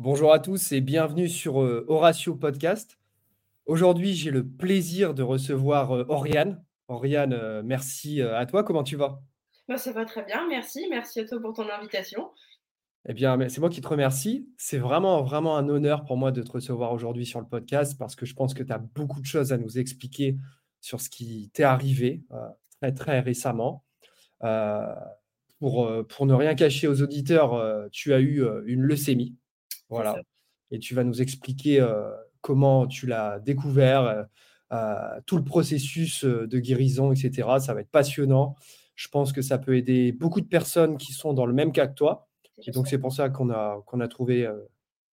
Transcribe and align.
Bonjour 0.00 0.32
à 0.32 0.38
tous 0.38 0.70
et 0.70 0.80
bienvenue 0.80 1.28
sur 1.28 1.60
euh, 1.60 1.84
Horatio 1.88 2.36
Podcast. 2.36 3.00
Aujourd'hui, 3.66 4.14
j'ai 4.14 4.30
le 4.30 4.46
plaisir 4.46 5.12
de 5.12 5.24
recevoir 5.24 5.90
euh, 5.90 6.04
Oriane. 6.08 6.64
Oriane, 6.86 7.32
euh, 7.32 7.62
merci 7.64 8.22
à 8.22 8.46
toi. 8.46 8.62
Comment 8.62 8.84
tu 8.84 8.94
vas? 8.94 9.20
Bah, 9.66 9.76
Ça 9.76 9.90
va 9.90 10.04
très 10.04 10.24
bien, 10.24 10.46
merci. 10.48 10.86
Merci 10.88 11.18
à 11.18 11.24
toi 11.24 11.40
pour 11.40 11.52
ton 11.52 11.68
invitation. 11.68 12.30
Eh 13.08 13.12
bien, 13.12 13.36
c'est 13.48 13.58
moi 13.58 13.70
qui 13.70 13.80
te 13.80 13.88
remercie. 13.88 14.48
C'est 14.56 14.78
vraiment, 14.78 15.24
vraiment 15.24 15.56
un 15.56 15.68
honneur 15.68 16.04
pour 16.04 16.16
moi 16.16 16.30
de 16.30 16.42
te 16.42 16.52
recevoir 16.52 16.92
aujourd'hui 16.92 17.26
sur 17.26 17.40
le 17.40 17.48
podcast 17.48 17.98
parce 17.98 18.14
que 18.14 18.24
je 18.24 18.34
pense 18.34 18.54
que 18.54 18.62
tu 18.62 18.72
as 18.72 18.78
beaucoup 18.78 19.20
de 19.20 19.26
choses 19.26 19.52
à 19.52 19.58
nous 19.58 19.80
expliquer 19.80 20.36
sur 20.80 21.00
ce 21.00 21.10
qui 21.10 21.50
t'est 21.52 21.64
arrivé 21.64 22.22
très, 22.80 22.94
très 22.94 23.18
récemment. 23.18 23.84
pour, 25.58 25.90
pour 26.08 26.26
ne 26.26 26.34
rien 26.34 26.54
cacher 26.54 26.86
aux 26.86 27.02
auditeurs, 27.02 27.90
tu 27.90 28.14
as 28.14 28.20
eu 28.20 28.46
une 28.66 28.82
leucémie. 28.82 29.34
Voilà. 29.88 30.16
Et 30.70 30.78
tu 30.78 30.94
vas 30.94 31.04
nous 31.04 31.22
expliquer 31.22 31.86
comment 32.40 32.86
tu 32.86 33.06
l'as 33.06 33.38
découvert, 33.40 34.26
tout 35.26 35.36
le 35.36 35.44
processus 35.44 36.24
de 36.24 36.58
guérison, 36.58 37.12
etc. 37.12 37.48
Ça 37.58 37.74
va 37.74 37.80
être 37.80 37.90
passionnant. 37.90 38.54
Je 38.96 39.08
pense 39.08 39.32
que 39.32 39.42
ça 39.42 39.58
peut 39.58 39.76
aider 39.76 40.12
beaucoup 40.12 40.40
de 40.40 40.46
personnes 40.46 40.96
qui 40.98 41.12
sont 41.12 41.32
dans 41.32 41.46
le 41.46 41.52
même 41.52 41.72
cas 41.72 41.86
que 41.86 41.94
toi. 41.94 42.28
Et 42.66 42.72
donc, 42.72 42.88
c'est 42.88 42.98
pour 42.98 43.12
ça 43.12 43.28
qu'on 43.30 43.50
a, 43.50 43.82
qu'on 43.86 44.00
a 44.00 44.08
trouvé, 44.08 44.50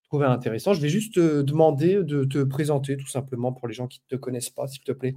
trouvé 0.06 0.26
intéressant. 0.26 0.74
Je 0.74 0.82
vais 0.82 0.90
juste 0.90 1.16
te 1.16 1.42
demander 1.42 2.04
de 2.04 2.24
te 2.24 2.44
présenter 2.44 2.98
tout 2.98 3.08
simplement 3.08 3.54
pour 3.54 3.68
les 3.68 3.74
gens 3.74 3.88
qui 3.88 4.02
ne 4.10 4.18
te 4.18 4.20
connaissent 4.20 4.50
pas, 4.50 4.68
s'il 4.68 4.84
te 4.84 4.92
plaît. 4.92 5.16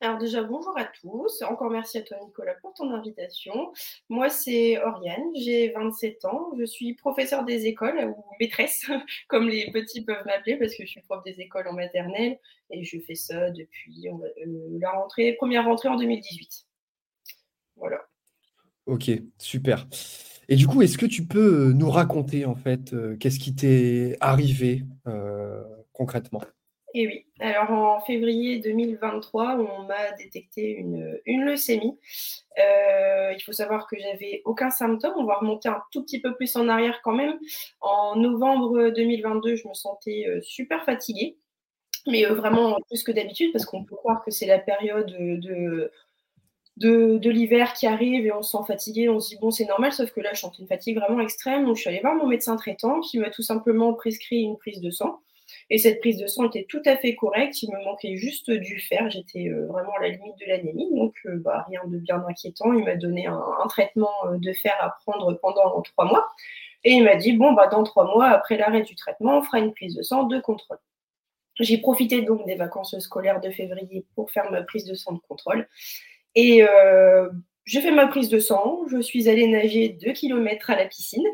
Alors 0.00 0.18
déjà, 0.18 0.42
bonjour 0.42 0.76
à 0.78 0.84
tous. 0.84 1.42
Encore 1.42 1.70
merci 1.70 1.98
à 1.98 2.02
toi, 2.02 2.18
Nicolas, 2.24 2.54
pour 2.60 2.74
ton 2.74 2.92
invitation. 2.92 3.72
Moi, 4.08 4.28
c'est 4.28 4.78
Oriane, 4.82 5.30
j'ai 5.34 5.70
27 5.72 6.24
ans. 6.26 6.50
Je 6.58 6.64
suis 6.64 6.94
professeure 6.94 7.44
des 7.44 7.66
écoles 7.66 8.14
ou 8.16 8.24
maîtresse, 8.40 8.86
comme 9.28 9.48
les 9.48 9.70
petits 9.70 10.04
peuvent 10.04 10.24
m'appeler, 10.26 10.56
parce 10.56 10.74
que 10.74 10.84
je 10.84 10.90
suis 10.90 11.02
prof 11.02 11.22
des 11.24 11.40
écoles 11.40 11.68
en 11.68 11.72
maternelle 11.72 12.38
et 12.70 12.84
je 12.84 12.98
fais 13.00 13.14
ça 13.14 13.50
depuis 13.50 14.08
euh, 14.08 14.46
la 14.78 14.90
rentrée, 14.90 15.34
première 15.34 15.64
rentrée 15.64 15.88
en 15.88 15.96
2018. 15.96 16.66
Voilà. 17.76 18.06
Ok, 18.86 19.10
super. 19.38 19.86
Et 20.48 20.56
du 20.56 20.66
coup, 20.66 20.82
est-ce 20.82 20.96
que 20.96 21.06
tu 21.06 21.26
peux 21.26 21.72
nous 21.72 21.90
raconter 21.90 22.44
en 22.44 22.54
fait 22.54 22.92
euh, 22.92 23.16
qu'est-ce 23.16 23.38
qui 23.38 23.54
t'est 23.54 24.16
arrivé 24.20 24.84
euh, 25.06 25.64
concrètement? 25.92 26.42
Et 26.98 27.06
oui, 27.06 27.26
alors 27.40 27.70
en 27.72 28.00
février 28.00 28.58
2023, 28.58 29.58
on 29.58 29.82
m'a 29.82 30.12
détecté 30.12 30.70
une, 30.70 31.44
leucémie. 31.44 31.98
Euh, 32.58 33.34
il 33.36 33.42
faut 33.42 33.52
savoir 33.52 33.86
que 33.86 33.98
j'avais 33.98 34.40
aucun 34.46 34.70
symptôme. 34.70 35.12
On 35.18 35.24
va 35.24 35.34
remonter 35.34 35.68
un 35.68 35.82
tout 35.92 36.02
petit 36.02 36.22
peu 36.22 36.34
plus 36.34 36.56
en 36.56 36.70
arrière 36.70 37.02
quand 37.04 37.12
même. 37.12 37.38
En 37.82 38.16
novembre 38.16 38.88
2022, 38.96 39.56
je 39.56 39.68
me 39.68 39.74
sentais 39.74 40.24
euh, 40.26 40.40
super 40.40 40.86
fatiguée, 40.86 41.36
mais 42.06 42.24
euh, 42.24 42.32
vraiment 42.32 42.78
plus 42.88 43.02
que 43.02 43.12
d'habitude 43.12 43.52
parce 43.52 43.66
qu'on 43.66 43.84
peut 43.84 43.96
croire 43.96 44.24
que 44.24 44.30
c'est 44.30 44.46
la 44.46 44.58
période 44.58 45.04
de, 45.04 45.90
de, 46.78 47.18
de 47.18 47.30
l'hiver 47.30 47.74
qui 47.74 47.86
arrive 47.86 48.24
et 48.24 48.32
on 48.32 48.40
se 48.40 48.52
sent 48.56 48.64
fatigué, 48.66 49.10
on 49.10 49.20
se 49.20 49.28
dit 49.28 49.38
bon 49.38 49.50
c'est 49.50 49.66
normal, 49.66 49.92
sauf 49.92 50.10
que 50.12 50.20
là 50.22 50.32
je 50.32 50.40
sentais 50.40 50.62
une 50.62 50.68
fatigue 50.68 50.96
vraiment 50.96 51.20
extrême, 51.20 51.66
donc 51.66 51.76
je 51.76 51.82
suis 51.82 51.90
allée 51.90 52.00
voir 52.00 52.14
mon 52.14 52.26
médecin 52.26 52.56
traitant 52.56 53.00
qui 53.00 53.18
m'a 53.18 53.28
tout 53.28 53.42
simplement 53.42 53.92
prescrit 53.92 54.40
une 54.40 54.56
prise 54.56 54.80
de 54.80 54.90
sang. 54.90 55.20
Et 55.68 55.78
cette 55.78 55.98
prise 56.00 56.18
de 56.18 56.26
sang 56.26 56.44
était 56.46 56.66
tout 56.68 56.82
à 56.84 56.96
fait 56.96 57.16
correcte. 57.16 57.62
Il 57.62 57.72
me 57.72 57.84
manquait 57.84 58.16
juste 58.16 58.50
du 58.50 58.78
fer. 58.78 59.10
J'étais 59.10 59.48
euh, 59.48 59.66
vraiment 59.66 59.92
à 59.98 60.02
la 60.02 60.08
limite 60.08 60.38
de 60.38 60.46
l'anémie. 60.46 60.88
Donc, 60.94 61.14
euh, 61.26 61.38
bah, 61.38 61.64
rien 61.68 61.80
de 61.86 61.98
bien 61.98 62.24
inquiétant. 62.28 62.72
Il 62.72 62.84
m'a 62.84 62.94
donné 62.94 63.26
un, 63.26 63.66
traitement 63.68 64.12
euh, 64.26 64.38
de 64.38 64.52
fer 64.52 64.74
à 64.80 64.96
prendre 65.04 65.32
pendant 65.34 65.80
trois 65.82 66.04
mois. 66.04 66.28
Et 66.84 66.92
il 66.92 67.04
m'a 67.04 67.16
dit, 67.16 67.32
bon, 67.32 67.52
bah, 67.52 67.66
dans 67.66 67.82
trois 67.82 68.04
mois, 68.04 68.28
après 68.28 68.56
l'arrêt 68.56 68.82
du 68.82 68.94
traitement, 68.94 69.38
on 69.38 69.42
fera 69.42 69.58
une 69.58 69.72
prise 69.72 69.94
de 69.96 70.02
sang 70.02 70.24
de 70.24 70.38
contrôle. 70.38 70.78
J'ai 71.58 71.78
profité 71.78 72.22
donc 72.22 72.44
des 72.46 72.54
vacances 72.54 72.98
scolaires 72.98 73.40
de 73.40 73.50
février 73.50 74.04
pour 74.14 74.30
faire 74.30 74.50
ma 74.50 74.62
prise 74.62 74.84
de 74.84 74.94
sang 74.94 75.12
de 75.12 75.20
contrôle. 75.26 75.66
Et 76.34 76.62
euh, 76.62 77.28
je 77.64 77.80
fais 77.80 77.90
ma 77.90 78.06
prise 78.06 78.28
de 78.28 78.38
sang. 78.38 78.82
Je 78.90 79.00
suis 79.00 79.28
allée 79.28 79.46
nager 79.48 79.88
deux 79.88 80.12
kilomètres 80.12 80.70
à 80.70 80.76
la 80.76 80.86
piscine. 80.86 81.26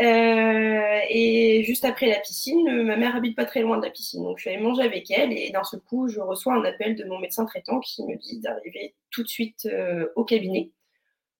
Euh, 0.00 1.00
et 1.10 1.62
juste 1.64 1.84
après 1.84 2.06
la 2.06 2.18
piscine, 2.18 2.82
ma 2.82 2.96
mère 2.96 3.14
habite 3.14 3.36
pas 3.36 3.44
très 3.44 3.60
loin 3.60 3.76
de 3.76 3.84
la 3.84 3.90
piscine, 3.90 4.22
donc 4.22 4.38
je 4.38 4.42
suis 4.42 4.50
allée 4.50 4.62
manger 4.62 4.82
avec 4.82 5.10
elle 5.10 5.32
et 5.32 5.50
d'un 5.50 5.64
seul 5.64 5.80
coup, 5.80 6.08
je 6.08 6.20
reçois 6.20 6.54
un 6.54 6.64
appel 6.64 6.96
de 6.96 7.04
mon 7.04 7.18
médecin 7.18 7.44
traitant 7.44 7.78
qui 7.80 8.02
me 8.06 8.16
dit 8.16 8.40
d'arriver 8.40 8.94
tout 9.10 9.22
de 9.22 9.28
suite 9.28 9.68
euh, 9.70 10.08
au 10.16 10.24
cabinet. 10.24 10.70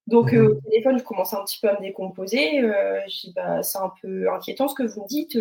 Donc 0.06 0.34
euh, 0.34 0.48
au 0.48 0.68
téléphone, 0.68 0.98
je 0.98 1.04
commence 1.04 1.32
un 1.32 1.42
petit 1.44 1.60
peu 1.60 1.70
à 1.70 1.78
me 1.78 1.80
décomposer. 1.80 2.60
je 2.60 3.20
dis 3.20 3.32
bah 3.34 3.62
c'est 3.62 3.78
un 3.78 3.92
peu 4.02 4.30
inquiétant 4.30 4.68
ce 4.68 4.74
que 4.74 4.82
vous 4.82 5.02
me 5.02 5.08
dites, 5.08 5.38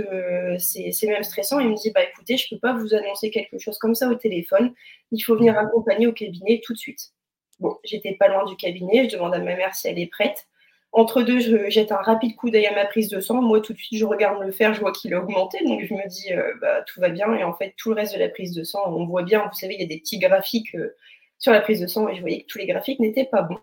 c'est 0.59 1.07
même 1.07 1.23
stressant. 1.23 1.59
Il 1.59 1.69
me 1.69 1.75
dit 1.75 1.91
bah 1.91 2.03
écoutez, 2.03 2.37
je 2.37 2.47
peux 2.49 2.59
pas 2.59 2.73
vous 2.73 2.93
annoncer 2.93 3.31
quelque 3.31 3.57
chose 3.57 3.77
comme 3.79 3.95
ça 3.95 4.07
au 4.07 4.15
téléphone. 4.15 4.73
Il 5.11 5.19
faut 5.19 5.35
venir 5.35 5.57
accompagner 5.57 6.07
au 6.07 6.13
cabinet 6.13 6.61
tout 6.63 6.73
de 6.73 6.77
suite. 6.77 7.11
Bon, 7.59 7.75
j'étais 7.83 8.13
pas 8.13 8.27
loin 8.27 8.45
du 8.45 8.55
cabinet. 8.55 9.09
Je 9.09 9.15
demande 9.15 9.33
à 9.33 9.39
ma 9.39 9.55
mère 9.55 9.75
si 9.75 9.87
elle 9.87 9.99
est 9.99 10.07
prête. 10.07 10.47
Entre 10.93 11.21
deux, 11.21 11.39
je 11.39 11.69
jette 11.69 11.93
un 11.93 12.01
rapide 12.01 12.35
coup 12.35 12.49
d'œil 12.49 12.65
à 12.65 12.75
ma 12.75 12.85
prise 12.85 13.07
de 13.07 13.21
sang. 13.21 13.41
Moi, 13.41 13.61
tout 13.61 13.71
de 13.71 13.77
suite, 13.77 13.97
je 13.97 14.03
regarde 14.03 14.41
le 14.43 14.51
fer, 14.51 14.73
je 14.73 14.81
vois 14.81 14.91
qu'il 14.91 15.13
a 15.13 15.21
augmenté. 15.21 15.63
Donc, 15.63 15.81
je 15.85 15.93
me 15.93 16.07
dis, 16.09 16.33
euh, 16.33 16.53
bah, 16.59 16.81
tout 16.81 16.99
va 16.99 17.09
bien. 17.09 17.33
Et 17.33 17.45
en 17.45 17.53
fait, 17.53 17.73
tout 17.77 17.89
le 17.89 17.95
reste 17.95 18.13
de 18.13 18.19
la 18.19 18.27
prise 18.27 18.53
de 18.53 18.63
sang, 18.65 18.81
on 18.87 19.05
voit 19.05 19.23
bien, 19.23 19.47
vous 19.47 19.57
savez, 19.57 19.75
il 19.75 19.79
y 19.79 19.85
a 19.85 19.87
des 19.87 19.99
petits 19.99 20.19
graphiques 20.19 20.75
euh, 20.75 20.97
sur 21.39 21.53
la 21.53 21.61
prise 21.61 21.79
de 21.79 21.87
sang. 21.87 22.09
Et 22.09 22.15
je 22.15 22.21
voyais 22.21 22.41
que 22.41 22.47
tous 22.47 22.57
les 22.57 22.65
graphiques 22.65 22.99
n'étaient 22.99 23.25
pas 23.25 23.41
bons. 23.41 23.59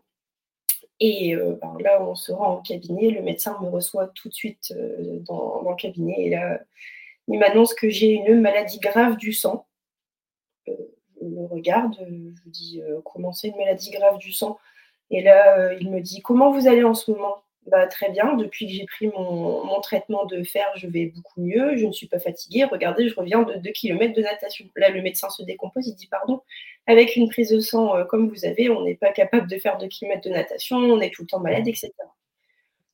Et 1.00 1.34
euh, 1.34 1.58
ben, 1.60 1.76
là, 1.80 2.02
on 2.02 2.14
se 2.14 2.32
rend 2.32 2.54
au 2.56 2.62
cabinet. 2.62 3.10
Le 3.10 3.20
médecin 3.20 3.58
me 3.60 3.68
reçoit 3.68 4.08
tout 4.14 4.30
de 4.30 4.34
suite 4.34 4.72
dans, 5.26 5.62
dans, 5.62 5.70
le 5.70 5.76
cabinet. 5.76 6.16
Et 6.18 6.30
là, 6.30 6.60
il 7.28 7.38
m'annonce 7.38 7.74
que 7.74 7.90
j'ai 7.90 8.12
une 8.12 8.40
maladie 8.40 8.78
grave 8.78 9.18
du 9.18 9.34
sang. 9.34 9.66
je 10.66 10.72
le 11.20 11.44
regarde. 11.44 11.94
Je 12.00 12.04
lui 12.04 12.50
dis, 12.50 12.80
comment 13.04 13.32
c'est 13.34 13.48
une 13.48 13.58
maladie 13.58 13.90
grave 13.90 14.16
du 14.16 14.32
sang? 14.32 14.58
Et 15.10 15.22
là, 15.22 15.58
euh, 15.58 15.78
il 15.80 15.90
me 15.90 16.00
dit 16.00 16.20
Comment 16.22 16.50
vous 16.50 16.66
allez 16.68 16.84
en 16.84 16.94
ce 16.94 17.10
moment? 17.10 17.36
Bah, 17.66 17.86
Très 17.86 18.10
bien, 18.10 18.34
depuis 18.34 18.66
que 18.66 18.72
j'ai 18.72 18.86
pris 18.86 19.08
mon, 19.08 19.80
traitement 19.80 20.24
de 20.26 20.42
fer, 20.42 20.66
je 20.76 20.86
vais 20.86 21.06
beaucoup 21.06 21.40
mieux, 21.40 21.76
je 21.76 21.86
ne 21.86 21.92
suis 21.92 22.08
pas 22.08 22.18
fatiguée. 22.18 22.64
Regardez, 22.64 23.08
je 23.08 23.14
reviens 23.14 23.42
de 23.42 23.54
2 23.54 23.70
km 23.70 24.14
de 24.14 24.22
natation. 24.22 24.66
Là, 24.76 24.90
le 24.90 25.02
médecin 25.02 25.28
se 25.30 25.42
décompose, 25.42 25.86
il 25.86 25.94
dit 25.94 26.08
Pardon, 26.08 26.42
avec 26.86 27.16
une 27.16 27.28
prise 27.28 27.50
de 27.50 27.60
sang 27.60 27.96
euh, 27.96 28.04
comme 28.04 28.28
vous 28.28 28.44
avez, 28.44 28.70
on 28.70 28.82
n'est 28.82 28.96
pas 28.96 29.12
capable 29.12 29.48
de 29.48 29.58
faire 29.58 29.78
2 29.78 29.86
km 29.88 30.22
de 30.22 30.30
natation, 30.30 30.76
on 30.78 31.00
est 31.00 31.10
tout 31.10 31.22
le 31.22 31.28
temps 31.28 31.40
malade, 31.40 31.68
etc. 31.68 31.92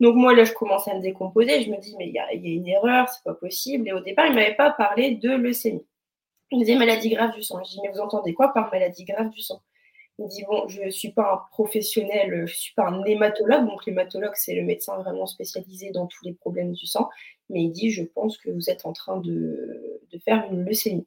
Donc 0.01 0.17
moi, 0.17 0.35
là, 0.35 0.45
je 0.45 0.53
commence 0.53 0.89
à 0.89 0.95
me 0.95 1.01
décomposer. 1.01 1.63
Je 1.63 1.71
me 1.71 1.79
dis, 1.79 1.95
mais 1.99 2.09
il 2.09 2.15
y, 2.15 2.19
a, 2.19 2.33
une 2.33 2.67
erreur, 2.67 3.09
c'est 3.09 3.23
pas 3.25 3.35
possible. 3.35 3.89
Et 3.89 3.93
au 3.93 4.01
départ, 4.01 4.27
il 4.27 4.31
ne 4.31 4.35
m'avait 4.35 4.55
pas 4.55 4.71
parlé 4.71 5.13
de 5.15 5.31
leucémie. 5.31 5.87
Il 6.51 6.59
me 6.59 6.65
disait 6.65 6.77
maladie 6.77 7.11
grave 7.11 7.33
du 7.35 7.43
sang. 7.43 7.63
Je 7.65 7.71
dis, 7.71 7.81
mais 7.83 7.91
vous 7.91 8.01
entendez 8.01 8.35
quoi 8.35 8.53
par 8.53 8.71
maladie 8.71 9.05
grave 9.05 9.31
du 9.31 9.41
sang? 9.41 9.63
Il 10.19 10.29
dit 10.29 10.45
bon, 10.45 10.69
je 10.69 10.83
ne 10.83 10.91
suis 10.91 11.11
pas 11.11 11.33
un 11.35 11.51
professionnel, 11.51 12.31
je 12.31 12.41
ne 12.43 12.47
suis 12.47 12.75
pas 12.75 12.87
un 12.89 13.03
hématologue. 13.05 13.67
Donc 13.67 13.85
l'hématologue, 13.85 14.35
c'est 14.35 14.55
le 14.55 14.63
médecin 14.63 14.97
vraiment 14.99 15.27
spécialisé 15.27 15.91
dans 15.91 16.07
tous 16.07 16.25
les 16.25 16.33
problèmes 16.33 16.73
du 16.73 16.87
sang. 16.87 17.09
Mais 17.51 17.63
il 17.63 17.73
dit, 17.73 17.91
je 17.91 18.05
pense 18.05 18.39
que 18.39 18.51
vous 18.51 18.71
êtes 18.71 18.87
en 18.87 18.93
train 18.93 19.19
de, 19.19 20.01
de 20.11 20.19
faire 20.19 20.47
une 20.51 20.65
leucémie. 20.65 21.07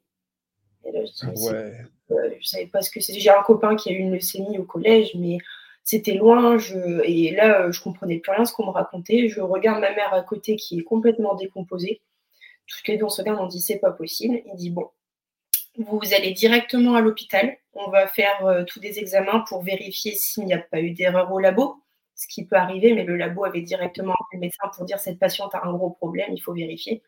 Et 0.84 0.92
là, 0.92 1.00
je 1.04 1.12
dis, 1.12 1.48
ouais. 1.48 1.72
euh, 2.10 2.30
je 2.38 2.46
savais 2.46 2.66
pas 2.66 2.82
ce 2.82 2.90
que 2.90 3.00
c'est. 3.00 3.14
J'ai 3.14 3.30
un 3.30 3.42
copain 3.42 3.76
qui 3.76 3.88
a 3.88 3.92
eu 3.92 3.98
une 3.98 4.12
leucémie 4.12 4.58
au 4.58 4.64
collège, 4.64 5.14
mais 5.14 5.38
c'était 5.84 6.14
loin. 6.14 6.58
Je... 6.58 7.02
Et 7.04 7.30
là, 7.32 7.70
je 7.70 7.80
comprenais 7.80 8.18
plus 8.18 8.32
rien 8.32 8.44
ce 8.44 8.52
qu'on 8.52 8.66
me 8.66 8.70
racontait. 8.70 9.28
Je 9.28 9.40
regarde 9.40 9.80
ma 9.80 9.94
mère 9.94 10.12
à 10.12 10.22
côté 10.22 10.56
qui 10.56 10.78
est 10.78 10.84
complètement 10.84 11.34
décomposée. 11.34 12.02
Toutes 12.66 12.86
les 12.88 12.98
deux, 12.98 13.06
on 13.06 13.08
se 13.08 13.22
regarde, 13.22 13.40
on 13.40 13.46
dit, 13.46 13.60
c'est 13.60 13.78
pas 13.78 13.90
possible. 13.90 14.42
Il 14.46 14.54
dit, 14.54 14.70
bon, 14.70 14.90
vous 15.78 16.12
allez 16.12 16.32
directement 16.32 16.94
à 16.94 17.00
l'hôpital. 17.00 17.56
On 17.72 17.90
va 17.90 18.08
faire 18.08 18.44
euh, 18.44 18.64
tous 18.64 18.80
des 18.80 18.98
examens 18.98 19.44
pour 19.48 19.62
vérifier 19.62 20.14
s'il 20.14 20.44
n'y 20.44 20.54
a 20.54 20.58
pas 20.58 20.80
eu 20.80 20.90
d'erreur 20.90 21.32
au 21.32 21.38
labo, 21.38 21.82
ce 22.16 22.26
qui 22.26 22.44
peut 22.44 22.56
arriver, 22.56 22.92
mais 22.92 23.04
le 23.04 23.16
labo 23.16 23.44
avait 23.44 23.62
directement 23.62 24.14
le 24.32 24.40
médecin 24.40 24.68
pour 24.74 24.84
dire 24.84 24.98
cette 24.98 25.18
patiente 25.18 25.54
a 25.54 25.64
un 25.64 25.72
gros 25.72 25.90
problème, 25.90 26.30
il 26.32 26.40
faut 26.40 26.52
vérifier. 26.52 27.02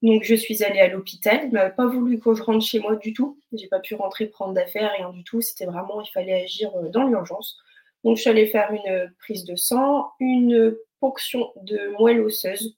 Donc 0.00 0.24
je 0.24 0.34
suis 0.34 0.64
allée 0.64 0.80
à 0.80 0.88
l'hôpital, 0.88 1.42
il 1.44 1.52
m'avait 1.52 1.74
pas 1.74 1.86
voulu 1.86 2.18
que 2.18 2.34
je 2.34 2.42
rentre 2.42 2.64
chez 2.64 2.80
moi 2.80 2.96
du 2.96 3.12
tout. 3.12 3.38
J'ai 3.52 3.68
pas 3.68 3.78
pu 3.78 3.94
rentrer 3.94 4.26
prendre 4.26 4.54
d'affaires, 4.54 4.90
rien 4.96 5.10
du 5.10 5.22
tout. 5.22 5.40
C'était 5.40 5.66
vraiment, 5.66 6.00
il 6.00 6.10
fallait 6.10 6.42
agir 6.42 6.74
euh, 6.76 6.88
dans 6.88 7.04
l'urgence. 7.04 7.58
Donc 8.02 8.16
je 8.16 8.22
suis 8.22 8.30
allée 8.30 8.46
faire 8.46 8.72
une 8.72 9.12
prise 9.20 9.44
de 9.44 9.54
sang, 9.54 10.10
une 10.18 10.76
ponction 10.98 11.52
de 11.62 11.96
moelle 11.98 12.20
osseuse 12.20 12.76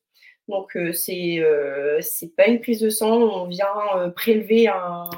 donc 0.48 0.76
euh, 0.76 0.92
c'est 0.92 1.38
euh, 1.38 1.98
c'est 2.00 2.34
pas 2.34 2.46
une 2.46 2.60
prise 2.60 2.80
de 2.80 2.90
sang, 2.90 3.16
on 3.16 3.46
vient 3.46 3.66
euh, 3.96 4.10
prélever 4.10 4.68
un, 4.68 5.08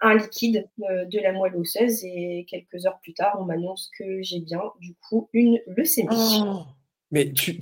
un 0.00 0.14
liquide 0.16 0.68
de 0.78 1.20
la 1.20 1.32
moelle 1.32 1.56
osseuse 1.56 2.04
et 2.04 2.46
quelques 2.48 2.86
heures 2.86 2.98
plus 3.00 3.14
tard, 3.14 3.36
on 3.38 3.44
m'annonce 3.44 3.90
que 3.98 4.22
j'ai 4.22 4.40
bien 4.40 4.62
du 4.80 4.94
coup 5.08 5.28
une 5.32 5.60
leucémie. 5.66 6.08
Oh. 6.10 6.62
mais 7.10 7.32
tu, 7.32 7.60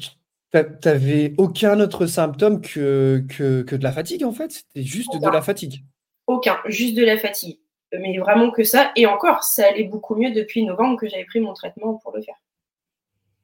n'avais 0.54 1.34
aucun 1.36 1.78
autre 1.80 2.06
symptôme 2.06 2.62
que, 2.62 3.22
que, 3.28 3.62
que, 3.62 3.76
de 3.76 3.82
la 3.82 3.92
fatigue 3.92 4.24
en 4.24 4.32
fait? 4.32 4.50
C'était 4.50 4.82
juste 4.82 5.12
de 5.20 5.28
la 5.28 5.42
fatigue 5.42 5.84
Aucun, 6.26 6.58
juste 6.66 6.96
de 6.96 7.04
la 7.04 7.18
fatigue. 7.18 7.58
Mais 7.92 8.18
vraiment 8.18 8.50
que 8.50 8.64
ça. 8.64 8.92
Et 8.96 9.06
encore, 9.06 9.42
ça 9.42 9.66
allait 9.66 9.84
beaucoup 9.84 10.14
mieux 10.14 10.30
depuis 10.30 10.62
novembre 10.62 10.98
que 10.98 11.08
j'avais 11.08 11.24
pris 11.24 11.40
mon 11.40 11.54
traitement 11.54 11.94
pour 11.94 12.14
le 12.14 12.20
faire. 12.20 12.36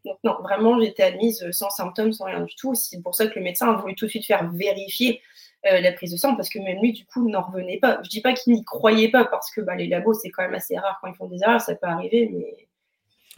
Donc 0.04 0.18
non, 0.22 0.36
vraiment, 0.42 0.80
j'étais 0.80 1.02
admise 1.02 1.50
sans 1.50 1.70
symptômes, 1.70 2.12
sans 2.12 2.26
rien 2.26 2.40
du 2.40 2.54
tout. 2.56 2.74
C'est 2.74 3.02
pour 3.02 3.14
ça 3.14 3.26
que 3.26 3.38
le 3.38 3.44
médecin 3.44 3.70
a 3.70 3.76
voulu 3.76 3.94
tout 3.94 4.04
de 4.04 4.10
suite 4.10 4.26
faire 4.26 4.50
vérifier 4.52 5.22
euh, 5.66 5.80
la 5.80 5.92
prise 5.92 6.12
de 6.12 6.18
sang 6.18 6.36
parce 6.36 6.50
que 6.50 6.58
même 6.58 6.78
lui, 6.82 6.92
du 6.92 7.06
coup, 7.06 7.28
n'en 7.28 7.40
revenait 7.40 7.78
pas. 7.78 8.00
Je 8.02 8.10
dis 8.10 8.20
pas 8.20 8.34
qu'il 8.34 8.52
n'y 8.52 8.64
croyait 8.64 9.10
pas 9.10 9.24
parce 9.24 9.50
que 9.50 9.62
bah, 9.62 9.76
les 9.76 9.86
labos, 9.86 10.12
c'est 10.14 10.30
quand 10.30 10.42
même 10.42 10.54
assez 10.54 10.76
rare 10.76 10.98
quand 11.00 11.08
ils 11.08 11.16
font 11.16 11.26
des 11.26 11.42
erreurs, 11.42 11.60
ça 11.60 11.74
peut 11.74 11.86
arriver, 11.86 12.28
mais 12.30 12.68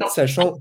non. 0.01 0.09
Sachant, 0.09 0.55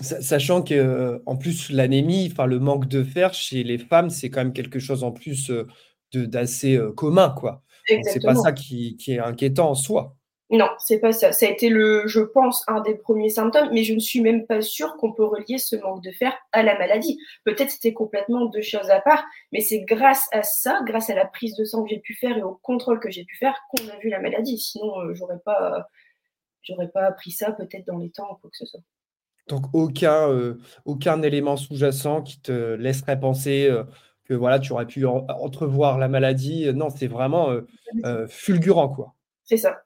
sachant 0.00 0.62
que 0.62 0.74
euh, 0.74 1.18
en 1.24 1.36
plus 1.36 1.70
l'anémie, 1.70 2.28
enfin 2.30 2.44
le 2.44 2.58
manque 2.58 2.88
de 2.88 3.02
fer 3.02 3.32
chez 3.32 3.62
les 3.62 3.78
femmes, 3.78 4.10
c'est 4.10 4.28
quand 4.28 4.40
même 4.40 4.52
quelque 4.52 4.78
chose 4.78 5.02
en 5.02 5.12
plus 5.12 5.50
euh, 5.50 5.66
d'assez 6.12 6.78
commun, 6.94 7.30
quoi. 7.30 7.62
C'est 8.02 8.22
pas 8.22 8.34
ça 8.34 8.52
qui, 8.52 8.96
qui 8.96 9.12
est 9.12 9.18
inquiétant 9.18 9.70
en 9.70 9.74
soi. 9.74 10.15
Non, 10.50 10.68
c'est 10.78 11.00
pas 11.00 11.12
ça. 11.12 11.32
Ça 11.32 11.46
a 11.46 11.48
été 11.48 11.68
le, 11.68 12.06
je 12.06 12.20
pense, 12.20 12.62
un 12.68 12.80
des 12.80 12.94
premiers 12.94 13.30
symptômes, 13.30 13.68
mais 13.72 13.82
je 13.82 13.94
ne 13.94 13.98
suis 13.98 14.20
même 14.20 14.46
pas 14.46 14.60
sûre 14.60 14.96
qu'on 14.96 15.12
peut 15.12 15.24
relier 15.24 15.58
ce 15.58 15.74
manque 15.74 16.04
de 16.04 16.12
fer 16.12 16.32
à 16.52 16.62
la 16.62 16.78
maladie. 16.78 17.18
Peut-être 17.44 17.70
c'était 17.70 17.92
complètement 17.92 18.44
deux 18.46 18.62
choses 18.62 18.88
à 18.90 19.00
part, 19.00 19.24
mais 19.50 19.60
c'est 19.60 19.80
grâce 19.80 20.28
à 20.30 20.44
ça, 20.44 20.80
grâce 20.86 21.10
à 21.10 21.16
la 21.16 21.24
prise 21.24 21.56
de 21.56 21.64
sang 21.64 21.82
que 21.82 21.90
j'ai 21.90 21.98
pu 21.98 22.14
faire 22.14 22.38
et 22.38 22.44
au 22.44 22.60
contrôle 22.62 23.00
que 23.00 23.10
j'ai 23.10 23.24
pu 23.24 23.36
faire, 23.36 23.56
qu'on 23.70 23.88
a 23.88 23.98
vu 23.98 24.08
la 24.08 24.20
maladie. 24.20 24.56
Sinon, 24.56 25.00
euh, 25.00 25.14
j'aurais 25.14 25.40
pas, 25.44 25.88
j'aurais 26.62 26.88
pas 26.88 27.06
appris 27.06 27.32
ça 27.32 27.50
peut-être 27.50 27.86
dans 27.86 27.98
les 27.98 28.10
temps 28.10 28.30
ou 28.30 28.36
quoi 28.36 28.48
que 28.48 28.56
ce 28.56 28.66
soit. 28.66 28.80
Donc 29.48 29.64
aucun, 29.72 30.30
euh, 30.30 30.60
aucun 30.84 31.22
élément 31.22 31.56
sous-jacent 31.56 32.22
qui 32.22 32.40
te 32.40 32.74
laisserait 32.74 33.18
penser 33.18 33.66
euh, 33.68 33.82
que 34.24 34.34
voilà, 34.34 34.60
tu 34.60 34.72
aurais 34.72 34.86
pu 34.86 35.06
entrevoir 35.06 35.98
la 35.98 36.06
maladie. 36.06 36.72
Non, 36.72 36.88
c'est 36.90 37.06
vraiment 37.08 37.50
fulgurant, 38.28 38.88
quoi. 38.88 39.14
C'est 39.44 39.56
ça 39.56 39.85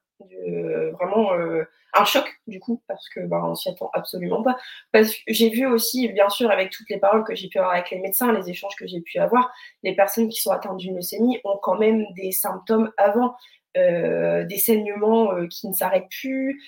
vraiment 0.92 1.32
euh, 1.34 1.64
un 1.94 2.04
choc 2.04 2.24
du 2.46 2.60
coup 2.60 2.82
parce 2.86 3.08
que 3.08 3.20
bah, 3.20 3.42
on 3.44 3.54
s'y 3.54 3.68
attend 3.68 3.90
absolument 3.92 4.42
pas. 4.42 4.56
Parce 4.92 5.14
que 5.14 5.20
j'ai 5.28 5.48
vu 5.48 5.66
aussi, 5.66 6.08
bien 6.08 6.28
sûr, 6.28 6.50
avec 6.50 6.70
toutes 6.70 6.88
les 6.90 6.98
paroles 6.98 7.24
que 7.24 7.34
j'ai 7.34 7.48
pu 7.48 7.58
avoir 7.58 7.74
avec 7.74 7.90
les 7.90 7.98
médecins, 7.98 8.32
les 8.32 8.50
échanges 8.50 8.76
que 8.76 8.86
j'ai 8.86 9.00
pu 9.00 9.18
avoir, 9.18 9.50
les 9.82 9.94
personnes 9.94 10.28
qui 10.28 10.40
sont 10.40 10.50
atteintes 10.50 10.78
d'une 10.78 10.96
leucémie 10.96 11.38
ont 11.44 11.58
quand 11.62 11.78
même 11.78 12.04
des 12.14 12.32
symptômes 12.32 12.92
avant. 12.96 13.34
Euh, 13.76 14.44
des 14.46 14.58
saignements 14.58 15.32
euh, 15.32 15.46
qui 15.46 15.68
ne 15.68 15.72
s'arrêtent 15.72 16.08
plus, 16.10 16.60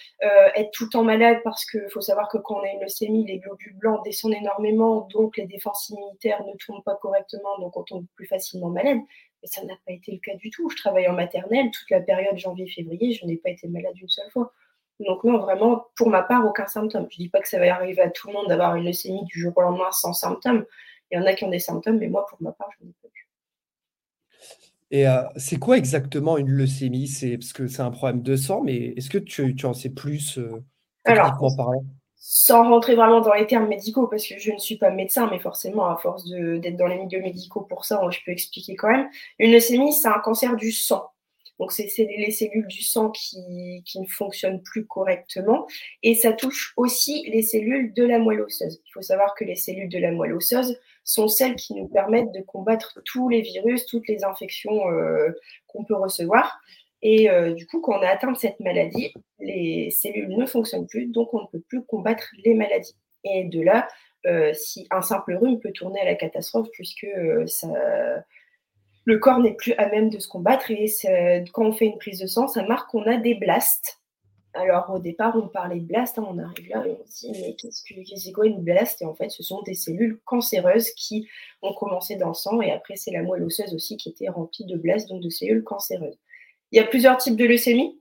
être 0.54 0.70
tout 0.70 0.84
le 0.84 0.90
temps 0.90 1.02
malade 1.02 1.38
parce 1.42 1.64
qu'il 1.64 1.88
faut 1.90 2.00
savoir 2.00 2.28
que 2.28 2.38
quand 2.38 2.60
on 2.60 2.62
a 2.62 2.68
une 2.68 2.80
leucémie, 2.80 3.26
les 3.26 3.40
globules 3.40 3.76
blancs 3.76 4.04
descendent 4.04 4.34
énormément, 4.34 5.08
donc 5.12 5.36
les 5.36 5.46
défenses 5.46 5.88
immunitaires 5.88 6.44
ne 6.44 6.56
tournent 6.64 6.84
pas 6.84 6.94
correctement, 6.94 7.58
donc 7.58 7.76
on 7.76 7.82
tombe 7.82 8.06
plus 8.14 8.26
facilement 8.26 8.68
malade. 8.68 9.00
Mais 9.42 9.48
ça 9.48 9.64
n'a 9.64 9.74
pas 9.86 9.92
été 9.92 10.12
le 10.12 10.18
cas 10.18 10.36
du 10.36 10.50
tout. 10.50 10.68
Je 10.70 10.76
travaille 10.76 11.08
en 11.08 11.14
maternelle, 11.14 11.70
toute 11.70 11.90
la 11.90 12.00
période 12.00 12.36
janvier-février, 12.36 13.12
je 13.12 13.26
n'ai 13.26 13.36
pas 13.36 13.50
été 13.50 13.68
malade 13.68 13.94
une 14.00 14.08
seule 14.08 14.30
fois. 14.30 14.52
Donc 15.00 15.24
non, 15.24 15.38
vraiment, 15.38 15.86
pour 15.96 16.10
ma 16.10 16.22
part, 16.22 16.46
aucun 16.46 16.66
symptôme. 16.66 17.08
Je 17.10 17.16
ne 17.16 17.24
dis 17.24 17.28
pas 17.28 17.40
que 17.40 17.48
ça 17.48 17.58
va 17.58 17.74
arriver 17.74 18.02
à 18.02 18.10
tout 18.10 18.28
le 18.28 18.34
monde 18.34 18.48
d'avoir 18.48 18.76
une 18.76 18.84
leucémie 18.84 19.24
du 19.24 19.40
jour 19.40 19.52
au 19.56 19.60
lendemain 19.62 19.90
sans 19.90 20.12
symptômes. 20.12 20.64
Il 21.10 21.18
y 21.18 21.22
en 21.22 21.26
a 21.26 21.34
qui 21.34 21.44
ont 21.44 21.50
des 21.50 21.58
symptômes, 21.58 21.98
mais 21.98 22.08
moi, 22.08 22.26
pour 22.26 22.40
ma 22.40 22.52
part, 22.52 22.68
je 22.78 22.84
n'en 22.84 22.90
ai 22.90 22.94
pas 23.02 23.08
eu. 23.08 23.28
Et 24.92 25.08
euh, 25.08 25.22
c'est 25.36 25.58
quoi 25.58 25.78
exactement 25.78 26.36
une 26.38 26.50
leucémie? 26.50 27.08
C'est 27.08 27.38
parce 27.38 27.52
que 27.52 27.66
c'est 27.66 27.82
un 27.82 27.90
problème 27.90 28.22
de 28.22 28.36
sang, 28.36 28.62
mais 28.62 28.94
est-ce 28.96 29.10
que 29.10 29.18
tu, 29.18 29.54
en 29.64 29.72
sais 29.72 29.90
plus 29.90 30.38
euh, 30.38 30.62
parlant? 31.04 31.84
Sans 32.24 32.62
rentrer 32.68 32.94
vraiment 32.94 33.20
dans 33.20 33.34
les 33.34 33.48
termes 33.48 33.66
médicaux, 33.66 34.06
parce 34.06 34.24
que 34.24 34.38
je 34.38 34.52
ne 34.52 34.58
suis 34.58 34.76
pas 34.76 34.90
médecin, 34.90 35.28
mais 35.28 35.40
forcément, 35.40 35.88
à 35.88 35.96
force 35.96 36.24
d'être 36.24 36.76
dans 36.76 36.86
les 36.86 36.96
milieux 36.96 37.20
médicaux 37.20 37.62
pour 37.62 37.84
ça, 37.84 38.00
je 38.10 38.20
peux 38.24 38.30
expliquer 38.30 38.76
quand 38.76 38.90
même. 38.90 39.08
Une 39.40 39.50
leucémie, 39.50 39.92
c'est 39.92 40.06
un 40.06 40.20
cancer 40.20 40.54
du 40.54 40.70
sang. 40.70 41.10
Donc, 41.58 41.72
c'est 41.72 41.88
les 41.98 42.30
cellules 42.30 42.68
du 42.68 42.82
sang 42.82 43.10
qui, 43.10 43.82
qui, 43.84 44.00
ne 44.00 44.06
fonctionnent 44.06 44.62
plus 44.62 44.86
correctement. 44.86 45.66
Et 46.04 46.14
ça 46.14 46.32
touche 46.32 46.72
aussi 46.76 47.28
les 47.28 47.42
cellules 47.42 47.92
de 47.92 48.04
la 48.04 48.20
moelle 48.20 48.42
osseuse. 48.42 48.80
Il 48.86 48.92
faut 48.92 49.02
savoir 49.02 49.34
que 49.34 49.44
les 49.44 49.56
cellules 49.56 49.88
de 49.88 49.98
la 49.98 50.12
moelle 50.12 50.34
osseuse 50.34 50.78
sont 51.02 51.26
celles 51.26 51.56
qui 51.56 51.74
nous 51.74 51.88
permettent 51.88 52.32
de 52.32 52.40
combattre 52.42 53.00
tous 53.04 53.28
les 53.28 53.42
virus, 53.42 53.84
toutes 53.86 54.06
les 54.06 54.24
infections 54.24 54.88
euh, 54.90 55.30
qu'on 55.66 55.84
peut 55.84 55.96
recevoir. 55.96 56.60
Et 57.02 57.28
euh, 57.28 57.52
du 57.52 57.66
coup, 57.66 57.80
quand 57.80 57.98
on 57.98 58.02
a 58.02 58.08
atteint 58.08 58.34
cette 58.34 58.60
maladie, 58.60 59.12
les 59.40 59.90
cellules 59.90 60.28
ne 60.28 60.46
fonctionnent 60.46 60.86
plus, 60.86 61.06
donc 61.06 61.34
on 61.34 61.42
ne 61.42 61.46
peut 61.46 61.62
plus 61.68 61.82
combattre 61.84 62.30
les 62.44 62.54
maladies. 62.54 62.96
Et 63.24 63.44
de 63.44 63.60
là, 63.60 63.88
euh, 64.26 64.52
si 64.54 64.86
un 64.90 65.02
simple 65.02 65.34
rhume 65.34 65.58
peut 65.58 65.72
tourner 65.72 66.00
à 66.00 66.04
la 66.04 66.14
catastrophe, 66.14 66.68
puisque 66.72 67.04
euh, 67.04 67.44
le 69.04 69.18
corps 69.18 69.40
n'est 69.40 69.54
plus 69.54 69.74
à 69.74 69.88
même 69.88 70.10
de 70.10 70.20
se 70.20 70.28
combattre. 70.28 70.70
Et 70.70 70.86
quand 71.52 71.66
on 71.66 71.72
fait 71.72 71.86
une 71.86 71.98
prise 71.98 72.20
de 72.20 72.26
sang, 72.26 72.46
ça 72.46 72.62
marque 72.62 72.90
qu'on 72.90 73.02
a 73.02 73.16
des 73.16 73.34
blastes. 73.34 73.98
Alors 74.54 74.90
au 74.90 74.98
départ, 74.98 75.34
on 75.34 75.48
parlait 75.48 75.80
de 75.80 75.86
blastes, 75.86 76.18
hein, 76.18 76.26
on 76.28 76.38
arrive 76.38 76.68
là 76.68 76.84
et 76.86 76.90
on 76.90 77.06
se 77.06 77.26
dit 77.26 77.32
mais 77.40 77.54
qu'est-ce 77.54 77.82
que 77.82 77.94
c'est 78.16 78.32
quoi 78.32 78.46
une 78.46 78.60
blast? 78.60 79.00
Et 79.00 79.06
en 79.06 79.14
fait, 79.14 79.30
ce 79.30 79.42
sont 79.42 79.62
des 79.62 79.72
cellules 79.72 80.20
cancéreuses 80.26 80.90
qui 80.90 81.26
ont 81.62 81.72
commencé 81.72 82.16
dans 82.16 82.28
le 82.28 82.34
sang 82.34 82.60
et 82.60 82.70
après 82.70 82.96
c'est 82.96 83.12
la 83.12 83.22
moelle 83.22 83.44
osseuse 83.44 83.74
aussi 83.74 83.96
qui 83.96 84.10
était 84.10 84.28
remplie 84.28 84.66
de 84.66 84.76
blastes, 84.76 85.08
donc 85.08 85.22
de 85.22 85.30
cellules 85.30 85.64
cancéreuses. 85.64 86.18
Il 86.72 86.76
y 86.76 86.80
a 86.80 86.84
plusieurs 86.84 87.18
types 87.18 87.36
de 87.36 87.44
leucémie. 87.44 87.98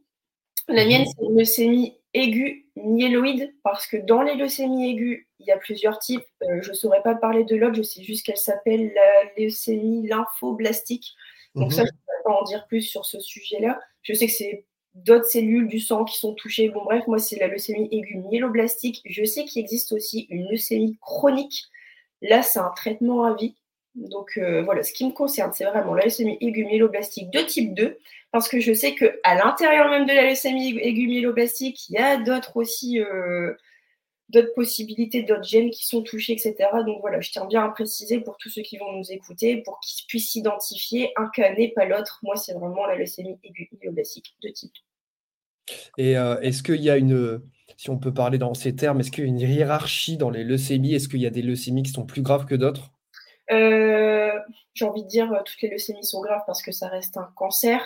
La 0.67 0.85
mienne, 0.85 1.05
c'est 1.05 1.25
une 1.25 1.37
leucémie 1.37 1.97
aiguë 2.13 2.69
myéloïde, 2.75 3.53
parce 3.63 3.85
que 3.87 3.97
dans 3.97 4.21
les 4.21 4.35
leucémies 4.35 4.91
aiguës, 4.91 5.25
il 5.39 5.45
y 5.45 5.51
a 5.51 5.57
plusieurs 5.57 5.99
types. 5.99 6.23
Euh, 6.43 6.61
je 6.61 6.69
ne 6.69 6.73
saurais 6.75 7.01
pas 7.01 7.15
parler 7.15 7.43
de 7.43 7.55
l'autre, 7.55 7.75
je 7.75 7.81
sais 7.81 8.03
juste 8.03 8.25
qu'elle 8.25 8.37
s'appelle 8.37 8.91
la 8.93 9.43
leucémie 9.43 10.07
lymphoblastique. 10.07 11.13
Donc 11.55 11.73
ça, 11.73 11.81
mhm. 11.81 11.87
je 11.87 11.93
ne 11.93 11.97
peux 11.97 12.23
pas 12.23 12.41
en 12.41 12.43
dire 12.43 12.65
plus 12.67 12.81
sur 12.81 13.05
ce 13.05 13.19
sujet-là. 13.19 13.79
Je 14.03 14.13
sais 14.13 14.27
que 14.27 14.31
c'est 14.31 14.65
d'autres 14.93 15.25
cellules 15.25 15.67
du 15.67 15.79
sang 15.79 16.05
qui 16.05 16.17
sont 16.17 16.33
touchées. 16.33 16.69
Bon 16.69 16.83
bref, 16.83 17.05
moi, 17.07 17.19
c'est 17.19 17.39
la 17.39 17.47
leucémie 17.47 17.89
aiguë 17.91 18.17
myéloblastique. 18.17 19.01
Je 19.05 19.23
sais 19.23 19.45
qu'il 19.45 19.61
existe 19.61 19.91
aussi 19.91 20.27
une 20.29 20.49
leucémie 20.49 20.97
chronique. 21.01 21.65
Là, 22.21 22.41
c'est 22.41 22.59
un 22.59 22.71
traitement 22.75 23.23
à 23.23 23.35
vie. 23.35 23.55
Donc 23.95 24.37
euh, 24.37 24.61
voilà, 24.63 24.83
ce 24.83 24.93
qui 24.93 25.05
me 25.05 25.11
concerne, 25.11 25.51
c'est 25.53 25.65
vraiment 25.65 25.93
la 25.93 26.05
leucémie 26.05 26.37
aiguë 26.39 26.63
de 26.63 27.45
type 27.45 27.73
2, 27.73 27.97
parce 28.31 28.47
que 28.47 28.59
je 28.59 28.73
sais 28.73 28.95
qu'à 28.95 29.35
l'intérieur 29.35 29.89
même 29.89 30.05
de 30.05 30.13
la 30.13 30.29
leucémie 30.29 30.77
aiguë 30.79 31.07
myéloblastique, 31.07 31.89
il 31.89 31.95
y 31.95 31.97
a 31.97 32.17
d'autres 32.17 32.55
aussi, 32.55 33.01
euh, 33.01 33.53
d'autres 34.29 34.53
possibilités, 34.55 35.23
d'autres 35.23 35.43
gènes 35.43 35.71
qui 35.71 35.85
sont 35.85 36.03
touchés, 36.03 36.31
etc. 36.33 36.55
Donc 36.85 37.01
voilà, 37.01 37.19
je 37.19 37.31
tiens 37.31 37.45
bien 37.45 37.65
à 37.65 37.69
préciser 37.69 38.21
pour 38.21 38.37
tous 38.37 38.49
ceux 38.49 38.61
qui 38.61 38.77
vont 38.77 38.93
nous 38.93 39.11
écouter, 39.11 39.57
pour 39.57 39.79
qu'ils 39.81 40.07
puissent 40.07 40.31
s'identifier, 40.31 41.11
un 41.17 41.27
cas 41.27 41.53
n'est 41.53 41.73
pas 41.73 41.85
l'autre. 41.85 42.19
Moi, 42.23 42.37
c'est 42.37 42.53
vraiment 42.53 42.85
la 42.85 42.95
leucémie 42.95 43.37
aiguë 43.43 43.69
de 43.71 44.01
type 44.03 44.25
2. 44.41 44.49
Et 45.97 46.17
euh, 46.17 46.39
est-ce 46.39 46.63
qu'il 46.63 46.81
y 46.81 46.89
a 46.89 46.95
une, 46.97 47.41
si 47.75 47.89
on 47.89 47.97
peut 47.97 48.13
parler 48.13 48.37
dans 48.37 48.53
ces 48.53 48.73
termes, 48.73 49.01
est-ce 49.01 49.11
qu'il 49.11 49.25
y 49.25 49.27
a 49.27 49.29
une 49.29 49.39
hiérarchie 49.39 50.15
dans 50.15 50.29
les 50.29 50.45
leucémies? 50.45 50.95
Est-ce 50.95 51.09
qu'il 51.09 51.19
y 51.19 51.27
a 51.27 51.29
des 51.29 51.41
leucémies 51.41 51.83
qui 51.83 51.91
sont 51.91 52.05
plus 52.05 52.21
graves 52.21 52.45
que 52.45 52.55
d'autres? 52.55 52.91
Euh, 53.51 54.31
j'ai 54.73 54.85
envie 54.85 55.03
de 55.03 55.07
dire, 55.07 55.31
euh, 55.31 55.39
toutes 55.45 55.61
les 55.61 55.69
leucémies 55.69 56.03
sont 56.03 56.21
graves 56.21 56.43
parce 56.45 56.61
que 56.61 56.71
ça 56.71 56.87
reste 56.87 57.17
un 57.17 57.29
cancer. 57.35 57.85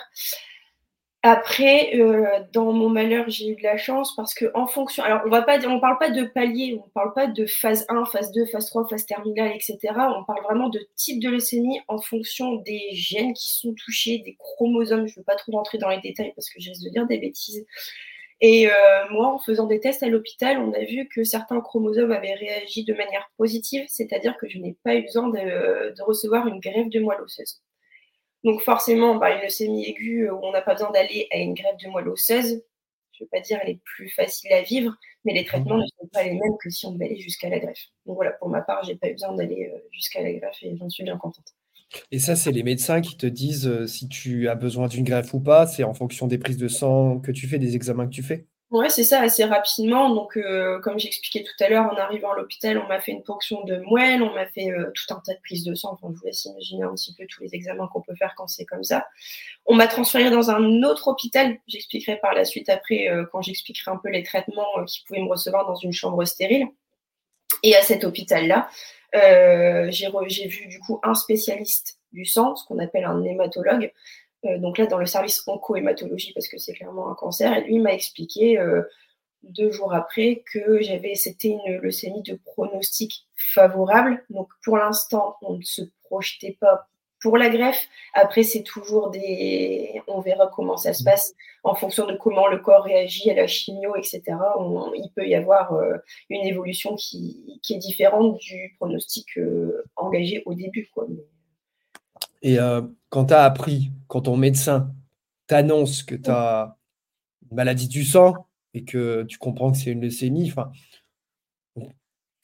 Après, 1.22 1.96
euh, 1.96 2.24
dans 2.52 2.72
mon 2.72 2.88
malheur, 2.88 3.24
j'ai 3.28 3.48
eu 3.48 3.56
de 3.56 3.62
la 3.64 3.76
chance 3.76 4.14
parce 4.14 4.32
que 4.32 4.44
en 4.54 4.68
fonction, 4.68 5.02
alors 5.02 5.22
on 5.26 5.28
va 5.28 5.42
pas, 5.42 5.58
on 5.66 5.80
parle 5.80 5.98
pas 5.98 6.10
de 6.10 6.22
palier, 6.22 6.80
on 6.84 6.88
parle 6.90 7.14
pas 7.14 7.26
de 7.26 7.46
phase 7.46 7.84
1, 7.88 8.04
phase 8.04 8.30
2, 8.30 8.46
phase 8.46 8.66
3, 8.66 8.86
phase 8.88 9.06
terminale, 9.06 9.50
etc. 9.52 9.78
On 10.16 10.22
parle 10.24 10.44
vraiment 10.44 10.68
de 10.68 10.86
type 10.94 11.20
de 11.20 11.28
leucémie 11.28 11.80
en 11.88 11.98
fonction 12.00 12.56
des 12.56 12.90
gènes 12.92 13.34
qui 13.34 13.52
sont 13.54 13.74
touchés, 13.74 14.18
des 14.18 14.36
chromosomes. 14.38 15.08
Je 15.08 15.14
ne 15.14 15.16
veux 15.16 15.24
pas 15.24 15.34
trop 15.34 15.52
rentrer 15.52 15.78
dans 15.78 15.88
les 15.88 16.00
détails 16.00 16.32
parce 16.36 16.48
que 16.48 16.60
je 16.60 16.68
risque 16.68 16.84
de 16.84 16.90
dire 16.90 17.06
des 17.08 17.18
bêtises. 17.18 17.66
Et 18.40 18.68
euh, 18.68 19.08
moi, 19.10 19.32
en 19.32 19.38
faisant 19.38 19.66
des 19.66 19.80
tests 19.80 20.02
à 20.02 20.08
l'hôpital, 20.08 20.58
on 20.58 20.72
a 20.74 20.84
vu 20.84 21.08
que 21.08 21.24
certains 21.24 21.60
chromosomes 21.60 22.12
avaient 22.12 22.34
réagi 22.34 22.84
de 22.84 22.92
manière 22.92 23.30
positive, 23.38 23.86
c'est-à-dire 23.88 24.36
que 24.36 24.48
je 24.48 24.58
n'ai 24.58 24.76
pas 24.84 24.94
eu 24.94 25.02
besoin 25.02 25.28
de, 25.28 26.02
recevoir 26.02 26.46
une 26.46 26.60
greffe 26.60 26.90
de 26.90 27.00
moelle 27.00 27.22
osseuse. 27.22 27.62
Donc 28.44 28.62
forcément, 28.62 29.16
bah, 29.16 29.34
une 29.34 29.42
leucémie 29.42 29.86
aiguë 29.86 30.30
où 30.30 30.38
on 30.42 30.52
n'a 30.52 30.60
pas 30.62 30.74
besoin 30.74 30.90
d'aller 30.90 31.28
à 31.32 31.38
une 31.38 31.54
greffe 31.54 31.78
de 31.82 31.88
moelle 31.88 32.08
osseuse, 32.08 32.62
je 33.12 33.24
ne 33.24 33.26
veux 33.26 33.30
pas 33.30 33.40
dire 33.40 33.58
elle 33.62 33.70
est 33.70 33.80
plus 33.82 34.10
facile 34.10 34.52
à 34.52 34.62
vivre, 34.62 34.94
mais 35.24 35.32
les 35.32 35.44
traitements 35.44 35.78
ne 35.78 35.86
sont 35.86 36.06
pas 36.12 36.22
les 36.22 36.32
mêmes 36.32 36.56
que 36.62 36.68
si 36.68 36.84
on 36.86 36.92
devait 36.92 37.06
aller 37.06 37.18
jusqu'à 37.18 37.48
la 37.48 37.58
greffe. 37.58 37.86
Donc 38.04 38.16
voilà, 38.16 38.32
pour 38.32 38.50
ma 38.50 38.60
part, 38.60 38.84
je 38.84 38.92
n'ai 38.92 38.98
pas 38.98 39.08
eu 39.08 39.12
besoin 39.12 39.34
d'aller 39.34 39.72
euh, 39.72 39.78
jusqu'à 39.90 40.22
la 40.22 40.32
greffe 40.32 40.62
et 40.62 40.76
j'en 40.76 40.90
suis 40.90 41.04
bien 41.04 41.16
contente. 41.16 41.55
Et 42.10 42.18
ça, 42.18 42.36
c'est 42.36 42.52
les 42.52 42.62
médecins 42.62 43.00
qui 43.00 43.16
te 43.16 43.26
disent 43.26 43.66
euh, 43.66 43.86
si 43.86 44.08
tu 44.08 44.48
as 44.48 44.54
besoin 44.54 44.88
d'une 44.88 45.04
greffe 45.04 45.34
ou 45.34 45.40
pas. 45.40 45.66
C'est 45.66 45.84
en 45.84 45.94
fonction 45.94 46.26
des 46.26 46.38
prises 46.38 46.58
de 46.58 46.68
sang 46.68 47.20
que 47.20 47.32
tu 47.32 47.46
fais, 47.46 47.58
des 47.58 47.76
examens 47.76 48.06
que 48.06 48.12
tu 48.12 48.22
fais. 48.22 48.46
Ouais, 48.70 48.88
c'est 48.88 49.04
ça, 49.04 49.20
assez 49.20 49.44
rapidement. 49.44 50.12
Donc, 50.12 50.36
euh, 50.36 50.80
comme 50.80 50.98
j'expliquais 50.98 51.44
tout 51.44 51.64
à 51.64 51.68
l'heure, 51.68 51.84
en 51.84 51.96
arrivant 51.96 52.32
à 52.32 52.36
l'hôpital, 52.36 52.78
on 52.78 52.88
m'a 52.88 53.00
fait 53.00 53.12
une 53.12 53.22
ponction 53.22 53.62
de 53.62 53.76
moelle, 53.88 54.22
on 54.22 54.34
m'a 54.34 54.46
fait 54.46 54.72
euh, 54.72 54.90
tout 54.92 55.14
un 55.14 55.22
tas 55.24 55.34
de 55.34 55.40
prises 55.44 55.62
de 55.62 55.74
sang. 55.76 55.92
Enfin, 55.92 56.12
je 56.12 56.18
vous 56.18 56.26
laisse 56.26 56.44
imaginer 56.46 56.82
un 56.82 56.92
petit 56.94 57.14
peu 57.14 57.24
tous 57.28 57.42
les 57.44 57.54
examens 57.54 57.88
qu'on 57.92 58.02
peut 58.02 58.16
faire 58.16 58.34
quand 58.36 58.48
c'est 58.48 58.64
comme 58.64 58.82
ça. 58.82 59.06
On 59.66 59.74
m'a 59.76 59.86
transféré 59.86 60.30
dans 60.30 60.50
un 60.50 60.82
autre 60.82 61.06
hôpital. 61.06 61.56
J'expliquerai 61.68 62.16
par 62.16 62.34
la 62.34 62.44
suite 62.44 62.68
après, 62.68 63.08
quand 63.30 63.40
j'expliquerai 63.40 63.92
un 63.92 64.00
peu 64.02 64.10
les 64.10 64.24
traitements 64.24 64.84
qui 64.86 65.04
pouvaient 65.04 65.22
me 65.22 65.28
recevoir 65.28 65.64
dans 65.66 65.76
une 65.76 65.92
chambre 65.92 66.24
stérile. 66.24 66.66
Et 67.62 67.76
à 67.76 67.82
cet 67.82 68.04
hôpital-là, 68.04 68.68
j'ai 69.88 70.46
vu 70.46 70.66
du 70.66 70.78
coup 70.80 71.00
un 71.02 71.14
spécialiste 71.14 71.98
du 72.12 72.24
sang, 72.24 72.56
ce 72.56 72.64
qu'on 72.66 72.78
appelle 72.78 73.04
un 73.04 73.22
hématologue. 73.22 73.92
Euh, 74.44 74.58
donc 74.58 74.78
là, 74.78 74.86
dans 74.86 74.98
le 74.98 75.06
service 75.06 75.42
onco-hématologie, 75.46 76.32
parce 76.32 76.48
que 76.48 76.58
c'est 76.58 76.72
clairement 76.72 77.10
un 77.10 77.14
cancer, 77.14 77.56
et 77.56 77.62
lui 77.62 77.78
m'a 77.78 77.92
expliqué, 77.92 78.58
euh, 78.58 78.82
deux 79.42 79.70
jours 79.70 79.94
après 79.94 80.42
que 80.52 80.80
j'avais, 80.82 81.14
c'était 81.14 81.48
une 81.48 81.76
leucémie 81.76 82.22
de 82.22 82.38
pronostic 82.44 83.26
favorable. 83.36 84.24
Donc 84.30 84.48
pour 84.64 84.76
l'instant, 84.76 85.36
on 85.42 85.54
ne 85.54 85.62
se 85.62 85.82
projetait 86.04 86.56
pas 86.60 86.88
pour 87.20 87.38
la 87.38 87.48
greffe. 87.48 87.88
Après, 88.14 88.42
c'est 88.42 88.62
toujours 88.62 89.10
des. 89.10 90.00
On 90.06 90.20
verra 90.20 90.48
comment 90.54 90.76
ça 90.76 90.92
se 90.92 91.02
mmh. 91.02 91.06
passe 91.06 91.34
en 91.64 91.74
fonction 91.74 92.06
de 92.06 92.16
comment 92.16 92.46
le 92.46 92.58
corps 92.58 92.84
réagit 92.84 93.30
à 93.30 93.34
la 93.34 93.46
chimio, 93.46 93.96
etc. 93.96 94.22
il 94.94 95.10
peut 95.14 95.26
y 95.26 95.34
avoir 95.34 95.72
euh, 95.72 95.96
une 96.30 96.46
évolution 96.46 96.94
qui, 96.94 97.60
est 97.68 97.78
différente 97.78 98.38
du 98.38 98.74
pronostic 98.78 99.26
euh, 99.38 99.84
engagé 99.96 100.42
au 100.46 100.54
début. 100.54 100.88
Quoi. 100.94 101.06
Et 102.42 102.58
euh, 102.58 102.82
quand 103.08 103.26
tu 103.26 103.34
as 103.34 103.42
appris, 103.42 103.90
quand 104.08 104.22
ton 104.22 104.36
médecin 104.36 104.92
t'annonce 105.46 106.02
que 106.02 106.14
tu 106.14 106.30
as 106.30 106.76
une 107.50 107.56
maladie 107.56 107.88
du 107.88 108.04
sang 108.04 108.46
et 108.74 108.84
que 108.84 109.24
tu 109.24 109.38
comprends 109.38 109.72
que 109.72 109.78
c'est 109.78 109.90
une 109.90 110.02
leucémie, 110.02 110.50
enfin. 110.50 110.70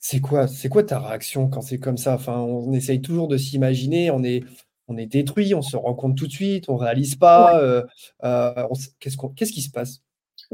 C'est 0.04 0.21
quoi, 0.21 0.49
c'est 0.49 0.68
quoi 0.68 0.82
ta 0.82 0.99
réaction 0.99 1.49
quand 1.49 1.62
c'est 1.62 1.78
comme 1.78 1.97
ça? 1.97 2.14
Enfin, 2.14 2.40
On 2.40 2.73
essaye 2.73 3.00
toujours 3.00 3.28
de 3.28 3.37
s'imaginer, 3.37 4.11
on 4.11 4.25
est, 4.25 4.42
on 4.88 4.97
est 4.97 5.06
détruit, 5.06 5.54
on 5.54 5.62
se 5.62 5.76
rend 5.76 5.94
compte 5.94 6.16
tout 6.16 6.26
de 6.26 6.32
suite, 6.32 6.68
on 6.68 6.76
réalise 6.76 7.14
pas. 7.14 7.62
Euh, 7.62 7.85
euh, 8.25 8.66
qu'est-ce, 8.99 9.16
qu'est-ce 9.37 9.52
qui 9.52 9.62
se 9.62 9.71
passe 9.71 10.02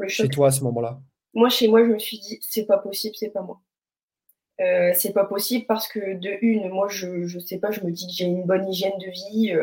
chez 0.06 0.28
toi 0.28 0.48
à 0.48 0.50
ce 0.50 0.62
moment-là? 0.64 1.00
Moi, 1.32 1.48
chez 1.48 1.66
moi, 1.66 1.82
je 1.82 1.90
me 1.90 1.98
suis 1.98 2.18
dit, 2.18 2.38
c'est 2.42 2.66
pas 2.66 2.76
possible, 2.76 3.14
c'est 3.16 3.30
pas 3.30 3.40
moi. 3.40 3.58
Euh, 4.60 4.92
c'est 4.94 5.14
pas 5.14 5.24
possible 5.24 5.64
parce 5.66 5.88
que 5.88 6.18
de 6.18 6.30
une, 6.42 6.68
moi, 6.68 6.88
je, 6.90 7.26
je 7.26 7.38
sais 7.38 7.58
pas, 7.58 7.70
je 7.70 7.80
me 7.80 7.90
dis 7.90 8.06
que 8.06 8.12
j'ai 8.12 8.26
une 8.26 8.44
bonne 8.44 8.68
hygiène 8.68 8.98
de 9.00 9.10
vie, 9.10 9.54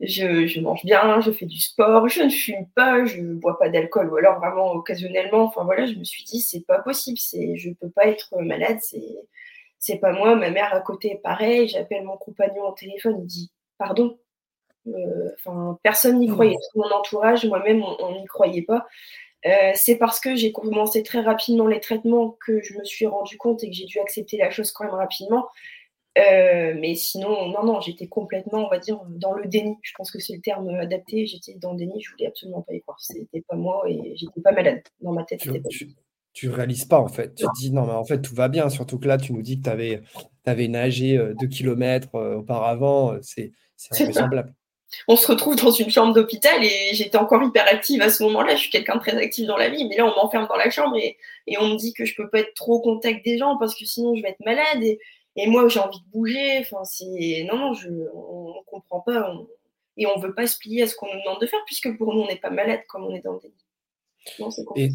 je, 0.00 0.46
je, 0.46 0.60
mange 0.60 0.84
bien, 0.84 1.20
je 1.20 1.30
fais 1.30 1.46
du 1.46 1.58
sport, 1.58 2.08
je 2.08 2.22
ne 2.22 2.28
fume 2.28 2.66
pas, 2.74 3.04
je 3.04 3.22
bois 3.22 3.58
pas 3.58 3.68
d'alcool 3.68 4.12
ou 4.12 4.16
alors 4.16 4.38
vraiment 4.38 4.72
occasionnellement. 4.72 5.44
Enfin 5.44 5.64
voilà, 5.64 5.86
je 5.86 5.94
me 5.94 6.04
suis 6.04 6.24
dit, 6.24 6.40
c'est 6.40 6.66
pas 6.66 6.80
possible, 6.80 7.18
c'est, 7.18 7.56
je 7.56 7.70
peux 7.70 7.90
pas 7.90 8.06
être 8.06 8.36
malade, 8.42 8.78
c'est, 8.82 9.16
c'est 9.78 9.98
pas 9.98 10.12
moi. 10.12 10.34
Ma 10.36 10.50
mère 10.50 10.74
à 10.74 10.80
côté, 10.80 11.18
pareil, 11.22 11.68
j'appelle 11.68 12.04
mon 12.04 12.16
compagnon 12.16 12.68
au 12.68 12.72
téléphone, 12.72 13.16
il 13.20 13.26
dit, 13.26 13.50
pardon. 13.78 14.18
Euh, 14.88 15.30
enfin, 15.34 15.78
personne 15.82 16.20
n'y 16.20 16.28
croyait. 16.28 16.54
Tout 16.72 16.80
mon 16.80 16.90
entourage, 16.90 17.44
moi-même, 17.46 17.82
on 17.82 18.12
n'y 18.12 18.26
croyait 18.26 18.62
pas. 18.62 18.86
Euh, 19.46 19.72
c'est 19.74 19.96
parce 19.96 20.18
que 20.18 20.34
j'ai 20.34 20.50
commencé 20.52 21.02
très 21.02 21.20
rapidement 21.20 21.66
les 21.66 21.80
traitements 21.80 22.36
que 22.44 22.60
je 22.62 22.74
me 22.74 22.84
suis 22.84 23.06
rendu 23.06 23.38
compte 23.38 23.62
et 23.62 23.70
que 23.70 23.76
j'ai 23.76 23.84
dû 23.84 24.00
accepter 24.00 24.36
la 24.38 24.50
chose 24.50 24.72
quand 24.72 24.84
même 24.84 24.94
rapidement. 24.94 25.46
Euh, 26.16 26.74
mais 26.78 26.94
sinon, 26.94 27.48
non, 27.48 27.64
non, 27.64 27.80
j'étais 27.80 28.06
complètement, 28.06 28.66
on 28.66 28.70
va 28.70 28.78
dire, 28.78 29.00
dans 29.08 29.34
le 29.34 29.46
déni. 29.46 29.76
Je 29.82 29.92
pense 29.96 30.10
que 30.10 30.18
c'est 30.18 30.34
le 30.34 30.40
terme 30.40 30.68
adapté. 30.70 31.26
J'étais 31.26 31.54
dans 31.54 31.72
le 31.72 31.78
déni, 31.78 32.00
je 32.00 32.10
voulais 32.10 32.26
absolument 32.26 32.62
pas 32.62 32.74
y 32.74 32.80
croire. 32.80 32.98
C'était 33.00 33.42
pas 33.46 33.56
moi 33.56 33.84
et 33.88 34.14
j'étais 34.16 34.40
pas 34.40 34.52
malade. 34.52 34.82
Dans 35.00 35.12
ma 35.12 35.24
tête, 35.24 35.40
tu, 35.68 35.88
tu, 36.32 36.48
réalises 36.48 36.86
pas, 36.86 37.00
en 37.00 37.08
fait. 37.08 37.34
Tu 37.34 37.44
te 37.44 37.50
dis, 37.58 37.70
non, 37.70 37.86
mais 37.86 37.92
en 37.92 38.04
fait, 38.04 38.22
tout 38.22 38.34
va 38.34 38.48
bien. 38.48 38.70
Surtout 38.70 38.98
que 38.98 39.08
là, 39.08 39.18
tu 39.18 39.32
nous 39.32 39.42
dis 39.42 39.58
que 39.58 39.64
tu 39.64 39.70
avais, 39.70 40.00
avais, 40.46 40.68
nagé 40.68 41.18
2 41.38 41.46
km 41.48 42.36
auparavant. 42.38 43.16
C'est 43.20 43.52
c'est 43.76 44.10
On 45.08 45.16
se 45.16 45.26
retrouve 45.26 45.56
dans 45.56 45.70
une 45.70 45.90
chambre 45.90 46.14
d'hôpital 46.14 46.64
et 46.64 46.94
j'étais 46.94 47.18
encore 47.18 47.42
hyper 47.42 47.66
active 47.68 48.00
à 48.00 48.08
ce 48.08 48.22
moment-là. 48.24 48.56
Je 48.56 48.62
suis 48.62 48.70
quelqu'un 48.70 48.96
de 48.96 49.00
très 49.00 49.16
actif 49.16 49.46
dans 49.46 49.56
la 49.56 49.68
vie, 49.68 49.86
mais 49.86 49.96
là, 49.96 50.06
on 50.06 50.14
m'enferme 50.16 50.46
dans 50.48 50.56
la 50.56 50.70
chambre 50.70 50.96
et, 50.96 51.18
on 51.58 51.68
me 51.70 51.76
dit 51.76 51.92
que 51.92 52.04
je 52.04 52.14
peux 52.14 52.28
pas 52.30 52.40
être 52.40 52.54
trop 52.54 52.74
au 52.74 52.80
contact 52.80 53.24
des 53.24 53.38
gens 53.38 53.56
parce 53.58 53.74
que 53.74 53.84
sinon 53.84 54.14
je 54.14 54.22
vais 54.22 54.30
être 54.30 54.44
malade. 54.44 54.82
Et, 54.82 54.98
moi, 55.46 55.68
j'ai 55.68 55.80
envie 55.80 56.00
de 56.00 56.10
bouger. 56.10 56.58
Enfin, 56.60 56.84
c'est 56.84 57.46
non, 57.50 57.58
non, 57.58 57.72
je, 57.74 57.88
on, 58.14 58.48
ne 58.48 58.64
comprend 58.66 59.00
pas 59.00 59.34
et 59.98 60.06
on 60.06 60.18
veut 60.18 60.34
pas 60.34 60.46
se 60.46 60.58
plier 60.58 60.82
à 60.82 60.86
ce 60.86 60.96
qu'on 60.96 61.06
nous 61.06 61.20
demande 61.24 61.40
de 61.40 61.46
faire 61.46 61.60
puisque 61.66 61.96
pour 61.96 62.14
nous, 62.14 62.22
on 62.22 62.26
n'est 62.26 62.36
pas 62.36 62.50
malade 62.50 62.80
comme 62.88 63.04
on 63.04 63.14
est 63.14 63.22
dans 63.22 63.34
le 63.34 63.40
déni. 63.40 64.92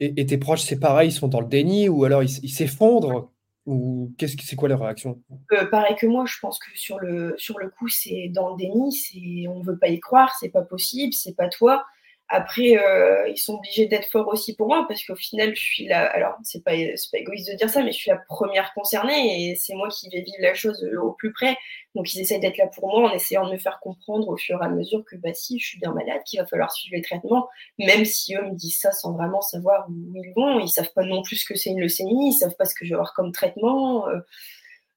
et, 0.00 0.26
tes 0.26 0.38
proches, 0.38 0.62
c'est 0.62 0.78
pareil, 0.78 1.10
ils 1.10 1.12
sont 1.12 1.28
dans 1.28 1.40
le 1.40 1.46
déni 1.46 1.88
ou 1.88 2.04
alors 2.04 2.22
ils 2.22 2.50
s'effondrent 2.50 3.30
ou 3.66 4.12
qu'est-ce 4.18 4.36
que 4.36 4.42
c'est 4.42 4.56
quoi 4.56 4.68
leur 4.68 4.80
réaction? 4.80 5.22
Euh, 5.52 5.66
Pareil 5.66 5.94
que 5.96 6.06
moi, 6.06 6.24
je 6.26 6.38
pense 6.40 6.58
que 6.58 6.70
sur 6.74 6.98
le, 6.98 7.34
sur 7.36 7.58
le 7.58 7.68
coup, 7.68 7.88
c'est 7.88 8.28
dans 8.28 8.50
le 8.50 8.56
déni, 8.56 8.92
c'est 8.92 9.48
on 9.48 9.60
veut 9.60 9.78
pas 9.78 9.88
y 9.88 10.00
croire, 10.00 10.34
c'est 10.40 10.48
pas 10.48 10.62
possible, 10.62 11.12
c'est 11.12 11.36
pas 11.36 11.48
toi. 11.48 11.84
Après, 12.32 12.78
euh, 12.78 13.28
ils 13.28 13.38
sont 13.38 13.54
obligés 13.54 13.86
d'être 13.86 14.08
forts 14.08 14.28
aussi 14.28 14.54
pour 14.54 14.68
moi 14.68 14.86
parce 14.86 15.02
qu'au 15.02 15.16
final, 15.16 15.52
je 15.56 15.60
suis 15.60 15.88
là. 15.88 16.06
Alors, 16.12 16.36
c'est 16.44 16.62
pas, 16.62 16.70
pas 16.70 17.18
égoïste 17.18 17.50
de 17.50 17.56
dire 17.56 17.68
ça, 17.68 17.82
mais 17.82 17.90
je 17.90 17.96
suis 17.96 18.10
la 18.10 18.18
première 18.28 18.72
concernée 18.72 19.50
et 19.50 19.56
c'est 19.56 19.74
moi 19.74 19.88
qui 19.88 20.08
vais 20.10 20.20
vivre 20.20 20.36
la 20.38 20.54
chose 20.54 20.88
au 21.02 21.10
plus 21.10 21.32
près. 21.32 21.56
Donc, 21.96 22.14
ils 22.14 22.20
essaient 22.20 22.38
d'être 22.38 22.56
là 22.56 22.68
pour 22.68 22.86
moi 22.86 23.10
en 23.10 23.12
essayant 23.12 23.48
de 23.48 23.52
me 23.52 23.58
faire 23.58 23.80
comprendre 23.80 24.28
au 24.28 24.36
fur 24.36 24.62
et 24.62 24.64
à 24.64 24.68
mesure 24.68 25.04
que, 25.04 25.16
bah, 25.16 25.34
si, 25.34 25.58
je 25.58 25.66
suis 25.66 25.80
bien 25.80 25.92
malade, 25.92 26.22
qu'il 26.24 26.38
va 26.38 26.46
falloir 26.46 26.70
suivre 26.70 26.94
les 26.94 27.02
traitements, 27.02 27.48
même 27.80 28.04
si 28.04 28.36
eux 28.36 28.42
me 28.42 28.54
disent 28.54 28.78
ça 28.78 28.92
sans 28.92 29.12
vraiment 29.12 29.40
savoir 29.40 29.88
où 29.90 30.14
ils 30.14 30.32
vont. 30.36 30.60
Ils 30.60 30.68
savent 30.68 30.92
pas 30.92 31.02
non 31.02 31.22
plus 31.22 31.34
ce 31.34 31.44
que 31.44 31.56
c'est 31.56 31.70
une 31.70 31.80
leucémie, 31.80 32.28
ils 32.28 32.38
savent 32.38 32.54
pas 32.56 32.64
ce 32.64 32.76
que 32.76 32.84
je 32.84 32.90
vais 32.90 32.94
avoir 32.94 33.12
comme 33.12 33.32
traitement. 33.32 34.08
Euh, 34.08 34.20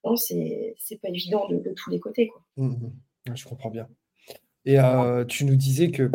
non, 0.06 0.16
c'est 0.18 0.76
pas 1.02 1.10
évident 1.10 1.48
de, 1.50 1.74
tous 1.76 1.90
les 1.90 2.00
côtés. 2.00 2.30
Mmh, 2.58 2.68
mmh. 2.68 3.36
Je 3.36 3.46
comprends 3.46 3.72
bien. 3.72 3.88
Et 4.66 4.80
euh, 4.80 5.26
tu 5.26 5.46
nous 5.46 5.56
disais 5.56 5.90
que 5.90 6.12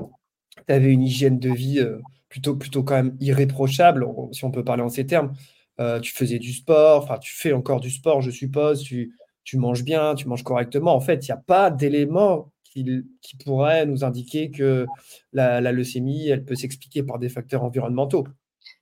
tu 0.68 0.74
avais 0.74 0.92
une 0.92 1.02
hygiène 1.02 1.38
de 1.38 1.50
vie 1.50 1.80
euh, 1.80 1.98
plutôt, 2.28 2.54
plutôt 2.54 2.82
quand 2.82 2.94
même 2.94 3.16
irréprochable, 3.20 4.06
si 4.32 4.44
on 4.44 4.50
peut 4.50 4.64
parler 4.64 4.82
en 4.82 4.88
ces 4.88 5.06
termes. 5.06 5.32
Euh, 5.80 6.00
tu 6.00 6.12
faisais 6.12 6.38
du 6.38 6.52
sport, 6.52 7.02
enfin 7.04 7.18
tu 7.18 7.34
fais 7.34 7.52
encore 7.52 7.80
du 7.80 7.90
sport, 7.90 8.20
je 8.20 8.30
suppose, 8.30 8.82
tu, 8.82 9.14
tu 9.44 9.56
manges 9.56 9.84
bien, 9.84 10.14
tu 10.14 10.28
manges 10.28 10.42
correctement. 10.42 10.94
En 10.94 11.00
fait, 11.00 11.26
il 11.26 11.30
n'y 11.30 11.34
a 11.34 11.42
pas 11.46 11.70
d'éléments 11.70 12.52
qui, 12.64 12.84
qui 13.22 13.36
pourraient 13.36 13.86
nous 13.86 14.04
indiquer 14.04 14.50
que 14.50 14.86
la, 15.32 15.60
leucémie, 15.72 16.28
elle 16.28 16.44
peut 16.44 16.56
s'expliquer 16.56 17.02
par 17.02 17.18
des 17.18 17.28
facteurs 17.28 17.64
environnementaux. 17.64 18.26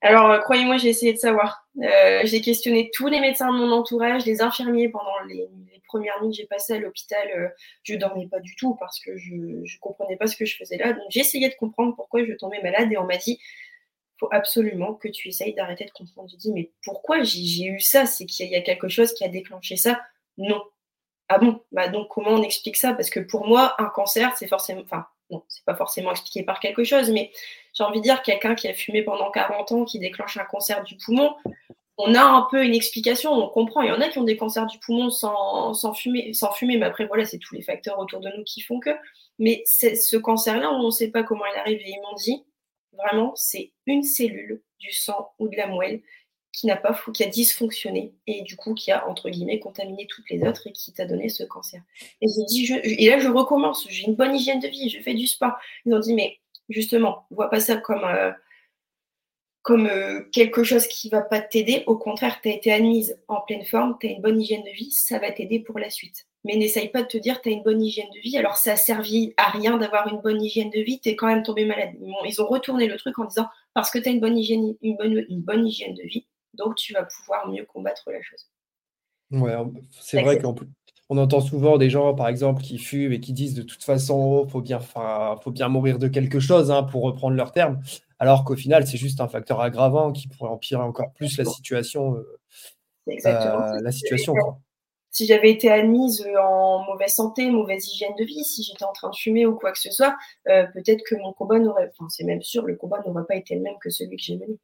Alors, 0.01 0.31
euh, 0.31 0.39
croyez-moi, 0.39 0.79
j'ai 0.79 0.89
essayé 0.89 1.13
de 1.13 1.19
savoir. 1.19 1.69
j'ai 2.25 2.41
questionné 2.41 2.91
tous 2.95 3.07
les 3.09 3.21
médecins 3.21 3.53
de 3.53 3.59
mon 3.59 3.71
entourage, 3.73 4.25
les 4.25 4.41
infirmiers 4.41 4.89
pendant 4.89 5.21
les, 5.29 5.49
première 5.87 6.23
nuit 6.23 6.31
que 6.31 6.37
j'ai 6.37 6.47
passée 6.47 6.75
à 6.75 6.79
l'hôpital, 6.79 7.29
je 7.29 7.41
euh, 7.41 7.49
je 7.85 7.95
dormais 7.95 8.29
pas 8.29 8.41
du 8.41 8.55
tout 8.57 8.75
parce 8.77 9.01
que 9.01 9.17
je 9.17 9.35
ne 9.35 9.81
comprenais 9.81 10.17
pas 10.17 10.27
ce 10.27 10.37
que 10.37 10.45
je 10.45 10.57
faisais 10.57 10.77
là. 10.77 10.93
Donc 10.93 11.05
j'ai 11.11 11.21
essayé 11.21 11.49
de 11.49 11.55
comprendre 11.55 11.95
pourquoi 11.95 12.25
je 12.25 12.33
tombais 12.33 12.63
malade 12.63 12.93
et 12.93 12.97
on 12.99 13.05
m'a 13.05 13.17
dit 13.17 13.39
faut 14.19 14.29
absolument 14.33 14.95
que 14.95 15.09
tu 15.09 15.29
essayes 15.29 15.55
d'arrêter 15.55 15.85
de 15.85 15.91
comprendre. 15.91 16.29
Je 16.31 16.37
dis 16.37 16.53
mais 16.53 16.73
pourquoi 16.85 17.23
j'ai 17.23 17.67
eu 17.67 17.81
ça? 17.81 18.07
C'est 18.07 18.27
qu'il 18.27 18.49
y 18.49 18.57
a 18.57 18.63
quelque 18.63 18.89
chose 18.89 19.13
qui 19.15 19.25
a 19.25 19.29
déclenché 19.29 19.77
ça? 19.77 20.03
Non. 20.39 20.63
Ah 21.29 21.39
bon? 21.39 21.61
Bah 21.73 21.89
donc 21.89 22.09
comment 22.09 22.31
on 22.31 22.43
explique 22.43 22.77
ça? 22.77 22.95
Parce 22.95 23.11
que 23.11 23.21
pour 23.21 23.47
moi, 23.47 23.75
un 23.79 23.87
cancer, 23.89 24.37
c'est 24.37 24.47
forcément. 24.47 24.83
Enfin, 24.83 25.07
non, 25.31 25.45
c'est 25.49 25.65
pas 25.65 25.75
forcément 25.75 26.13
expliqué 26.13 26.43
par 26.45 26.61
quelque 26.61 26.85
chose, 26.85 27.11
mais 27.11 27.33
j'ai 27.75 27.85
envie 27.85 27.99
de 27.99 28.05
dire 28.05 28.23
quelqu'un 28.23 28.55
qui 28.55 28.69
a 28.69 28.75
fumé 28.75 29.03
pendant 29.03 29.31
40 29.31 29.73
ans, 29.73 29.85
qui 29.85 29.99
déclenche 29.99 30.37
un 30.37 30.45
cancer 30.45 30.85
du 30.85 30.97
poumon, 30.97 31.35
on 31.99 32.15
a 32.15 32.23
un 32.23 32.47
peu 32.51 32.65
une 32.65 32.75
explication, 32.75 33.33
on 33.33 33.49
comprend. 33.49 33.83
Il 33.83 33.89
y 33.89 33.93
en 33.93 34.01
a 34.01 34.09
qui 34.09 34.19
ont 34.19 34.25
des 34.25 34.37
cancers 34.37 34.67
du 34.67 34.79
poumon 34.79 35.11
sans, 35.11 35.95
fumer, 35.95 36.33
sans 36.35 36.53
fumer, 36.53 36.77
mais 36.77 36.87
après, 36.87 37.07
voilà, 37.07 37.25
c'est 37.25 37.39
tous 37.39 37.55
les 37.55 37.63
facteurs 37.63 37.99
autour 37.99 38.21
de 38.21 38.31
nous 38.37 38.45
qui 38.45 38.61
font 38.61 38.81
que. 38.81 38.91
Mais 39.39 39.63
ce 39.67 40.17
cancer-là, 40.17 40.73
on 40.73 40.87
ne 40.87 40.91
sait 40.91 41.11
pas 41.11 41.23
comment 41.23 41.45
il 41.53 41.59
arrive. 41.59 41.79
Et 41.81 41.91
ils 41.91 42.01
m'ont 42.03 42.17
dit, 42.17 42.45
vraiment, 42.93 43.33
c'est 43.37 43.73
une 43.87 44.03
cellule 44.03 44.63
du 44.79 44.93
sang 44.93 45.33
ou 45.39 45.49
de 45.49 45.57
la 45.57 45.67
moelle 45.67 46.03
qui 46.53 46.67
n'a 46.67 46.77
pas 46.77 46.99
qui 47.13 47.23
a 47.23 47.27
dysfonctionné 47.27 48.15
et 48.27 48.41
du 48.41 48.57
coup 48.57 48.73
qui 48.73 48.91
a 48.91 49.07
entre 49.07 49.29
guillemets 49.29 49.59
contaminé 49.61 50.07
toutes 50.07 50.31
les 50.31 50.43
autres 50.43 50.67
et 50.67 50.73
qui 50.73 50.91
t'a 50.91 51.05
donné 51.05 51.29
ce 51.29 51.45
cancer. 51.45 51.83
Et 52.23 52.27
j'ai 52.29 52.45
dit 52.47 52.73
et 52.83 53.11
là 53.11 53.19
je 53.19 53.29
recommence, 53.29 53.87
j'ai 53.91 54.07
une 54.07 54.15
bonne 54.15 54.35
hygiène 54.35 54.61
de 54.61 54.69
vie, 54.69 54.89
je 54.89 54.99
fais 55.01 55.13
du 55.13 55.27
sport. 55.27 55.53
Ils 55.85 55.93
ont 55.93 55.99
dit 55.99 56.15
mais 56.15 56.39
justement, 56.71 57.27
vois 57.31 57.51
pas 57.51 57.61
ça 57.61 57.77
comme 57.77 58.05
euh, 58.05 58.33
comme 59.67 59.89
euh, 59.89 60.21
quelque 60.31 60.63
chose 60.63 60.87
qui 60.87 61.09
va 61.09 61.23
pas 61.23 61.41
t'aider. 61.41 61.83
Au 61.89 61.99
contraire, 61.99 62.41
tu 62.41 62.49
as 62.49 62.53
été 62.53 62.73
admise 62.73 63.19
en 63.27 63.41
pleine 63.41 63.65
forme, 63.65 63.97
tu 64.01 64.07
as 64.07 64.11
une 64.11 64.23
bonne 64.23 64.41
hygiène 64.41 64.63
de 64.63 64.71
vie, 64.71 64.93
ça 64.93 65.19
va 65.19 65.33
t'aider 65.33 65.59
pour 65.59 65.81
la 65.81 65.91
suite. 65.91 66.29
Mais 66.45 66.55
n'essaye 66.55 66.89
pas 66.89 67.03
de 67.03 67.09
te 67.09 67.19
dire 67.19 67.43
tu 67.43 67.49
as 67.49 67.53
une 67.53 67.65
bonne 67.65 67.83
hygiène 67.83 68.07
de 68.15 68.21
vie, 68.21 68.39
alors 68.39 68.59
ça 68.59 68.75
a 68.75 68.77
servi 68.77 69.35
à 69.37 69.51
rien 69.51 69.77
d'avoir 69.77 70.07
une 70.07 70.21
bonne 70.21 70.41
hygiène 70.41 70.71
de 70.71 70.79
vie, 70.79 71.01
tu 71.01 71.09
es 71.09 71.17
quand 71.17 71.27
même 71.27 71.43
tombé 71.43 71.65
malade. 71.65 71.91
Ils 72.25 72.41
ont 72.41 72.47
retourné 72.47 72.87
le 72.87 72.97
truc 72.97 73.19
en 73.19 73.25
disant 73.25 73.49
parce 73.75 73.91
que 73.91 73.99
tu 73.99 74.09
as 74.09 74.13
une 74.13 74.21
bonne, 74.21 74.39
hygiène, 74.39 74.77
une, 74.83 74.97
bonne, 74.97 75.27
une 75.29 75.41
bonne 75.41 75.67
hygiène 75.67 75.95
de 75.95 76.05
vie, 76.05 76.29
donc 76.55 76.77
tu 76.77 76.93
vas 76.93 77.03
pouvoir 77.03 77.49
mieux 77.49 77.65
combattre 77.65 78.05
la 78.13 78.23
chose. 78.23 78.47
Ouais, 79.33 79.53
c'est 79.91 80.23
vrai 80.23 80.39
qu'on 80.39 80.55
on 81.09 81.19
entend 81.19 81.41
souvent 81.41 81.77
des 81.77 81.91
gens, 81.91 82.15
par 82.15 82.29
exemple, 82.29 82.63
qui 82.63 82.79
fument 82.79 83.15
et 83.15 83.21
qui 83.21 83.33
disent 83.33 83.55
de 83.55 83.63
toute 83.63 83.83
façon, 83.83 84.45
il 84.47 84.51
faut 84.51 84.61
bien, 84.61 84.79
faut 84.79 85.51
bien 85.51 85.69
mourir 85.69 85.99
de 85.99 86.07
quelque 86.07 86.39
chose, 86.39 86.71
hein, 86.71 86.85
pour 86.85 87.03
reprendre 87.03 87.35
leur 87.35 87.51
terme 87.51 87.81
alors 88.19 88.45
qu'au 88.45 88.57
final, 88.57 88.87
c'est 88.87 88.97
juste 88.97 89.21
un 89.21 89.29
facteur 89.29 89.61
aggravant 89.61 90.13
qui 90.13 90.29
pourrait 90.29 90.51
empirer 90.51 90.83
encore 90.83 91.13
plus 91.13 91.37
la 91.39 91.45
situation. 91.45 92.17
Euh, 92.17 92.39
euh, 93.09 93.81
la 93.81 93.93
situation 93.93 94.35
Si 95.11 95.27
j'avais 95.27 95.51
été 95.51 95.71
admise 95.71 96.23
euh, 96.27 96.41
en 96.41 96.85
mauvaise 96.85 97.13
santé, 97.13 97.51
mauvaise 97.51 97.87
hygiène 97.89 98.15
de 98.19 98.25
vie, 98.25 98.43
si 98.45 98.63
j'étais 98.63 98.85
en 98.85 98.93
train 98.93 99.11
de 99.11 99.17
fumer 99.17 99.47
ou 99.47 99.55
quoi 99.57 99.73
que 99.73 99.79
ce 99.79 99.91
soit, 99.91 100.17
peut-être 100.45 101.03
que 101.05 101.15
mon 101.17 101.33
combat 101.33 101.59
n'aurait, 101.59 101.91
enfin 101.93 102.09
c'est 102.09 102.25
même 102.25 102.43
sûr, 102.43 102.65
le 102.65 102.77
combat 102.77 103.03
n'aurait 103.07 103.27
pas 103.27 103.37
été 103.37 103.55
le 103.55 103.63
même 103.63 103.77
que 103.81 103.91
celui 103.91 104.17
que 104.17 104.23
j'ai 104.23 104.37
mené. 104.37 104.59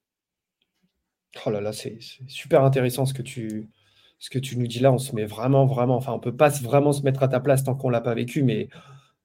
Oh 1.47 1.51
là 1.51 1.61
là, 1.61 1.73
c'est 1.73 1.99
super 2.27 2.63
intéressant 2.65 3.07
ce 3.07 3.15
que 3.15 3.23
tu 3.23 3.71
ce 4.19 4.31
que 4.31 4.39
tu 4.39 4.57
nous 4.57 4.67
dis 4.67 4.79
là. 4.79 4.93
On 4.93 4.99
se 4.99 5.15
met 5.15 5.25
vraiment, 5.25 5.67
vraiment, 5.67 5.97
enfin 5.97 6.13
on 6.13 6.21
peut 6.21 6.37
pas 6.37 6.49
vraiment 6.49 6.93
se 6.93 7.03
mettre 7.03 7.23
à 7.23 7.29
ta 7.29 7.41
place 7.41 7.65
tant 7.65 7.75
qu'on 7.75 7.91
l'a 7.91 8.01
pas 8.01 8.15
vécu, 8.15 8.43
mais 8.43 8.69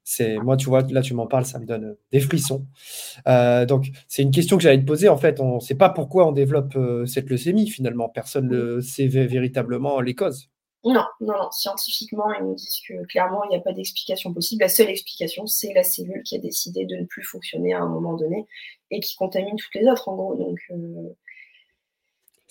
C'est 0.10 0.38
moi, 0.38 0.56
tu 0.56 0.70
vois, 0.70 0.84
là, 0.84 1.02
tu 1.02 1.14
m'en 1.14 1.28
parles, 1.28 1.46
ça 1.46 1.60
me 1.60 1.66
donne 1.66 1.98
des 2.14 2.22
frissons. 2.22 2.66
donc, 3.26 3.88
c'est 4.08 4.22
une 4.22 4.32
question 4.32 4.56
que 4.56 4.64
j'allais 4.64 4.80
te 4.80 4.86
poser. 4.86 5.10
En 5.10 5.18
fait, 5.18 5.42
on 5.42 5.56
ne 5.56 5.60
sait 5.60 5.76
pas 5.76 5.90
pourquoi 5.90 6.26
on 6.26 6.32
développe 6.32 6.78
cette 7.06 7.30
leucémie. 7.30 7.68
Finalement, 7.68 8.08
personne 8.08 8.48
ne 8.48 8.80
sait 8.80 9.08
véritablement 9.08 10.00
les 10.00 10.16
causes. 10.16 10.50
Non, 10.86 11.04
non, 11.20 11.34
non. 11.38 11.52
Scientifiquement, 11.52 12.32
ils 12.40 12.46
nous 12.46 12.56
disent 12.56 12.80
que 12.88 13.06
clairement, 13.08 13.44
il 13.44 13.50
n'y 13.50 13.58
a 13.58 13.60
pas 13.60 13.74
d'explication 13.74 14.34
possible. 14.34 14.62
La 14.62 14.70
seule 14.70 14.88
explication, 14.88 15.46
c'est 15.46 15.74
la 15.74 15.84
cellule 15.84 16.24
qui 16.24 16.38
a 16.38 16.40
décidé 16.40 16.86
de 16.86 16.96
ne 16.96 17.04
plus 17.04 17.24
fonctionner 17.24 17.74
à 17.74 17.82
un 17.82 17.90
moment 17.90 18.16
donné 18.16 18.46
et 18.90 19.02
qui 19.02 19.14
contamine 19.18 19.58
toutes 19.58 19.76
les 19.76 19.90
autres, 19.90 20.08
en 20.08 20.16
gros. 20.16 20.36
Donc, 20.36 20.58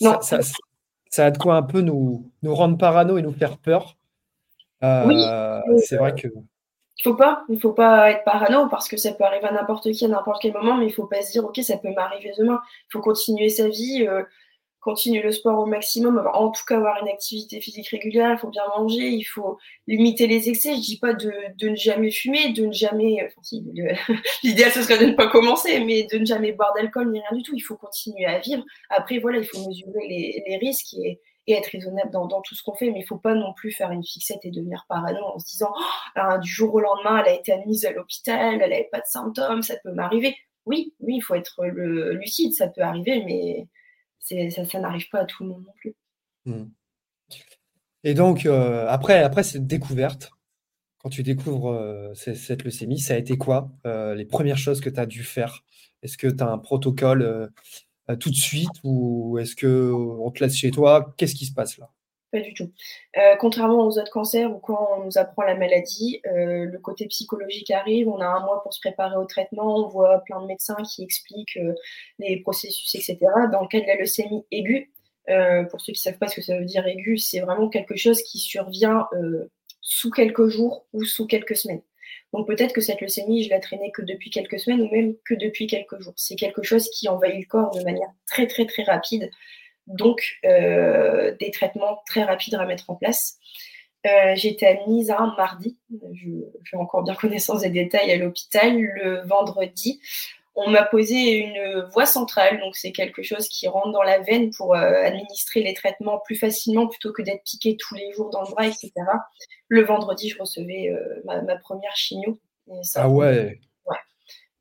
non. 0.02 0.20
Ça, 0.20 0.40
ça, 1.08 1.24
a 1.24 1.30
de 1.30 1.38
quoi 1.38 1.56
un 1.56 1.62
peu 1.62 1.80
nous, 1.80 2.30
nous 2.42 2.54
rendre 2.54 2.76
parano 2.76 3.16
et 3.16 3.22
nous 3.22 3.32
faire 3.32 3.56
peur. 3.56 3.96
oui. 4.82 5.24
C'est 5.86 5.96
vrai 5.96 6.14
que. 6.14 6.28
Il 6.98 7.02
faut 7.02 7.14
pas, 7.14 7.44
il 7.48 7.60
faut 7.60 7.72
pas 7.72 8.10
être 8.10 8.24
parano 8.24 8.68
parce 8.68 8.88
que 8.88 8.96
ça 8.96 9.12
peut 9.12 9.24
arriver 9.24 9.46
à 9.46 9.52
n'importe 9.52 9.92
qui 9.92 10.04
à 10.04 10.08
n'importe 10.08 10.40
quel 10.40 10.52
moment, 10.52 10.76
mais 10.76 10.86
il 10.86 10.92
faut 10.92 11.06
pas 11.06 11.22
se 11.22 11.32
dire 11.32 11.44
ok 11.44 11.58
ça 11.62 11.76
peut 11.76 11.92
m'arriver 11.92 12.32
demain. 12.38 12.60
Il 12.88 12.92
faut 12.92 13.02
continuer 13.02 13.50
sa 13.50 13.68
vie, 13.68 14.06
euh, 14.08 14.22
continuer 14.86 15.20
le 15.20 15.32
sport 15.32 15.58
au 15.58 15.66
maximum, 15.66 16.22
en 16.32 16.50
tout 16.50 16.62
cas 16.66 16.76
avoir 16.76 17.02
une 17.02 17.08
activité 17.08 17.60
physique 17.60 17.88
régulière, 17.88 18.30
il 18.32 18.38
faut 18.38 18.48
bien 18.48 18.62
manger, 18.78 19.08
il 19.08 19.24
faut 19.24 19.58
limiter 19.88 20.28
les 20.28 20.48
excès. 20.48 20.76
Je 20.76 20.80
dis 20.80 20.98
pas 20.98 21.12
de, 21.12 21.32
ne 21.60 21.74
jamais 21.74 22.12
fumer, 22.12 22.52
de 22.52 22.66
ne 22.66 22.72
jamais, 22.72 23.28
si, 23.42 23.64
l'idéal 24.44 24.70
ce 24.70 24.82
serait 24.82 24.98
de 24.98 25.06
ne 25.06 25.14
pas 25.14 25.26
commencer, 25.26 25.80
mais 25.80 26.04
de 26.04 26.18
ne 26.18 26.24
jamais 26.24 26.52
boire 26.52 26.72
d'alcool 26.74 27.10
ni 27.10 27.20
rien 27.20 27.36
du 27.36 27.42
tout. 27.42 27.54
Il 27.56 27.60
faut 27.60 27.76
continuer 27.76 28.26
à 28.26 28.38
vivre. 28.38 28.64
Après 28.88 29.18
voilà, 29.18 29.38
il 29.38 29.44
faut 29.44 29.58
mesurer 29.66 30.06
les, 30.08 30.44
les 30.46 30.56
risques 30.56 30.94
et 30.94 31.20
et 31.46 31.52
être 31.52 31.68
raisonnable 31.68 32.10
dans, 32.10 32.40
tout 32.42 32.54
ce 32.54 32.62
qu'on 32.62 32.74
fait, 32.74 32.90
mais 32.90 32.98
il 32.98 33.02
ne 33.02 33.06
faut 33.06 33.18
pas 33.18 33.34
non 33.34 33.52
plus 33.54 33.70
faire 33.70 33.92
une 33.92 34.04
fixette 34.04 34.44
et 34.44 34.50
devenir 34.50 34.84
parano 34.88 35.20
en 35.34 35.38
se 35.38 35.46
disant 35.46 35.72
oh, 36.16 36.38
du 36.40 36.50
jour 36.50 36.74
au 36.74 36.80
lendemain, 36.80 37.22
elle 37.22 37.32
a 37.32 37.34
été 37.34 37.52
admise 37.52 37.84
à 37.84 37.92
l'hôpital, 37.92 38.60
elle 38.60 38.70
n'avait 38.70 38.88
pas 38.90 38.98
de 38.98 39.06
symptômes, 39.06 39.62
ça 39.62 39.74
peut 39.82 39.92
m'arriver. 39.92 40.34
Oui, 40.64 40.94
oui, 40.98 41.16
il 41.16 41.20
faut 41.20 41.34
être 41.34 41.64
lucide, 41.64 42.52
ça 42.52 42.66
peut 42.68 42.82
arriver, 42.82 43.22
mais 43.24 43.68
ça, 44.18 44.80
n'arrive 44.80 45.08
pas 45.10 45.20
à 45.20 45.24
tout 45.24 45.44
le 45.44 45.50
monde 45.50 45.62
non 45.64 45.72
plus. 45.76 45.94
Hmm. 46.44 46.68
Et 48.04 48.14
donc, 48.14 48.46
euh, 48.46 48.86
après, 48.88 49.22
après 49.22 49.42
cette 49.42 49.66
découverte, 49.66 50.30
quand 50.98 51.08
tu 51.08 51.22
découvres 51.22 51.72
euh, 51.72 52.14
cette 52.14 52.64
leucémie, 52.64 52.98
ça 52.98 53.14
a 53.14 53.16
été 53.16 53.38
quoi 53.38 53.70
euh, 53.86 54.14
les 54.14 54.24
premières 54.24 54.58
choses 54.58 54.80
que 54.80 54.90
tu 54.90 55.00
as 55.00 55.06
dû 55.06 55.22
faire? 55.22 55.64
Est-ce 56.02 56.18
que 56.18 56.28
tu 56.28 56.42
as 56.42 56.48
un 56.48 56.58
protocole 56.58 57.50
tout 58.14 58.30
de 58.30 58.36
suite 58.36 58.70
ou 58.84 59.38
est-ce 59.38 59.56
qu'on 59.56 60.30
te 60.30 60.44
laisse 60.44 60.54
chez 60.54 60.70
toi? 60.70 61.14
Qu'est-ce 61.16 61.34
qui 61.34 61.46
se 61.46 61.52
passe 61.52 61.78
là? 61.78 61.90
Pas 62.32 62.40
du 62.40 62.54
tout. 62.54 62.70
Euh, 63.16 63.36
contrairement 63.38 63.86
aux 63.86 63.98
autres 63.98 64.10
cancers 64.10 64.50
où 64.50 64.58
quand 64.58 64.88
on 64.98 65.04
nous 65.04 65.16
apprend 65.16 65.42
la 65.42 65.54
maladie, 65.54 66.20
euh, 66.26 66.64
le 66.66 66.78
côté 66.78 67.06
psychologique 67.06 67.70
arrive, 67.70 68.08
on 68.08 68.20
a 68.20 68.26
un 68.26 68.40
mois 68.40 68.62
pour 68.62 68.74
se 68.74 68.80
préparer 68.80 69.16
au 69.16 69.24
traitement, 69.24 69.86
on 69.86 69.88
voit 69.88 70.18
plein 70.24 70.40
de 70.42 70.46
médecins 70.46 70.76
qui 70.82 71.02
expliquent 71.02 71.58
les 72.18 72.40
processus, 72.40 72.94
etc. 72.94 73.18
Dans 73.52 73.62
le 73.62 73.68
cas 73.68 73.80
de 73.80 73.86
la 73.86 73.96
leucémie 73.96 74.44
aiguë, 74.50 74.92
pour 75.70 75.80
ceux 75.80 75.92
qui 75.92 76.00
ne 76.00 76.10
savent 76.10 76.18
pas 76.18 76.28
ce 76.28 76.36
que 76.36 76.42
ça 76.42 76.58
veut 76.58 76.64
dire 76.64 76.86
aigu, 76.86 77.16
c'est 77.16 77.40
vraiment 77.40 77.68
quelque 77.68 77.96
chose 77.96 78.20
qui 78.22 78.38
survient 78.38 79.06
sous 79.80 80.10
quelques 80.10 80.48
jours 80.48 80.86
ou 80.92 81.04
sous 81.04 81.26
quelques 81.26 81.56
semaines. 81.56 81.82
Donc 82.32 82.46
peut-être 82.46 82.72
que 82.72 82.80
cette 82.80 83.00
leucémie, 83.00 83.44
je 83.44 83.50
la 83.50 83.60
traînais 83.60 83.90
que 83.90 84.02
depuis 84.02 84.30
quelques 84.30 84.58
semaines 84.58 84.82
ou 84.82 84.90
même 84.90 85.14
que 85.24 85.34
depuis 85.34 85.66
quelques 85.66 86.00
jours. 86.00 86.14
C'est 86.16 86.36
quelque 86.36 86.62
chose 86.62 86.88
qui 86.90 87.08
envahit 87.08 87.40
le 87.40 87.46
corps 87.46 87.70
de 87.70 87.82
manière 87.82 88.08
très 88.26 88.46
très 88.46 88.66
très 88.66 88.82
rapide. 88.82 89.30
Donc 89.86 90.38
euh, 90.44 91.34
des 91.38 91.50
traitements 91.50 92.02
très 92.06 92.24
rapides 92.24 92.54
à 92.54 92.66
mettre 92.66 92.90
en 92.90 92.96
place. 92.96 93.38
Euh, 94.06 94.34
été 94.36 94.66
admise 94.66 95.10
un 95.10 95.34
mardi, 95.36 95.78
je 95.90 96.28
fais 96.70 96.76
encore 96.76 97.02
bien 97.02 97.14
connaissance 97.14 97.62
des 97.62 97.70
détails 97.70 98.12
à 98.12 98.16
l'hôpital, 98.16 98.80
le 98.80 99.22
vendredi 99.26 100.00
on 100.56 100.70
m'a 100.70 100.82
posé 100.82 101.32
une 101.32 101.82
voie 101.92 102.06
centrale, 102.06 102.58
donc 102.60 102.76
c'est 102.76 102.92
quelque 102.92 103.22
chose 103.22 103.46
qui 103.48 103.68
rentre 103.68 103.92
dans 103.92 104.02
la 104.02 104.20
veine 104.20 104.50
pour 104.50 104.74
euh, 104.74 105.02
administrer 105.04 105.62
les 105.62 105.74
traitements 105.74 106.18
plus 106.24 106.36
facilement 106.36 106.88
plutôt 106.88 107.12
que 107.12 107.22
d'être 107.22 107.44
piqué 107.44 107.76
tous 107.76 107.94
les 107.94 108.10
jours 108.12 108.30
dans 108.30 108.42
le 108.42 108.50
bras, 108.50 108.66
etc. 108.66 108.92
Le 109.68 109.84
vendredi, 109.84 110.30
je 110.30 110.38
recevais 110.38 110.88
euh, 110.88 111.22
ma, 111.24 111.56
première 111.56 111.94
chimio. 111.94 112.38
ah 112.94 113.08
ouais. 113.08 113.60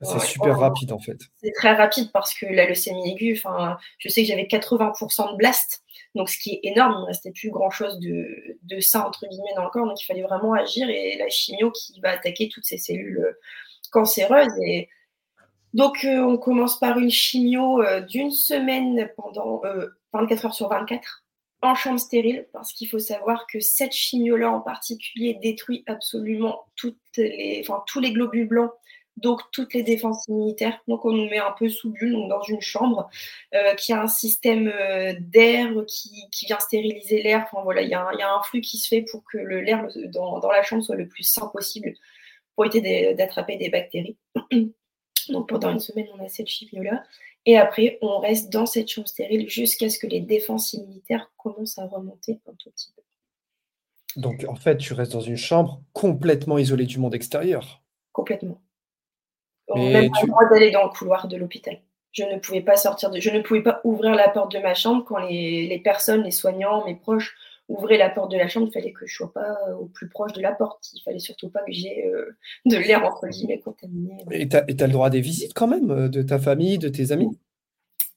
C'est 0.02 0.20
super 0.20 0.60
rapide 0.60 0.92
en 0.92 1.00
fait. 1.00 1.18
C'est 1.42 1.54
très 1.54 1.74
rapide 1.74 2.12
parce 2.12 2.34
que 2.34 2.46
la 2.46 2.68
leucémie 2.68 3.12
aiguë, 3.12 3.42
je 3.98 4.10
sais 4.10 4.22
que 4.22 4.28
j'avais 4.28 4.44
80% 4.44 5.32
de 5.32 5.38
blast, 5.38 5.84
donc 6.14 6.30
ce 6.30 6.38
qui 6.38 6.52
est 6.52 6.60
énorme. 6.64 6.96
Il 6.98 7.02
ne 7.02 7.06
restait 7.06 7.32
plus 7.32 7.50
grand 7.50 7.70
chose 7.70 7.98
de, 8.00 8.28
de 8.64 8.80
ça 8.82 9.08
entre 9.08 9.26
guillemets 9.28 9.54
dans 9.56 9.64
le 9.64 9.70
corps, 9.70 9.88
donc 9.88 10.00
il 10.00 10.06
fallait 10.06 10.22
vraiment 10.22 10.54
agir 10.54 10.90
et 10.90 11.16
la 11.18 11.30
chimio 11.30 11.72
qui 11.72 12.00
va 12.02 12.12
attaquer 12.12 12.50
toutes 12.50 12.66
ces 12.66 12.78
cellules 12.78 13.20
euh, 13.20 13.40
cancéreuses 13.92 14.54
et 14.66 14.90
donc, 15.76 16.06
euh, 16.06 16.22
on 16.22 16.38
commence 16.38 16.80
par 16.80 16.98
une 17.00 17.12
chimio 17.12 17.82
euh, 17.82 18.00
d'une 18.00 18.32
semaine 18.32 19.12
pendant 19.18 19.62
24 20.14 20.46
euh, 20.46 20.48
heures 20.48 20.56
sur 20.56 20.70
24 20.70 21.26
en 21.64 21.76
chambre 21.76 22.00
stérile, 22.00 22.48
parce 22.54 22.72
qu'il 22.72 22.88
faut 22.88 23.00
savoir 23.00 23.46
que 23.46 23.60
cette 23.60 23.92
chimio-là 23.92 24.50
en 24.52 24.62
particulier 24.62 25.38
détruit 25.42 25.84
absolument 25.86 26.64
tous 26.78 26.96
les 27.18 28.14
globules 28.14 28.48
blancs, 28.48 28.72
donc 29.18 29.42
toutes 29.52 29.74
les 29.74 29.84
défenses 29.84 30.26
immunitaires. 30.30 30.80
Donc, 30.88 31.04
on 31.04 31.12
nous 31.12 31.28
met 31.30 31.40
un 31.40 31.54
peu 31.60 31.68
sous 31.68 31.90
bulle, 31.90 32.14
donc 32.14 32.30
dans 32.30 32.44
une 32.44 32.62
chambre 32.62 33.10
qui 33.78 33.92
a 33.92 34.02
un 34.02 34.08
système 34.08 34.72
d'air 35.20 35.74
qui, 35.88 36.46
vient 36.46 36.60
stériliser 36.60 37.22
l'air. 37.22 37.48
Enfin, 37.52 37.64
voilà, 37.64 37.82
il 37.82 37.90
y, 37.90 37.94
a 37.96 38.08
un 38.08 38.44
flux 38.44 38.62
qui 38.62 38.78
se 38.78 38.88
fait 38.88 39.02
pour 39.12 39.24
que 39.30 39.40
l'air 39.40 39.88
dans, 40.14 40.40
la 40.50 40.64
chambre 40.64 40.84
soit 40.84 40.96
le 40.96 41.10
plus 41.10 41.24
sain 41.24 41.48
possible 41.48 41.94
pour 42.54 42.66
éviter 42.66 43.14
d'attraper 43.16 43.58
des 43.58 43.70
bactéries. 43.70 44.18
Donc 45.30 45.50
pendant 45.50 45.72
une 45.72 45.80
semaine, 45.80 46.08
on 46.18 46.24
a 46.24 46.28
cette 46.28 46.48
chimio-là. 46.48 47.04
Et 47.46 47.58
après, 47.58 47.98
on 48.02 48.20
reste 48.20 48.52
dans 48.52 48.66
cette 48.66 48.88
chambre 48.88 49.08
stérile 49.08 49.50
jusqu'à 49.50 49.90
ce 49.90 50.00
que 50.00 50.08
les 50.08 50.22
défenses 50.22 50.74
immunitaires 50.74 51.32
commencent 51.38 51.78
à 51.78 51.86
remonter 51.86 52.40
un 52.48 52.54
tout 52.58 52.72
petit 52.72 52.92
peu. 52.96 53.02
Donc 54.20 54.46
en 54.48 54.56
fait, 54.56 54.78
tu 54.78 54.94
restes 54.94 55.12
dans 55.12 55.22
une 55.22 55.38
chambre 55.38 55.82
complètement 55.94 56.58
isolée 56.58 56.86
du 56.86 57.00
monde 57.00 57.14
extérieur. 57.14 57.84
Complètement. 58.12 58.62
On 59.68 59.84
n'a 59.84 60.02
même 60.02 60.12
pas 60.12 60.22
le 60.22 60.28
droit 60.28 60.50
d'aller 60.50 60.72
dans 60.72 60.84
le 60.84 60.90
couloir 60.90 61.28
de 61.28 61.38
l'hôpital. 61.38 61.80
Je 62.12 62.24
ne 62.24 62.40
pouvais 62.40 62.62
pas 62.62 62.78
sortir 62.78 63.12
de, 63.12 63.20
je 63.20 63.30
ne 63.30 63.42
pouvais 63.42 63.62
pas 63.62 63.82
ouvrir 63.84 64.16
la 64.16 64.30
porte 64.30 64.54
de 64.54 64.60
ma 64.60 64.74
chambre 64.74 65.04
quand 65.04 65.18
les, 65.18 65.68
les 65.68 65.80
personnes, 65.80 66.24
les 66.24 66.32
soignants, 66.32 66.86
mes 66.86 66.96
proches 66.96 67.36
ouvrir 67.68 68.00
la 68.00 68.10
porte 68.10 68.32
de 68.32 68.38
la 68.38 68.48
chambre, 68.48 68.68
il 68.70 68.74
fallait 68.74 68.92
que 68.92 69.06
je 69.06 69.16
sois 69.16 69.34
pas 69.34 69.58
euh, 69.68 69.76
au 69.76 69.86
plus 69.86 70.08
proche 70.08 70.34
de 70.34 70.42
la 70.42 70.52
porte. 70.52 70.90
Il 70.94 71.02
fallait 71.02 71.20
surtout 71.20 71.50
pas 71.50 71.62
que 71.62 71.72
j'ai 71.72 72.06
euh, 72.06 72.38
de 72.66 72.78
l'air 72.78 73.04
entre 73.04 73.28
guillemets 73.28 73.60
contaminé. 73.60 74.18
Et 74.32 74.48
tu 74.48 74.56
as, 74.56 74.88
le 74.88 74.94
droit 74.94 75.08
à 75.08 75.10
des 75.10 75.22
visites 75.22 75.54
quand 75.54 75.68
même 75.68 75.92
euh, 75.92 76.10
de 76.10 76.22
ta 76.22 76.40
famille, 76.40 76.78
de 76.78 76.90
tes 76.90 77.12
amis? 77.12 77.38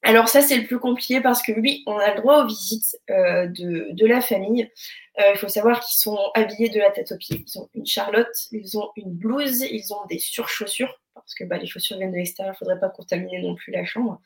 Alors 0.03 0.29
ça, 0.29 0.41
c'est 0.41 0.57
le 0.57 0.67
plus 0.67 0.79
compliqué 0.79 1.21
parce 1.21 1.43
que 1.43 1.53
oui, 1.53 1.83
on 1.87 1.97
a 1.99 2.15
le 2.15 2.21
droit 2.21 2.45
aux 2.45 2.47
visites 2.47 2.99
de, 3.09 3.93
de, 3.93 4.07
la 4.07 4.21
famille. 4.21 4.71
Il 5.19 5.37
faut 5.37 5.49
savoir 5.49 5.81
qu'ils 5.81 5.99
sont 5.99 6.17
habillés 6.35 6.69
de 6.69 6.79
la 6.79 6.91
tête 6.91 7.11
aux 7.11 7.17
pieds. 7.17 7.45
Ils 7.45 7.59
ont 7.59 7.69
une 7.75 7.85
charlotte, 7.85 8.47
ils 8.53 8.79
ont 8.79 8.91
une 8.97 9.11
blouse, 9.11 9.61
ils 9.63 9.93
ont 9.93 10.07
des 10.09 10.21
surchaussures 10.21 11.01
parce 11.15 11.35
que 11.35 11.45
bah, 11.45 11.59
les 11.59 11.67
chaussures 11.67 11.99
viennent 11.99 12.13
de 12.13 12.17
l'extérieur, 12.17 12.55
il 12.55 12.57
ne 12.57 12.59
faudrait 12.59 12.81
pas 12.81 12.89
contaminer 12.89 13.43
non 13.43 13.55
plus 13.55 13.73
la 13.73 13.85
chambre. 13.85 14.21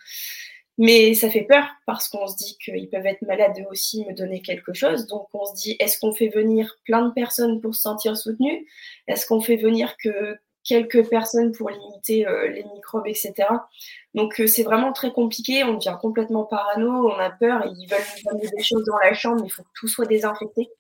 Mais 0.78 1.14
ça 1.14 1.28
fait 1.28 1.42
peur 1.42 1.64
parce 1.86 2.08
qu'on 2.08 2.26
se 2.26 2.36
dit 2.36 2.56
qu'ils 2.62 2.88
peuvent 2.88 3.06
être 3.06 3.22
malades 3.22 3.58
eux 3.58 3.66
aussi, 3.70 4.06
me 4.06 4.14
donner 4.14 4.40
quelque 4.40 4.72
chose. 4.72 5.06
Donc 5.06 5.28
on 5.34 5.44
se 5.44 5.54
dit, 5.54 5.76
est-ce 5.78 5.98
qu'on 5.98 6.12
fait 6.12 6.28
venir 6.28 6.78
plein 6.84 7.06
de 7.06 7.12
personnes 7.12 7.60
pour 7.60 7.74
se 7.74 7.82
sentir 7.82 8.16
soutenu 8.16 8.66
Est-ce 9.06 9.26
qu'on 9.26 9.40
fait 9.40 9.56
venir 9.56 9.96
que 10.02 10.38
quelques 10.64 11.08
personnes 11.08 11.52
pour 11.52 11.70
limiter 11.70 12.26
euh, 12.26 12.48
les 12.48 12.64
microbes, 12.64 13.06
etc. 13.06 13.32
Donc 14.14 14.40
euh, 14.40 14.46
c'est 14.46 14.62
vraiment 14.62 14.92
très 14.92 15.12
compliqué, 15.12 15.64
on 15.64 15.74
devient 15.74 15.96
complètement 16.00 16.44
parano, 16.44 17.10
on 17.10 17.18
a 17.18 17.30
peur, 17.30 17.64
ils 17.66 17.88
veulent 17.88 18.00
nous 18.16 18.32
donner 18.32 18.48
des 18.56 18.62
choses 18.62 18.84
dans 18.84 18.98
la 18.98 19.12
chambre, 19.14 19.42
il 19.44 19.50
faut 19.50 19.62
que 19.62 19.68
tout 19.74 19.88
soit 19.88 20.06
désinfecté. 20.06 20.70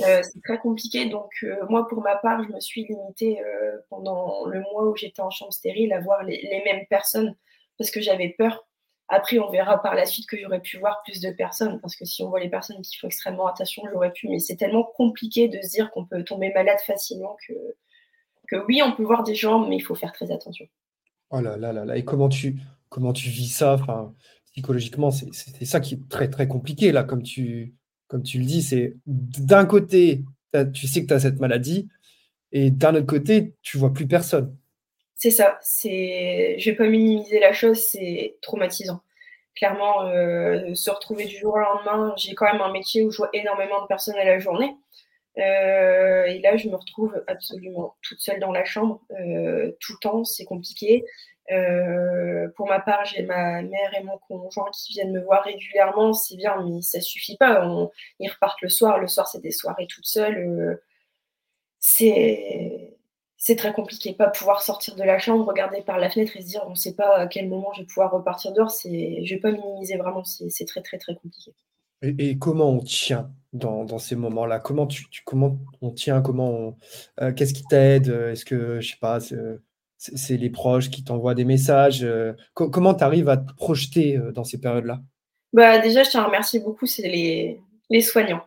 Euh, 0.00 0.20
c'est 0.22 0.42
très 0.42 0.58
compliqué, 0.58 1.06
donc 1.06 1.30
moi 1.70 1.86
pour 1.88 2.02
ma 2.02 2.16
part, 2.16 2.42
je 2.44 2.52
me 2.52 2.60
suis 2.60 2.84
limitée 2.84 3.40
pendant 3.88 4.44
le 4.46 4.60
mois 4.72 4.84
où 4.88 4.96
j'étais 4.96 5.22
en 5.22 5.30
chambre 5.30 5.52
stérile 5.52 5.92
à 5.92 6.00
voir 6.00 6.22
les 6.22 6.62
mêmes 6.64 6.84
personnes 6.90 7.34
parce 7.78 7.90
que 7.90 8.00
j'avais 8.00 8.34
peur 8.36 8.66
après, 9.08 9.38
on 9.38 9.50
verra 9.50 9.80
par 9.80 9.94
la 9.94 10.04
suite 10.04 10.26
que 10.26 10.36
j'aurais 10.36 10.60
pu 10.60 10.78
voir 10.78 11.00
plus 11.04 11.20
de 11.20 11.30
personnes, 11.30 11.80
parce 11.80 11.94
que 11.94 12.04
si 12.04 12.22
on 12.22 12.28
voit 12.28 12.40
les 12.40 12.48
personnes 12.48 12.82
qui 12.82 12.96
font 12.96 13.06
extrêmement 13.06 13.46
attention, 13.46 13.84
j'aurais 13.92 14.12
pu, 14.12 14.28
mais 14.28 14.40
c'est 14.40 14.56
tellement 14.56 14.82
compliqué 14.82 15.46
de 15.48 15.60
se 15.62 15.70
dire 15.70 15.90
qu'on 15.92 16.04
peut 16.04 16.24
tomber 16.24 16.52
malade 16.52 16.78
facilement 16.84 17.36
que, 17.46 18.56
oui, 18.66 18.82
on 18.82 18.92
peut 18.92 19.04
voir 19.04 19.22
des 19.22 19.34
gens, 19.34 19.68
mais 19.68 19.76
il 19.76 19.80
faut 19.80 19.94
faire 19.94 20.12
très 20.12 20.32
attention. 20.32 20.66
Oh 21.30 21.40
là 21.40 21.56
là 21.56 21.72
là 21.72 21.84
là, 21.84 21.96
et 21.96 22.04
comment 22.04 22.28
tu, 22.28 22.56
comment 22.88 23.12
tu 23.12 23.28
vis 23.28 23.48
ça? 23.48 23.76
Psychologiquement, 24.52 25.10
c'est 25.10 25.64
ça 25.64 25.80
qui 25.80 25.94
est 25.94 26.08
très 26.08 26.28
très 26.28 26.48
compliqué, 26.48 26.90
là, 26.90 27.04
comme 27.04 27.22
tu, 27.22 27.74
comme 28.08 28.22
tu 28.22 28.38
le 28.38 28.44
dis, 28.44 28.62
c'est 28.62 28.96
d'un 29.06 29.66
côté, 29.66 30.24
tu 30.72 30.88
sais 30.88 31.02
que 31.02 31.06
tu 31.06 31.14
as 31.14 31.20
cette 31.20 31.38
maladie, 31.38 31.88
et 32.50 32.70
d'un 32.70 32.94
autre 32.94 33.06
côté, 33.06 33.54
tu 33.62 33.78
vois 33.78 33.92
plus 33.92 34.06
personne 34.08 34.56
c'est 35.16 35.30
ça. 35.30 35.58
C'est, 35.62 36.56
je 36.58 36.70
vais 36.70 36.76
pas 36.76 36.86
minimiser 36.88 37.40
la 37.40 37.52
chose, 37.52 37.78
c'est 37.78 38.36
traumatisant. 38.42 39.00
Clairement, 39.56 40.02
euh, 40.02 40.74
se 40.74 40.90
retrouver 40.90 41.24
du 41.24 41.36
jour 41.38 41.54
au 41.54 41.58
lendemain, 41.58 42.14
j'ai 42.18 42.34
quand 42.34 42.46
même 42.52 42.60
un 42.60 42.72
métier 42.72 43.02
où 43.02 43.10
je 43.10 43.18
vois 43.18 43.30
énormément 43.32 43.82
de 43.82 43.86
personnes 43.86 44.16
à 44.16 44.24
la 44.24 44.38
journée. 44.38 44.76
et 45.36 46.40
là, 46.42 46.56
je 46.56 46.68
me 46.68 46.76
retrouve 46.76 47.22
absolument 47.28 47.96
toute 48.02 48.20
seule 48.20 48.40
dans 48.40 48.52
la 48.52 48.64
chambre, 48.64 49.00
tout 49.08 49.92
le 49.94 49.98
temps, 50.00 50.24
c'est 50.24 50.44
compliqué. 50.44 51.04
pour 52.56 52.68
ma 52.68 52.80
part, 52.80 53.04
j'ai 53.06 53.22
ma 53.22 53.62
mère 53.62 53.94
et 53.98 54.02
mon 54.04 54.18
conjoint 54.18 54.70
qui 54.72 54.92
viennent 54.92 55.12
me 55.12 55.20
voir 55.22 55.44
régulièrement, 55.44 56.12
c'est 56.12 56.36
bien, 56.36 56.62
mais 56.62 56.82
ça 56.82 57.00
suffit 57.00 57.36
pas. 57.38 57.66
ils 58.20 58.30
repartent 58.30 58.62
le 58.62 58.68
soir, 58.68 58.98
le 58.98 59.08
soir 59.08 59.28
c'est 59.28 59.40
des 59.40 59.52
soirées 59.52 59.86
toutes 59.88 60.06
seules. 60.06 60.80
c'est 61.78 62.95
c'est 63.36 63.56
très 63.56 63.72
compliqué. 63.72 64.14
Pas 64.14 64.28
pouvoir 64.28 64.62
sortir 64.62 64.96
de 64.96 65.02
la 65.02 65.18
chambre, 65.18 65.46
regarder 65.46 65.82
par 65.82 65.98
la 65.98 66.10
fenêtre 66.10 66.36
et 66.36 66.42
se 66.42 66.46
dire 66.46 66.62
on 66.66 66.70
ne 66.70 66.74
sait 66.74 66.94
pas 66.94 67.16
à 67.16 67.26
quel 67.26 67.48
moment 67.48 67.72
je 67.74 67.80
vais 67.80 67.86
pouvoir 67.86 68.12
repartir 68.12 68.52
dehors. 68.52 68.70
C'est, 68.70 69.24
je 69.24 69.34
vais 69.34 69.40
pas 69.40 69.52
minimiser 69.52 69.96
vraiment. 69.96 70.24
C'est, 70.24 70.64
très 70.64 70.82
très 70.82 70.98
très 70.98 71.14
compliqué. 71.14 71.52
Et, 72.02 72.38
comment 72.38 72.70
on 72.70 72.80
tient 72.80 73.30
dans, 73.52 73.98
ces 73.98 74.16
moments-là? 74.16 74.58
Comment 74.60 74.86
tu, 74.86 75.06
comment 75.24 75.58
on 75.80 75.90
tient? 75.90 76.22
Comment 76.22 76.76
euh, 77.20 77.32
qu'est-ce 77.32 77.54
qui 77.54 77.64
t'aide? 77.64 78.08
Est-ce 78.08 78.44
que 78.44 78.80
je 78.80 78.90
sais 78.90 78.98
pas 79.00 79.18
c'est, 79.98 80.36
les 80.36 80.50
proches 80.50 80.90
qui 80.90 81.04
t'envoient 81.04 81.34
des 81.34 81.46
messages 81.46 82.04
euh, 82.04 82.34
Comment 82.54 82.94
tu 82.94 83.02
arrives 83.02 83.28
à 83.28 83.38
te 83.38 83.52
projeter 83.54 84.16
euh, 84.16 84.30
dans 84.30 84.44
ces 84.44 84.60
périodes-là? 84.60 85.00
Bah 85.52 85.78
déjà, 85.78 86.02
je 86.02 86.10
tiens 86.10 86.22
à 86.22 86.26
remercier 86.26 86.60
beaucoup, 86.60 86.86
c'est 86.86 87.08
les, 87.08 87.60
les 87.88 88.02
soignants. 88.02 88.42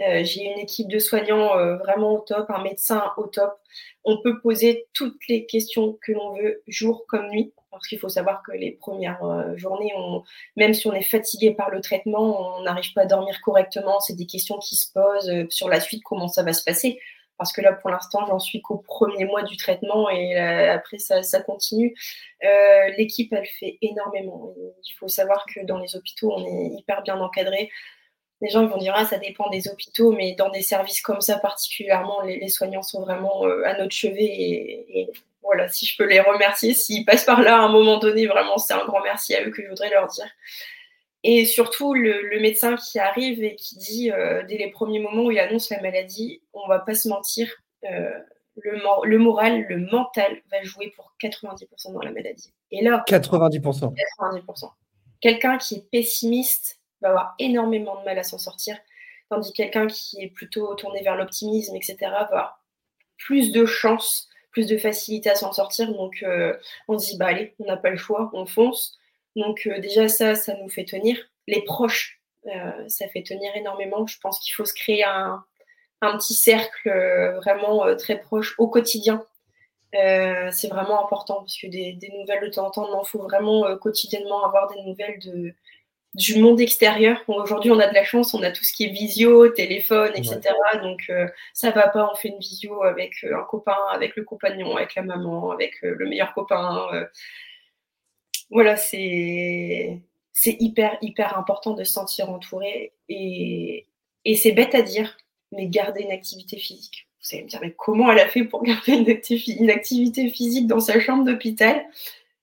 J'ai 0.00 0.44
une 0.44 0.58
équipe 0.58 0.88
de 0.88 0.98
soignants 0.98 1.54
vraiment 1.78 2.14
au 2.14 2.18
top, 2.20 2.50
un 2.50 2.62
médecin 2.62 3.12
au 3.16 3.26
top. 3.26 3.56
On 4.04 4.20
peut 4.20 4.40
poser 4.40 4.86
toutes 4.94 5.20
les 5.28 5.46
questions 5.46 5.98
que 6.02 6.12
l'on 6.12 6.34
veut, 6.34 6.62
jour 6.66 7.04
comme 7.06 7.28
nuit, 7.28 7.52
parce 7.72 7.88
qu'il 7.88 7.98
faut 7.98 8.10
savoir 8.10 8.42
que 8.42 8.52
les 8.52 8.72
premières 8.72 9.24
euh, 9.24 9.56
journées, 9.56 9.92
même 10.56 10.74
si 10.74 10.86
on 10.86 10.92
est 10.92 11.02
fatigué 11.02 11.52
par 11.52 11.70
le 11.70 11.80
traitement, 11.80 12.58
on 12.58 12.62
n'arrive 12.62 12.92
pas 12.92 13.02
à 13.02 13.06
dormir 13.06 13.40
correctement. 13.42 13.98
C'est 13.98 14.14
des 14.14 14.26
questions 14.26 14.58
qui 14.58 14.76
se 14.76 14.92
posent 14.92 15.30
euh, 15.30 15.46
sur 15.48 15.68
la 15.68 15.80
suite, 15.80 16.02
comment 16.04 16.28
ça 16.28 16.42
va 16.42 16.52
se 16.52 16.62
passer. 16.62 17.00
Parce 17.38 17.52
que 17.52 17.62
là, 17.62 17.72
pour 17.72 17.90
l'instant, 17.90 18.26
j'en 18.26 18.38
suis 18.38 18.60
qu'au 18.60 18.76
premier 18.76 19.24
mois 19.24 19.42
du 19.42 19.56
traitement 19.56 20.08
et 20.10 20.38
euh, 20.38 20.74
après, 20.74 20.98
ça, 20.98 21.40
continue. 21.40 21.94
L'équipe, 22.98 23.32
elle 23.32 23.46
fait 23.46 23.78
énormément. 23.80 24.54
Il 24.86 24.92
faut 24.92 25.08
savoir 25.08 25.46
que 25.52 25.64
dans 25.64 25.78
les 25.78 25.96
hôpitaux, 25.96 26.32
on 26.36 26.46
est 26.46 26.78
hyper 26.78 27.02
bien 27.02 27.18
encadré 27.18 27.70
les 28.42 28.50
gens 28.50 28.66
vont 28.66 28.76
dire 28.76 28.92
ah 28.94 29.06
ça 29.06 29.18
dépend 29.18 29.48
des 29.48 29.68
hôpitaux, 29.68 30.12
mais 30.12 30.34
dans 30.34 30.50
des 30.50 30.62
services 30.62 31.00
comme 31.00 31.20
ça 31.20 31.38
particulièrement, 31.38 32.20
les, 32.22 32.48
soignants 32.48 32.82
sont 32.82 33.00
vraiment 33.00 33.46
euh, 33.46 33.64
à 33.64 33.78
notre 33.78 33.92
chevet 33.92 34.24
et, 34.24 35.08
voilà, 35.42 35.68
si 35.68 35.86
je 35.86 35.96
peux 35.96 36.06
les 36.06 36.20
remercier, 36.20 36.72
s'ils 36.72 37.04
passent 37.04 37.24
par 37.24 37.42
là 37.42 37.56
à 37.56 37.62
un 37.62 37.68
moment 37.68 37.98
donné, 37.98 38.26
vraiment 38.26 38.58
c'est 38.58 38.74
un 38.74 38.84
grand 38.84 39.02
merci 39.02 39.34
à 39.34 39.44
eux 39.44 39.50
que 39.50 39.62
je 39.62 39.68
voudrais 39.68 39.90
leur 39.90 40.06
dire. 40.08 40.28
Et 41.24 41.44
surtout 41.44 41.94
le, 41.94 42.40
médecin 42.40 42.76
qui 42.76 42.98
arrive 42.98 43.42
et 43.42 43.54
qui 43.54 43.76
dit 43.76 44.10
euh, 44.10 44.42
dès 44.48 44.58
les 44.58 44.70
premiers 44.70 44.98
moments 44.98 45.24
où 45.24 45.30
il 45.30 45.38
annonce 45.38 45.70
la 45.70 45.80
maladie, 45.80 46.42
on 46.52 46.66
va 46.68 46.80
pas 46.80 46.94
se 46.94 47.08
mentir, 47.08 47.48
euh, 47.84 48.10
le, 48.56 48.80
le, 49.04 49.18
moral, 49.18 49.66
le 49.68 49.78
mental 49.78 50.42
va 50.50 50.62
jouer 50.62 50.92
pour 50.96 51.12
90% 51.22 51.92
dans 51.92 52.00
la 52.00 52.10
maladie. 52.10 52.52
Et 52.70 52.82
là, 52.82 53.04
90%. 53.06 53.94
90%. 54.22 54.70
Quelqu'un 55.20 55.58
qui 55.58 55.76
est 55.76 55.90
pessimiste 55.90 56.81
va 57.02 57.08
avoir 57.08 57.34
énormément 57.38 57.98
de 58.00 58.04
mal 58.04 58.18
à 58.18 58.22
s'en 58.22 58.38
sortir, 58.38 58.76
tandis 59.28 59.52
que 59.52 59.56
quelqu'un 59.56 59.86
qui 59.86 60.22
est 60.22 60.28
plutôt 60.28 60.74
tourné 60.74 61.02
vers 61.02 61.16
l'optimisme, 61.16 61.76
etc., 61.76 61.96
va 62.00 62.20
avoir 62.20 62.62
plus 63.18 63.52
de 63.52 63.66
chances, 63.66 64.28
plus 64.50 64.66
de 64.66 64.76
facilité 64.76 65.30
à 65.30 65.34
s'en 65.34 65.52
sortir. 65.52 65.92
Donc, 65.92 66.22
euh, 66.22 66.54
on 66.88 66.98
se 66.98 67.10
dit, 67.10 67.18
bah 67.18 67.26
allez, 67.26 67.54
on 67.58 67.64
n'a 67.64 67.76
pas 67.76 67.90
le 67.90 67.96
choix, 67.96 68.30
on 68.34 68.46
fonce. 68.46 68.98
Donc, 69.36 69.66
euh, 69.66 69.78
déjà, 69.80 70.08
ça, 70.08 70.34
ça 70.34 70.54
nous 70.56 70.68
fait 70.68 70.84
tenir. 70.84 71.16
Les 71.46 71.62
proches, 71.62 72.20
euh, 72.46 72.88
ça 72.88 73.08
fait 73.08 73.22
tenir 73.22 73.54
énormément. 73.56 74.06
Je 74.06 74.18
pense 74.20 74.38
qu'il 74.40 74.54
faut 74.54 74.64
se 74.64 74.74
créer 74.74 75.04
un, 75.04 75.44
petit 76.00 76.34
cercle 76.34 76.90
vraiment 77.36 77.94
très 77.96 78.18
proche 78.18 78.56
au 78.58 78.66
quotidien. 78.66 79.24
c'est 79.92 80.68
vraiment 80.68 81.04
important 81.04 81.36
parce 81.36 81.56
que 81.56 81.68
des, 81.68 81.96
nouvelles 82.18 82.42
de 82.42 82.48
temps 82.48 82.66
en 82.66 82.70
temps, 82.72 83.02
il 83.02 83.08
faut 83.08 83.22
vraiment 83.22 83.76
quotidiennement 83.76 84.44
avoir 84.44 84.68
des 84.74 84.82
nouvelles 84.82 85.20
de, 85.20 85.54
du 86.14 86.38
monde 86.40 86.60
extérieur. 86.60 87.22
Aujourd'hui, 87.26 87.70
on 87.70 87.78
a 87.78 87.86
de 87.86 87.94
la 87.94 88.04
chance, 88.04 88.34
on 88.34 88.42
a 88.42 88.50
tout 88.50 88.64
ce 88.64 88.72
qui 88.72 88.84
est 88.84 88.90
visio, 88.90 89.48
téléphone, 89.48 90.12
etc. 90.14 90.40
Donc, 90.82 91.04
euh, 91.08 91.26
ça 91.54 91.70
va 91.70 91.88
pas, 91.88 92.10
on 92.12 92.16
fait 92.16 92.28
une 92.28 92.38
visio 92.38 92.82
avec 92.82 93.24
euh, 93.24 93.38
un 93.38 93.44
copain, 93.44 93.76
avec 93.90 94.16
le 94.16 94.24
compagnon, 94.24 94.76
avec 94.76 94.94
la 94.94 95.02
maman, 95.02 95.52
avec 95.52 95.82
euh, 95.84 95.94
le 95.98 96.06
meilleur 96.06 96.34
copain. 96.34 97.06
Voilà, 98.50 98.76
c'est 98.76 100.02
hyper, 100.44 100.98
hyper 101.00 101.38
important 101.38 101.72
de 101.72 101.84
se 101.84 101.92
sentir 101.92 102.28
entouré. 102.28 102.92
Et, 103.08 103.86
et 104.26 104.36
c'est 104.36 104.52
bête 104.52 104.74
à 104.74 104.82
dire, 104.82 105.16
mais 105.50 105.66
garder 105.66 106.02
une 106.02 106.12
activité 106.12 106.58
physique. 106.58 107.08
Vous 107.22 107.34
allez 107.34 107.44
me 107.44 107.48
dire, 107.48 107.60
mais 107.62 107.72
comment 107.72 108.12
elle 108.12 108.18
a 108.18 108.28
fait 108.28 108.44
pour 108.44 108.62
garder 108.64 108.92
une, 108.92 109.08
une 109.60 109.70
activité 109.70 110.28
physique 110.28 110.66
dans 110.66 110.80
sa 110.80 111.00
chambre 111.00 111.24
d'hôpital? 111.24 111.82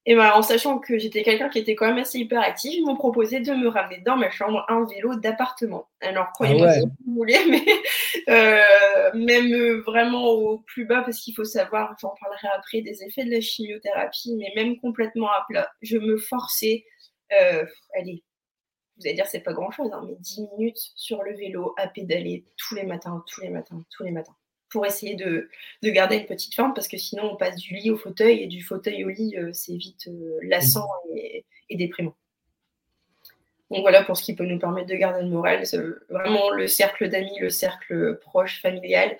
Et 0.09 0.15
ben, 0.15 0.31
en 0.33 0.41
sachant 0.41 0.79
que 0.79 0.97
j'étais 0.97 1.21
quelqu'un 1.21 1.49
qui 1.49 1.59
était 1.59 1.75
quand 1.75 1.85
même 1.85 1.99
assez 1.99 2.17
hyperactif, 2.17 2.73
ils 2.73 2.83
m'ont 2.83 2.95
proposé 2.95 3.41
de 3.41 3.53
me 3.53 3.67
ramener 3.67 3.99
dans 3.99 4.17
ma 4.17 4.31
chambre 4.31 4.65
un 4.67 4.83
vélo 4.85 5.13
d'appartement. 5.13 5.87
Alors, 6.01 6.31
croyez-moi 6.31 6.67
ah 6.67 6.73
si 6.73 6.87
vous 7.05 7.13
voulez, 7.13 7.37
mais 7.47 7.63
euh, 8.27 9.11
même 9.13 9.81
vraiment 9.81 10.25
au 10.31 10.57
plus 10.57 10.85
bas, 10.85 11.03
parce 11.03 11.19
qu'il 11.19 11.35
faut 11.35 11.43
savoir, 11.43 11.95
j'en 12.01 12.15
parlerai 12.19 12.47
après, 12.55 12.81
des 12.81 13.03
effets 13.03 13.23
de 13.23 13.29
la 13.29 13.39
chimiothérapie, 13.39 14.35
mais 14.35 14.51
même 14.55 14.79
complètement 14.79 15.29
à 15.29 15.45
plat. 15.47 15.69
Je 15.83 15.99
me 15.99 16.17
forçais, 16.17 16.85
euh, 17.39 17.63
allez, 17.95 18.23
vous 18.97 19.05
allez 19.05 19.13
dire 19.13 19.27
c'est 19.27 19.41
pas 19.41 19.53
grand-chose, 19.53 19.91
hein, 19.93 20.03
mais 20.07 20.15
10 20.15 20.47
minutes 20.57 20.91
sur 20.95 21.21
le 21.21 21.35
vélo 21.37 21.75
à 21.77 21.87
pédaler 21.87 22.45
tous 22.57 22.73
les 22.73 22.83
matins, 22.83 23.23
tous 23.27 23.41
les 23.41 23.49
matins, 23.49 23.83
tous 23.95 24.01
les 24.05 24.11
matins 24.11 24.35
pour 24.69 24.85
essayer 24.85 25.15
de, 25.15 25.49
garder 25.83 26.17
une 26.17 26.25
petite 26.25 26.55
forme 26.55 26.73
parce 26.73 26.87
que 26.87 26.97
sinon 26.97 27.31
on 27.33 27.35
passe 27.35 27.55
du 27.55 27.75
lit 27.75 27.91
au 27.91 27.97
fauteuil 27.97 28.43
et 28.43 28.47
du 28.47 28.63
fauteuil 28.63 29.03
au 29.03 29.09
lit, 29.09 29.35
euh, 29.37 29.49
c'est 29.53 29.75
vite 29.75 30.07
euh, 30.07 30.39
lassant 30.43 30.87
et, 31.15 31.45
déprimant. 31.71 32.15
Donc 33.69 33.81
voilà 33.81 34.03
pour 34.03 34.17
ce 34.17 34.23
qui 34.23 34.35
peut 34.35 34.45
nous 34.45 34.57
permettre 34.57 34.87
de 34.87 34.95
garder 34.95 35.21
le 35.21 35.29
moral. 35.29 35.63
Vraiment 36.09 36.49
le 36.49 36.67
cercle 36.67 37.07
d'amis, 37.07 37.37
le 37.39 37.51
cercle 37.51 38.17
proche, 38.19 38.61
familial, 38.63 39.15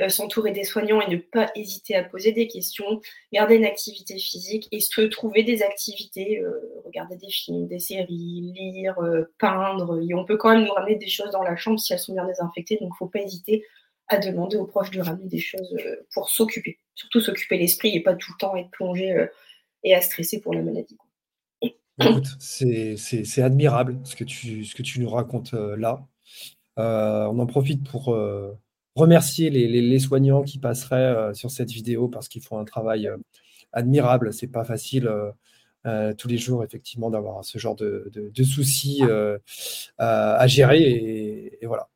euh, 0.00 0.08
s'entourer 0.08 0.52
des 0.52 0.64
soignants 0.64 1.02
et 1.02 1.10
ne 1.10 1.18
pas 1.18 1.50
hésiter 1.54 1.94
à 1.94 2.02
poser 2.02 2.32
des 2.32 2.48
questions, 2.48 3.02
garder 3.30 3.56
une 3.56 3.66
activité 3.66 4.18
physique 4.18 4.68
et 4.72 4.80
se 4.80 5.02
trouver 5.02 5.42
des 5.42 5.62
activités, 5.62 6.42
regarder 6.86 7.16
des 7.16 7.28
films, 7.28 7.66
des 7.66 7.78
séries, 7.78 8.52
lire, 8.54 8.96
peindre. 9.36 10.00
Et 10.02 10.14
on 10.14 10.24
peut 10.24 10.38
quand 10.38 10.50
même 10.50 10.64
nous 10.64 10.72
ramener 10.72 10.96
des 10.96 11.08
choses 11.08 11.30
dans 11.30 11.42
la 11.42 11.56
chambre 11.56 11.78
si 11.78 11.92
elles 11.92 11.98
sont 11.98 12.14
bien 12.14 12.26
désinfectées, 12.26 12.76
donc 12.76 12.88
il 12.88 12.94
ne 12.94 12.96
faut 12.96 13.06
pas 13.06 13.20
hésiter 13.20 13.66
à 14.10 14.18
demander 14.18 14.56
aux 14.56 14.66
proches 14.66 14.90
de 14.90 15.00
ramener 15.00 15.28
des 15.28 15.38
choses 15.38 15.72
euh, 15.86 15.96
pour 16.12 16.28
s'occuper. 16.28 16.78
Surtout 16.94 17.20
s'occuper 17.20 17.56
l'esprit 17.56 17.96
et 17.96 18.02
pas 18.02 18.14
tout 18.14 18.32
le 18.32 18.38
temps 18.38 18.56
être 18.56 18.70
plongé 18.70 19.12
euh, 19.12 19.26
et 19.84 19.94
à 19.94 20.02
stresser 20.02 20.40
pour 20.40 20.52
la 20.52 20.62
maladie. 20.62 20.98
c'est 22.40 23.42
admirable 23.42 24.00
ce 24.04 24.16
que 24.16 24.24
tu, 24.24 25.00
nous 25.00 25.08
racontes 25.08 25.54
euh, 25.54 25.76
là. 25.76 26.04
on 26.76 27.38
en 27.38 27.46
profite 27.46 27.88
pour 27.88 28.16
remercier 28.96 29.48
les, 29.48 29.98
soignants 30.00 30.42
qui 30.42 30.58
passeraient 30.58 31.32
sur 31.34 31.50
cette 31.50 31.70
vidéo 31.70 32.08
parce 32.08 32.28
qu'ils 32.28 32.42
font 32.42 32.58
un 32.58 32.64
travail 32.64 33.08
admirable. 33.72 34.32
C'est 34.32 34.48
pas 34.48 34.64
facile 34.64 35.08
tous 36.18 36.28
les 36.28 36.38
jours, 36.38 36.64
effectivement, 36.64 37.10
d'avoir 37.10 37.44
ce 37.44 37.58
genre 37.58 37.76
de, 37.76 38.42
soucis 38.42 39.02
à 39.98 40.46
gérer. 40.48 40.80
Et, 41.60 41.66
voilà 41.66 41.88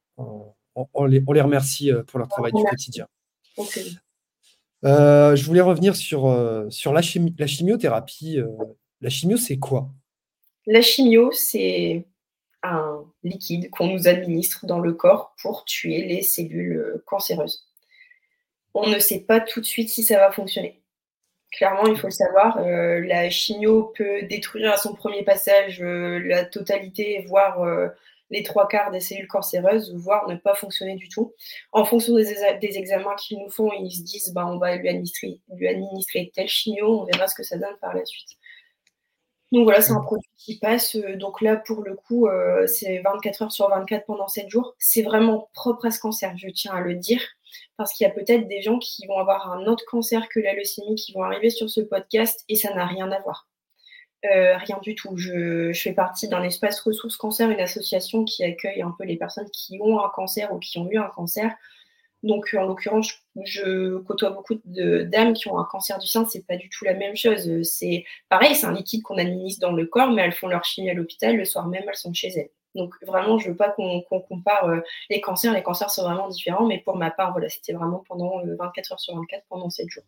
les, 1.07 1.41
remercie 1.41 1.93
euh, 1.93 2.03
pour 2.03 2.19
leur 2.19 2.29
travail 2.29 2.53
du 2.53 2.63
quotidien. 2.63 3.07
Euh, 4.85 5.35
je 5.35 5.45
voulais 5.47 5.61
revenir 5.61 5.97
sur, 5.97 6.27
euh, 6.27 6.69
sur 6.71 6.93
la, 6.93 7.01
la 7.39 7.47
chimiothérapie. 7.47 8.39
la 9.01 9.11
chimio, 9.11 9.37
c'est 9.37 9.59
quoi? 9.59 9.89
La 10.67 10.83
chimio, 10.83 11.31
c'est 11.33 12.07
un 12.63 13.05
liquide 13.23 13.71
qu'on 13.71 13.89
nous 13.89 14.09
administre 14.09 14.67
dans 14.67 14.81
le 14.81 14.95
corps 14.95 15.35
pour 15.41 15.65
tuer 15.65 16.05
les 16.05 16.23
cellules 16.23 17.03
cancéreuses. 17.07 17.69
On 18.73 18.89
ne 18.89 18.99
sait 18.99 19.21
pas 19.21 19.41
tout 19.41 19.61
de 19.61 19.67
suite 19.67 19.91
si 19.91 20.03
ça 20.03 20.19
va 20.19 20.33
fonctionner. 20.33 20.81
Clairement, 21.53 21.87
il 21.87 21.97
faut 21.97 22.09
le 22.09 22.13
savoir, 22.13 22.59
la 22.61 23.31
chimio 23.31 23.93
peut 23.97 24.23
détruire 24.23 24.73
à 24.73 24.77
son 24.77 24.95
premier 24.95 25.23
passage 25.23 25.81
la 25.81 26.45
totalité, 26.45 27.25
voire 27.29 27.61
les 28.31 28.43
trois 28.43 28.69
quarts 28.69 28.91
des 28.91 29.01
cellules 29.01 29.29
cancéreuses, 29.29 29.95
voire 29.95 30.29
ne 30.29 30.37
pas 30.37 30.55
fonctionner 30.55 30.97
du 30.97 31.09
tout. 31.09 31.35
En 31.73 31.85
fonction 31.85 32.15
des, 32.15 32.29
examens 32.61 33.15
qu'ils 33.17 33.39
nous 33.39 33.51
font, 33.51 33.71
ils 33.73 33.91
se 33.91 34.03
disent 34.03 34.33
bah, 34.33 34.47
on 34.47 34.59
va 34.59 34.77
lui 34.77 34.89
administrer, 34.89 35.41
lui 35.55 35.69
administrer 35.69 36.31
tel 36.35 36.49
chimio, 36.49 37.03
on 37.03 37.05
verra 37.05 37.27
ce 37.27 37.35
que 37.35 37.43
ça 37.43 37.59
donne 37.59 37.77
par 37.81 37.95
la 37.95 38.05
suite. 38.05 38.31
Donc 39.53 39.65
voilà, 39.65 39.81
c'est 39.81 39.93
un 39.93 40.01
produit 40.01 40.29
qui 40.37 40.59
passe. 40.59 40.97
Euh, 40.97 41.17
donc 41.17 41.41
là, 41.41 41.57
pour 41.57 41.83
le 41.83 41.95
coup, 41.95 42.27
euh, 42.27 42.67
c'est 42.67 43.01
24 43.01 43.43
heures 43.43 43.53
sur 43.53 43.69
24 43.69 44.05
pendant 44.05 44.27
7 44.27 44.49
jours. 44.49 44.75
C'est 44.79 45.03
vraiment 45.03 45.49
propre 45.55 45.87
à 45.87 45.91
ce 45.93 46.01
cancer, 46.01 46.33
je 46.37 46.49
tiens 46.49 46.73
à 46.73 46.81
le 46.81 46.97
dire, 46.97 47.23
parce 47.77 47.93
qu'il 47.93 48.05
y 48.05 48.11
a 48.11 48.13
peut-être 48.13 48.49
des 48.49 48.63
gens 48.63 48.79
qui 48.81 49.07
vont 49.07 49.19
avoir 49.19 49.53
un 49.53 49.67
autre 49.67 49.85
cancer 49.87 50.29
que 50.29 50.41
la 50.41 50.55
leucémie 50.55 50.97
qui 50.97 51.13
vont 51.13 51.23
arriver 51.23 51.51
sur 51.51 51.71
ce 51.71 51.83
podcast 51.83 52.45
et 52.49 52.57
ça 52.57 52.75
n'a 52.75 52.85
rien 52.85 53.13
à 53.13 53.21
voir. 53.21 53.47
Euh, 54.25 54.57
rien 54.57 54.79
du 54.83 54.95
tout. 54.95 55.17
Je, 55.17 55.73
fais 55.75 55.93
partie 55.93 56.29
d'un 56.29 56.43
espace 56.43 56.81
ressources 56.81 57.17
cancer, 57.17 57.51
une 57.51 57.61
association 57.61 58.25
qui 58.25 58.43
accueille 58.43 58.83
un 58.83 58.95
peu 58.97 59.05
les 59.05 59.17
personnes 59.17 59.51
qui 59.51 59.79
ont 59.83 60.01
un 60.01 60.09
cancer 60.09 60.53
ou 60.53 60.59
qui 60.59 60.79
ont 60.79 60.91
eu 60.91 60.97
un 60.97 61.11
cancer. 61.15 61.55
Donc, 62.23 62.57
en 62.59 62.65
l'occurrence, 62.65 63.13
je, 63.45 63.99
côtoie 63.99 64.31
beaucoup 64.31 64.55
de 64.65 65.03
dames 65.03 65.35
qui 65.35 65.49
ont 65.49 65.59
un 65.59 65.65
cancer 65.65 65.99
du 65.99 66.07
sein, 66.07 66.25
c'est 66.25 66.47
pas 66.47 66.57
du 66.57 66.71
tout 66.71 66.87
la 66.87 66.95
même 66.95 67.15
chose. 67.17 67.63
C'est 67.65 68.05
pareil, 68.31 68.55
c'est 68.55 68.67
un 68.67 68.73
liquide 68.73 69.03
qu'on 69.03 69.19
administre 69.19 69.61
dans 69.61 69.73
le 69.73 69.85
corps, 69.85 70.11
mais 70.11 70.23
elles 70.23 70.33
font 70.33 70.49
leur 70.49 70.65
chimie 70.65 70.89
à 70.89 70.95
l'hôpital, 70.95 71.37
le 71.37 71.45
soir 71.45 71.67
même, 71.67 71.85
elles 71.87 71.95
sont 71.97 72.15
chez 72.15 72.29
elles. 72.29 72.51
Donc, 72.75 72.95
vraiment, 73.07 73.39
je 73.39 73.51
veux 73.51 73.57
pas 73.57 73.71
qu'on 73.71 74.01
compare 74.01 74.69
euh, 74.69 74.81
les 75.11 75.21
cancers. 75.21 75.53
Les 75.53 75.63
cancers 75.63 75.91
sont 75.91 76.03
vraiment 76.03 76.29
différents, 76.29 76.67
mais 76.67 76.79
pour 76.79 76.97
ma 76.97 77.11
part, 77.11 77.33
voilà, 77.33 77.49
c'était 77.51 77.75
vraiment 77.75 78.03
pendant 78.09 78.41
24 78.43 78.91
euh, 78.91 78.95
heures 78.95 79.01
sur 79.01 79.15
24, 79.17 79.45
pendant 79.51 79.69
7 79.69 79.89
jours. 79.91 80.05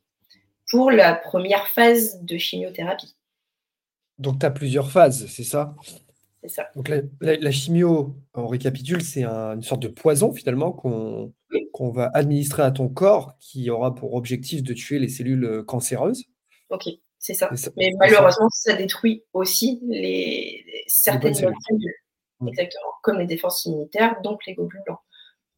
Pour 0.70 0.90
la 0.90 1.14
première 1.14 1.68
phase 1.68 2.22
de 2.22 2.38
chimiothérapie. 2.38 3.15
Donc, 4.18 4.40
tu 4.40 4.46
as 4.46 4.50
plusieurs 4.50 4.90
phases, 4.90 5.26
c'est 5.26 5.44
ça? 5.44 5.74
C'est 6.42 6.48
ça. 6.48 6.70
Donc, 6.74 6.90
la, 7.20 7.50
chimio, 7.50 8.16
on 8.34 8.46
récapitule, 8.46 9.02
c'est 9.02 9.24
une 9.24 9.62
sorte 9.62 9.82
de 9.82 9.88
poison 9.88 10.32
finalement 10.32 10.72
qu'on 10.72 11.90
va 11.90 12.10
administrer 12.14 12.62
à 12.62 12.70
ton 12.70 12.88
corps 12.88 13.36
qui 13.40 13.68
aura 13.70 13.94
pour 13.94 14.14
objectif 14.14 14.62
de 14.62 14.72
tuer 14.72 14.98
les 14.98 15.08
cellules 15.08 15.64
cancéreuses. 15.66 16.24
Ok, 16.70 16.88
c'est 17.18 17.34
ça. 17.34 17.50
Mais 17.76 17.92
malheureusement, 17.98 18.48
ça. 18.50 18.74
détruit 18.74 19.24
aussi 19.32 19.80
les, 19.88 20.64
certaines 20.86 21.34
cellules. 21.34 21.56
Exactement, 22.46 22.92
comme 23.02 23.18
les 23.18 23.26
défenses 23.26 23.64
immunitaires, 23.64 24.20
donc 24.22 24.44
les 24.46 24.54
globules 24.54 24.82
blancs. 24.84 24.98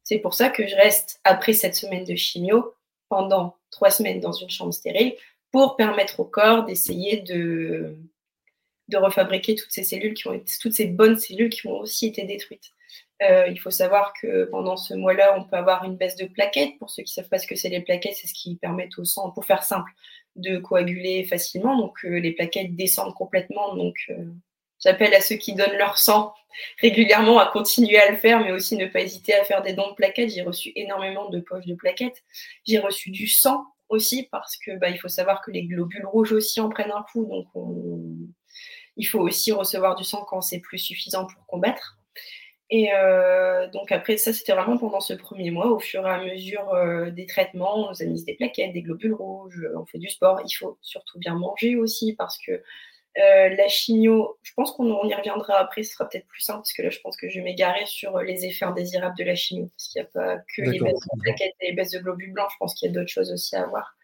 C'est 0.03 0.19
pour 0.19 0.33
ça 0.33 0.49
que 0.49 0.65
je 0.65 0.75
reste, 0.75 1.19
après 1.23 1.53
cette 1.53 1.75
semaine 1.75 2.05
de 2.05 2.15
chimio, 2.15 2.73
pendant 3.09 3.57
trois 3.69 3.91
semaines 3.91 4.19
dans 4.19 4.31
une 4.31 4.49
chambre 4.49 4.73
stérile, 4.73 5.13
pour 5.51 5.75
permettre 5.75 6.19
au 6.19 6.25
corps 6.25 6.65
d'essayer 6.65 7.17
de, 7.21 7.95
de 8.89 8.97
refabriquer 8.97 9.55
toutes 9.55 9.71
ces 9.71 9.83
cellules 9.83 10.13
qui 10.13 10.27
ont 10.27 10.33
été, 10.33 10.51
toutes 10.61 10.73
ces 10.73 10.87
bonnes 10.87 11.17
cellules 11.17 11.49
qui 11.49 11.67
ont 11.67 11.79
aussi 11.79 12.07
été 12.07 12.23
détruites. 12.23 12.73
Euh, 13.21 13.47
il 13.47 13.59
faut 13.59 13.71
savoir 13.71 14.13
que 14.21 14.45
pendant 14.45 14.77
ce 14.77 14.93
mois-là, 14.93 15.37
on 15.37 15.43
peut 15.43 15.57
avoir 15.57 15.83
une 15.83 15.97
baisse 15.97 16.15
de 16.15 16.25
plaquettes. 16.25 16.77
Pour 16.79 16.89
ceux 16.89 17.03
qui 17.03 17.11
ne 17.11 17.21
savent 17.21 17.29
pas 17.29 17.37
ce 17.37 17.47
que 17.47 17.55
c'est 17.55 17.69
les 17.69 17.81
plaquettes, 17.81 18.15
c'est 18.15 18.27
ce 18.27 18.33
qui 18.33 18.55
permet 18.55 18.89
au 18.97 19.03
sang, 19.03 19.31
pour 19.31 19.45
faire 19.45 19.63
simple, 19.63 19.91
de 20.35 20.57
coaguler 20.57 21.25
facilement. 21.25 21.77
Donc 21.77 21.97
euh, 22.05 22.19
les 22.19 22.31
plaquettes 22.31 22.75
descendent 22.75 23.13
complètement. 23.13 23.75
Donc 23.75 23.95
euh, 24.09 24.25
j'appelle 24.83 25.13
à 25.13 25.21
ceux 25.21 25.35
qui 25.35 25.53
donnent 25.53 25.77
leur 25.77 25.97
sang 25.97 26.33
régulièrement 26.81 27.39
à 27.39 27.47
continuer 27.47 27.99
à 27.99 28.09
le 28.09 28.17
faire, 28.17 28.39
mais 28.39 28.51
aussi 28.53 28.77
ne 28.77 28.85
pas 28.85 29.01
hésiter 29.01 29.33
à 29.35 29.43
faire 29.43 29.61
des 29.61 29.73
dons 29.73 29.89
de 29.89 29.95
plaquettes. 29.95 30.29
J'ai 30.29 30.43
reçu 30.43 30.71
énormément 30.75 31.29
de 31.29 31.41
poches 31.41 31.65
de 31.65 31.75
plaquettes. 31.75 32.23
J'ai 32.65 32.79
reçu 32.79 33.11
du 33.11 33.27
sang 33.27 33.65
aussi 33.89 34.29
parce 34.31 34.55
que 34.55 34.77
bah, 34.77 34.89
il 34.89 34.97
faut 34.97 35.09
savoir 35.09 35.41
que 35.41 35.51
les 35.51 35.65
globules 35.65 36.05
rouges 36.05 36.31
aussi 36.31 36.61
en 36.61 36.69
prennent 36.69 36.91
un 36.91 37.03
coup. 37.11 37.25
Donc 37.25 37.47
il 38.99 39.05
faut 39.05 39.19
aussi 39.19 39.51
recevoir 39.51 39.95
du 39.95 40.03
sang 40.03 40.25
quand 40.27 40.41
c'est 40.41 40.59
plus 40.59 40.77
suffisant 40.77 41.25
pour 41.25 41.45
combattre. 41.47 41.97
Et 42.69 42.93
euh, 42.93 43.67
donc 43.69 43.91
après 43.91 44.17
ça, 44.17 44.31
c'était 44.31 44.51
vraiment 44.51 44.77
pendant 44.77 44.99
ce 44.99 45.13
premier 45.13 45.49
mois, 45.49 45.71
au 45.71 45.79
fur 45.79 46.05
et 46.05 46.09
à 46.09 46.23
mesure 46.23 46.71
euh, 46.73 47.09
des 47.09 47.25
traitements, 47.25 47.87
on 47.87 47.89
nous 47.89 48.03
a 48.03 48.05
mis 48.05 48.23
des 48.23 48.35
plaquettes, 48.35 48.73
des 48.73 48.83
globules 48.83 49.13
rouges, 49.13 49.65
on 49.75 49.85
fait 49.85 49.97
du 49.97 50.09
sport. 50.09 50.41
Il 50.45 50.51
faut 50.51 50.77
surtout 50.81 51.17
bien 51.17 51.33
manger 51.33 51.77
aussi 51.77 52.13
parce 52.13 52.37
que 52.45 52.51
euh, 52.51 53.49
la 53.49 53.67
chimio, 53.69 54.37
je 54.43 54.53
pense 54.53 54.71
qu'on 54.73 55.07
y 55.07 55.15
reviendra 55.15 55.55
après, 55.55 55.81
ce 55.81 55.93
sera 55.93 56.07
peut-être 56.07 56.27
plus 56.27 56.41
simple 56.41 56.59
parce 56.59 56.73
que 56.73 56.83
là, 56.83 56.89
je 56.89 56.99
pense 56.99 57.17
que 57.17 57.27
je 57.29 57.39
vais 57.39 57.43
m'égarer 57.43 57.85
sur 57.87 58.19
les 58.19 58.45
effets 58.45 58.65
indésirables 58.65 59.17
de 59.17 59.23
la 59.23 59.35
chimio 59.35 59.69
parce 59.75 59.87
qu'il 59.87 60.01
n'y 60.01 60.07
a 60.07 60.11
pas 60.11 60.37
que 60.55 60.61
les 60.61 60.79
baisses 60.79 60.99
de 60.99 61.21
plaquettes 61.21 61.55
et 61.61 61.69
les 61.69 61.73
baisses 61.73 61.91
de 61.91 61.99
globules 61.99 62.33
blancs. 62.33 62.49
Je 62.51 62.57
pense 62.59 62.75
qu'il 62.75 62.87
y 62.87 62.91
a 62.91 62.93
d'autres 62.93 63.09
choses 63.09 63.31
aussi 63.31 63.55
à 63.55 63.65
voir. 63.65 63.95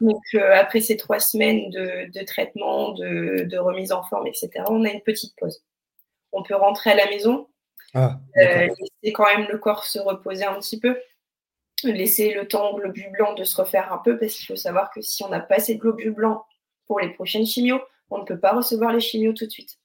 Donc 0.00 0.22
après 0.34 0.80
ces 0.80 0.96
trois 0.96 1.18
semaines 1.20 1.70
de, 1.70 2.24
traitement, 2.24 2.92
de, 2.92 3.44
de 3.44 3.58
remise 3.58 3.92
en 3.92 4.02
forme, 4.02 4.26
etc., 4.26 4.50
on 4.68 4.84
a 4.84 4.90
une 4.90 5.02
petite 5.02 5.34
pause. 5.36 5.62
On 6.32 6.42
peut 6.42 6.56
rentrer 6.56 6.90
à 6.90 6.96
la 6.96 7.06
maison, 7.06 7.48
ah, 7.94 8.18
euh, 8.36 8.68
laisser 8.68 9.12
quand 9.14 9.24
même 9.24 9.46
le 9.50 9.58
corps 9.58 9.84
se 9.84 9.98
reposer 9.98 10.44
un 10.44 10.58
petit 10.58 10.78
peu. 10.78 10.98
Laisser 11.84 12.34
le 12.34 12.46
temps 12.46 12.70
au 12.70 12.76
globule 12.76 13.10
blanc 13.12 13.34
de 13.34 13.44
se 13.44 13.56
refaire 13.60 13.92
un 13.92 13.98
peu, 13.98 14.18
parce 14.18 14.34
qu'il 14.34 14.46
faut 14.46 14.56
savoir 14.56 14.90
que 14.90 15.00
si 15.00 15.22
on 15.24 15.28
n'a 15.28 15.40
pas 15.40 15.56
assez 15.56 15.74
de 15.74 15.80
globules 15.80 16.14
blancs 16.14 16.42
pour 16.86 17.00
les 17.00 17.10
prochaines 17.10 17.46
chimios, 17.46 17.80
on 18.10 18.18
ne 18.18 18.24
peut 18.24 18.38
pas 18.38 18.52
recevoir 18.52 18.92
les 18.92 19.00
chimios 19.00 19.32
tout 19.32 19.46
de 19.46 19.50
suite. 19.50 19.78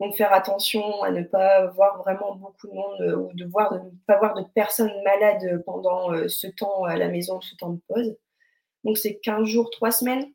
Donc 0.00 0.16
faire 0.16 0.32
attention 0.32 1.02
à 1.02 1.10
ne 1.10 1.22
pas 1.22 1.66
voir 1.68 1.98
vraiment 2.02 2.34
beaucoup 2.34 2.66
de 2.66 2.72
monde 2.72 3.00
euh, 3.00 3.16
ou 3.16 3.32
de, 3.34 3.44
voir, 3.44 3.72
de 3.72 3.78
ne 3.78 3.90
pas 4.06 4.18
voir 4.18 4.34
de 4.34 4.42
personnes 4.54 4.92
malades 5.04 5.62
pendant 5.64 6.12
euh, 6.12 6.28
ce 6.28 6.48
temps 6.48 6.84
à 6.84 6.96
la 6.96 7.08
maison, 7.08 7.40
ce 7.40 7.54
temps 7.54 7.70
de 7.70 7.80
pause. 7.88 8.16
Donc 8.84 8.98
c'est 8.98 9.16
15 9.16 9.46
jours, 9.46 9.70
3 9.70 9.90
semaines 9.90 10.32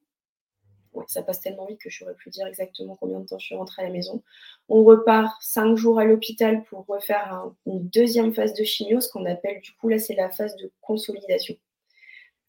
ça 1.07 1.23
passe 1.23 1.41
tellement 1.41 1.65
vite 1.65 1.79
que 1.79 1.89
je 1.89 2.03
n'aurais 2.03 2.15
plus 2.15 2.29
dire 2.29 2.47
exactement 2.47 2.97
combien 2.99 3.19
de 3.19 3.25
temps 3.25 3.39
je 3.39 3.45
suis 3.45 3.55
rentrée 3.55 3.83
à 3.83 3.85
la 3.85 3.91
maison. 3.91 4.21
On 4.67 4.83
repart 4.83 5.41
cinq 5.41 5.75
jours 5.75 5.99
à 5.99 6.05
l'hôpital 6.05 6.63
pour 6.63 6.85
refaire 6.87 7.51
une 7.65 7.87
deuxième 7.89 8.33
phase 8.33 8.53
de 8.53 8.63
chimio, 8.63 9.01
ce 9.01 9.09
qu'on 9.09 9.25
appelle 9.25 9.61
du 9.61 9.71
coup 9.73 9.87
là 9.87 9.99
c'est 9.99 10.15
la 10.15 10.29
phase 10.29 10.55
de 10.57 10.71
consolidation. 10.81 11.55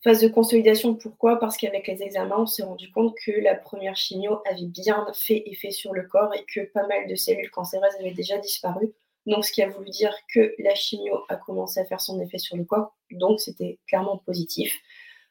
Phase 0.03 0.23
de 0.23 0.29
consolidation, 0.29 0.95
pourquoi? 0.95 1.39
Parce 1.39 1.59
qu'avec 1.59 1.87
les 1.87 2.03
examens, 2.03 2.39
on 2.39 2.47
s'est 2.47 2.63
rendu 2.63 2.91
compte 2.91 3.15
que 3.23 3.33
la 3.33 3.55
première 3.55 3.97
chimio 3.97 4.41
avait 4.51 4.65
bien 4.65 5.07
fait 5.13 5.43
effet 5.45 5.71
sur 5.71 5.93
le 5.93 6.05
corps 6.05 6.35
et 6.35 6.45
que 6.55 6.61
pas 6.73 6.87
mal 6.87 7.07
de 7.07 7.15
cellules 7.15 7.51
cancéreuses 7.51 7.95
avaient 7.99 8.15
déjà 8.15 8.39
disparu. 8.39 8.95
Donc, 9.27 9.45
ce 9.45 9.53
qui 9.53 9.63
a 9.63 9.69
voulu 9.69 9.91
dire 9.91 10.15
que 10.33 10.55
la 10.59 10.75
chimio 10.75 11.21
a 11.29 11.37
commencé 11.37 11.81
à 11.81 11.85
faire 11.85 12.01
son 12.01 12.19
effet 12.23 12.39
sur 12.39 12.57
le 12.57 12.65
corps. 12.65 12.97
Donc, 13.11 13.41
c'était 13.41 13.79
clairement 13.87 14.17
positif. 14.17 14.75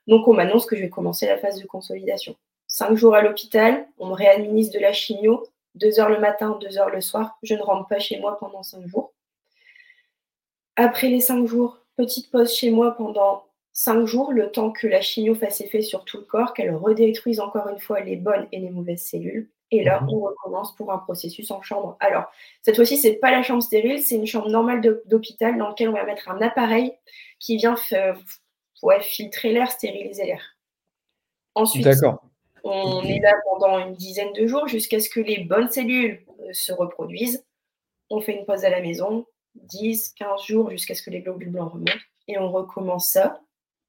Donc, 0.09 0.27
on 0.27 0.33
m'annonce 0.33 0.65
que 0.65 0.75
je 0.75 0.81
vais 0.81 0.89
commencer 0.89 1.27
la 1.27 1.37
phase 1.37 1.61
de 1.61 1.67
consolidation. 1.67 2.35
Cinq 2.65 2.95
jours 2.95 3.13
à 3.13 3.21
l'hôpital, 3.21 3.87
on 3.99 4.07
me 4.07 4.13
réadministre 4.13 4.73
de 4.73 4.79
la 4.79 4.91
chimio, 4.91 5.45
deux 5.75 5.99
heures 5.99 6.09
le 6.09 6.19
matin, 6.19 6.57
deux 6.59 6.79
heures 6.79 6.89
le 6.89 6.99
soir. 6.99 7.37
Je 7.43 7.53
ne 7.53 7.61
rentre 7.61 7.87
pas 7.87 7.99
chez 7.99 8.19
moi 8.19 8.39
pendant 8.39 8.63
cinq 8.63 8.87
jours. 8.87 9.13
Après 10.75 11.09
les 11.09 11.19
cinq 11.19 11.45
jours, 11.45 11.77
petite 11.95 12.31
pause 12.31 12.51
chez 12.51 12.71
moi 12.71 12.95
pendant 12.97 13.43
cinq 13.71 14.07
jours, 14.07 14.33
le 14.33 14.51
temps 14.51 14.71
que 14.71 14.87
la 14.87 14.99
chimio 14.99 15.35
fasse 15.35 15.61
effet 15.61 15.83
sur 15.83 16.03
tout 16.05 16.17
le 16.17 16.23
corps, 16.23 16.55
qu'elle 16.55 16.73
redétruise 16.73 17.39
encore 17.39 17.69
une 17.69 17.79
fois 17.79 17.99
les 17.99 18.15
bonnes 18.15 18.47
et 18.51 18.57
les 18.57 18.71
mauvaises 18.71 19.03
cellules. 19.03 19.51
Et 19.69 19.83
là, 19.83 20.01
mhm. 20.01 20.09
on 20.09 20.19
recommence 20.21 20.75
pour 20.75 20.91
un 20.91 20.97
processus 20.97 21.51
en 21.51 21.61
chambre. 21.61 21.97
Alors, 21.99 22.25
cette 22.63 22.75
fois-ci, 22.75 22.97
ce 22.97 23.09
n'est 23.09 23.13
pas 23.13 23.29
la 23.29 23.43
chambre 23.43 23.61
stérile, 23.61 23.99
c'est 23.99 24.15
une 24.15 24.25
chambre 24.25 24.49
normale 24.49 24.81
d'hôpital 25.05 25.55
dans 25.59 25.67
laquelle 25.67 25.89
on 25.89 25.93
va 25.93 26.03
mettre 26.03 26.29
un 26.29 26.41
appareil 26.41 26.93
qui 27.39 27.57
vient 27.57 27.75
filtrer 29.01 29.53
l'air, 29.53 29.71
stériliser 29.71 30.25
l'air. 30.25 30.57
Ensuite. 31.55 31.87
On 32.63 33.03
est 33.03 33.19
là 33.19 33.33
pendant 33.45 33.79
une 33.79 33.95
dizaine 33.95 34.33
de 34.33 34.45
jours 34.45 34.67
jusqu'à 34.67 34.99
ce 34.99 35.09
que 35.09 35.19
les 35.19 35.43
bonnes 35.43 35.71
cellules 35.71 36.25
euh, 36.41 36.49
se 36.51 36.73
reproduisent. 36.73 37.45
On 38.09 38.19
fait 38.19 38.37
une 38.37 38.45
pause 38.45 38.65
à 38.65 38.69
la 38.69 38.81
maison, 38.81 39.25
10, 39.55 40.13
15 40.13 40.41
jours 40.43 40.69
jusqu'à 40.69 40.93
ce 40.93 41.01
que 41.01 41.09
les 41.09 41.21
globules 41.21 41.51
blancs 41.51 41.71
remontent. 41.71 41.93
Et 42.27 42.37
on 42.37 42.51
recommence 42.51 43.11
ça, 43.11 43.41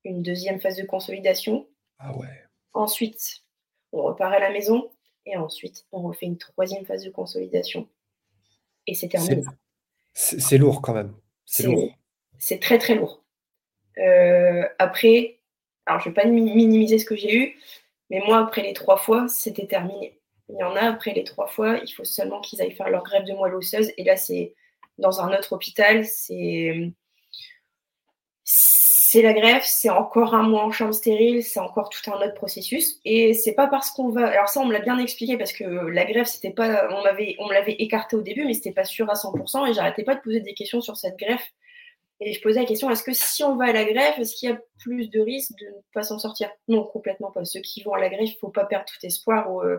une 0.05 0.23
deuxième 0.23 0.61
phase 0.61 0.77
de 0.77 0.85
consolidation. 0.85 1.69
Ah 1.99 2.17
ouais. 2.17 2.29
Ensuite, 2.73 3.43
on 3.93 4.03
repart 4.03 4.33
à 4.33 4.39
la 4.39 4.51
maison 4.51 4.91
et 5.27 5.37
ensuite, 5.37 5.87
on 5.93 6.03
refait 6.03 6.27
une 6.27 6.39
troisième 6.39 6.85
phase 6.85 7.05
de 7.05 7.11
consolidation. 7.11 7.89
Et 8.87 8.95
c'est 8.95 9.09
terminé. 9.09 9.43
C'est 10.13 10.59
lourd 10.59 10.81
quand 10.81 10.95
même. 10.95 11.15
C'est 11.45 11.65
lourd. 11.65 11.93
C'est 12.39 12.61
très 12.61 12.79
très 12.79 12.95
lourd. 12.95 13.25
Euh, 13.99 14.65
après, 14.79 15.41
alors 15.87 16.01
je 16.01 16.09
ne 16.09 16.15
vais 16.15 16.23
pas 16.23 16.29
minimiser 16.29 16.99
ce 16.99 17.05
que 17.05 17.17
j'ai 17.17 17.35
eu, 17.35 17.57
mais 18.11 18.21
moi, 18.27 18.39
après 18.39 18.63
les 18.63 18.73
trois 18.73 18.97
fois, 18.97 19.29
c'était 19.29 19.67
terminé. 19.67 20.19
Il 20.49 20.57
y 20.59 20.65
en 20.65 20.75
a, 20.77 20.83
après 20.83 21.13
les 21.13 21.25
trois 21.25 21.47
fois, 21.47 21.79
il 21.85 21.91
faut 21.91 22.05
seulement 22.05 22.41
qu'ils 22.41 22.61
aillent 22.61 22.73
faire 22.73 22.91
leur 22.91 23.05
grève 23.05 23.25
de 23.25 23.33
moelle 23.35 23.55
osseuse. 23.55 23.93
Et 23.97 24.05
là, 24.05 24.17
c'est 24.17 24.55
dans 24.99 25.21
un 25.21 25.37
autre 25.37 25.53
hôpital, 25.53 26.05
c'est 26.05 26.93
c'est 29.13 29.23
la 29.23 29.33
greffe, 29.33 29.65
c'est 29.67 29.91
encore 29.91 30.35
un 30.35 30.45
mois 30.45 30.63
en 30.65 30.71
chambre 30.71 30.95
stérile, 30.95 31.43
c'est 31.43 31.59
encore 31.59 31.89
tout 31.89 32.13
un 32.13 32.19
autre 32.19 32.35
processus. 32.35 33.01
Et 33.05 33.35
c'est 33.35 33.55
pas 33.55 33.67
parce 33.67 33.91
qu'on 33.91 34.11
va. 34.11 34.29
Alors 34.29 34.49
ça, 34.49 34.61
on 34.61 34.67
me 34.67 34.73
l'a 34.73 34.79
bien 34.79 34.99
expliqué 34.99 35.37
parce 35.37 35.53
que 35.53 35.65
la 35.65 36.05
greffe, 36.05 36.29
c'était 36.29 36.53
pas. 36.53 36.89
On 36.91 37.03
m'avait, 37.03 37.35
on 37.41 37.49
me 37.49 37.53
l'avait 37.53 37.73
écarté 37.73 38.15
au 38.15 38.23
début, 38.23 38.45
mais 38.45 38.55
c'était 38.55 38.71
pas 38.71 38.85
sûr 38.85 39.11
à 39.11 39.15
100%. 39.15 39.69
Et 39.69 39.75
j'arrêtais 39.75 40.05
pas 40.05 40.15
de 40.15 40.21
poser 40.21 40.39
des 40.41 40.55
questions 40.55 40.81
sur 40.81 40.97
cette 40.97 41.19
greffe 41.19 41.51
et 42.21 42.33
je 42.35 42.41
posais 42.43 42.61
la 42.61 42.67
question, 42.67 42.91
est-ce 42.91 43.03
que 43.03 43.15
si 43.15 43.43
on 43.43 43.57
va 43.57 43.67
à 43.67 43.73
la 43.73 43.85
greffe, 43.85 44.19
est-ce 44.19 44.37
qu'il 44.37 44.51
y 44.51 44.53
a 44.53 44.61
plus 44.79 45.09
de 45.09 45.21
risques 45.21 45.59
de 45.59 45.67
ne 45.67 45.81
pas 45.95 46.03
s'en 46.03 46.19
sortir? 46.19 46.51
Non, 46.69 46.85
complètement 46.85 47.31
pas. 47.31 47.45
Ceux 47.47 47.61
qui 47.61 47.83
vont 47.83 47.95
à 47.95 48.01
la 48.01 48.11
greffe, 48.11 48.31
il 48.31 48.35
ne 48.35 48.39
faut 48.41 48.51
pas 48.51 48.67
perdre 48.67 48.85
tout 48.87 49.07
espoir. 49.07 49.49
Euh. 49.63 49.79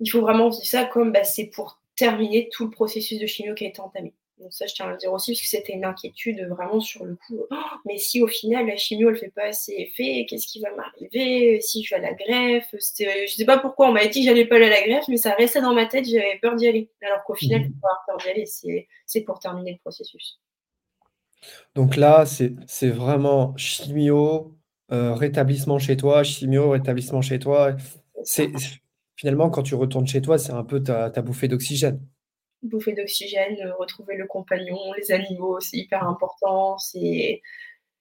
Il 0.00 0.10
faut 0.10 0.22
vraiment 0.22 0.48
voir 0.48 0.64
ça 0.64 0.86
comme 0.86 1.12
bah, 1.12 1.24
c'est 1.24 1.50
pour 1.54 1.78
terminer 1.94 2.48
tout 2.50 2.64
le 2.64 2.70
processus 2.70 3.20
de 3.20 3.26
chimio 3.26 3.54
qui 3.54 3.66
a 3.66 3.68
été 3.68 3.80
entamé. 3.80 4.14
Donc 4.38 4.54
ça, 4.54 4.66
je 4.66 4.72
tiens 4.72 4.86
à 4.86 4.92
le 4.92 4.96
dire 4.96 5.12
aussi, 5.12 5.32
parce 5.32 5.42
que 5.42 5.48
c'était 5.48 5.74
une 5.74 5.84
inquiétude 5.84 6.40
vraiment 6.48 6.80
sur 6.80 7.04
le 7.04 7.16
coup. 7.16 7.44
Oh, 7.50 7.56
mais 7.84 7.98
si 7.98 8.22
au 8.22 8.26
final, 8.26 8.66
la 8.66 8.78
chimio, 8.78 9.08
elle 9.08 9.14
ne 9.16 9.20
fait 9.20 9.28
pas 9.28 9.44
assez 9.44 9.74
effet, 9.76 10.24
qu'est-ce 10.26 10.46
qui 10.46 10.60
va 10.60 10.74
m'arriver? 10.74 11.60
Si 11.60 11.84
je 11.84 11.94
vais 11.94 12.00
à 12.00 12.10
la 12.10 12.14
greffe 12.14 12.68
Je 12.72 13.22
ne 13.22 13.26
sais 13.26 13.44
pas 13.44 13.58
pourquoi 13.58 13.90
on 13.90 13.92
m'a 13.92 14.06
dit 14.06 14.20
que 14.20 14.26
j'allais 14.26 14.46
pas 14.46 14.56
aller 14.56 14.66
à 14.66 14.70
la 14.70 14.86
greffe, 14.86 15.08
mais 15.08 15.18
ça 15.18 15.34
restait 15.34 15.60
dans 15.60 15.74
ma 15.74 15.84
tête, 15.84 16.06
j'avais 16.06 16.38
peur 16.40 16.56
d'y 16.56 16.66
aller. 16.66 16.88
Alors 17.02 17.22
qu'au 17.24 17.34
final, 17.34 17.60
il 17.60 17.66
mhm. 17.66 17.74
faut 17.78 17.86
avoir 17.86 18.04
peur 18.06 18.16
d'y 18.16 18.30
aller, 18.30 18.86
c'est 19.04 19.20
pour 19.20 19.38
terminer 19.38 19.72
le 19.72 19.78
processus. 19.78 20.40
Donc 21.74 21.96
là, 21.96 22.24
c'est 22.26 22.90
vraiment 22.90 23.56
chimio, 23.56 24.56
euh, 24.92 25.14
rétablissement 25.14 25.78
chez 25.78 25.96
toi, 25.96 26.22
chimio, 26.22 26.70
rétablissement 26.70 27.22
chez 27.22 27.38
toi. 27.38 27.76
C'est 28.24 28.50
finalement 29.16 29.50
quand 29.50 29.62
tu 29.62 29.74
retournes 29.74 30.06
chez 30.06 30.20
toi, 30.20 30.38
c'est 30.38 30.52
un 30.52 30.64
peu 30.64 30.82
ta, 30.82 31.10
bouffée 31.22 31.48
d'oxygène. 31.48 32.00
Bouffée 32.62 32.92
d'oxygène, 32.92 33.56
euh, 33.64 33.74
retrouver 33.78 34.16
le 34.16 34.26
compagnon, 34.26 34.78
les 34.98 35.12
animaux, 35.12 35.60
c'est 35.60 35.78
hyper 35.78 36.06
important. 36.06 36.76
C'est 36.78 37.40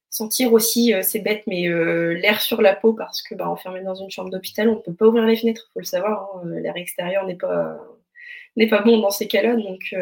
sentir 0.10 0.52
aussi, 0.54 0.92
c'est 1.04 1.20
bête, 1.20 1.44
mais 1.46 1.68
l'air 1.68 2.42
sur 2.42 2.64
la 2.64 2.76
peau 2.76 2.94
parce 2.94 3.22
que 3.22 3.36
bah, 3.36 3.48
enfermé 3.48 3.84
dans 3.84 3.94
une 3.94 4.10
chambre 4.10 4.32
d'hôpital, 4.32 4.68
on 4.68 4.78
ne 4.78 4.82
peut 4.82 4.94
pas 4.94 5.06
ouvrir 5.06 5.26
les 5.26 5.38
fenêtres, 5.38 5.68
il 5.70 5.74
faut 5.74 5.80
le 5.80 5.86
savoir. 5.86 6.32
Hein, 6.36 6.50
l'air 6.62 6.76
extérieur 6.76 7.28
n'est 7.28 7.36
pas, 7.36 7.80
n'est 8.56 8.68
pas 8.68 8.82
bon 8.82 9.00
dans 9.00 9.12
ces 9.12 9.28
cas-là. 9.28 9.56
Donc, 9.56 9.94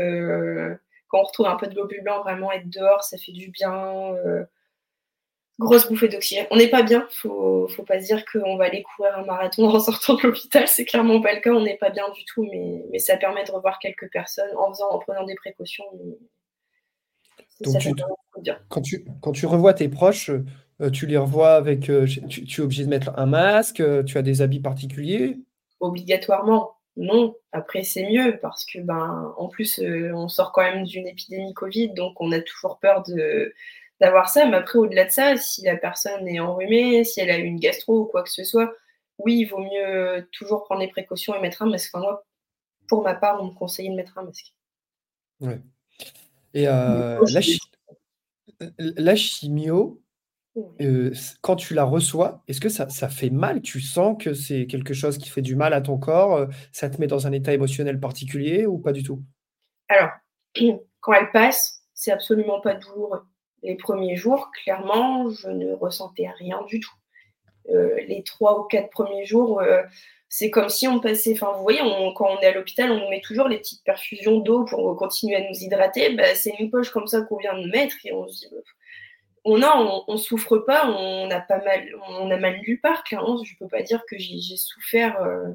quand 1.08 1.20
on 1.20 1.24
retrouve 1.24 1.48
un 1.48 1.56
peu 1.56 1.68
de 1.68 1.74
globules 1.74 2.04
blancs, 2.04 2.24
vraiment 2.24 2.52
être 2.52 2.70
dehors, 2.70 3.04
ça 3.04 3.18
fait 3.18 3.32
du 3.32 3.50
bien 3.50 4.14
grosse 5.60 5.88
bouffée 5.90 6.08
d'oxygène. 6.08 6.46
On 6.52 6.58
n'est 6.58 6.70
pas 6.70 6.84
bien, 6.84 7.08
faut, 7.10 7.68
faut 7.68 7.84
pas 7.84 8.00
se 8.00 8.06
dire 8.06 8.24
qu'on 8.32 8.58
va 8.58 8.66
aller 8.66 8.84
courir 8.84 9.18
un 9.18 9.26
marathon 9.26 9.68
en 9.70 9.80
sortant 9.80 10.16
de 10.16 10.24
l'hôpital, 10.24 10.68
c'est 10.68 10.86
clairement 10.86 11.22
pas 11.22 11.34
le 11.34 11.42
cas, 11.42 11.52
on 11.52 11.62
n'est 11.62 11.78
pas 11.78 11.90
bien 11.90 12.10
du 12.12 12.24
tout, 12.26 12.44
mais, 12.44 12.86
mais, 12.92 13.00
ça 13.00 13.18
permet 13.18 13.44
de 13.44 13.52
revoir 13.52 13.80
quelques 13.80 14.10
personnes 14.12 14.50
en, 14.58 14.72
faisant, 14.72 14.90
en 14.90 15.00
prenant 15.00 15.26
des 15.26 15.36
précautions. 15.36 15.86
Donc 17.62 17.76
quand, 18.70 18.82
tu, 18.82 19.06
quand 19.22 19.32
tu 19.32 19.46
revois 19.48 19.74
tes 19.74 19.90
proches, 19.90 20.30
euh, 20.82 20.92
tu 20.92 21.08
les 21.08 21.18
revois 21.18 21.56
avec. 21.56 21.90
Euh, 21.90 22.06
tu, 22.06 22.62
es 22.62 22.64
obligé 22.64 22.84
de 22.84 22.90
mettre 22.90 23.12
un 23.18 23.26
masque, 23.26 23.80
euh, 23.80 24.04
tu 24.04 24.18
as 24.18 24.22
des 24.22 24.42
habits 24.42 24.60
particuliers? 24.60 25.40
Obligatoirement, 25.80 26.77
non. 26.98 27.36
Après, 27.52 27.84
c'est 27.84 28.10
mieux 28.10 28.40
parce 28.42 28.66
que, 28.66 28.80
ben, 28.80 29.34
en 29.38 29.48
plus, 29.48 29.80
on 29.80 30.28
sort 30.28 30.52
quand 30.52 30.64
même 30.64 30.84
d'une 30.84 31.08
épidémie 31.08 31.54
Covid, 31.54 31.90
donc 31.94 32.20
on 32.20 32.32
a 32.32 32.42
toujours 32.42 32.80
peur 32.80 33.04
de 33.04 33.54
d'avoir 34.00 34.30
ça. 34.30 34.46
Mais 34.46 34.58
après, 34.58 34.80
au-delà 34.80 35.06
de 35.06 35.12
ça, 35.12 35.38
si 35.38 35.64
la 35.64 35.78
personne 35.78 36.28
est 36.28 36.40
enrhumée, 36.40 37.04
si 37.04 37.20
elle 37.20 37.32
a 37.32 37.38
une 37.38 37.60
gastro 37.60 38.02
ou 38.02 38.06
quoi 38.06 38.24
que 38.24 38.30
ce 38.30 38.44
soit, 38.44 38.74
oui, 39.20 39.40
il 39.40 39.46
vaut 39.46 39.60
mieux 39.60 40.28
toujours 40.32 40.64
prendre 40.64 40.82
les 40.82 40.88
précautions 40.88 41.36
et 41.36 41.42
mettre 41.42 41.62
un 41.62 41.70
masque. 41.70 41.92
Enfin, 41.94 42.04
moi, 42.04 42.26
pour 42.88 43.04
ma 43.04 43.16
part, 43.16 43.42
on 43.42 43.48
me 43.48 43.54
conseille 43.54 43.90
de 43.90 43.96
mettre 43.96 44.18
un 44.18 44.24
masque. 44.24 44.54
Ouais. 45.40 45.60
Et 46.54 46.68
euh, 46.68 47.24
la, 48.80 49.16
chimio, 49.16 50.02
euh, 50.82 51.14
quand 51.42 51.56
tu 51.56 51.74
la 51.74 51.84
reçois, 51.84 52.44
est-ce 52.48 52.62
que 52.62 52.70
ça, 52.70 52.90
ça, 52.90 53.10
fait 53.10 53.30
mal? 53.30 53.62
Tu 53.62 53.80
sens 53.80 54.16
que 54.22 54.34
c'est 54.34 54.68
quelque 54.68 54.94
chose 54.94 55.18
qui 55.18 55.30
fait 55.30 55.42
du 55.42 55.56
mal 55.56 55.74
à 55.74 55.82
ton 55.82 55.98
corps 55.98 56.36
euh, 56.36 56.48
Ça 56.72 56.90
te 56.90 57.00
met 57.00 57.08
dans 57.08 57.28
un 57.28 57.32
état 57.32 57.54
émotionnel 57.54 58.00
particulier 58.00 58.66
ou 58.66 58.78
pas 58.78 58.92
du 58.92 59.04
tout? 59.04 59.22
Alors, 59.90 60.10
quand 61.00 61.14
elle 61.14 61.32
passe, 61.32 61.84
c'est 61.94 62.12
absolument 62.12 62.62
pas 62.62 62.76
douloureux. 62.76 63.22
Les 63.64 63.76
premiers 63.76 64.16
jours, 64.16 64.52
clairement, 64.64 65.30
je 65.30 65.50
ne 65.50 65.74
ressentais 65.74 66.30
rien 66.40 66.62
du 66.68 66.80
tout. 66.80 66.94
Euh, 67.70 67.96
les 68.08 68.24
trois 68.24 68.60
ou 68.60 68.64
quatre 68.64 68.90
premiers 68.90 69.26
jours, 69.26 69.60
euh, 69.60 69.82
c'est 70.30 70.50
comme 70.50 70.70
si 70.70 70.88
on 70.88 71.00
passait. 71.00 71.34
Enfin, 71.34 71.54
vous 71.56 71.64
voyez, 71.64 71.82
quand 72.16 72.30
on 72.30 72.40
est 72.40 72.46
à 72.46 72.54
l'hôpital, 72.54 72.92
on 72.92 73.00
nous 73.00 73.10
met 73.10 73.22
toujours 73.22 73.48
les 73.48 73.58
petites 73.58 73.84
perfusions 73.84 74.40
d'eau 74.40 74.64
pour 74.66 74.96
continuer 74.96 75.36
à 75.36 75.42
nous 75.42 75.56
hydrater. 75.56 76.16
Bah, 76.16 76.36
c'est 76.36 76.54
une 76.60 76.70
poche 76.70 76.92
comme 76.92 77.08
ça 77.08 77.22
qu'on 77.22 77.38
vient 77.38 77.58
de 77.60 77.68
mettre 77.70 77.96
et 78.06 78.14
on 78.14 78.28
se 78.28 78.48
dit. 78.48 78.54
On 79.50 79.62
a, 79.62 80.04
on, 80.08 80.18
souffre 80.18 80.58
pas, 80.58 80.90
on 80.90 81.30
a 81.32 81.46
mal, 81.50 81.96
on 82.10 82.30
a 82.30 82.38
mal. 82.38 82.62
Clairement, 83.06 83.44
je 83.44 83.56
peux 83.58 83.68
pas 83.68 83.82
dire 83.82 84.04
que 84.10 84.18
j'ai 84.18 84.58
souffert. 84.58 85.22
Euh, 85.22 85.54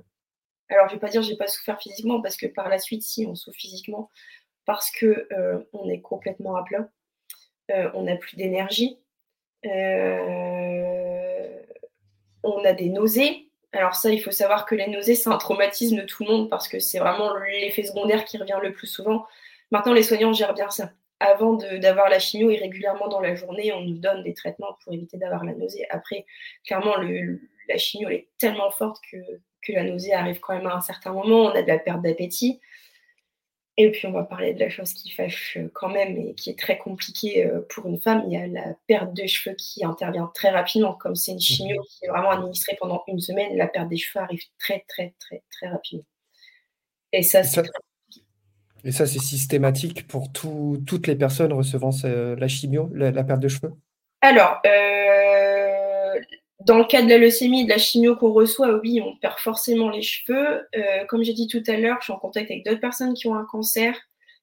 alors, 0.71 0.89
je 0.89 0.95
vais 0.95 1.01
pas 1.01 1.09
dire 1.09 1.23
j'ai 1.23 1.37
pas 1.37 1.47
souffert 1.47 1.81
physiquement 1.81 2.23
parce 2.23 2.37
que 2.37 2.47
par 2.47 2.69
la 2.71 2.79
suite, 2.79 3.03
si, 3.03 3.27
on 3.27 3.35
souffre 3.35 3.59
physiquement 3.59 4.11
parce 4.65 4.91
que 4.91 5.29
on 5.73 5.89
est 5.91 6.01
complètement 6.01 6.57
à 6.57 6.65
plat. 6.65 6.89
Euh, 7.71 7.91
on 7.95 8.03
n'a 8.03 8.17
plus 8.17 8.37
d'énergie, 8.37 8.99
euh, 9.67 11.61
on 12.43 12.65
a 12.65 12.73
des 12.73 12.89
nausées. 12.89 13.51
Alors 13.73 13.95
ça, 13.95 14.11
il 14.11 14.21
faut 14.21 14.33
savoir 14.33 14.67
que 14.67 14.75
les 14.75 14.89
nausées, 14.89 15.15
c'est 15.15 15.31
un 15.31 15.39
traumatisme 15.39 15.97
de 15.97 16.03
tout 16.03 16.25
le 16.25 16.31
monde 16.31 16.51
parce 16.51 16.69
que 16.69 16.79
c'est 16.81 16.99
vraiment 16.99 17.35
l'effet 17.37 17.85
secondaire 17.85 18.25
qui 18.25 18.37
revient 18.37 18.59
le 18.63 18.73
plus 18.73 18.89
souvent. 18.89 19.27
Maintenant, 19.71 19.95
les 19.95 20.03
soignants 20.03 20.33
gèrent 20.33 20.55
bien 20.55 20.71
ça. 20.71 20.91
Avant 21.25 21.55
d'avoir 21.55 22.09
la 22.09 22.19
chimio 22.19 22.51
et 22.51 22.57
régulièrement 22.57 23.07
dans 23.07 23.21
la 23.21 23.37
journée, 23.37 23.73
on 23.73 23.83
nous 23.83 23.99
donne 23.99 24.25
des 24.25 24.35
traitements 24.35 24.77
pour 24.83 24.93
éviter 24.93 25.19
d'avoir 25.19 25.45
la 25.45 25.55
nausée. 25.55 25.87
Après, 25.89 26.27
clairement, 26.67 26.97
la 26.97 27.79
chimio 27.79 28.09
est 28.09 28.27
tellement 28.39 28.73
forte 28.73 29.01
que, 29.09 29.19
que 29.63 29.73
la 29.73 29.85
nausée 29.85 30.13
arrive 30.13 30.41
quand 30.41 30.53
même 30.53 30.67
à 30.67 30.75
un 30.75 30.81
certain 30.81 31.13
moment. 31.13 31.45
On 31.45 31.51
a 31.51 31.63
de 31.63 31.69
la 31.69 31.79
perte 31.79 32.03
d'appétit. 32.03 32.61
Et 33.77 33.93
puis, 33.93 34.09
on 34.09 34.13
va 34.13 34.25
parler 34.25 34.53
de 34.53 34.59
la 34.59 34.69
chose 34.69 34.93
qui 34.93 35.11
fâche 35.11 35.57
euh, 35.57 35.71
quand 35.73 35.89
même 35.89 36.17
et 36.17 36.35
qui 36.35 36.51
est 36.51 36.59
très 36.59 36.77
compliquée 36.77 37.47
euh, 37.47 37.61
pour 37.71 37.87
une 37.87 38.01
femme. 38.01 38.25
Il 38.27 38.33
y 38.33 38.37
a 38.37 38.47
la 38.49 38.75
perte 38.89 39.15
de 39.15 39.25
cheveux 39.27 39.55
qui 39.55 39.85
intervient 39.85 40.31
très 40.35 40.51
rapidement. 40.51 40.95
Comme 40.95 41.15
c'est 41.15 41.31
une 41.31 41.37
mhm. 41.37 41.41
chimio 41.41 41.83
qui 41.83 42.05
est 42.05 42.09
vraiment 42.09 42.33
administrée 42.33 42.77
pendant 42.81 43.05
une 43.07 43.21
semaine, 43.21 43.57
la 43.57 43.69
perte 43.69 43.89
des 43.89 43.97
cheveux 43.97 44.25
arrive 44.25 44.43
très, 44.59 44.85
très, 44.89 45.15
très, 45.21 45.43
très 45.53 45.69
rapidement. 45.69 46.05
Et 47.13 47.23
ça, 47.23 47.45
c'est 47.45 47.63
Et 48.85 48.93
ça, 48.93 49.07
c'est 49.07 49.21
systématique 49.21 50.09
pour 50.09 50.33
toutes 50.33 51.07
les 51.07 51.17
personnes 51.17 51.53
recevant 51.53 51.91
la 52.05 52.49
chimio, 52.49 52.91
la, 52.95 53.25
perte 53.25 53.41
de 53.41 53.49
cheveux? 53.49 53.73
Alors, 54.21 54.61
euh, 54.67 56.21
dans 56.61 56.79
le 56.79 56.85
cas 56.85 57.03
de 57.03 57.09
la 57.09 57.19
leucémie, 57.19 57.65
de 57.65 57.69
la 57.69 57.79
chimio 57.79 58.17
qu'on 58.17 58.33
reçoit, 58.33 58.75
oui, 58.81 59.01
on 59.01 59.17
perd 59.17 59.39
forcément 59.39 59.89
les 59.89 60.03
cheveux. 60.03 60.67
Euh, 60.77 61.05
comme 61.09 61.23
j'ai 61.23 61.33
dit 61.33 61.47
tout 61.47 61.63
à 61.67 61.77
l'heure, 61.77 61.99
je 62.01 62.05
suis 62.05 62.13
en 62.13 62.19
contact 62.19 62.51
avec 62.51 62.65
d'autres 62.65 62.81
personnes 62.81 63.15
qui 63.15 63.27
ont 63.27 63.35
un 63.35 63.45
cancer, 63.45 63.97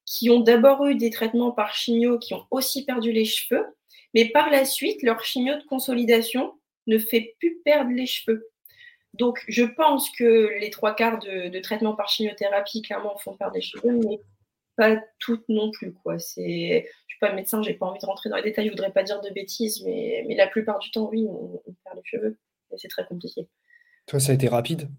qui 0.05 0.29
ont 0.29 0.39
d'abord 0.39 0.85
eu 0.85 0.95
des 0.95 1.09
traitements 1.09 1.51
par 1.51 1.73
chimio, 1.73 2.17
qui 2.17 2.33
ont 2.33 2.45
aussi 2.51 2.85
perdu 2.85 3.11
les 3.11 3.25
cheveux. 3.25 3.65
Mais 4.13 4.25
par 4.25 4.49
la 4.49 4.65
suite, 4.65 5.03
leur 5.03 5.23
chimio 5.23 5.55
de 5.55 5.63
consolidation 5.63 6.53
ne 6.87 6.97
fait 6.97 7.35
plus 7.39 7.59
perdre 7.63 7.91
les 7.91 8.05
cheveux. 8.05 8.48
Donc, 9.13 9.43
je 9.47 9.63
pense 9.63 10.09
que 10.11 10.59
les 10.59 10.69
trois 10.69 10.95
quarts 10.95 11.19
de, 11.19 11.49
de 11.49 11.59
traitements 11.59 11.95
par 11.95 12.09
chimiothérapie, 12.09 12.81
clairement, 12.81 13.17
font 13.17 13.35
perdre 13.35 13.55
les 13.55 13.61
cheveux, 13.61 13.99
mais 14.07 14.19
pas 14.79 15.01
toutes 15.19 15.47
non 15.49 15.71
plus. 15.71 15.93
Quoi. 15.93 16.19
C'est, 16.19 16.85
je 17.07 17.13
suis 17.13 17.19
pas 17.19 17.33
médecin, 17.33 17.61
j'ai 17.61 17.73
pas 17.73 17.85
envie 17.85 17.99
de 17.99 18.05
rentrer 18.05 18.29
dans 18.29 18.37
les 18.37 18.43
détails, 18.43 18.67
je 18.67 18.71
voudrais 18.71 18.93
pas 18.93 19.03
dire 19.03 19.19
de 19.19 19.29
bêtises, 19.29 19.83
mais, 19.83 20.23
mais 20.27 20.35
la 20.35 20.47
plupart 20.47 20.79
du 20.79 20.89
temps, 20.91 21.09
oui, 21.09 21.27
on, 21.27 21.61
perd 21.83 21.97
les 21.97 22.01
cheveux. 22.05 22.37
Et 22.71 22.77
c'est 22.77 22.87
très 22.87 23.05
compliqué. 23.05 23.47
Toi, 24.07 24.19
ça 24.19 24.31
a 24.31 24.35
été 24.35 24.47
rapide? 24.47 24.89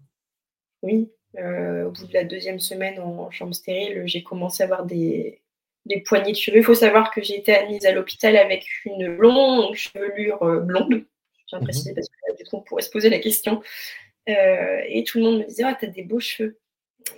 Oui. 0.83 1.11
Euh, 1.39 1.85
au 1.85 1.91
bout 1.91 2.05
de 2.05 2.13
la 2.13 2.25
deuxième 2.25 2.59
semaine 2.59 2.99
en 2.99 3.31
chambre 3.31 3.55
stérile, 3.55 4.03
j'ai 4.05 4.21
commencé 4.21 4.61
à 4.61 4.65
avoir 4.65 4.85
des, 4.85 5.41
des 5.85 6.01
poignées 6.01 6.33
de 6.33 6.37
cheveux. 6.37 6.57
Il 6.57 6.63
faut 6.63 6.75
savoir 6.75 7.11
que 7.11 7.23
j'ai 7.23 7.39
été 7.39 7.55
admise 7.55 7.85
à 7.85 7.91
l'hôpital 7.91 8.35
avec 8.37 8.65
une 8.85 9.07
longue 9.07 9.73
chevelure 9.73 10.43
euh, 10.43 10.59
blonde. 10.59 11.05
Je 11.51 11.57
tiens 11.57 11.59
à 11.59 11.63
préciser 11.63 11.93
parce 11.93 12.07
que 12.07 12.15
on 12.53 12.61
pourrait 12.61 12.81
se 12.81 12.89
poser 12.89 13.09
la 13.09 13.19
question. 13.19 13.61
Euh, 14.29 14.81
et 14.87 15.03
tout 15.03 15.17
le 15.17 15.23
monde 15.23 15.39
me 15.39 15.45
disait 15.45 15.63
Ah, 15.63 15.77
t'as 15.79 15.87
des 15.87 16.03
beaux 16.03 16.19
cheveux 16.19 16.61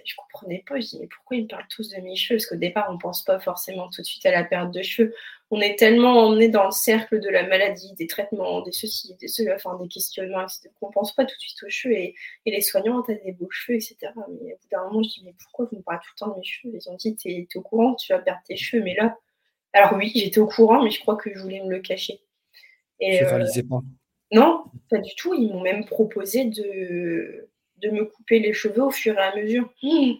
je 0.05 0.15
comprenais 0.15 0.63
pas. 0.67 0.79
Je 0.79 0.87
dis, 0.87 0.99
mais 0.99 1.07
pourquoi 1.07 1.37
ils 1.37 1.43
me 1.43 1.47
parlent 1.47 1.67
tous 1.69 1.89
de 1.89 2.01
mes 2.01 2.15
cheveux? 2.15 2.37
Parce 2.37 2.47
qu'au 2.47 2.55
départ, 2.55 2.87
on 2.89 2.97
pense 2.97 3.23
pas 3.23 3.39
forcément 3.39 3.89
tout 3.89 4.01
de 4.01 4.05
suite 4.05 4.25
à 4.25 4.31
la 4.31 4.43
perte 4.43 4.71
de 4.71 4.81
cheveux. 4.81 5.13
On 5.51 5.61
est 5.61 5.77
tellement 5.77 6.25
emmené 6.25 6.47
dans 6.49 6.65
le 6.65 6.71
cercle 6.71 7.19
de 7.19 7.29
la 7.29 7.45
maladie, 7.47 7.93
des 7.93 8.07
traitements, 8.07 8.61
des 8.61 8.71
ceci, 8.71 9.15
des 9.19 9.27
cela, 9.27 9.55
enfin 9.55 9.77
des 9.81 9.87
questionnements, 9.87 10.41
etc., 10.41 10.69
qu'on 10.79 10.91
pense 10.91 11.13
pas 11.13 11.25
tout 11.25 11.35
de 11.35 11.41
suite 11.41 11.63
aux 11.63 11.69
cheveux. 11.69 11.95
Et, 11.95 12.15
les 12.45 12.61
soignants, 12.61 13.01
t'as 13.01 13.13
des 13.13 13.31
beaux 13.31 13.49
cheveux, 13.51 13.77
etc. 13.77 13.97
Mais 14.41 14.53
au 14.53 14.57
bout 14.57 14.67
d'un 14.71 14.83
moment, 14.85 15.03
je 15.03 15.09
dis, 15.09 15.21
mais 15.25 15.35
pourquoi 15.43 15.67
vous 15.71 15.77
me 15.77 15.83
parlez 15.83 15.99
tout 16.03 16.11
le 16.15 16.25
temps 16.25 16.31
de 16.31 16.37
mes 16.37 16.43
cheveux? 16.43 16.73
Ils 16.75 16.89
ont 16.89 16.95
dit, 16.95 17.15
t'es 17.15 17.31
es 17.31 17.57
au 17.57 17.61
courant, 17.61 17.95
tu 17.95 18.11
vas 18.13 18.19
perdre 18.19 18.41
tes 18.45 18.55
cheveux. 18.55 18.83
Mais 18.83 18.95
là, 18.95 19.17
alors 19.73 19.93
oui, 19.93 20.11
j'étais 20.13 20.39
au 20.39 20.47
courant, 20.47 20.83
mais 20.83 20.91
je 20.91 20.99
crois 20.99 21.15
que 21.15 21.33
je 21.33 21.39
voulais 21.39 21.61
me 21.61 21.69
le 21.69 21.79
cacher. 21.79 22.21
Et, 22.99 23.17
tu 23.19 23.25
euh, 23.25 23.29
pas 23.69 23.81
Non, 24.33 24.65
pas 24.89 24.97
du 24.97 25.15
tout. 25.15 25.33
Ils 25.33 25.47
m'ont 25.47 25.61
même 25.61 25.85
proposé 25.85 26.45
de 26.45 27.49
de 27.83 27.89
me 27.89 28.05
couper 28.05 28.39
les 28.39 28.53
cheveux 28.53 28.83
au 28.83 28.91
fur 28.91 29.15
et 29.15 29.21
à 29.21 29.35
mesure. 29.35 29.69
Mmh. 29.83 30.13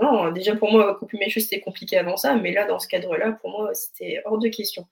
Non, 0.00 0.30
déjà 0.32 0.56
pour 0.56 0.72
moi, 0.72 0.96
couper 0.98 1.18
mes 1.18 1.28
cheveux, 1.28 1.44
c'était 1.44 1.60
compliqué 1.60 1.98
avant 1.98 2.16
ça, 2.16 2.34
mais 2.34 2.52
là, 2.52 2.64
dans 2.64 2.78
ce 2.78 2.88
cadre-là, 2.88 3.32
pour 3.32 3.50
moi, 3.50 3.74
c'était 3.74 4.22
hors 4.24 4.38
de 4.38 4.48
question. 4.48 4.86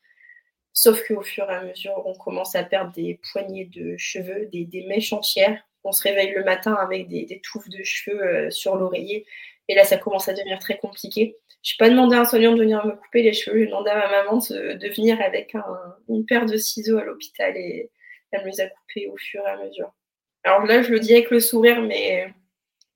Sauf 0.75 1.07
qu'au 1.07 1.23
fur 1.23 1.51
et 1.51 1.55
à 1.55 1.65
mesure, 1.65 2.03
on 2.07 2.15
commence 2.15 2.55
à 2.55 2.65
perdre 2.65 2.93
des 2.93 3.21
poignées 3.33 3.67
de 3.67 3.97
cheveux, 3.99 4.49
des, 4.53 4.85
mèches 4.89 5.13
entières. 5.13 5.63
On 5.85 5.93
se 5.93 6.03
réveille 6.03 6.33
le 6.33 6.45
matin 6.45 6.75
avec 6.75 7.09
des, 7.09 7.41
touffes 7.43 7.69
de 7.69 7.83
cheveux 7.83 8.23
euh, 8.23 8.51
sur 8.51 8.77
l'oreiller. 8.77 9.27
Et 9.69 9.75
là, 9.75 9.85
ça 9.85 9.97
commence 9.97 10.29
à 10.29 10.35
devenir 10.35 10.59
très 10.59 10.79
compliqué. 10.79 11.37
Je 11.63 11.75
n'ai 11.75 11.77
pas 11.79 11.91
demandé 11.91 12.17
à 12.17 12.21
un 12.21 12.25
soignant 12.25 12.53
de 12.53 12.61
venir 12.61 12.85
me 12.87 12.93
couper 12.93 13.23
les 13.23 13.33
cheveux. 13.33 13.59
J'ai 13.59 13.67
demandé 13.67 13.91
à 13.91 13.97
ma 13.97 14.09
maman 14.09 14.39
de, 14.39 14.89
venir 14.95 15.21
avec 15.21 15.55
une 16.09 16.25
paire 16.27 16.47
de 16.47 16.57
ciseaux 16.57 16.99
à 16.99 17.05
l'hôpital 17.05 17.57
et 17.57 17.91
elle 18.33 18.45
me 18.45 18.51
les 18.51 18.61
a 18.61 18.69
coupés 18.69 19.07
au 19.09 19.17
fur 19.17 19.43
et 19.47 19.51
à 19.51 19.57
mesure. 19.57 19.93
Alors 20.45 20.67
là, 20.67 20.83
je 20.83 20.91
le 20.91 20.99
dis 20.99 21.13
avec 21.13 21.31
le 21.31 21.41
sourire, 21.41 21.81
mais 21.83 22.33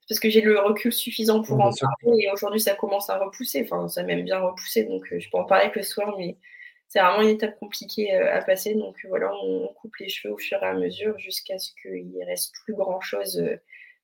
parce 0.09 0.21
que 0.21 0.31
j'ai 0.31 0.41
le 0.41 0.59
recul 0.61 0.93
suffisant 0.93 1.43
pour 1.43 1.61
en 1.61 1.71
parler. 1.73 2.23
Et 2.23 2.31
aujourd'hui, 2.31 2.61
ça 2.61 2.75
commence 2.75 3.11
à 3.11 3.19
repousser. 3.19 3.63
Enfin, 3.65 3.89
ça 3.89 4.03
même 4.03 4.25
bien 4.25 4.39
repoussé. 4.39 4.85
Donc, 4.85 5.13
euh, 5.13 5.19
je 5.19 5.29
peux 5.31 5.39
en 5.39 5.45
parler 5.45 5.65
avec 5.65 5.77
le 5.77 5.83
soir, 5.83 6.15
mais 6.17 6.37
c'est 6.89 7.01
vraiment 7.01 7.23
une 7.23 7.29
étape 7.29 7.59
compliquée 7.59 8.15
euh, 8.15 8.37
à 8.37 8.43
passer. 8.43 8.75
Donc, 8.75 8.97
voilà, 9.09 9.33
on 9.43 9.67
coupe 9.75 9.97
les 9.97 10.09
cheveux 10.09 10.35
au 10.35 10.39
fur 10.39 10.63
et 10.63 10.67
à 10.67 10.75
mesure 10.75 11.19
jusqu'à 11.19 11.59
ce 11.59 11.73
qu'il 11.83 12.13
ne 12.13 12.25
reste 12.25 12.53
plus 12.65 12.75
grand-chose 12.75 13.41
euh, 13.41 13.57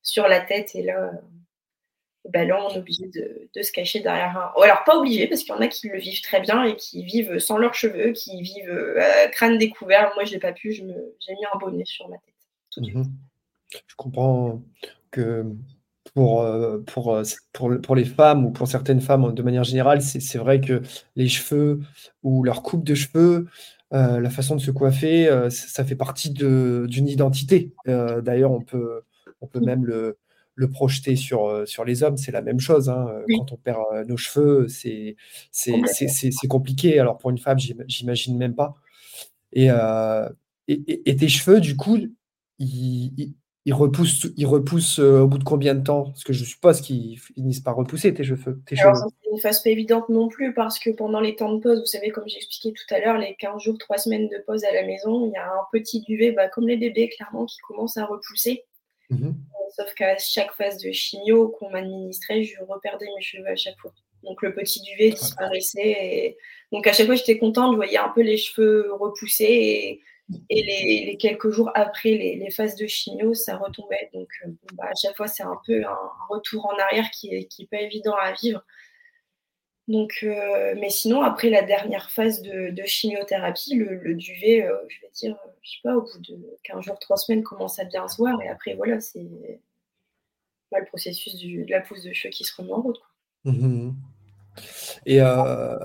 sur 0.03 0.27
la 0.27 0.41
tête. 0.41 0.75
Et 0.75 0.83
là, 0.83 1.13
ben 2.29 2.47
là, 2.47 2.65
on 2.65 2.75
est 2.75 2.79
obligé 2.79 3.09
de, 3.09 3.63
se 3.63 3.73
cacher 3.73 4.01
derrière 4.01 4.37
un. 4.37 4.63
alors, 4.63 4.85
pas 4.85 4.97
obligé, 4.97 5.27
parce 5.27 5.43
qu'il 5.43 5.55
y 5.55 5.59
en 5.59 5.61
a 5.61 5.69
qui 5.69 5.89
le 5.89 5.99
vivent 5.99 6.23
très 6.23 6.41
bien 6.41 6.65
et 6.65 6.77
qui 6.77 7.05
vivent 7.05 7.39
sans 7.39 7.59
leurs 7.59 7.75
cheveux, 7.75 8.13
qui 8.13 8.41
vivent 8.43 8.97
crâne 9.33 9.59
découvert. 9.59 10.13
Moi, 10.15 10.25
je 10.25 10.33
n'ai 10.33 10.39
pas 10.39 10.53
pu. 10.53 10.73
J'ai 10.73 10.85
mis 10.85 11.45
un 11.53 11.59
bonnet 11.59 11.85
sur 11.85 12.09
ma 12.09 12.17
tête. 12.17 12.35
Tout 12.71 12.81
de 12.81 12.87
mmh 12.87 13.05
suite. 13.05 13.13
Je 13.87 13.95
comprends 13.97 14.63
que 15.11 15.47
pour, 16.15 16.43
euh, 16.43 16.79
pour, 16.79 17.15
euh, 17.15 17.23
pour, 17.53 17.71
pour 17.81 17.97
les 17.97 18.05
femmes 18.05 18.45
ou 18.45 18.51
pour 18.51 18.69
certaines 18.69 19.01
femmes 19.01 19.33
de 19.35 19.43
manière 19.43 19.65
générale, 19.65 20.03
c'est 20.03 20.39
vrai 20.39 20.61
que 20.61 20.83
les 21.17 21.29
cheveux 21.29 21.81
ou 22.23 22.43
leur 22.43 22.63
coupe 22.63 22.85
de 22.85 22.95
cheveux, 22.95 23.49
la 23.91 24.31
façon 24.31 24.57
de 24.57 24.61
se 24.61 24.71
coiffer, 24.71 25.29
ça 25.51 25.85
fait 25.85 25.97
partie 25.97 26.31
d'une 26.31 27.09
identité. 27.09 27.75
D'ailleurs, 27.85 28.51
on 28.51 28.63
peut, 28.63 29.03
on 29.43 29.47
peut 29.47 29.61
même 29.61 29.85
le, 29.85 30.17
le 30.55 30.71
projeter 30.71 31.17
sur, 31.17 31.67
sur 31.67 31.85
les 31.85 32.03
hommes, 32.03 32.17
c'est 32.17 32.33
la 32.33 32.43
même 32.43 32.61
chose. 32.61 32.89
Hein. 32.89 33.09
Quand 33.37 33.53
on 33.53 33.57
perd 33.57 33.81
nos 34.07 34.17
cheveux, 34.17 34.67
c'est 34.69 35.17
compliqué. 36.49 36.99
Alors 36.99 37.19
pour 37.19 37.31
une 37.31 37.39
femme, 37.39 37.59
j'imagine 37.59 38.37
même 38.37 38.55
pas. 38.55 38.75
Et, 39.53 39.69
et, 40.69 41.17
tes 41.17 41.29
cheveux, 41.29 41.61
du 41.61 41.77
coup, 41.77 41.99
ils, 42.59 43.35
ils 43.65 43.75
repoussent, 43.75 44.27
ils 44.37 44.47
repoussent 44.47 44.99
au 44.99 45.29
bout 45.29 45.39
de 45.39 45.45
combien 45.45 45.75
de 45.75 45.83
temps? 45.83 46.05
Parce 46.05 46.25
que 46.25 46.33
je 46.33 46.45
suppose 46.45 46.81
qu'ils 46.81 47.19
finissent 47.19 47.61
par 47.61 47.77
repousser 47.77 48.13
tes 48.13 48.25
cheveux. 48.25 48.61
Tes 48.67 48.79
Alors, 48.81 48.97
c'est 48.97 49.31
une 49.31 49.39
phase 49.39 49.63
pas 49.63 49.71
évidente 49.71 50.09
non 50.09 50.29
plus 50.29 50.53
parce 50.53 50.79
que 50.79 50.91
pendant 50.91 51.21
les 51.21 51.37
temps 51.37 51.53
de 51.53 51.61
pause, 51.61 51.79
vous 51.79 51.87
savez, 51.87 52.11
comme 52.11 52.25
j'ai 52.27 52.39
expliqué 52.39 52.73
tout 52.73 52.95
à 52.95 52.99
l'heure, 52.99 53.19
les 53.19 53.37
15 53.39 53.63
jours, 53.63 53.79
3 53.79 53.99
semaines 53.99 54.29
de 54.29 54.43
pause 54.47 54.65
à 54.65 54.75
la 54.75 54.85
maison, 54.85 55.27
il 55.27 55.33
y 55.33 55.37
a 55.37 55.47
un 55.47 55.65
petit 55.71 56.03
duvet, 56.03 56.33
bah, 56.33 56.49
comme 56.49 56.67
les 56.67 56.77
bébés, 56.77 57.09
clairement, 57.09 57.47
qui 57.47 57.59
commence 57.59 57.97
à 57.97 58.05
repousser. 58.05 58.65
Mmh 59.13 59.33
sauf 59.75 59.95
qu'à 59.95 60.19
chaque 60.19 60.53
phase 60.53 60.77
de 60.79 60.93
chimio 60.93 61.49
qu'on 61.49 61.71
m'administrait, 61.71 62.45
je 62.45 62.63
reperdais 62.63 63.07
mes 63.17 63.23
cheveux 63.23 63.49
à 63.49 63.57
chaque 63.57 63.79
fois. 63.79 63.93
Donc 64.23 64.43
le 64.43 64.55
petit 64.55 64.81
duvet 64.83 65.11
disparaissait. 65.11 65.81
Et... 65.81 66.37
Donc 66.71 66.87
à 66.87 66.93
chaque 66.93 67.07
fois, 67.07 67.15
j'étais 67.15 67.39
contente, 67.39 67.73
je 67.73 67.77
voyais 67.77 67.99
un 67.99 68.11
peu 68.11 68.23
les 68.23 68.37
cheveux 68.37 68.93
repousser. 68.93 70.01
Et, 70.49 70.63
les, 70.63 71.17
quelques 71.19 71.51
jours 71.51 71.71
après 71.75 72.11
les, 72.11 72.51
phases 72.51 72.77
de 72.77 72.87
chimio, 72.87 73.35
ça 73.35 73.57
retombait. 73.57 74.11
Donc 74.15 74.29
euh, 74.47 74.51
bah, 74.75 74.85
à 74.91 74.95
chaque 74.95 75.17
fois, 75.17 75.27
c'est 75.27 75.43
un 75.43 75.59
peu 75.67 75.85
un 75.85 76.11
retour 76.29 76.67
en 76.67 76.79
arrière 76.79 77.11
qui 77.11 77.31
n'est 77.31 77.45
qui 77.47 77.63
est 77.63 77.67
pas 77.67 77.81
évident 77.81 78.15
à 78.15 78.33
vivre. 78.33 78.65
Donc, 79.89 80.21
euh, 80.23 80.75
mais 80.79 80.91
sinon, 80.91 81.23
après 81.23 81.51
la 81.51 81.63
dernière 81.63 82.11
phase 82.11 82.41
de, 82.43 82.73
chimiothérapie, 82.85 83.75
le, 83.75 84.15
duvet, 84.15 84.65
euh, 84.65 84.77
je 84.89 85.01
vais 85.01 85.11
dire, 85.13 85.37
je 85.61 85.71
sais 85.71 85.79
pas, 85.83 85.97
au 85.97 86.03
bout 86.03 86.19
de 86.21 86.39
15 86.65 86.85
jours, 86.85 86.99
3 86.99 87.17
semaines, 87.17 87.43
commence 87.43 87.79
à 87.79 87.85
bien 87.85 88.07
se 88.07 88.17
voir. 88.17 88.41
Et 88.43 88.49
après, 88.49 88.75
voilà, 88.75 89.01
c'est 89.01 89.27
le 90.73 90.85
processus 90.87 91.37
de 91.37 91.69
la 91.69 91.81
pousse 91.81 92.05
de 92.05 92.13
cheveux 92.13 92.31
qui 92.31 92.45
se 92.45 92.55
remet 92.57 92.73
en 92.73 92.83
route. 92.83 93.01
Mmh 93.45 93.91
et 95.07 95.23
euh, 95.23 95.79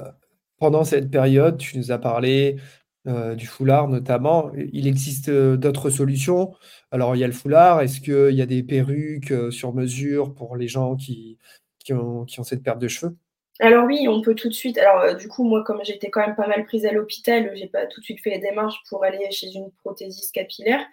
pendant 0.60 0.84
cette 0.84 1.10
période, 1.10 1.58
tu 1.58 1.78
nous 1.78 1.92
as 1.94 1.98
parlé 1.98 2.58
du 3.06 3.48
foulard 3.48 3.88
notamment. 3.88 4.52
Il 4.74 4.86
existe 4.86 5.30
d'autres 5.30 5.90
solutions. 5.90 6.54
Alors, 6.92 7.16
il 7.16 7.20
y 7.20 7.24
a 7.24 7.28
le 7.28 7.32
foulard. 7.32 7.80
Est-ce 7.80 8.02
qu'il 8.02 8.36
y 8.36 8.42
a 8.42 8.46
des 8.46 8.64
perruques 8.64 9.34
sur 9.50 9.74
mesure 9.74 10.36
pour 10.36 10.58
les 10.58 10.68
gens 10.68 10.98
qui 10.98 11.38
ont 11.92 12.28
cette 12.28 12.64
perte 12.64 12.80
de 12.80 12.90
cheveux? 12.90 13.16
Alors 13.60 13.86
oui, 13.86 14.08
on 14.08 14.22
peut 14.22 14.36
tout 14.36 14.50
de 14.50 14.54
suite. 14.54 14.78
Alors 14.78 15.02
euh, 15.02 15.14
du 15.14 15.28
coup, 15.28 15.44
moi, 15.44 15.64
comme 15.64 15.84
j'étais 15.84 16.10
quand 16.10 16.22
même 16.22 16.36
pas 16.36 16.48
mal 16.48 16.66
prise 16.66 16.86
à 16.86 16.92
l'hôpital, 16.92 17.52
j'ai 17.56 17.68
pas 17.68 17.88
tout 17.88 18.00
de 18.00 18.06
suite 18.06 18.22
fait 18.22 18.30
les 18.30 18.40
démarches 18.40 18.78
pour 18.90 19.04
aller 19.04 19.30
chez 19.32 19.52
une 19.52 19.72
prothésiste 19.84 20.34
capillaire, 20.34 20.86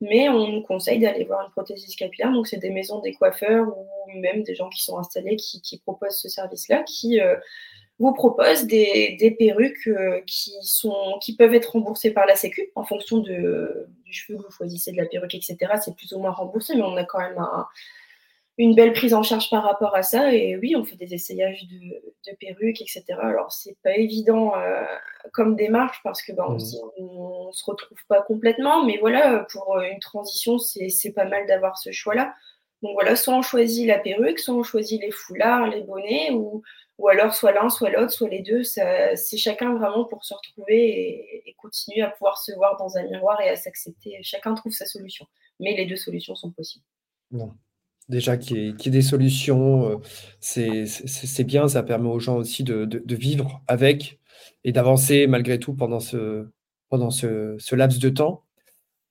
mais 0.00 0.28
on 0.28 0.48
nous 0.48 0.62
conseille 0.62 1.00
d'aller 1.00 1.24
voir 1.24 1.44
une 1.44 1.50
prothésiste 1.50 1.98
capillaire. 1.98 2.32
Donc 2.32 2.46
c'est 2.46 2.58
des 2.58 2.70
maisons 2.70 3.00
des 3.00 3.12
coiffeurs 3.14 3.66
ou 3.76 3.86
même 4.20 4.42
des 4.44 4.54
gens 4.54 4.68
qui 4.68 4.82
sont 4.82 4.98
installés 4.98 5.36
qui, 5.36 5.80
proposent 5.84 6.20
ce 6.20 6.28
service-là, 6.28 6.84
qui 6.84 7.20
euh, 7.20 7.36
vous 7.98 8.12
proposent 8.12 8.66
des, 8.66 9.36
perruques 9.38 9.88
euh, 9.88 10.20
qui 10.26 10.52
sont 10.62 11.18
qui 11.20 11.34
peuvent 11.36 11.54
être 11.54 11.72
remboursées 11.72 12.12
par 12.12 12.26
la 12.26 12.36
Sécu 12.36 12.70
en 12.76 12.84
fonction 12.84 13.18
du 13.18 13.34
cheveu 14.10 14.38
que 14.38 14.44
vous 14.44 14.50
choisissez 14.50 14.92
de 14.92 14.96
la 14.96 15.06
perruque, 15.06 15.34
etc. 15.34 15.56
C'est 15.84 15.96
plus 15.96 16.12
ou 16.12 16.20
moins 16.20 16.30
remboursé, 16.30 16.76
mais 16.76 16.82
on 16.82 16.96
a 16.96 17.04
quand 17.04 17.18
même 17.18 17.38
un 17.38 17.66
une 18.58 18.74
belle 18.74 18.92
prise 18.92 19.14
en 19.14 19.22
charge 19.22 19.50
par 19.50 19.62
rapport 19.62 19.94
à 19.96 20.02
ça. 20.02 20.34
Et 20.34 20.56
oui, 20.56 20.76
on 20.76 20.84
fait 20.84 20.96
des 20.96 21.14
essayages 21.14 21.66
de, 21.68 22.36
perruques, 22.38 22.80
etc. 22.80 23.04
Alors, 23.20 23.52
c'est 23.52 23.76
pas 23.82 23.96
évident 23.96 24.54
euh, 24.56 24.84
comme 25.32 25.56
démarche 25.56 26.00
parce 26.04 26.22
que 26.22 26.32
ben, 26.32 26.44
mmh. 26.48 26.58
on, 26.98 27.46
ne 27.48 27.52
se 27.52 27.64
retrouve 27.64 27.98
pas 28.08 28.22
complètement. 28.22 28.84
Mais 28.84 28.98
voilà, 28.98 29.46
pour 29.50 29.78
une 29.80 30.00
transition, 30.00 30.58
c'est 30.58 31.12
pas 31.12 31.24
mal 31.24 31.46
d'avoir 31.46 31.78
ce 31.78 31.92
choix-là. 31.92 32.34
Donc 32.82 32.94
voilà, 32.94 33.14
soit 33.14 33.34
on 33.34 33.42
choisit 33.42 33.86
la 33.86 33.98
perruque, 33.98 34.40
soit 34.40 34.54
on 34.54 34.64
choisit 34.64 35.00
les 35.00 35.12
foulards, 35.12 35.68
les 35.68 35.82
bonnets, 35.82 36.32
ou, 36.32 36.62
ou 36.98 37.08
alors 37.08 37.32
soit 37.32 37.52
l'un, 37.52 37.68
soit 37.68 37.90
l'autre, 37.90 38.10
soit 38.10 38.28
les 38.28 38.42
deux. 38.42 38.64
C'est 38.64 39.36
chacun 39.36 39.74
vraiment 39.76 40.04
pour 40.04 40.24
se 40.24 40.34
retrouver 40.34 41.42
et, 41.46 41.54
continuer 41.58 42.02
à 42.02 42.10
pouvoir 42.10 42.38
se 42.38 42.52
voir 42.56 42.76
dans 42.76 42.96
un 42.98 43.04
miroir 43.04 43.40
et 43.40 43.48
à 43.48 43.56
s'accepter. 43.56 44.18
Chacun 44.22 44.54
trouve 44.54 44.72
sa 44.72 44.84
solution. 44.84 45.26
Mais 45.60 45.76
les 45.76 45.86
deux 45.86 45.96
solutions 45.96 46.34
sont 46.34 46.50
possibles. 46.50 46.84
Déjà, 48.08 48.36
qu'il 48.36 48.58
y, 48.58 48.88
ait 48.88 48.90
des 48.90 49.02
solutions, 49.02 49.88
euh, 49.90 49.96
c'est 50.40 51.44
bien, 51.44 51.68
ça 51.68 51.82
permet 51.82 52.08
aux 52.08 52.18
gens 52.18 52.36
aussi 52.36 52.64
de, 52.64 53.14
vivre 53.14 53.62
avec 53.68 54.18
et 54.64 54.72
d'avancer 54.72 55.26
malgré 55.26 55.58
tout 55.58 55.74
pendant 55.74 56.00
ce, 56.00 56.46
laps 57.72 58.00
de 58.00 58.08
temps. 58.08 58.44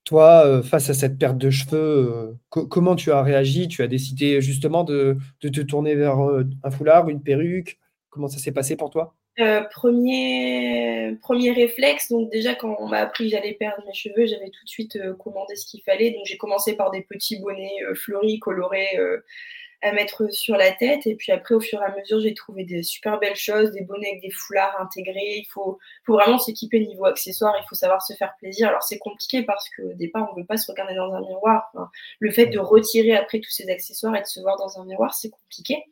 Toi, 0.04 0.46
euh, 0.46 0.64
face 0.64 0.90
à 0.90 0.94
cette 0.94 1.18
perte 1.18 1.38
de 1.38 1.50
cheveux, 1.50 1.78
euh, 1.80 2.34
comment 2.50 2.96
tu 2.96 3.12
as 3.12 3.24
réagi? 3.24 3.68
Tu 3.68 3.84
as 3.84 3.88
décidé 3.88 4.42
justement 4.42 4.84
de, 4.84 5.18
de 5.42 5.50
te 5.50 5.62
tourner 5.62 5.96
vers 5.96 6.18
un 6.20 6.72
foulard, 6.72 7.10
une 7.10 7.22
perruque? 7.24 7.80
Comment 8.10 8.28
ça 8.28 8.40
s'est 8.40 8.52
passé 8.52 8.76
pour 8.76 8.90
toi? 8.90 9.16
Euh, 9.42 9.62
premier, 9.64 11.18
premier 11.22 11.52
réflexe, 11.52 12.10
donc 12.10 12.30
déjà 12.30 12.54
quand 12.54 12.76
on 12.80 12.88
m'a 12.88 13.00
appris 13.00 13.26
que 13.26 13.32
j'allais 13.32 13.54
perdre 13.54 13.84
mes 13.88 13.94
cheveux, 13.94 14.26
j'avais 14.26 14.50
tout 14.50 14.64
de 14.64 14.70
suite 14.70 14.96
euh, 14.98 15.16
commandé 15.16 15.56
ce 15.56 15.66
qu'il 15.66 15.82
fallait. 15.82 16.12
Donc 16.12 16.26
j'ai 16.26 16.38
commencé 16.38 16.76
par 16.76 16.92
des 16.92 17.02
petits 17.02 17.40
bonnets 17.40 17.84
euh, 17.84 17.96
fleuris, 17.96 18.40
colorés 18.40 19.00
à 19.84 19.92
mettre 19.94 20.32
sur 20.32 20.58
la 20.58 20.72
tête. 20.72 21.08
Et 21.08 21.16
puis 21.16 21.32
après, 21.32 21.56
au 21.56 21.60
fur 21.60 21.82
et 21.82 21.86
à 21.86 21.96
mesure, 21.96 22.20
j'ai 22.20 22.36
trouvé 22.36 22.66
des 22.66 22.84
super 22.84 23.20
belles 23.20 23.36
choses, 23.36 23.72
des 23.72 23.82
bonnets 23.82 24.10
avec 24.10 24.22
des 24.22 24.30
foulards 24.30 24.80
intégrés. 24.80 25.38
Il 25.38 25.48
faut, 25.50 25.80
faut 26.06 26.14
vraiment 26.14 26.38
s'équiper 26.38 26.80
niveau 26.80 27.06
accessoires, 27.06 27.56
il 27.60 27.66
faut 27.68 27.76
savoir 27.76 28.02
se 28.04 28.14
faire 28.14 28.36
plaisir. 28.38 28.68
Alors 28.68 28.84
c'est 28.84 29.00
compliqué 29.00 29.42
parce 29.44 29.68
qu'au 29.70 29.94
départ, 29.94 30.28
on 30.30 30.36
ne 30.36 30.42
veut 30.42 30.48
pas 30.48 30.58
se 30.58 30.70
regarder 30.72 30.94
dans 30.96 31.12
un 31.14 31.22
miroir. 31.22 31.72
le 32.20 32.32
fait 32.32 32.46
de 32.48 32.60
retirer 32.60 33.16
après 33.16 33.40
tous 33.40 33.52
ces 33.52 33.70
accessoires 33.70 34.16
et 34.16 34.22
de 34.22 34.28
se 34.28 34.40
voir 34.40 34.58
dans 34.58 34.80
un 34.80 34.86
miroir, 34.86 35.16
c'est 35.16 35.32
compliqué. 35.32 35.84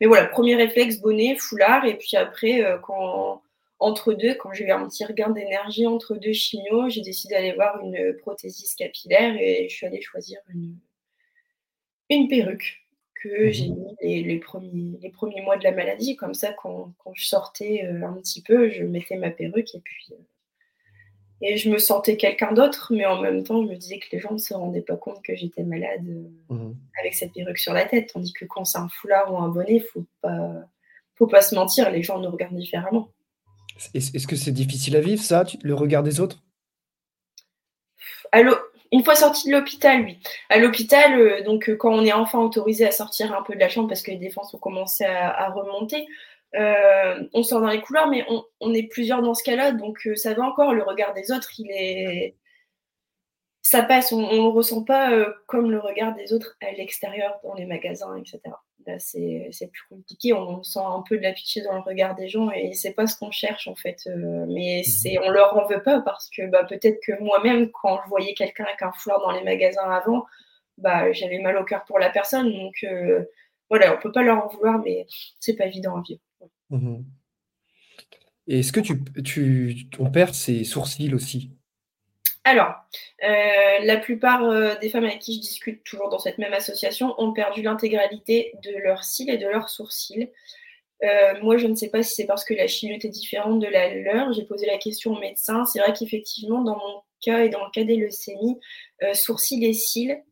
Mais 0.00 0.06
voilà, 0.06 0.26
premier 0.26 0.56
réflexe, 0.56 1.00
bonnet, 1.00 1.36
foulard. 1.36 1.84
Et 1.84 1.96
puis 1.96 2.16
après, 2.16 2.64
euh, 2.64 2.78
quand, 2.78 3.42
entre 3.78 4.12
deux, 4.12 4.34
quand 4.34 4.52
j'ai 4.52 4.64
eu 4.64 4.70
un 4.70 4.86
petit 4.88 5.04
regain 5.04 5.30
d'énergie 5.30 5.86
entre 5.86 6.16
deux 6.16 6.32
chimios, 6.32 6.88
j'ai 6.88 7.02
décidé 7.02 7.34
d'aller 7.34 7.52
voir 7.52 7.80
une 7.80 8.16
prothésiste 8.18 8.78
capillaire 8.78 9.34
et 9.38 9.68
je 9.68 9.74
suis 9.74 9.86
allée 9.86 10.02
choisir 10.02 10.38
une, 10.52 10.76
une 12.10 12.28
perruque 12.28 12.86
que 13.22 13.46
mhm. 13.46 13.52
j'ai 13.52 13.68
mis 13.68 14.22
les, 14.22 14.38
premiers, 14.38 14.98
les 15.00 15.10
premiers 15.10 15.40
mois 15.42 15.56
de 15.56 15.64
la 15.64 15.72
maladie. 15.72 16.16
Comme 16.16 16.34
ça, 16.34 16.52
quand, 16.52 16.92
quand 16.98 17.12
je 17.14 17.26
sortais 17.26 17.84
euh, 17.84 18.06
un 18.06 18.14
petit 18.14 18.42
peu, 18.42 18.70
je 18.70 18.84
mettais 18.84 19.16
ma 19.16 19.30
perruque 19.30 19.74
et 19.74 19.80
puis 19.80 20.06
euh, 20.12 20.22
et 21.42 21.56
je 21.58 21.68
me 21.68 21.78
sentais 21.78 22.16
quelqu'un 22.16 22.52
d'autre, 22.52 22.92
mais 22.94 23.04
en 23.04 23.20
même 23.20 23.42
temps, 23.42 23.62
je 23.62 23.68
me 23.68 23.76
disais 23.76 23.98
que 23.98 24.06
les 24.12 24.20
gens 24.20 24.32
ne 24.32 24.38
se 24.38 24.54
rendaient 24.54 24.80
pas 24.80 24.96
compte 24.96 25.22
que 25.22 25.34
j'étais 25.34 25.64
malade 25.64 26.06
euh, 26.08 26.54
mhm. 26.54 26.74
avec 27.00 27.14
cette 27.14 27.32
perruque 27.34 27.58
sur 27.58 27.74
la 27.74 27.84
tête. 27.84 28.10
Tandis 28.12 28.32
que 28.32 28.46
quand 28.46 28.64
c'est 28.64 28.78
un 28.78 28.88
foulard 28.88 29.32
ou 29.32 29.38
un 29.38 29.48
bonnet, 29.48 29.76
il 29.76 29.82
faut 29.82 30.06
pas, 30.22 30.50
faut 31.14 31.26
pas 31.26 31.42
se 31.42 31.54
mentir, 31.54 31.90
les 31.90 32.02
gens 32.02 32.18
nous 32.18 32.30
regardent 32.30 32.56
différemment. 32.56 33.10
Est-ce 33.92 34.26
que 34.26 34.36
c'est 34.36 34.52
difficile 34.52 34.96
à 34.96 35.00
vivre, 35.00 35.22
ça, 35.22 35.44
le 35.62 35.74
regard 35.74 36.02
des 36.02 36.20
autres? 36.20 36.42
Une 38.92 39.04
fois 39.04 39.14
sorti 39.14 39.48
de 39.48 39.52
l'hôpital, 39.52 40.02
oui. 40.04 40.18
À 40.48 40.58
l'hôpital, 40.58 41.20
euh, 41.20 41.42
donc 41.42 41.68
euh, 41.68 41.76
quand 41.76 41.92
on 41.92 42.04
est 42.04 42.12
enfin 42.12 42.38
autorisé 42.38 42.86
à 42.86 42.92
sortir 42.92 43.34
un 43.34 43.42
peu 43.42 43.54
de 43.54 43.60
la 43.60 43.68
chambre 43.68 43.88
parce 43.88 44.00
que 44.00 44.10
les 44.10 44.16
défenses 44.16 44.54
ont 44.54 44.58
commencé 44.58 45.04
à 45.04 45.50
remonter, 45.50 46.06
euh, 46.56 47.28
on 47.34 47.42
sort 47.42 47.60
dans 47.60 47.68
les 47.68 47.80
couloirs, 47.80 48.08
mais 48.08 48.24
on, 48.60 48.72
est 48.72 48.84
plusieurs 48.84 49.22
dans 49.22 49.34
ce 49.34 49.42
cas-là, 49.42 49.72
donc 49.72 50.06
euh, 50.06 50.14
ça 50.14 50.34
va 50.34 50.42
encore. 50.44 50.72
Le 50.72 50.82
regard 50.82 51.12
des 51.14 51.30
autres, 51.30 51.50
il 51.58 51.70
est. 51.70 52.36
Ça 53.62 53.82
passe, 53.82 54.12
on 54.12 54.20
ne 54.20 54.36
le 54.36 54.48
ressent 54.48 54.84
pas 54.84 55.12
euh, 55.12 55.32
comme 55.46 55.70
le 55.72 55.80
regard 55.80 56.14
des 56.14 56.32
autres 56.32 56.56
à 56.62 56.70
l'extérieur, 56.72 57.38
dans 57.42 57.54
les 57.54 57.66
magasins, 57.66 58.16
etc. 58.16 58.40
Là, 58.86 58.98
c'est 59.00 59.70
plus 59.72 59.82
compliqué. 59.88 60.32
On 60.32 60.62
sent 60.62 60.78
un 60.80 61.02
peu 61.08 61.18
de 61.18 61.22
la 61.22 61.32
pitié 61.32 61.62
dans 61.62 61.74
le 61.74 61.80
regard 61.80 62.14
des 62.14 62.28
gens 62.28 62.50
et 62.52 62.72
c'est 62.74 62.92
pas 62.94 63.08
ce 63.08 63.18
qu'on 63.18 63.32
cherche, 63.32 63.66
en 63.66 63.74
fait. 63.74 64.06
mais 64.06 64.82
mhm. 64.84 64.84
c'est, 64.84 65.18
on 65.18 65.30
leur 65.30 65.56
en 65.56 65.66
veut 65.66 65.82
pas 65.82 66.00
parce 66.00 66.30
que 66.30 66.46
bah, 66.46 66.64
peut-être 66.64 67.00
que 67.04 67.20
moi-même, 67.20 67.70
quand 67.72 68.00
je 68.04 68.08
voyais 68.08 68.34
quelqu'un 68.34 68.64
avec 68.64 68.82
un 68.82 68.92
foulard 68.92 69.20
dans 69.20 69.32
les 69.32 69.42
magasins 69.42 69.90
avant, 69.90 70.24
bah, 70.78 71.12
j'avais 71.12 71.40
mal 71.40 71.56
au 71.58 71.64
cœur 71.64 71.84
pour 71.84 71.98
la 71.98 72.10
personne. 72.10 72.52
Donc 72.52 72.86
voilà, 73.68 73.94
on 73.94 73.98
peut 74.00 74.12
pas 74.12 74.22
leur 74.22 74.44
en 74.44 74.48
vouloir, 74.48 74.78
mais 74.84 75.06
c'est 75.40 75.56
pas 75.56 75.66
évident 75.66 75.96
à 75.96 76.02
vivre. 76.02 76.20
Mmh 76.70 77.02
est-ce 78.48 78.70
que 78.70 78.78
tu, 78.78 79.02
tu, 79.24 79.88
ton 79.90 80.08
père 80.10 80.32
ses 80.32 80.62
sourcils 80.62 81.12
aussi? 81.12 81.50
Alors, 82.44 82.74
euh, 83.24 83.78
la 83.82 83.96
plupart 83.96 84.44
euh, 84.44 84.76
des 84.80 84.88
femmes 84.88 85.04
avec 85.04 85.18
qui 85.18 85.34
je 85.34 85.40
discute 85.40 85.82
toujours 85.82 86.08
dans 86.10 86.20
cette 86.20 86.38
même 86.38 86.52
association 86.52 87.12
ont 87.18 87.32
perdu 87.32 87.60
l'intégralité 87.60 88.52
de 88.62 88.70
leurs 88.84 89.02
cils 89.02 89.30
et 89.30 89.36
de 89.36 89.48
leurs 89.48 89.68
sourcils. 89.68 90.30
Euh, 91.02 91.34
moi, 91.42 91.56
je 91.56 91.66
ne 91.66 91.74
sais 91.74 91.88
pas 91.88 92.04
si 92.04 92.14
c'est 92.14 92.26
parce 92.26 92.44
que 92.44 92.54
la 92.54 92.68
chimie 92.68 92.94
était 92.94 93.08
différente 93.08 93.58
de 93.58 93.66
la 93.66 93.92
leur. 93.92 94.32
J'ai 94.32 94.44
posé 94.44 94.64
la 94.64 94.78
question 94.78 95.14
au 95.14 95.18
médecin. 95.18 95.64
C'est 95.64 95.80
vrai 95.80 95.92
qu'effectivement, 95.92 96.62
dans 96.62 96.76
mon 96.76 97.02
cas 97.20 97.40
et 97.40 97.48
dans 97.48 97.64
le 97.64 97.70
cas 97.72 97.82
des 97.82 97.96
leucémies, 97.96 98.60
sourcils 99.12 99.64
et 99.64 99.72
cils 99.72 100.22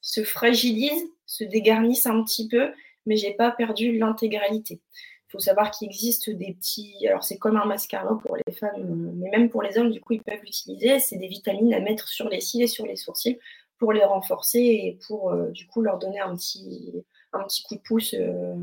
se 0.00 0.22
fragilisent, 0.22 1.10
se 1.26 1.42
dégarnissent 1.42 2.06
un 2.06 2.22
petit 2.22 2.46
peu, 2.46 2.70
mais 3.04 3.16
j'ai 3.16 3.32
pas 3.32 3.50
perdu 3.50 3.98
l'intégralité. 3.98 4.80
Il 5.28 5.32
faut 5.32 5.38
savoir 5.40 5.70
qu'il 5.70 5.88
existe 5.88 6.30
des 6.30 6.54
petits. 6.54 7.06
Alors, 7.06 7.22
c'est 7.22 7.36
comme 7.36 7.58
un 7.58 7.66
mascara 7.66 8.18
pour 8.24 8.36
les 8.36 8.54
femmes, 8.54 9.12
mais 9.16 9.28
même 9.28 9.50
pour 9.50 9.62
les 9.62 9.76
hommes, 9.76 9.90
du 9.90 10.00
coup, 10.00 10.14
ils 10.14 10.22
peuvent 10.22 10.40
l'utiliser. 10.42 10.98
C'est 11.00 11.18
des 11.18 11.28
vitamines 11.28 11.74
à 11.74 11.80
mettre 11.80 12.08
sur 12.08 12.30
les 12.30 12.40
cils 12.40 12.62
et 12.62 12.66
sur 12.66 12.86
les 12.86 12.96
sourcils 12.96 13.38
pour 13.78 13.92
les 13.92 14.04
renforcer 14.04 14.58
et 14.58 14.98
pour, 15.06 15.30
euh, 15.30 15.50
du 15.50 15.66
coup, 15.66 15.82
leur 15.82 15.98
donner 15.98 16.18
un 16.20 16.34
petit, 16.34 16.92
un 17.32 17.44
petit 17.44 17.62
coup 17.62 17.76
de 17.76 17.80
pouce. 17.80 18.14
Euh. 18.14 18.54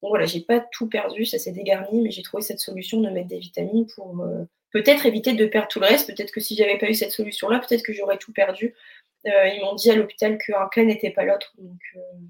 Bon, 0.00 0.08
voilà, 0.08 0.24
j'ai 0.24 0.40
pas 0.40 0.60
tout 0.60 0.88
perdu, 0.88 1.24
ça 1.24 1.38
s'est 1.38 1.52
dégarni, 1.52 2.02
mais 2.02 2.10
j'ai 2.10 2.22
trouvé 2.22 2.42
cette 2.42 2.58
solution 2.58 3.00
de 3.00 3.10
mettre 3.10 3.28
des 3.28 3.38
vitamines 3.38 3.86
pour 3.94 4.20
euh, 4.20 4.44
peut-être 4.72 5.06
éviter 5.06 5.32
de 5.32 5.46
perdre 5.46 5.68
tout 5.68 5.80
le 5.80 5.86
reste. 5.86 6.08
Peut-être 6.08 6.32
que 6.32 6.40
si 6.40 6.56
j'avais 6.56 6.78
pas 6.78 6.88
eu 6.88 6.94
cette 6.94 7.12
solution-là, 7.12 7.60
peut-être 7.60 7.84
que 7.84 7.92
j'aurais 7.92 8.18
tout 8.18 8.32
perdu. 8.32 8.74
ils 9.24 9.60
m'ont 9.62 9.74
dit 9.74 9.90
à 9.90 9.96
l'hôpital 9.96 10.38
qu'un 10.38 10.68
cas 10.68 10.82
n'était 10.82 11.10
pas 11.10 11.24
l'autre. 11.24 11.54
Donc, 11.58 11.78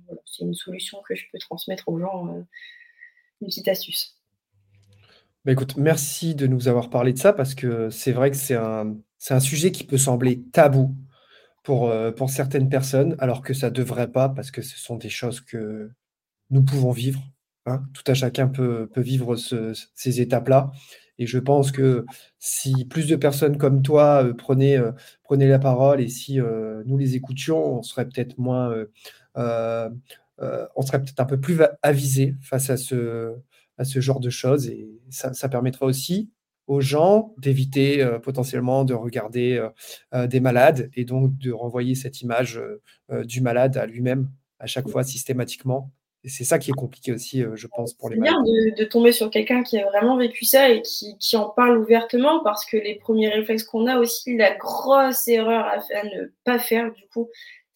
voilà, 0.07 0.21
c'est 0.27 0.45
une 0.45 0.55
solution 0.55 1.01
que 1.09 1.15
je 1.15 1.25
peux 1.33 1.39
transmettre 1.39 1.89
aux 1.89 1.99
gens 1.99 2.45
petite 3.47 3.69
astuce. 3.69 4.17
Bah, 5.45 5.51
écoute, 5.53 5.77
merci 5.77 6.37
de 6.37 6.47
nous 6.47 6.69
avoir 6.69 6.89
parlé 6.89 7.13
de 7.13 7.19
ça 7.19 7.33
parce 7.33 7.55
que 7.55 7.91
c'est 7.91 8.13
vrai 8.13 8.31
que 8.31 8.37
c'est 8.37 8.55
un, 8.55 8.97
un, 9.31 9.41
sujet 9.41 9.73
qui 9.73 9.83
peut 9.83 9.99
sembler 9.99 10.41
tabou 10.53 10.95
pour, 11.65 11.89
euh, 11.89 12.13
pour 12.13 12.31
certaines 12.31 12.69
personnes, 12.69 13.17
alors 13.19 13.43
que 13.43 13.53
ça 13.53 13.71
ne 13.71 13.75
devrait 13.75 14.13
pas 14.13 14.29
parce 14.29 14.53
que 14.53 14.63
ce 14.63 14.79
sont 14.79 14.97
des 14.97 15.09
choses 15.09 15.41
que 15.41 15.91
nous 16.51 16.63
pouvons 16.63 16.93
vivre. 16.93 17.21
Hein. 17.67 17.83
Tout 17.93 18.05
à 18.07 18.15
chacun 18.15 18.47
peut, 18.47 18.89
peut 18.93 19.01
vivre 19.01 19.35
ces 19.37 20.21
étapes-là. 20.21 20.71
Et 21.19 21.27
je 21.27 21.39
pense 21.39 21.73
que 21.73 22.07
si 22.39 22.85
plus 22.85 23.09
de 23.09 23.17
personnes 23.17 23.59
comme 23.59 23.83
toi 23.83 24.25
euh, 24.25 24.35
prenaient, 24.35 24.79
euh, 24.79 24.93
prenaient, 25.25 25.49
la 25.49 25.59
parole 25.59 26.01
et 26.01 26.09
si 26.09 26.39
nous 26.87 26.99
les 26.99 27.17
écoutions, 27.17 27.79
on 27.79 27.83
serait 27.83 28.09
peut-être 28.09 28.39
moins 28.39 28.73
euh, 30.41 30.67
on 30.77 30.83
serait 30.83 31.01
peut-être 31.01 31.21
un 31.21 31.27
peu 31.27 31.41
plus 31.41 31.59
avisé 31.83 32.35
face 32.41 32.71
à 32.71 32.77
ce, 32.77 33.35
à 33.79 33.85
ce 33.85 34.01
genre 34.01 34.21
de 34.21 34.31
choses. 34.31 34.69
Et 34.69 34.89
ça, 35.11 35.33
ça 35.33 35.49
permettra 35.49 35.87
aussi 35.87 36.31
aux 36.67 36.81
gens 36.81 37.35
d'éviter 37.39 38.03
euh, 38.03 38.19
potentiellement 38.19 38.85
de 38.85 38.95
regarder 38.95 39.69
euh, 40.15 40.27
des 40.27 40.41
malades 40.41 40.91
et 40.95 41.05
donc 41.05 41.37
de 41.39 41.53
renvoyer 41.53 41.95
cette 41.95 42.21
image 42.21 42.61
du 43.25 43.41
malade 43.41 43.77
à 43.77 43.87
lui-même 43.87 44.31
à 44.59 44.67
chaque 44.67 44.89
fois 44.89 45.03
systématiquement. 45.03 45.91
Et 46.25 46.29
c'est 46.29 46.45
ça 46.45 46.61
qui 46.61 46.71
est 46.71 46.75
compliqué 46.75 47.13
aussi, 47.13 47.43
je 47.55 47.67
pense, 47.67 47.95
pour 47.95 48.09
les 48.09 48.17
malades. 48.17 48.37
C'est 48.47 48.75
bien 48.75 48.85
de, 48.85 48.89
tomber 48.89 49.11
sur 49.11 49.29
quelqu'un 49.29 49.65
qui 49.65 49.77
a 49.77 49.87
vraiment 49.87 50.17
vécu 50.17 50.45
ça 50.45 50.71
et 50.71 50.81
qui, 50.83 51.19
qui, 51.19 51.37
en 51.37 51.49
parle 51.49 51.79
ouvertement 51.79 52.45
parce 52.45 52.65
que 52.65 52.77
les 52.77 52.95
premiers 52.95 53.29
réflexes 53.29 53.65
qu'on 53.65 53.89
a 53.89 53.99
aussi, 53.99 54.37
la 54.37 54.55
grosse 54.55 55.27
erreur 55.27 55.65
à, 55.65 55.79
à 55.79 56.05
ne 56.05 56.33
pas 56.45 56.61
faire, 56.61 56.93
du 56.93 57.03
coup, 57.13 57.29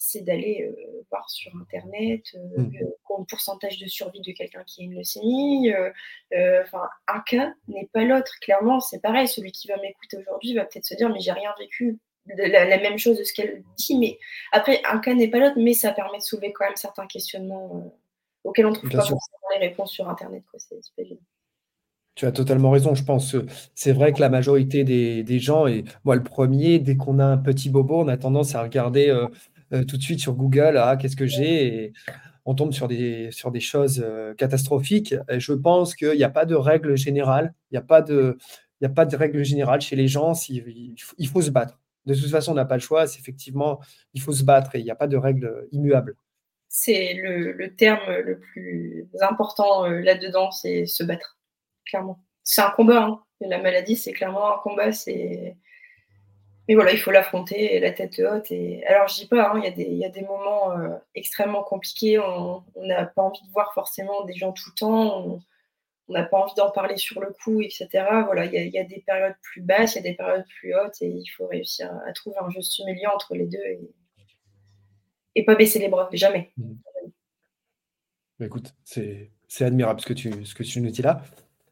c'est 0.07 0.21
d'aller 0.21 0.63
euh, 0.63 1.05
voir 1.11 1.29
sur 1.29 1.53
Internet 1.57 2.23
euh, 2.37 2.63
mmh. 2.63 2.71
le 2.79 3.25
pourcentage 3.29 3.79
de 3.79 3.87
survie 3.87 4.21
de 4.21 4.33
quelqu'un 4.33 4.63
qui 4.65 4.83
a 4.83 4.85
une 4.85 4.95
leucémie. 4.95 5.73
Euh, 5.73 6.63
enfin, 6.63 6.83
un 7.09 7.21
cas 7.21 7.53
n'est 7.67 7.89
pas 7.93 8.05
l'autre. 8.05 8.33
Clairement, 8.41 8.79
c'est 8.81 9.01
pareil. 9.01 9.27
Celui 9.27 9.51
qui 9.51 9.67
va 9.67 9.77
m'écouter 9.79 10.17
aujourd'hui 10.19 10.55
va 10.55 10.65
peut-être 10.65 10.85
se 10.85 10.95
dire, 10.95 11.09
mais 11.09 11.21
j'ai 11.21 11.33
rien 11.33 11.53
vécu. 11.59 11.99
La, 12.27 12.65
la, 12.65 12.81
même 12.81 12.99
chose 12.99 13.19
de 13.19 13.23
ce 13.23 13.33
qu'elle 13.33 13.63
dit, 13.77 13.97
mais 13.99 14.19
après, 14.51 14.81
un 14.91 14.99
cas 14.99 15.15
n'est 15.15 15.29
pas 15.29 15.39
l'autre, 15.39 15.59
mais 15.59 15.75
ça 15.75 15.93
permet 15.93 16.19
de 16.19 16.23
soulever 16.23 16.53
quand 16.53 16.65
même 16.65 16.75
certains 16.75 17.07
questionnements 17.07 17.93
auxquels 18.43 18.67
on 18.67 18.71
ne 18.71 18.75
trouve 18.75 18.91
pas 18.91 18.99
forcément 18.99 19.49
les 19.53 19.69
réponses 19.69 19.93
sur 19.93 20.09
Internet. 20.09 20.43
Évident. 20.99 21.21
Tu 22.17 22.25
as 22.25 22.33
totalement 22.33 22.71
raison, 22.71 22.95
je 22.95 23.05
pense. 23.05 23.37
C'est 23.75 23.93
vrai 23.93 24.13
que 24.13 24.21
la 24.21 24.31
majorité 24.31 24.83
des, 24.83 25.23
des, 25.23 25.39
gens, 25.39 25.67
et 25.67 25.85
moi 26.05 26.17
le 26.17 26.23
premier, 26.23 26.79
dès 26.79 26.97
qu'on 26.97 27.19
a 27.19 27.27
un 27.27 27.37
petit 27.37 27.69
bobo, 27.69 28.01
on 28.01 28.09
a 28.09 28.17
tendance 28.17 28.55
à 28.55 28.63
regarder 28.63 29.09
euh, 29.09 29.29
tout 29.71 29.97
de 29.97 30.03
suite 30.03 30.21
sur 30.21 30.35
Google, 30.35 30.77
ah, 30.77 30.97
qu'est-ce 30.97 31.17
que 31.17 31.27
j'ai 31.27 31.93
on 32.47 32.55
tombe 32.55 32.73
sur 32.73 32.87
des, 32.87 33.31
sur 33.33 33.51
des 33.51 33.61
choses 33.61 34.03
euh, 34.05 34.33
catastrophiques. 34.35 35.15
Je 35.29 35.53
pense 35.53 35.95
qu'il 35.95 36.17
n'y 36.17 36.25
a 36.25 36.31
pas 36.31 36.47
de 36.47 36.55
règle 36.55 36.97
générale. 36.97 37.53
Il 37.71 37.75
n'y 37.75 37.79
a, 37.79 37.83
pas 37.83 38.03
de, 38.03 38.39
a 38.83 38.89
pas 38.89 39.05
de 39.05 39.17
règle 39.17 39.45
générale 39.45 39.81
chez 39.81 39.97
les 39.97 40.07
gens. 40.07 40.33
Il, 40.49 41.29
faut 41.29 41.43
se 41.43 41.51
battre. 41.51 41.81
De 42.07 42.15
toute 42.15 42.31
façon, 42.31 42.53
on 42.53 42.55
n'a 42.55 42.65
pas 42.65 42.77
le 42.77 42.81
choix. 42.81 43.05
Effectivement, 43.05 43.81
il 44.15 44.23
faut 44.23 44.33
se 44.33 44.45
battre 44.45 44.77
et 44.77 44.79
il 44.79 44.85
n'y 44.85 44.93
a 44.93 44.97
pas 44.97 45.09
de 45.09 45.17
règle 45.17 45.67
immuable. 45.73 46.17
C'est 46.69 47.15
le, 47.15 47.53
le, 47.53 47.75
terme 47.75 48.13
le 48.25 48.39
plus 48.39 49.09
important 49.21 49.85
euh, 49.85 50.01
là-dedans, 50.01 50.51
c'est 50.53 50.87
se 50.87 51.03
battre, 51.03 51.39
clairement. 51.85 52.23
C'est 52.45 52.61
un 52.61 52.71
combat. 52.71 53.07
Hein. 53.07 53.21
La 53.41 53.61
maladie, 53.61 53.97
c'est 53.97 54.13
clairement 54.13 54.55
un 54.55 54.59
combat. 54.63 54.93
C'est 54.93 55.57
mais 56.69 56.75
voilà, 56.75 56.93
il 56.93 56.99
faut 56.99 57.13
l'affronter 57.13 57.79
la 57.81 57.93
tête 57.93 58.19
haute. 58.19 58.51
Et... 58.51 58.85
Alors, 58.87 59.07
je 59.09 59.15
dis 59.15 59.29
pas, 59.29 59.53
hein, 59.53 59.63
il 59.65 59.99
y, 59.99 60.05
a 60.05 60.09
des 60.09 60.23
moments 60.23 60.73
euh, 60.73 60.97
extrêmement 61.15 61.63
compliqués. 61.63 62.19
On 62.19 62.65
n'a 62.77 63.07
pas 63.07 63.23
envie 63.23 63.43
de 63.47 63.53
voir 63.53 63.73
forcément 63.73 64.25
des 64.25 64.35
gens 64.35 64.53
tout 64.53 64.71
le 64.71 64.79
temps. 64.79 65.41
On 66.09 66.13
n'a 66.13 66.25
pas 66.25 66.39
envie 66.39 66.55
d'en 66.57 66.71
parler 66.71 66.97
sur 66.97 67.21
le 67.21 67.33
coup, 67.33 67.61
etc. 67.61 67.89
Voilà, 68.25 68.47
il 68.47 68.53
y, 68.53 68.79
a 68.79 68.85
des 68.85 69.03
périodes 69.07 69.37
plus 69.43 69.61
basses, 69.61 69.95
il 69.95 69.97
y 69.97 70.01
a 70.01 70.11
des 70.11 70.15
périodes 70.15 70.45
plus 70.59 70.75
hautes. 70.75 71.01
Et 71.03 71.09
il 71.09 71.27
faut 71.37 71.47
réussir 71.47 71.93
à, 72.07 72.13
trouver 72.13 72.37
un 72.41 72.51
juste 72.51 72.85
milieu 72.85 73.09
entre 73.15 73.37
les 73.37 73.47
deux 73.47 73.65
et, 73.65 73.81
et 75.37 75.45
pas 75.45 75.55
baisser 75.55 75.79
les 75.79 75.89
bras, 75.89 76.09
jamais. 76.13 76.53
Mmh. 76.57 76.75
Écoute, 78.41 78.75
c'est 78.85 79.31
admirable 79.61 80.01
que, 80.03 80.13
tu, 80.13 80.45
ce 80.45 80.55
que 80.55 80.63
tu 80.63 80.81
nous 80.81 80.91
dis 80.91 81.03
là. 81.03 81.23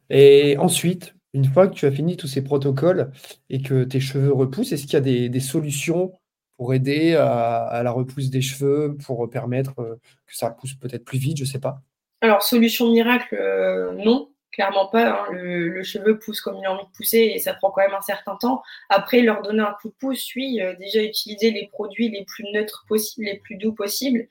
Et 0.08 0.56
ensuite, 0.58 1.14
une 1.34 1.44
fois 1.44 1.66
que 1.68 1.74
tu 1.74 1.84
as 1.84 1.90
fini 1.90 2.16
tous 2.16 2.28
ces 2.28 2.42
protocoles 2.42 3.10
et 3.50 3.60
que 3.60 3.84
tes 3.84 4.00
cheveux 4.00 4.32
repoussent, 4.32 4.72
est-ce 4.72 4.84
qu'il 4.84 4.94
y 4.94 4.96
a 4.96 5.28
des, 5.28 5.40
solutions 5.40 6.12
pour 6.56 6.72
aider 6.72 7.14
à, 7.16 7.82
la 7.82 7.90
repousse 7.90 8.30
des 8.30 8.40
cheveux, 8.40 8.96
pour 9.04 9.28
permettre 9.28 9.80
euh, 9.80 10.00
que 10.26 10.36
ça 10.36 10.50
pousse 10.50 10.74
peut-être 10.74 11.04
plus 11.04 11.18
vite, 11.18 11.36
je 11.36 11.42
ne 11.42 11.48
sais 11.48 11.58
pas 11.58 11.82
Alors, 12.20 12.42
solution 12.42 12.92
miracle, 12.92 13.34
euh, 13.34 13.92
non, 13.94 14.30
clairement 14.52 14.86
pas. 14.86 15.26
Hein. 15.28 15.32
Le, 15.32 15.82
cheveu 15.82 16.18
pousse 16.20 16.40
comme 16.40 16.56
il 16.56 16.64
a 16.64 16.72
envie 16.72 16.84
de 16.84 16.96
pousser 16.96 17.32
et 17.34 17.40
ça 17.40 17.54
prend 17.54 17.72
quand 17.72 17.82
même 17.82 17.94
un 17.94 18.00
certain 18.00 18.36
temps. 18.36 18.62
Après, 18.88 19.20
leur 19.20 19.42
donner 19.42 19.62
un 19.62 19.74
coup 19.82 19.88
de 19.88 19.94
pouce, 19.98 20.32
oui, 20.36 20.60
euh, 20.62 20.74
déjà 20.76 21.02
utiliser 21.02 21.50
les 21.50 21.66
produits 21.66 22.08
les 22.08 22.24
plus 22.24 22.44
neutres 22.52 22.84
possibles, 22.88 23.26
les 23.26 23.38
plus 23.40 23.56
doux 23.56 23.74
possibles. 23.74 24.28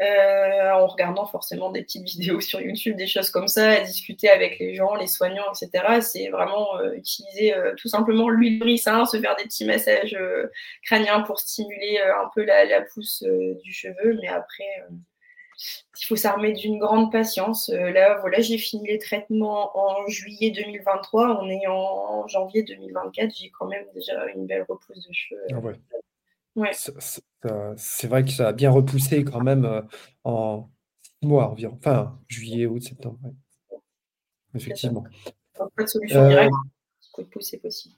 Euh, 0.00 0.72
en 0.72 0.88
regardant 0.88 1.24
forcément 1.24 1.70
des 1.70 1.82
petites 1.82 2.02
vidéos 2.08 2.40
sur 2.40 2.60
YouTube, 2.60 2.96
des 2.96 3.06
choses 3.06 3.30
comme 3.30 3.46
ça, 3.46 3.70
à 3.70 3.80
discuter 3.80 4.28
avec 4.28 4.58
les 4.58 4.74
gens, 4.74 4.94
les 4.94 5.06
soignants, 5.06 5.52
etc. 5.52 6.00
C'est 6.00 6.30
vraiment 6.30 6.76
euh, 6.78 6.94
utiliser 6.94 7.54
euh, 7.54 7.74
tout 7.76 7.86
simplement 7.86 8.28
l'huile 8.28 8.62
ricin, 8.64 9.06
se 9.06 9.20
faire 9.20 9.36
des 9.36 9.44
petits 9.44 9.64
massages 9.64 10.16
crâniens 10.84 11.20
pour 11.20 11.38
stimuler 11.38 12.00
un 12.00 12.28
peu 12.34 12.44
la, 12.44 12.80
pousse 12.92 13.22
du 13.62 13.72
cheveu. 13.72 14.18
Mais 14.20 14.28
après, 14.28 14.64
il 16.00 16.06
faut 16.06 16.16
s'armer 16.16 16.52
d'une 16.52 16.80
grande 16.80 17.12
patience. 17.12 17.68
là, 17.68 18.18
voilà, 18.20 18.40
j'ai 18.40 18.58
fini 18.58 18.88
les 18.88 18.98
traitements 18.98 19.76
en 19.78 20.08
juillet 20.08 20.50
2023. 20.50 21.40
On 21.40 21.48
est 21.48 21.66
en 21.68 22.26
janvier 22.26 22.64
2024. 22.64 23.32
J'ai 23.32 23.50
quand 23.56 23.66
même 23.66 23.86
déjà 23.94 24.26
une 24.34 24.46
belle 24.46 24.66
repousse 24.68 25.06
de 25.06 25.12
cheveux. 25.12 25.46
Ah 25.52 25.60
c'est 27.76 28.06
vrai 28.06 28.24
que 28.24 28.30
ça 28.30 28.48
a 28.48 28.52
bien 28.52 28.70
repoussé 28.70 29.24
quand 29.24 29.40
même 29.40 29.64
euh, 29.64 29.82
en 30.24 30.70
six 31.02 31.26
mois 31.26 31.50
environ. 31.50 31.76
Enfin, 31.78 32.18
juillet, 32.28 32.66
août, 32.66 32.82
septembre. 32.82 33.18
Effectivement. 34.54 35.04
Pas 35.54 35.68
de 35.82 35.86
solution 35.86 36.20
euh, 36.20 36.28
directe. 36.28 36.54
Coup 37.12 37.22
de 37.22 37.28
pouce, 37.28 37.48
c'est 37.50 37.58
possible. 37.58 37.94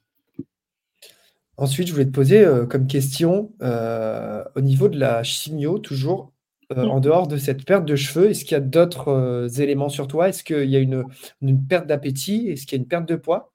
Ensuite, 1.58 1.88
je 1.88 1.92
voulais 1.92 2.06
te 2.06 2.10
poser 2.10 2.44
euh, 2.44 2.66
comme 2.66 2.86
question 2.86 3.52
au 3.60 4.60
niveau 4.60 4.88
de 4.88 4.98
la 4.98 5.22
chimio, 5.22 5.78
toujours 5.78 6.32
mm. 6.70 6.78
en 6.78 7.00
dehors 7.00 7.26
de 7.28 7.36
cette 7.36 7.64
perte 7.64 7.84
de 7.84 7.96
cheveux, 7.96 8.30
est-ce 8.30 8.44
qu'il 8.44 8.52
y 8.52 8.56
a 8.56 8.60
d'autres 8.60 9.60
éléments 9.60 9.88
sur 9.88 10.06
toi? 10.06 10.28
Est-ce 10.28 10.44
qu'il 10.44 10.68
y 10.68 10.76
a 10.76 10.80
une, 10.80 11.04
une 11.40 11.66
perte 11.66 11.86
d'appétit? 11.86 12.50
Est-ce 12.50 12.66
qu'il 12.66 12.76
y 12.76 12.80
a 12.80 12.82
une 12.82 12.88
perte 12.88 13.06
de 13.06 13.16
poids? 13.16 13.54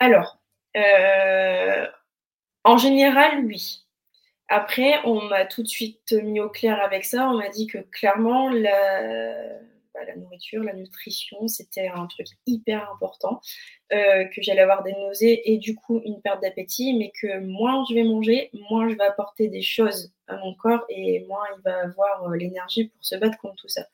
Alors, 0.00 0.42
en 2.64 2.76
général, 2.78 3.44
oui. 3.44 3.84
Après, 4.48 4.94
on 5.04 5.22
m'a 5.22 5.46
tout 5.46 5.62
de 5.62 5.68
suite 5.68 6.12
mis 6.12 6.40
au 6.40 6.50
clair 6.50 6.80
avec 6.82 7.04
ça. 7.04 7.28
On 7.28 7.38
m'a 7.38 7.48
dit 7.48 7.66
que 7.66 7.78
clairement, 7.78 8.50
la, 8.50 9.58
bah, 9.94 10.00
nourriture, 10.16 10.62
la 10.62 10.74
nutrition, 10.74 11.48
c'était 11.48 11.88
un 11.88 12.06
truc 12.06 12.26
hyper 12.46 12.90
important, 12.92 13.40
euh, 13.92 14.24
que 14.24 14.42
j'allais 14.42 14.62
avoir 14.62 14.82
des 14.82 14.92
nausées 14.92 15.52
et 15.52 15.58
du 15.58 15.74
coup 15.74 16.00
une 16.04 16.20
perte 16.22 16.42
d'appétit, 16.42 16.94
mais 16.94 17.12
que 17.20 17.40
moins 17.40 17.84
je 17.88 17.94
vais 17.94 18.04
manger, 18.04 18.50
moins 18.70 18.88
je 18.88 18.94
vais 18.94 19.04
apporter 19.04 19.48
des 19.48 19.62
choses 19.62 20.12
à 20.28 20.36
mon 20.36 20.54
corps 20.54 20.84
et 20.88 21.24
moins 21.28 21.44
il 21.56 21.62
va 21.62 21.82
avoir 21.82 22.24
euh, 22.24 22.36
l'énergie 22.36 22.88
pour 22.88 23.04
se 23.04 23.16
battre 23.16 23.38
contre 23.38 23.56
tout 23.56 23.68
ça. 23.68 23.86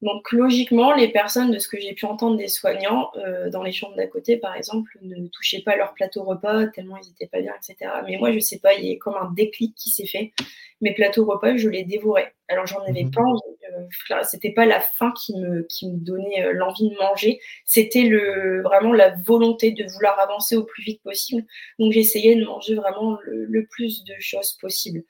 Donc 0.00 0.30
logiquement, 0.30 0.94
les 0.94 1.08
personnes, 1.08 1.50
de 1.50 1.58
ce 1.58 1.66
que 1.66 1.80
j'ai 1.80 1.92
pu 1.92 2.06
entendre 2.06 2.36
des 2.36 2.46
soignants, 2.46 3.10
euh, 3.16 3.50
dans 3.50 3.64
les 3.64 3.72
chambres 3.72 3.96
d'à 3.96 4.06
côté, 4.06 4.36
par 4.36 4.54
exemple, 4.54 4.96
ne 5.02 5.26
touchaient 5.26 5.62
pas 5.62 5.76
leur 5.76 5.92
plateau 5.92 6.22
repas 6.22 6.68
tellement 6.68 6.96
ils 6.98 7.08
n'étaient 7.08 7.26
pas 7.26 7.40
bien, 7.40 7.52
etc. 7.56 7.90
Mais 8.06 8.16
moi, 8.16 8.30
je 8.30 8.38
sais 8.38 8.60
pas, 8.60 8.74
il 8.74 8.86
y 8.86 8.92
a 8.92 8.96
comme 8.96 9.16
un 9.16 9.32
déclic 9.32 9.74
qui 9.74 9.90
s'est 9.90 10.06
fait. 10.06 10.32
Mes 10.80 10.94
plateaux 10.94 11.24
repas, 11.24 11.56
je 11.56 11.68
les 11.68 11.82
dévorais. 11.82 12.32
Alors 12.46 12.66
j'en 12.66 12.80
avais 12.84 13.04
mhm. 13.04 13.10
pas 13.10 13.22
euh, 13.22 14.22
c'était 14.22 14.52
pas 14.52 14.66
la 14.66 14.80
faim 14.80 15.12
qui 15.20 15.36
me, 15.36 15.62
qui 15.64 15.90
me 15.90 15.98
donnait 15.98 16.44
euh, 16.44 16.52
l'envie 16.52 16.88
de 16.88 16.96
manger, 16.96 17.40
c'était 17.66 18.04
le, 18.04 18.62
vraiment 18.62 18.92
la 18.92 19.14
volonté 19.26 19.72
de 19.72 19.84
vouloir 19.84 20.18
avancer 20.20 20.56
au 20.56 20.64
plus 20.64 20.82
vite 20.84 21.02
possible. 21.02 21.44
Donc 21.78 21.92
j'essayais 21.92 22.36
de 22.36 22.44
manger 22.44 22.76
vraiment 22.76 23.18
le, 23.24 23.46
le 23.46 23.66
plus 23.66 24.04
de 24.04 24.14
choses 24.20 24.52
possible. 24.60 25.02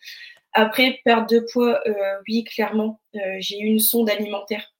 Après, 0.55 0.99
perte 1.05 1.31
de 1.31 1.41
poids, 1.53 1.81
oui, 2.27 2.43
clairement, 2.43 3.01
j'ai 3.39 3.61
eu 3.61 3.67
une 3.67 3.79
sonde 3.79 4.09
alimentaire 4.09 4.73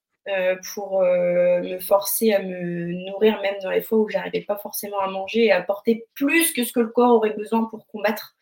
pour 0.73 1.01
me 1.01 1.79
forcer 1.79 2.33
à 2.33 2.41
me 2.41 3.09
nourrir 3.09 3.41
même 3.41 3.55
dans 3.61 3.71
les 3.71 3.81
fois 3.81 3.99
où 3.99 4.09
j'arrivais 4.09 4.41
pas 4.41 4.57
forcément 4.57 4.99
à 4.99 5.07
manger 5.07 5.45
et 5.45 5.51
à 5.51 5.57
apporter 5.57 6.07
plus 6.15 6.51
que 6.53 6.63
ce 6.63 6.73
que 6.73 6.79
le 6.79 6.89
corps 6.89 7.15
aurait 7.15 7.33
besoin 7.33 7.65
pour 7.65 7.85
combattre. 7.87 8.35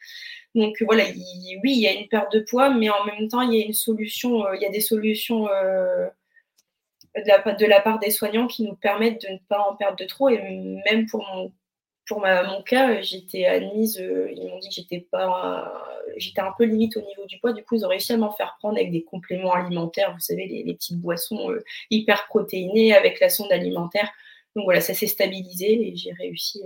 Donc 0.55 0.81
voilà, 0.81 1.03
oui, 1.03 1.59
il 1.63 1.81
y 1.81 1.87
a 1.87 1.93
une 1.93 2.07
perte 2.07 2.31
de 2.33 2.39
poids, 2.39 2.69
mais 2.69 2.89
en 2.89 3.05
même 3.05 3.27
temps, 3.27 3.41
il 3.41 3.57
y 3.57 3.61
a 3.61 3.65
une 3.65 3.73
solution, 3.73 4.51
il 4.53 4.61
y 4.61 4.65
a 4.65 4.69
des 4.69 4.81
solutions 4.81 5.47
de 7.15 7.27
la, 7.27 7.53
de 7.53 7.65
la 7.65 7.81
part 7.81 7.99
des 7.99 8.11
soignants 8.11 8.47
qui 8.47 8.63
nous 8.63 8.75
permettent 8.75 9.21
de 9.21 9.33
ne 9.33 9.39
pas 9.49 9.59
en 9.59 9.75
perdre 9.75 9.97
de 9.97 10.05
trop. 10.05 10.29
Et 10.29 10.39
même 10.89 11.05
pour 11.07 11.25
mon 11.27 11.51
pour 12.07 12.21
mon 12.21 12.63
cas, 12.63 12.91
euh, 12.91 13.01
j'étais 13.01 13.45
admise, 13.45 13.99
euh, 13.99 14.31
ils 14.31 14.47
m'ont 14.49 14.59
dit 14.59 14.69
que 14.69 14.75
j'étais 14.75 15.01
pas, 15.01 15.73
j'étais 16.15 16.39
un 16.39 16.53
peu 16.57 16.63
limite 16.63 16.95
au 16.95 17.01
niveau 17.01 17.25
du 17.25 17.37
poids. 17.39 17.53
Du 17.53 17.63
coup, 17.63 17.75
ils 17.75 17.85
ont 17.85 17.89
réussi 17.89 18.13
à 18.13 18.17
m'en 18.17 18.31
faire 18.31 18.55
prendre 18.59 18.77
avec 18.77 18.91
des 18.91 19.03
compléments 19.03 19.53
alimentaires, 19.53 20.13
vous 20.13 20.19
savez, 20.19 20.47
les, 20.47 20.73
petites 20.73 20.99
boissons 20.99 21.51
euh, 21.51 21.63
hyper 21.91 22.27
protéinées 22.27 22.95
avec 22.95 23.19
la 23.19 23.29
sonde 23.29 23.51
alimentaire. 23.51 24.09
Donc 24.55 24.63
voilà, 24.63 24.79
ça 24.81 24.93
s'est 24.93 25.07
stabilisé 25.07 25.89
et 25.89 25.95
j'ai 25.95 26.13
réussi 26.13 26.63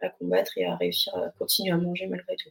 à 0.00 0.08
combattre 0.08 0.56
et 0.56 0.64
à 0.64 0.74
réussir 0.76 1.14
à 1.14 1.28
continuer 1.38 1.72
à 1.72 1.76
manger 1.76 2.06
malgré 2.08 2.34
tout. 2.36 2.48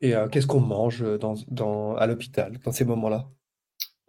Et 0.00 0.14
qu'est-ce 0.32 0.46
qu'on 0.46 0.60
mange 0.60 1.02
à 1.02 2.06
l'hôpital 2.06 2.58
dans 2.64 2.72
ces 2.72 2.86
moments-là? 2.86 3.28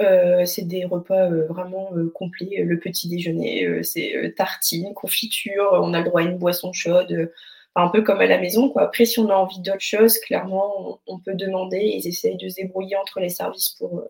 Euh, 0.01 0.45
c'est 0.45 0.63
des 0.63 0.85
repas 0.85 1.29
euh, 1.31 1.45
vraiment 1.47 1.89
euh, 1.95 2.11
complets. 2.13 2.63
Le 2.63 2.79
petit 2.79 3.07
déjeuner, 3.07 3.83
c'est 3.83 4.33
tartines, 4.35 4.93
confiture, 4.93 5.69
on 5.73 5.93
a 5.93 5.99
le 5.99 6.05
droit 6.05 6.21
à 6.21 6.25
une 6.25 6.37
boisson 6.37 6.73
chaude, 6.73 7.31
un 7.75 7.87
peu 7.89 8.01
comme 8.01 8.19
à 8.19 8.27
la 8.27 8.39
maison. 8.39 8.69
Quoi. 8.69 8.83
Après, 8.83 9.05
si 9.05 9.19
on 9.19 9.29
a 9.29 9.35
envie 9.35 9.59
d'autre 9.61 9.79
chose, 9.79 10.19
clairement, 10.19 10.99
on, 11.07 11.19
peut 11.19 11.35
demander. 11.35 11.79
Ils 11.79 12.07
essayent 12.07 12.37
de 12.37 12.49
se 12.49 12.55
débrouiller 12.55 12.97
entre 12.97 13.19
les 13.19 13.29
services 13.29 13.71
pour, 13.71 14.03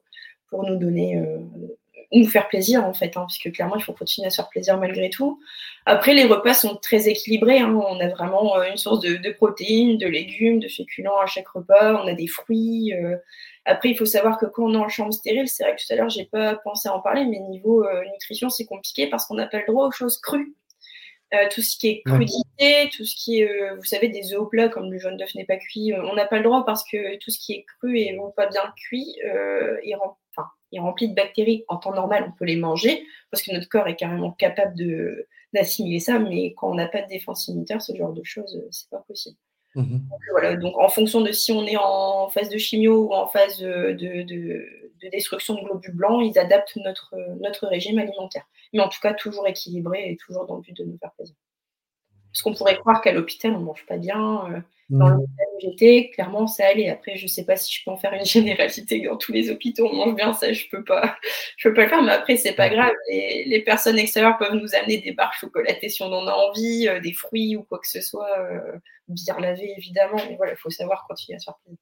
pour 0.49 0.63
nous 0.63 0.77
donner, 0.77 1.21
nous 2.16 2.28
faire 2.28 2.47
plaisir 2.47 2.84
en 2.84 2.93
fait, 2.93 3.18
hein, 3.18 3.22
parce 3.22 3.38
que 3.38 3.49
clairement, 3.49 3.76
il 3.76 3.84
faut 3.84 3.93
continuer 3.93 4.28
à 4.28 4.30
se 4.30 4.38
faire 4.38 4.49
plaisir 4.49 4.78
malgré 4.78 5.09
tout. 5.09 5.39
Après, 5.86 6.13
les 6.13 6.26
repas 6.26 6.53
sont 6.53 6.76
très 6.76 7.07
équilibrés. 7.07 7.59
Hein. 7.59 7.76
On 7.76 7.99
a 7.99 8.07
vraiment 8.07 8.61
une 8.63 8.78
source 8.78 9.01
de, 9.01 9.18
de, 9.18 9.32
protéines, 9.32 9.97
de 9.97 10.07
légumes, 10.07 10.59
de 10.59 10.68
féculents 10.68 11.20
à 11.20 11.28
chaque 11.28 11.47
repas. 11.47 12.01
On 12.01 12.07
a 12.07 12.13
des 12.13 12.28
fruits. 12.28 12.93
Après, 13.66 13.89
il 13.89 13.97
faut 13.97 14.05
savoir 14.05 14.38
que 14.38 14.45
quand 14.45 14.63
on 14.63 14.74
est 14.76 14.78
en 14.78 14.89
chambre 14.89 15.11
stérile, 15.11 15.47
c'est 15.47 15.63
vrai 15.63 15.76
que 15.76 15.82
tout 15.86 15.91
à 15.91 15.95
l'heure, 15.95 16.09
j'ai 16.09 16.26
pas 16.26 16.55
pensé 16.55 16.88
à 16.88 16.93
en 16.93 16.99
parler, 16.99 17.26
mais 17.26 17.39
niveau 17.39 17.84
euh, 17.84 18.03
nutrition, 18.13 18.49
c'est 18.49 18.66
compliqué 18.66 19.07
parce 19.07 19.26
qu'on 19.26 19.36
n'a 19.36 19.47
pas 19.47 19.57
le 19.57 19.66
droit 19.66 19.88
aux 19.88 19.91
choses 19.91 20.20
crues. 20.20 20.55
Euh, 21.34 21.47
tout 21.51 21.63
ce 21.63 21.76
qui 21.76 21.88
est 21.88 22.01
crudité, 22.05 22.89
tout 22.95 23.03
ce 23.03 23.16
qui 23.16 23.41
est, 23.41 23.49
euh, 23.49 23.76
vous 23.76 23.84
savez, 23.84 24.09
des 24.09 24.34
œufs 24.34 24.39
au 24.39 24.45
plat 24.45 24.70
comme 24.70 24.91
le 24.91 24.99
jaune 24.99 25.18
d'œuf 25.18 25.34
n'est 25.34 25.45
pas 25.45 25.57
cuit, 25.57 25.91
on 25.95 26.13
n'a 26.13 26.26
pas 26.26 26.38
le 26.38 26.43
droit 26.43 26.63
parce 26.63 26.84
que 26.84 27.18
tout 27.18 27.32
ce 27.32 27.39
qui 27.39 27.53
est 27.53 27.66
cru 27.80 27.97
et 27.97 28.13
non 28.13 28.30
pas 28.30 28.45
bien 28.45 28.61
cuit 28.78 29.18
est, 30.76 30.80
rempli 30.80 31.09
de 31.09 31.15
bactéries. 31.15 31.63
En 31.67 31.78
temps 31.78 31.93
normal, 31.93 32.26
on 32.28 32.38
peut 32.38 32.45
les 32.45 32.55
manger 32.55 33.05
parce 33.32 33.43
que 33.43 33.51
notre 33.53 33.69
corps 33.69 33.88
est 33.88 33.95
carrément 33.95 34.32
capable 34.32 34.76
d'assimiler 35.53 35.99
ça, 35.99 36.19
mais 36.19 36.53
quand 36.53 36.71
on 36.71 36.76
n'a 36.76 36.88
pas 36.88 37.01
de 37.01 37.07
défense 37.07 37.47
immunitaire, 37.47 37.82
ce 37.82 37.95
genre 37.95 38.13
de 38.13 38.23
choses, 38.23 38.61
c'est 38.71 38.89
pas 38.89 39.03
possible. 39.07 39.38
Mhm. 39.76 40.07
Donc, 40.09 40.19
voilà, 40.32 40.55
donc 40.55 40.78
en 40.78 40.88
fonction 40.88 41.21
de 41.21 41.32
si 41.32 41.51
on 41.51 41.65
est 41.65 41.78
en 41.78 42.30
phase 42.30 42.49
de 42.49 42.57
chimio 42.57 43.07
ou 43.07 43.13
en 43.13 43.28
phase 43.28 43.59
de, 43.59 43.91
de, 43.91 44.65
destruction 45.11 45.53
de 45.55 45.61
globules 45.61 45.93
blancs, 45.93 46.23
ils 46.26 46.39
adaptent 46.39 46.78
notre, 46.78 47.15
notre 47.39 47.67
régime 47.67 47.99
alimentaire. 47.99 48.47
Mais 48.73 48.80
en 48.80 48.89
tout 48.89 48.99
cas, 48.99 49.13
toujours 49.13 49.47
équilibré 49.47 50.09
et 50.09 50.17
toujours 50.17 50.47
dans 50.47 50.55
le 50.55 50.61
but 50.61 50.76
de 50.76 50.84
nous 50.84 50.97
faire 50.97 51.11
plaisir. 51.11 51.36
Parce 52.36 52.41
qu'on 52.41 52.53
pourrait 52.53 52.75
croire 52.75 52.99
qu'à 52.99 53.13
l'hôpital, 53.13 53.53
on 53.53 53.59
ne 53.59 53.63
mange 53.63 53.86
pas 53.86 53.95
bien. 53.95 54.45
Euh, 54.51 54.59
dans 54.89 55.07
mmh. 55.07 55.13
l'hôpital 55.13 55.45
où 55.55 55.59
j'étais, 55.61 56.11
clairement, 56.13 56.47
ça 56.47 56.67
allait. 56.67 56.89
Après, 56.89 57.15
je 57.15 57.23
ne 57.23 57.27
sais 57.29 57.45
pas 57.45 57.55
si 57.55 57.73
je 57.73 57.86
peux 57.86 57.91
en 57.91 57.95
faire 57.95 58.11
une 58.11 58.25
généralité 58.25 58.99
dans 59.03 59.15
tous 59.15 59.31
les 59.31 59.49
hôpitaux, 59.49 59.88
on 59.89 59.95
mange 59.95 60.15
bien, 60.15 60.33
ça, 60.33 60.51
je 60.51 60.65
peux 60.69 60.83
pas, 60.83 61.15
je 61.57 61.69
peux 61.69 61.73
pas 61.73 61.83
le 61.83 61.88
faire. 61.88 62.03
Mais 62.03 62.11
après, 62.11 62.36
c'est 62.36 62.51
pas 62.51 62.67
grave. 62.67 62.91
Les, 63.09 63.45
les, 63.45 63.61
personnes 63.61 63.97
extérieures 63.97 64.38
peuvent 64.38 64.53
nous 64.53 64.75
amener 64.75 64.97
des 64.97 65.13
barres 65.13 65.33
chocolatées 65.33 65.88
si 65.88 66.03
on 66.03 66.11
en 66.11 66.27
a 66.27 66.33
envie, 66.33 66.89
euh, 66.89 66.99
des 66.99 67.13
fruits 67.13 67.55
ou 67.55 67.63
quoi 67.63 67.79
que 67.79 67.88
ce 67.88 68.01
soit, 68.01 68.38
euh, 68.38 68.77
bien 69.07 69.39
lavé 69.39 69.73
évidemment. 69.77 70.17
Mais 70.29 70.36
voilà, 70.36 70.51
il 70.51 70.57
faut 70.57 70.69
savoir 70.69 71.05
continuer 71.07 71.38
à 71.38 71.39
se 71.39 71.45
faire 71.45 71.57
plaisir. 71.63 71.79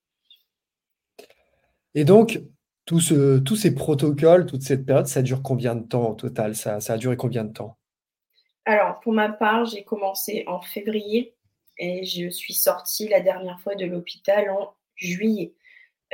Et 1.95 2.05
donc, 2.05 2.39
tout 2.85 2.99
ce, 2.99 3.39
tous 3.39 3.55
ces 3.55 3.73
protocoles, 3.73 4.45
toute 4.45 4.61
cette 4.61 4.85
période, 4.85 5.07
ça 5.07 5.23
dure 5.23 5.41
combien 5.41 5.73
de 5.73 5.83
temps 5.83 6.11
au 6.11 6.13
total? 6.13 6.55
Ça, 6.55 6.79
ça 6.79 6.93
a 6.93 6.97
duré 6.97 7.17
combien 7.17 7.43
de 7.43 7.53
temps? 7.53 7.75
Alors, 8.65 8.99
pour 9.01 9.13
ma 9.13 9.29
part, 9.29 9.65
j'ai 9.65 9.83
commencé 9.83 10.43
en 10.47 10.61
février 10.61 11.35
et 11.77 12.05
je 12.05 12.29
suis 12.29 12.53
sortie 12.53 13.07
la 13.07 13.19
dernière 13.19 13.59
fois 13.59 13.75
de 13.75 13.85
l'hôpital 13.85 14.49
en 14.49 14.73
juillet. 14.95 15.53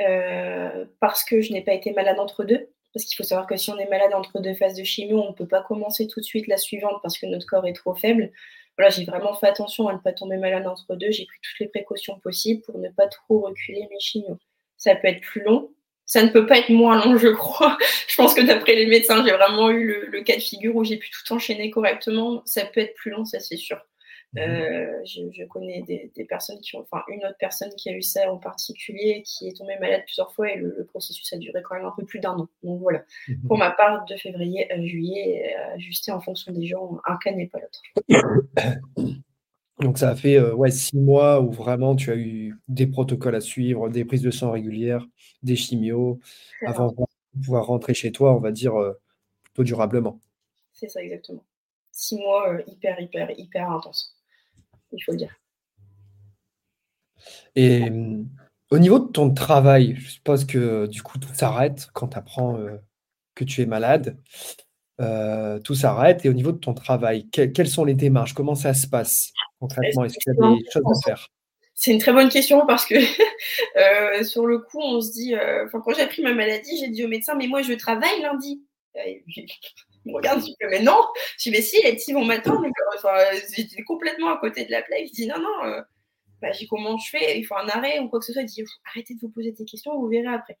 Euh, 0.00 0.86
parce 1.00 1.24
que 1.24 1.40
je 1.42 1.52
n'ai 1.52 1.62
pas 1.62 1.74
été 1.74 1.92
malade 1.92 2.18
entre 2.18 2.44
deux. 2.44 2.70
Parce 2.92 3.04
qu'il 3.04 3.16
faut 3.16 3.22
savoir 3.22 3.46
que 3.46 3.56
si 3.56 3.70
on 3.70 3.78
est 3.78 3.88
malade 3.88 4.12
entre 4.14 4.40
deux 4.40 4.54
phases 4.54 4.74
de 4.74 4.82
chimio, 4.82 5.22
on 5.22 5.30
ne 5.30 5.34
peut 5.34 5.46
pas 5.46 5.62
commencer 5.62 6.08
tout 6.08 6.20
de 6.20 6.24
suite 6.24 6.48
la 6.48 6.56
suivante 6.56 7.00
parce 7.02 7.18
que 7.18 7.26
notre 7.26 7.46
corps 7.46 7.66
est 7.66 7.72
trop 7.72 7.94
faible. 7.94 8.32
Voilà, 8.76 8.90
j'ai 8.90 9.04
vraiment 9.04 9.34
fait 9.34 9.46
attention 9.46 9.86
à 9.86 9.92
ne 9.92 9.98
pas 9.98 10.12
tomber 10.12 10.38
malade 10.38 10.66
entre 10.66 10.96
deux. 10.96 11.10
J'ai 11.12 11.26
pris 11.26 11.38
toutes 11.42 11.60
les 11.60 11.68
précautions 11.68 12.18
possibles 12.18 12.62
pour 12.62 12.78
ne 12.78 12.88
pas 12.88 13.06
trop 13.06 13.40
reculer 13.40 13.86
mes 13.90 14.00
chimios. 14.00 14.38
Ça 14.76 14.96
peut 14.96 15.08
être 15.08 15.20
plus 15.20 15.42
long. 15.42 15.70
Ça 16.10 16.24
ne 16.24 16.28
peut 16.28 16.44
pas 16.44 16.58
être 16.58 16.70
moins 16.70 17.04
long, 17.04 17.16
je 17.16 17.28
crois. 17.28 17.78
je 18.08 18.16
pense 18.16 18.34
que 18.34 18.40
d'après 18.40 18.74
les 18.74 18.86
médecins, 18.86 19.24
j'ai 19.24 19.30
vraiment 19.30 19.70
eu 19.70 19.86
le, 19.86 20.06
le, 20.06 20.22
cas 20.22 20.34
de 20.34 20.40
figure 20.40 20.74
où 20.74 20.82
j'ai 20.82 20.96
pu 20.96 21.08
tout 21.08 21.32
enchaîner 21.32 21.70
correctement. 21.70 22.42
Ça 22.46 22.64
peut 22.64 22.80
être 22.80 22.94
plus 22.94 23.12
long, 23.12 23.24
ça 23.24 23.38
c'est 23.38 23.56
sûr. 23.56 23.78
Mhm. 24.32 24.42
Euh, 24.42 25.04
je, 25.04 25.44
connais 25.44 25.82
des, 25.82 26.24
personnes 26.24 26.58
qui 26.62 26.74
ont, 26.74 26.80
enfin 26.80 27.04
une 27.06 27.24
autre 27.24 27.36
personne 27.38 27.70
qui 27.76 27.90
a 27.90 27.92
eu 27.92 28.02
ça 28.02 28.28
en 28.32 28.38
particulier, 28.38 29.22
qui 29.24 29.46
est 29.46 29.56
tombée 29.56 29.78
malade 29.78 30.02
plusieurs 30.04 30.32
fois 30.32 30.50
et 30.50 30.56
le, 30.56 30.84
processus 30.86 31.32
a 31.32 31.36
duré 31.36 31.62
quand 31.62 31.76
même 31.76 31.84
un 31.84 31.94
peu 31.96 32.04
plus 32.04 32.18
d'un 32.18 32.32
an. 32.32 32.48
Donc 32.64 32.80
voilà, 32.80 33.04
mhm. 33.28 33.46
pour 33.46 33.56
ma 33.56 33.70
part, 33.70 34.04
de 34.06 34.16
février 34.16 34.68
à 34.72 34.84
juillet, 34.84 35.54
ajusté 35.74 36.10
en 36.10 36.20
fonction 36.20 36.50
des 36.50 36.66
gens, 36.66 36.98
un 37.06 37.18
cas 37.18 37.30
n'est 37.30 37.46
pas 37.46 37.60
l'autre. 37.60 37.82
Donc 39.80 39.98
ça 39.98 40.10
a 40.10 40.14
fait 40.16 40.36
euh, 40.36 40.54
ouais, 40.54 40.70
six 40.70 40.96
mois 40.96 41.40
où 41.40 41.50
vraiment 41.50 41.96
tu 41.96 42.10
as 42.10 42.16
eu 42.16 42.56
des 42.68 42.86
protocoles 42.86 43.34
à 43.34 43.40
suivre, 43.40 43.88
des 43.88 44.04
prises 44.04 44.22
de 44.22 44.30
sang 44.30 44.50
régulières, 44.50 45.06
des 45.42 45.56
chimios, 45.56 46.18
avant 46.66 46.88
de 46.88 46.94
pouvoir 47.42 47.66
rentrer 47.66 47.94
chez 47.94 48.12
toi, 48.12 48.34
on 48.34 48.40
va 48.40 48.52
dire, 48.52 48.76
euh, 48.78 48.92
plutôt 49.42 49.64
durablement. 49.64 50.20
C'est 50.72 50.88
ça 50.88 51.02
exactement. 51.02 51.44
Six 51.92 52.16
mois 52.18 52.58
hyper, 52.66 53.00
hyper, 53.00 53.30
hyper 53.38 53.70
intense 53.70 54.16
il 54.92 55.02
faut 55.02 55.12
le 55.12 55.18
dire. 55.18 55.34
Et 57.54 57.84
au 58.70 58.78
niveau 58.78 58.98
de 58.98 59.10
ton 59.10 59.32
travail, 59.32 59.96
je 59.96 60.10
suppose 60.10 60.44
que 60.44 60.86
du 60.86 61.02
coup 61.02 61.18
tout 61.18 61.34
s'arrête 61.34 61.88
quand 61.92 62.08
tu 62.08 62.18
apprends 62.18 62.56
euh, 62.58 62.78
que 63.34 63.44
tu 63.44 63.62
es 63.62 63.66
malade. 63.66 64.18
Euh, 65.00 65.58
tout 65.60 65.74
s'arrête. 65.74 66.24
Et 66.24 66.28
au 66.28 66.34
niveau 66.34 66.52
de 66.52 66.58
ton 66.58 66.74
travail, 66.74 67.28
quelles 67.30 67.68
sont 67.68 67.84
les 67.84 67.94
démarches? 67.94 68.34
Comment 68.34 68.54
ça 68.54 68.74
se 68.74 68.86
passe? 68.86 69.32
Concrètement 69.60 70.04
Est-ce 70.04 70.18
qu'il 70.18 70.32
y 70.34 70.44
a 70.44 70.56
des 70.56 70.64
choses 70.72 70.82
à 70.84 71.08
faire? 71.08 71.28
C'est 71.74 71.92
une 71.92 71.98
très 71.98 72.12
bonne 72.12 72.28
question 72.28 72.66
parce 72.66 72.84
que 72.84 72.94
euh, 73.76 74.24
sur 74.24 74.46
le 74.46 74.58
coup, 74.58 74.80
on 74.80 75.00
se 75.00 75.12
dit, 75.12 75.34
quand 75.72 75.94
j'ai 75.94 76.02
appris 76.02 76.22
ma 76.22 76.34
maladie, 76.34 76.78
j'ai 76.78 76.88
dit 76.88 77.04
au 77.04 77.08
médecin, 77.08 77.34
mais 77.36 77.46
moi 77.46 77.62
je 77.62 77.72
travaille 77.74 78.20
lundi. 78.20 78.62
Il 80.04 80.12
me 80.12 80.16
regarde, 80.16 80.40
je 80.40 80.46
dis, 80.46 80.56
mais 80.70 80.80
non. 80.80 80.98
Je 81.38 81.44
dis, 81.44 81.50
mais 81.50 81.62
si, 81.62 81.82
les 81.82 81.94
petits 81.94 82.12
vont 82.12 82.24
m'attendre. 82.24 82.64
j'étais 83.54 83.82
complètement 83.82 84.30
à 84.30 84.38
côté 84.38 84.64
de 84.64 84.70
la 84.70 84.82
plaque. 84.82 85.06
Je 85.06 85.12
dis, 85.12 85.26
non, 85.26 85.38
non. 85.38 85.64
Euh, 85.64 85.82
bah, 86.40 86.52
j'ai 86.52 86.66
comment 86.66 86.96
je 86.96 87.10
fais? 87.10 87.38
Il 87.38 87.44
faut 87.44 87.56
un 87.56 87.68
arrêt 87.68 87.98
ou 87.98 88.08
quoi 88.08 88.18
que 88.18 88.24
ce 88.24 88.32
soit. 88.32 88.42
Il 88.42 88.46
dit, 88.46 88.64
arrêtez 88.86 89.14
de 89.14 89.20
vous 89.20 89.28
poser 89.28 89.52
des 89.52 89.64
questions, 89.64 89.98
vous 89.98 90.08
verrez 90.08 90.26
après. 90.28 90.58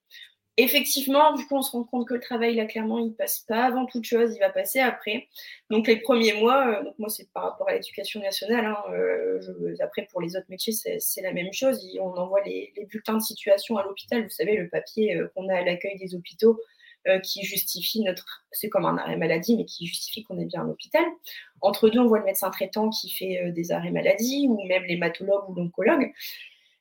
Effectivement, 0.56 1.32
du 1.34 1.46
coup, 1.46 1.56
on 1.56 1.62
se 1.62 1.70
rend 1.70 1.84
compte 1.84 2.06
que 2.06 2.14
le 2.14 2.20
travail, 2.20 2.54
là, 2.54 2.66
clairement, 2.66 2.98
il 2.98 3.14
passe 3.14 3.40
pas 3.40 3.64
avant 3.64 3.86
toute 3.86 4.04
chose, 4.04 4.34
il 4.34 4.40
va 4.40 4.50
passer 4.50 4.80
après. 4.80 5.28
Donc, 5.70 5.86
les 5.86 5.96
premiers 5.96 6.34
mois, 6.34 6.68
euh, 6.68 6.84
donc 6.84 6.98
moi, 6.98 7.08
c'est 7.08 7.30
par 7.32 7.44
rapport 7.44 7.68
à 7.68 7.74
l'éducation 7.74 8.20
nationale. 8.20 8.66
Hein, 8.66 8.76
euh, 8.92 9.40
après, 9.80 10.06
pour 10.10 10.20
les 10.20 10.36
autres 10.36 10.50
métiers, 10.50 10.72
c'est 10.72 11.22
la 11.22 11.32
même 11.32 11.52
chose. 11.52 11.88
on 12.00 12.10
envoie 12.16 12.42
les, 12.44 12.72
bulletins 12.90 13.16
de 13.16 13.22
situation 13.22 13.76
à 13.78 13.84
l'hôpital. 13.84 14.22
Vous 14.22 14.30
savez, 14.30 14.56
le 14.56 14.68
papier 14.68 15.18
qu'on 15.34 15.48
a 15.48 15.56
à 15.56 15.62
l'accueil 15.62 15.96
des 15.98 16.14
hôpitaux 16.14 16.60
euh, 17.08 17.18
qui 17.18 17.42
justifie 17.44 18.02
notre, 18.02 18.44
c'est 18.52 18.68
comme 18.68 18.84
un 18.84 18.98
arrêt 18.98 19.16
maladie, 19.16 19.56
mais 19.56 19.64
qui 19.64 19.86
justifie 19.86 20.22
qu'on 20.22 20.38
est 20.38 20.44
bien 20.44 20.60
à 20.60 20.64
l'hôpital. 20.64 21.02
Entre 21.62 21.88
deux, 21.88 21.98
on 21.98 22.06
voit 22.06 22.18
le 22.18 22.26
médecin 22.26 22.50
traitant 22.50 22.90
qui 22.90 23.10
fait 23.10 23.42
euh, 23.42 23.52
des 23.52 23.72
arrêts 23.72 23.90
maladie, 23.90 24.46
ou 24.50 24.62
même 24.66 24.82
l'hématologue 24.82 25.48
ou 25.48 25.54
l'oncologue. 25.54 26.12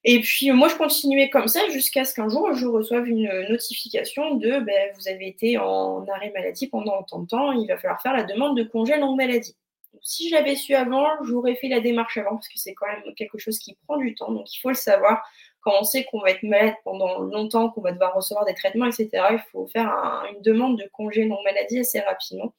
Et 0.05 0.21
puis, 0.21 0.49
euh, 0.49 0.53
moi, 0.53 0.69
je 0.69 0.75
continuais 0.75 1.29
comme 1.29 1.47
ça 1.47 1.67
jusqu'à 1.69 2.05
ce 2.05 2.13
qu'un 2.13 2.29
jour, 2.29 2.53
je 2.53 2.65
reçoive 2.65 3.07
une 3.07 3.29
notification 3.49 4.35
de 4.35 4.59
ben, 4.59 4.91
vous 4.95 5.07
avez 5.07 5.27
été 5.27 5.57
en 5.57 6.05
arrêt 6.07 6.31
maladie 6.33 6.67
pendant 6.67 6.99
autant 6.99 7.19
de 7.19 7.27
temps, 7.27 7.51
il 7.51 7.67
va 7.67 7.77
falloir 7.77 8.01
faire 8.01 8.13
la 8.13 8.23
demande 8.23 8.57
de 8.57 8.63
congé 8.63 8.97
longue 8.97 9.17
maladie. 9.17 9.55
si 10.01 10.29
j'avais 10.29 10.55
su 10.55 10.73
avant, 10.75 11.05
j'aurais 11.25 11.55
fait 11.55 11.67
la 11.67 11.81
démarche 11.81 12.17
avant, 12.17 12.31
parce 12.31 12.47
que 12.47 12.57
c'est 12.57 12.73
quand 12.73 12.87
même 12.87 13.13
quelque 13.15 13.37
chose 13.37 13.59
qui 13.59 13.77
prend 13.87 13.97
du 13.97 14.15
temps, 14.15 14.31
donc 14.31 14.53
il 14.55 14.59
faut 14.59 14.69
le 14.69 14.75
savoir 14.75 15.21
quand 15.61 15.73
on 15.79 15.83
sait 15.83 16.05
qu'on 16.05 16.21
va 16.21 16.31
être 16.31 16.43
malade 16.43 16.75
pendant 16.83 17.19
longtemps, 17.19 17.69
qu'on 17.69 17.81
va 17.81 17.91
devoir 17.91 18.15
recevoir 18.15 18.45
des 18.45 18.53
traitements, 18.53 18.85
etc., 18.85 19.09
il 19.31 19.43
faut 19.51 19.67
faire 19.67 19.89
une 20.33 20.41
demande 20.41 20.77
de 20.79 20.89
congé 20.93 21.25
non 21.25 21.41
maladie 21.43 21.79
assez 21.79 21.99
rapidement. 21.99 22.53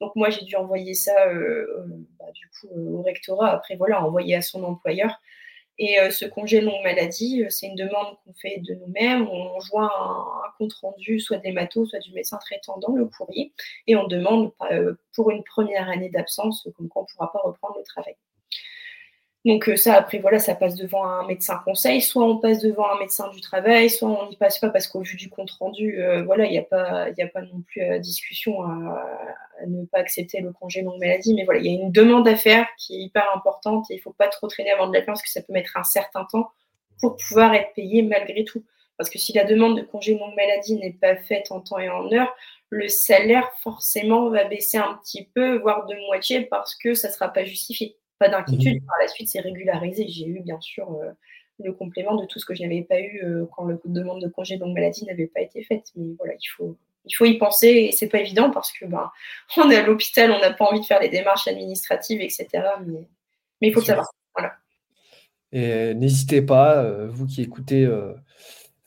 Donc 0.00 0.14
moi, 0.16 0.30
j'ai 0.30 0.44
dû 0.44 0.56
envoyer 0.56 0.94
ça 0.94 1.28
euh, 1.28 1.66
euh, 1.78 1.86
bah, 2.18 2.26
du 2.34 2.48
coup 2.48 2.68
au 2.98 3.02
rectorat. 3.02 3.50
Après, 3.50 3.76
voilà, 3.76 4.04
envoyer 4.04 4.36
à 4.36 4.42
son 4.42 4.62
employeur. 4.64 5.20
Et 5.78 6.00
euh, 6.00 6.10
ce 6.10 6.24
congé 6.24 6.60
longue 6.60 6.82
maladie, 6.82 7.44
c'est 7.50 7.66
une 7.66 7.74
demande 7.74 8.16
qu'on 8.24 8.32
fait 8.34 8.60
de 8.60 8.74
nous-mêmes. 8.74 9.28
On 9.28 9.60
joint 9.60 9.90
un, 9.90 10.50
compte 10.58 10.72
rendu, 10.74 11.20
soit 11.20 11.38
de 11.38 11.44
l'hémato, 11.44 11.84
soit 11.84 11.98
du 11.98 12.12
médecin 12.12 12.38
traitant 12.38 12.78
dans 12.78 12.94
le 12.94 13.06
courrier, 13.06 13.52
et 13.86 13.96
on 13.96 14.06
demande 14.06 14.52
pour 15.14 15.30
une 15.30 15.44
première 15.44 15.88
année 15.90 16.08
d'absence, 16.08 16.66
comme 16.76 16.88
quoi 16.88 17.02
on 17.02 17.04
ne 17.04 17.12
pourra 17.12 17.32
pas 17.32 17.40
reprendre 17.44 17.76
le 17.78 17.84
travail. 17.84 18.16
Donc 19.46 19.70
ça, 19.76 19.94
après, 19.94 20.18
voilà, 20.18 20.40
ça 20.40 20.56
passe 20.56 20.74
devant 20.74 21.04
un 21.04 21.24
médecin 21.26 21.60
conseil, 21.64 22.02
soit 22.02 22.24
on 22.24 22.38
passe 22.38 22.60
devant 22.60 22.90
un 22.90 22.98
médecin 22.98 23.30
du 23.30 23.40
travail, 23.40 23.88
soit 23.88 24.08
on 24.08 24.28
n'y 24.28 24.36
passe 24.36 24.58
pas 24.58 24.70
parce 24.70 24.88
qu'au 24.88 25.02
vu 25.02 25.16
du 25.16 25.30
compte 25.30 25.52
rendu, 25.52 26.02
voilà, 26.24 26.46
il 26.46 26.50
n'y 26.50 26.58
a, 26.58 26.62
pas, 26.62 27.06
a 27.06 27.26
pas 27.32 27.42
non 27.42 27.62
plus 27.64 28.00
discussion 28.00 28.62
à, 28.64 29.06
ne 29.66 29.84
pas 29.86 29.98
accepter 29.98 30.40
le 30.40 30.52
congé 30.52 30.82
longue 30.82 30.98
maladie. 30.98 31.32
Mais 31.34 31.44
voilà, 31.44 31.60
il 31.60 31.66
y 31.66 31.68
a 31.68 31.80
une 31.80 31.92
demande 31.92 32.26
à 32.26 32.34
faire 32.34 32.66
qui 32.76 32.96
est 32.96 33.02
hyper 33.04 33.24
importante 33.36 33.88
et 33.90 33.94
il 33.94 33.98
ne 33.98 34.02
faut 34.02 34.12
pas 34.12 34.26
trop 34.26 34.48
traîner 34.48 34.72
avant 34.72 34.88
de 34.88 34.92
la 34.92 35.00
faire 35.00 35.14
parce 35.14 35.22
que 35.22 35.30
ça 35.30 35.40
peut 35.40 35.52
mettre 35.52 35.76
un 35.76 35.84
certain 35.84 36.24
temps 36.24 36.50
pour 37.00 37.16
pouvoir 37.16 37.54
être 37.54 37.72
payé 37.74 38.02
malgré 38.02 38.44
tout. 38.44 38.64
Parce 38.96 39.10
que 39.10 39.18
si 39.18 39.32
la 39.32 39.44
demande 39.44 39.76
de 39.76 39.82
congé 39.82 40.18
longue 40.18 40.34
maladie 40.34 40.76
n'est 40.76 40.92
pas 40.92 41.16
faite 41.16 41.52
en 41.52 41.60
temps 41.60 41.78
et 41.78 41.88
en 41.88 42.10
heure, 42.12 42.34
le 42.70 42.88
salaire 42.88 43.48
forcément 43.62 44.28
va 44.30 44.44
baisser 44.44 44.78
un 44.78 44.94
petit 44.94 45.28
peu, 45.34 45.58
voire 45.58 45.86
de 45.86 45.94
moitié, 46.06 46.42
parce 46.42 46.74
que 46.74 46.94
ça 46.94 47.08
ne 47.08 47.12
sera 47.12 47.28
pas 47.28 47.44
justifié. 47.44 47.96
Pas 48.18 48.28
d'inquiétude, 48.28 48.82
mmh. 48.82 48.86
par 48.86 48.96
la 49.00 49.08
suite 49.08 49.28
c'est 49.28 49.40
régularisé. 49.40 50.06
J'ai 50.08 50.26
eu 50.26 50.40
bien 50.40 50.60
sûr 50.60 50.90
euh, 50.90 51.10
le 51.58 51.72
complément 51.72 52.16
de 52.16 52.26
tout 52.26 52.38
ce 52.38 52.46
que 52.46 52.54
je 52.54 52.62
n'avais 52.62 52.82
pas 52.82 53.00
eu 53.00 53.22
euh, 53.24 53.46
quand 53.54 53.66
la 53.66 53.76
demande 53.84 54.22
de 54.22 54.28
congé 54.28 54.56
longue 54.56 54.74
maladie 54.74 55.04
n'avait 55.04 55.26
pas 55.26 55.40
été 55.40 55.62
faite. 55.62 55.92
Mais 55.96 56.14
voilà, 56.18 56.34
il 56.34 56.46
faut, 56.56 56.76
il 57.04 57.14
faut 57.14 57.26
y 57.26 57.36
penser 57.36 57.68
et 57.68 57.92
c'est 57.92 58.08
pas 58.08 58.20
évident 58.20 58.50
parce 58.50 58.72
que 58.72 58.86
ben, 58.86 59.10
on 59.56 59.70
est 59.70 59.76
à 59.76 59.86
l'hôpital, 59.86 60.30
on 60.30 60.40
n'a 60.40 60.52
pas 60.52 60.66
envie 60.66 60.80
de 60.80 60.86
faire 60.86 61.00
les 61.00 61.10
démarches 61.10 61.46
administratives, 61.46 62.20
etc. 62.20 62.46
Mais, 62.86 63.06
mais 63.60 63.68
il 63.68 63.72
faut 63.72 63.80
le 63.80 63.86
savoir. 63.86 64.10
Voilà. 64.34 64.54
Et 65.52 65.94
n'hésitez 65.94 66.42
pas, 66.42 66.82
euh, 66.82 67.08
vous 67.08 67.26
qui 67.26 67.42
écoutez 67.42 67.88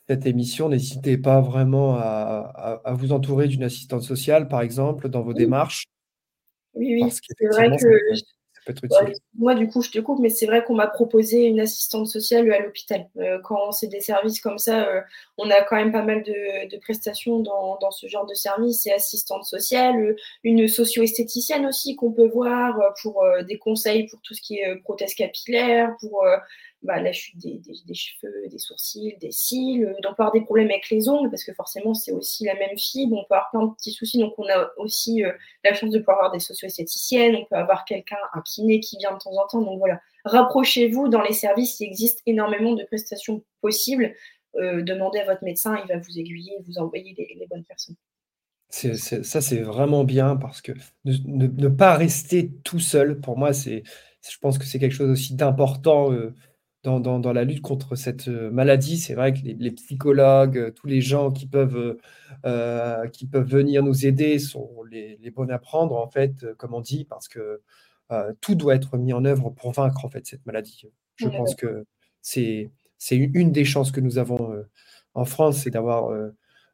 cette 0.08 0.26
émission, 0.26 0.70
n'hésitez 0.70 1.20
pas 1.20 1.40
vraiment 1.40 1.96
à, 2.00 2.82
vous 2.94 3.12
entourer 3.12 3.48
d'une 3.48 3.64
assistante 3.64 4.02
sociale, 4.02 4.48
par 4.48 4.62
exemple, 4.62 5.08
dans 5.08 5.22
vos 5.22 5.34
démarches. 5.34 5.86
Oui, 6.74 7.00
oui, 7.02 7.12
c'est 7.12 7.48
vrai 7.48 7.70
que 7.78 7.86
moi, 9.38 9.56
du 9.56 9.68
coup, 9.68 9.82
je 9.82 9.90
te 9.90 10.00
coupe, 10.00 10.20
mais 10.20 10.30
c'est 10.30 10.46
vrai 10.46 10.64
qu'on 10.64 10.76
m'a 10.76 10.88
proposé 10.88 11.46
une 11.46 11.60
assistante 11.60 12.08
sociale 12.08 12.52
à 12.52 12.60
l'hôpital. 12.60 13.08
Euh, 13.18 13.40
quand 13.44 13.72
c'est 13.72 13.88
des 13.88 14.02
services 14.02 14.40
comme 14.40 14.58
ça, 14.58 14.88
euh, 14.88 15.02
on 15.38 15.50
a 15.50 15.62
quand 15.64 15.76
même 15.76 15.92
pas 15.92 16.04
mal 16.04 16.24
de, 16.24 16.78
prestations 16.80 17.40
dans, 17.40 17.78
dans, 17.80 17.92
ce 17.92 18.08
genre 18.08 18.26
de 18.26 18.34
service. 18.34 18.82
C'est 18.84 18.94
assistante 18.94 19.44
sociale, 19.44 20.16
une 20.44 20.68
socio-esthéticienne 20.68 21.66
aussi 21.66 21.96
qu'on 21.96 22.12
peut 22.12 22.28
voir 22.28 22.78
pour 23.02 23.24
euh, 23.24 23.44
des 23.44 23.58
conseils 23.58 24.08
pour 24.08 24.22
tout 24.22 24.34
ce 24.34 24.42
qui 24.42 24.56
est 24.56 24.76
prothèse 24.84 25.14
capillaire, 25.14 25.96
pour 26.00 26.24
bah, 26.82 27.02
la 27.02 27.12
chute 27.12 27.38
des, 27.38 27.62
cheveux, 27.94 28.48
des 28.50 28.58
sourcils, 28.58 29.18
des 29.20 29.32
cils, 29.32 29.84
euh, 29.84 29.94
d'en 30.02 30.12
avoir 30.12 30.32
des 30.32 30.42
problèmes 30.42 30.70
avec 30.70 30.90
les 30.90 31.10
ongles, 31.10 31.30
parce 31.30 31.44
que 31.44 31.54
forcément 31.54 31.94
c'est 31.94 32.14
aussi 32.14 32.46
la 32.46 32.56
même 32.56 32.78
fibre, 32.78 33.18
on 33.18 33.26
peut 33.28 33.36
avoir 33.36 33.50
plein 33.52 33.66
de 33.66 33.74
petits 33.74 33.92
soucis, 33.92 34.18
donc 34.18 34.34
on 34.38 34.48
a 34.48 34.70
aussi 34.78 35.24
euh, 35.24 35.34
la 35.66 35.74
chance 35.74 35.92
de 35.92 36.00
pouvoir 36.00 36.18
avoir 36.18 36.32
des 36.32 36.40
socio-esthéticiennes, 36.40 37.36
on 37.36 37.46
peut 37.46 37.58
avoir 37.58 37.84
quelqu'un, 37.84 38.18
un 38.34 38.42
kiné 38.42 38.80
qui 38.80 38.98
vient 38.98 39.12
de 39.12 39.18
temps 39.18 39.36
en 39.36 39.46
temps, 39.48 39.62
donc 39.62 39.80
voilà. 39.80 40.00
Rapprochez-vous 40.24 41.10
dans 41.10 41.22
les 41.22 41.34
services, 41.34 41.82
il 41.82 41.88
existe 41.88 42.22
énormément 42.26 42.74
de 42.74 42.84
prestations 42.86 43.44
possibles, 43.62 44.16
euh, 44.56 44.82
demandez 44.82 45.20
à 45.20 45.26
votre 45.26 45.44
médecin, 45.44 45.78
il 45.84 45.88
va 45.94 46.00
vous 46.00 46.18
aiguiller, 46.18 46.54
vous 46.66 46.78
envoyer 46.78 47.14
les, 47.18 47.48
bonnes 47.48 47.66
personnes. 47.66 47.96
ça, 48.70 49.42
c'est 49.42 49.62
vraiment 49.62 50.06
bien 50.06 50.38
parce 50.38 50.62
que 50.62 50.72
ne, 51.04 51.68
pas 51.68 51.96
rester 51.96 52.54
tout 52.64 52.80
seul, 52.80 53.20
pour 53.20 53.38
moi, 53.38 53.52
c'est, 53.52 53.84
je 54.30 54.38
pense 54.38 54.58
que 54.58 54.66
c'est 54.66 54.80
quelque 54.80 54.96
chose 54.96 55.10
aussi 55.10 55.36
d'important 55.36 56.14
dans, 56.84 57.34
la 57.34 57.44
lutte 57.44 57.62
contre 57.62 57.96
cette 57.96 58.28
euh, 58.28 58.50
maladie. 58.52 58.98
C'est 58.98 59.14
vrai 59.14 59.34
que 59.34 59.40
les, 59.44 59.72
psychologues, 59.72 60.58
euh, 60.58 60.72
tous 60.72 60.88
les 60.88 61.02
gens 61.02 61.32
qui 61.32 61.46
peuvent, 61.46 61.98
euh, 62.46 63.08
qui 63.08 63.26
peuvent 63.26 63.48
venir 63.48 63.84
nous 63.84 64.06
aider 64.06 64.40
sont 64.40 64.70
les, 64.90 65.18
les, 65.22 65.32
bons 65.32 65.50
à 65.50 65.60
prendre, 65.60 65.96
en 65.96 66.10
fait, 66.10 66.54
comme 66.58 66.74
on 66.74 66.82
dit, 66.82 67.06
parce 67.06 67.28
que 67.28 67.62
tout 68.42 68.56
doit 68.56 68.74
être 68.74 68.98
mis 68.98 69.14
en 69.14 69.24
œuvre 69.24 69.52
pour 69.52 69.72
vaincre 69.72 70.04
en 70.04 70.10
fait, 70.10 70.26
cette 70.26 70.44
maladie. 70.48 70.84
Je 71.18 71.28
pense 71.28 71.54
que 71.54 71.86
c'est 72.22 72.72
une 73.12 73.52
des 73.52 73.66
chances 73.66 73.92
que 73.92 74.00
nous 74.00 74.18
avons 74.18 74.66
en 75.14 75.26
France, 75.26 75.60
c'est 75.60 75.70
d'avoir 75.70 76.12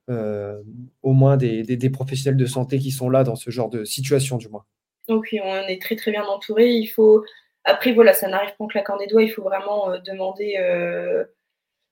au 0.07 1.11
moins 1.11 1.35
des, 1.35 1.63
des, 1.63 1.89
professionnels 1.89 2.37
de 2.37 2.45
santé 2.45 2.79
qui 2.79 2.91
sont 2.91 3.09
là 3.09 3.25
dans 3.25 3.35
ce 3.35 3.49
genre 3.49 3.69
de 3.69 3.83
situation, 3.83 4.37
du 4.37 4.47
moins. 4.47 4.63
Donc 5.09 5.27
oui, 5.33 5.41
on 5.43 5.67
est 5.67 5.81
très 5.81 5.97
très 5.97 6.11
bien 6.11 6.23
entouré. 6.23 6.71
Il 6.71 6.87
faut 6.87 7.21
après, 7.65 7.93
voilà, 7.93 8.13
ça 8.13 8.27
n'arrive 8.27 8.55
pas 8.55 8.63
en 8.63 8.67
claquant 8.67 8.97
des 8.97 9.07
doigts. 9.07 9.23
Il 9.23 9.31
faut 9.31 9.41
vraiment 9.41 9.89
euh, 9.89 9.97
demander 9.97 10.55
euh, 10.59 11.25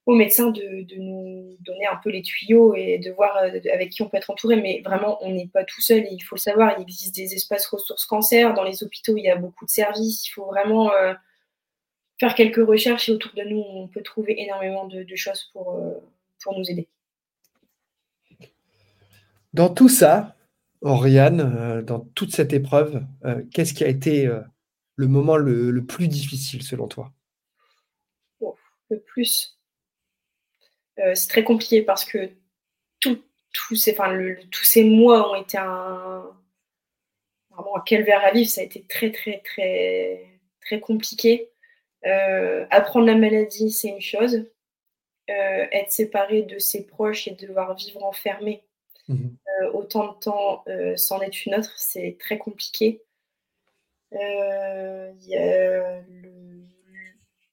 aux 0.05 0.13
médecins 0.13 0.51
de, 0.51 0.86
nous 0.97 1.57
donner 1.61 1.88
un 1.88 1.95
peu 1.95 2.11
les 2.11 2.21
tuyaux 2.21 2.76
et 2.76 2.99
de 2.99 3.11
voir 3.11 3.36
euh, 3.38 3.59
avec 3.74 3.89
qui 3.89 4.03
on 4.03 4.09
peut 4.09 4.17
être 4.17 4.30
entouré. 4.30 4.55
Mais 4.55 4.84
vraiment, 4.86 5.17
on 5.21 5.32
n'est 5.32 5.47
pas 5.47 5.63
tout 5.63 5.82
seul. 5.82 6.05
il 6.11 6.21
faut 6.21 6.36
le 6.36 6.41
savoir, 6.41 6.76
il 6.78 6.84
existe 6.84 7.15
des 7.15 7.34
espaces 7.34 7.65
ressources 7.65 8.05
cancer. 8.05 8.53
Dans 8.53 8.63
les 8.63 8.84
hôpitaux, 8.84 9.17
il 9.17 9.24
y 9.24 9.30
a 9.30 9.36
beaucoup 9.36 9.65
de 9.65 9.71
services. 9.71 10.28
Il 10.28 10.32
faut 10.32 10.45
vraiment 10.45 10.91
faire 12.19 12.36
quelques 12.36 12.65
recherches 12.65 13.09
et 13.09 13.11
autour 13.11 13.32
de 13.34 13.41
nous, 13.41 13.59
on 13.59 13.88
peut 13.88 14.03
trouver 14.03 14.39
énormément 14.39 14.88
de, 14.88 15.15
choses 15.15 15.49
pour, 15.53 15.82
pour 16.43 16.57
nous 16.57 16.69
aider. 16.69 16.88
Dans 19.53 19.69
tout 19.74 19.89
ça, 19.89 20.36
Oriane, 20.82 21.82
dans 21.82 21.99
toute 21.99 22.32
cette 22.32 22.53
épreuve, 22.53 23.03
qu'est-ce 23.51 23.74
qui 23.74 23.84
a 23.84 23.88
été 23.88 24.30
le 24.95 25.07
moment 25.07 25.37
le, 25.37 25.85
plus 25.85 26.07
difficile 26.07 26.63
selon 26.63 26.87
toi? 26.87 27.11
Le 28.89 28.99
plus. 28.99 29.59
Euh, 30.99 31.15
c'est 31.15 31.29
très 31.29 31.43
compliqué 31.43 31.81
parce 31.81 32.05
que 32.05 32.29
tout, 32.99 33.19
ces, 33.75 33.95
tous 34.51 34.63
ces 34.63 34.83
mois 34.83 35.31
ont 35.31 35.41
été 35.41 35.57
un, 35.57 36.29
vraiment 37.49 37.77
un 37.77 37.81
calvaire 37.81 38.23
à 38.23 38.31
vivre. 38.31 38.49
Ça 38.49 38.61
a 38.61 38.63
été 38.63 38.83
très, 38.83 39.11
très, 39.11 39.39
très, 39.39 40.39
très 40.61 40.79
compliqué. 40.79 41.49
Euh, 42.05 42.65
apprendre 42.69 43.07
la 43.07 43.15
maladie, 43.15 43.71
c'est 43.71 43.89
une 43.89 44.01
chose. 44.01 44.45
Euh, 45.29 45.67
être 45.71 45.91
séparé 45.91 46.43
de 46.43 46.59
ses 46.59 46.85
proches 46.85 47.27
et 47.27 47.31
devoir 47.31 47.75
vivre 47.75 48.03
enfermé 48.03 48.63
mmh 49.07 49.29
autant 49.73 50.13
de 50.13 50.19
temps, 50.19 50.63
c'en 50.97 51.21
est 51.21 51.45
une 51.45 51.55
autre. 51.55 51.71
C'est 51.77 52.17
très 52.19 52.37
compliqué. 52.37 53.01
Euh, 54.16 55.11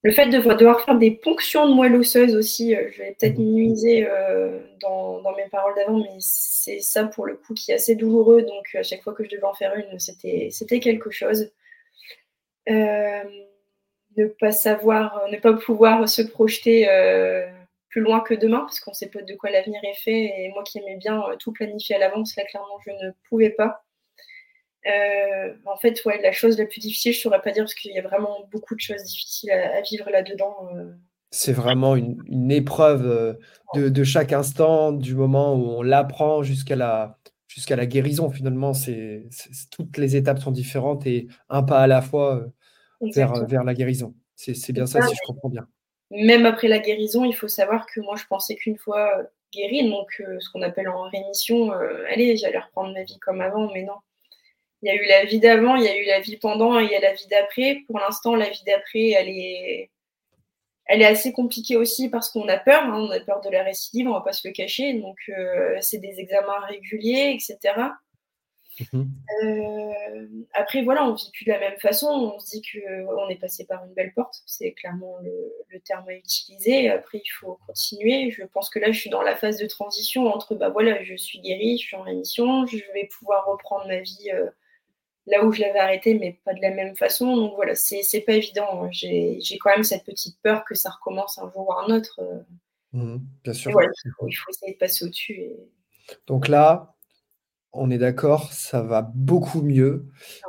le, 0.03 0.13
fait 0.13 0.27
de 0.27 0.39
devoir 0.39 0.81
faire 0.83 0.99
des 0.99 1.11
ponctions 1.11 1.69
de 1.69 1.75
moelle 1.75 1.97
osseuse 1.97 2.35
aussi, 2.35 2.75
euh, 2.75 2.89
je 2.93 2.99
vais 2.99 3.17
peut-être 3.19 3.39
minimiser 3.39 4.07
euh, 4.09 4.59
dans, 4.81 5.23
mes 5.37 5.49
paroles 5.51 5.75
d'avant, 5.77 5.99
mais 5.99 6.17
c'est 6.19 6.81
ça 6.81 7.05
pour 7.05 7.27
le 7.27 7.37
coup 7.37 7.55
qui 7.55 7.71
est 7.71 7.75
assez 7.75 7.95
douloureux. 7.95 8.43
Donc 8.43 8.75
à 8.75 8.83
chaque 8.83 9.03
fois 9.03 9.15
que 9.15 9.25
je 9.25 9.31
devais 9.31 9.45
en 9.45 9.55
faire 9.55 9.75
une, 9.75 9.99
c'était 9.99 10.81
quelque 10.81 11.11
chose. 11.11 11.51
ne 12.67 14.27
pas 14.39 14.53
savoir, 14.53 15.27
ne 15.31 15.39
pas 15.39 15.55
pouvoir 15.55 16.09
se 16.09 16.23
projeter 16.23 16.87
plus 17.89 18.01
loin 18.01 18.21
que 18.21 18.35
demain, 18.35 18.61
parce 18.61 18.81
qu'on 18.81 18.93
ne 18.93 18.97
sait 18.97 19.11
pas 19.11 19.23
de 19.23 19.35
quoi 19.35 19.51
l'avenir 19.51 19.81
est 19.85 20.03
fait. 20.03 20.33
Et 20.39 20.49
moi 20.51 20.63
qui 20.63 20.79
aimais 20.79 20.97
bien 20.97 21.23
tout 21.39 21.53
planifier 21.53 21.97
à 21.97 21.99
l'avance, 21.99 22.37
là 22.37 22.45
clairement 22.45 22.79
je 22.85 22.91
ne 22.91 23.13
pouvais 23.29 23.51
pas. 23.51 23.85
Euh, 24.87 25.55
en 25.67 25.77
fait, 25.77 26.03
ouais, 26.05 26.21
la 26.23 26.33
chose 26.33 26.59
la 26.59 26.67
plus 26.67 26.81
difficile, 26.81 27.13
je 27.13 27.19
ne 27.19 27.23
saurais 27.23 27.43
pas 27.43 27.51
dire 27.51 27.65
parce 27.65 27.75
qu'il 27.75 27.93
y 27.93 27.99
a 27.99 28.03
vraiment 28.03 28.49
beaucoup 28.51 28.75
de 28.75 28.81
choses 28.81 29.03
difficiles 29.03 29.51
à, 29.51 29.81
vivre 29.83 30.09
là-dedans. 30.11 30.57
Euh. 30.75 30.93
C'est 31.31 31.53
vraiment 31.53 31.97
une, 31.97 32.51
épreuve 32.51 33.07
euh, 33.77 33.91
de, 33.91 34.05
chaque 34.05 34.33
instant, 34.33 34.93
du 34.93 35.15
moment 35.15 35.55
où 35.55 35.79
on 35.79 35.83
l'apprend 35.83 36.43
jusqu'à 36.43 36.77
la, 36.77 37.19
jusqu'à 37.47 37.77
la 37.77 37.87
guérison. 37.87 38.31
Finalement, 38.31 38.73
c'est, 38.73 39.29
toutes 39.71 39.99
les 39.99 40.17
étapes 40.17 40.41
sont 40.41 40.51
différentes 40.51 41.07
et 41.07 41.29
un 41.51 41.63
pas 41.63 41.81
à 41.81 41.87
la 41.87 42.01
fois 42.01 42.47
vers, 43.15 43.47
vers 43.47 43.65
la 43.65 43.75
guérison. 43.75 44.15
C'est, 44.35 44.73
bien 44.73 44.87
ça, 44.87 45.03
si 45.03 45.15
je 45.15 45.21
comprends 45.27 45.51
bien. 45.51 45.69
Même 46.11 46.47
après 46.47 46.67
la 46.67 46.79
guérison, 46.79 47.25
il 47.25 47.35
faut 47.35 47.49
savoir 47.49 47.87
que 47.87 48.01
moi, 48.01 48.17
je 48.17 48.25
pensais 48.27 48.57
qu'une 48.57 48.79
fois 48.79 49.23
guérie, 49.53 49.89
donc 49.89 50.23
ce 50.41 50.51
qu'on 50.51 50.63
appelle 50.63 50.89
en 50.89 51.03
rémission, 51.11 51.71
allez, 52.11 52.37
j'allais 52.37 52.59
reprendre 52.59 52.95
ma 52.95 53.05
vie 53.05 53.19
comme 53.21 53.41
avant, 53.41 53.71
mais 53.73 53.83
non 53.83 53.95
il 54.83 54.89
y 54.89 54.91
a 54.91 54.95
eu 54.95 55.07
la 55.07 55.25
vie 55.25 55.41
d'avant, 55.41 55.77
il 55.77 55.85
y 55.85 55.89
a 55.89 55.97
eu 55.97 56.07
la 56.07 56.21
vie 56.21 56.37
pendant 56.37 56.79
et 56.79 56.85
il 56.85 56.91
y 56.91 56.95
a 56.95 57.01
la 57.01 57.13
vie 57.13 57.27
d'après. 57.31 57.83
Pour 57.87 57.99
l'instant, 57.99 58.35
la 58.35 58.49
vie 58.49 58.63
d'après, 58.67 59.11
elle 59.11 59.29
est, 59.29 59.91
elle 60.87 61.03
est 61.03 61.07
assez 61.07 61.33
compliquée 61.33 61.77
aussi 61.77 62.09
parce 62.09 62.31
qu'on 62.31 62.49
a 62.49 62.59
peur. 62.59 62.83
Hein. 62.85 63.07
on 63.09 63.11
a 63.11 63.21
peur 63.21 63.41
de 63.43 63.51
la 63.51 63.63
récidive, 63.63 64.09
on 64.09 64.15
va 64.15 64.23
pas 64.23 64.33
se 64.33 64.47
le 64.49 64.53
cacher. 64.53 64.95
Donc, 64.95 65.19
euh, 65.29 65.77
c'est 65.81 65.99
des 65.99 66.19
examens 66.19 66.61
réguliers, 66.67 67.33
etc. 67.35 67.75
Mhm. 68.93 69.11
Euh, 69.45 70.27
après, 70.55 70.83
voilà, 70.83 71.05
on 71.05 71.15
vit 71.15 71.31
plus 71.33 71.45
de 71.45 71.53
la 71.53 71.61
même 71.61 71.79
façon. 71.79 72.07
On 72.09 72.39
se 72.39 72.51
dit 72.51 72.63
qu'on 72.63 73.29
est 73.29 73.37
passé 73.37 73.67
par 73.67 73.85
une 73.85 73.93
belle 73.93 74.13
porte. 74.15 74.43
C'est 74.47 74.73
clairement 74.73 75.19
le, 75.23 75.79
terme 75.81 76.09
à 76.09 76.15
utiliser. 76.15 76.91
Après, 76.91 77.19
il 77.25 77.29
faut 77.29 77.59
continuer. 77.67 78.31
Je 78.31 78.45
pense 78.45 78.71
que 78.71 78.79
là, 78.79 78.93
je 78.93 78.99
suis 78.99 79.11
dans 79.11 79.23
la 79.23 79.37
phase 79.37 79.59
de 79.59 79.67
transition 79.67 80.27
entre, 80.27 80.55
bah 80.55 80.69
voilà, 80.69 81.03
je 81.03 81.15
suis 81.15 81.41
guérie, 81.41 81.79
je 81.79 81.87
suis 81.87 81.97
en 81.97 82.03
rémission, 82.03 82.67
je 82.67 82.79
vais 82.95 83.09
pouvoir 83.19 83.47
reprendre 83.47 83.87
ma 83.87 84.01
vie. 84.01 84.31
Euh, 84.33 84.51
là 85.27 85.45
où 85.45 85.53
je 85.53 85.61
l'avais 85.61 85.79
arrêté, 85.79 86.15
mais 86.15 86.41
pas 86.45 86.55
de 86.55 86.61
la 86.61 86.71
même 86.71 86.97
façon. 86.97 87.37
Donc 87.37 87.55
voilà, 87.55 87.75
c'est 87.75 88.21
pas 88.27 88.35
évident. 88.35 88.89
J'ai 88.91 89.59
quand 89.61 89.71
même 89.71 89.85
cette 89.85 90.05
petite 90.05 90.37
peur 90.43 90.65
que 90.65 90.75
ça 90.75 90.91
recommence 90.91 91.39
un 91.39 91.51
jour 91.51 91.69
ou 91.69 91.73
un 91.73 91.97
autre. 91.97 92.21
Mmh 92.93 93.19
bien 93.45 93.53
sûr. 93.53 93.71
il, 93.71 94.13
faut, 94.19 94.27
essayer 94.51 94.73
de 94.73 94.79
passer 94.79 95.05
au-dessus. 95.05 95.53
Donc 96.27 96.49
là, 96.49 96.97
on 97.73 97.91
est 97.91 97.99
d'accord, 97.99 98.53
ça 98.53 98.83
va 98.83 99.03
beaucoup 99.03 99.63
mieux. 99.63 100.07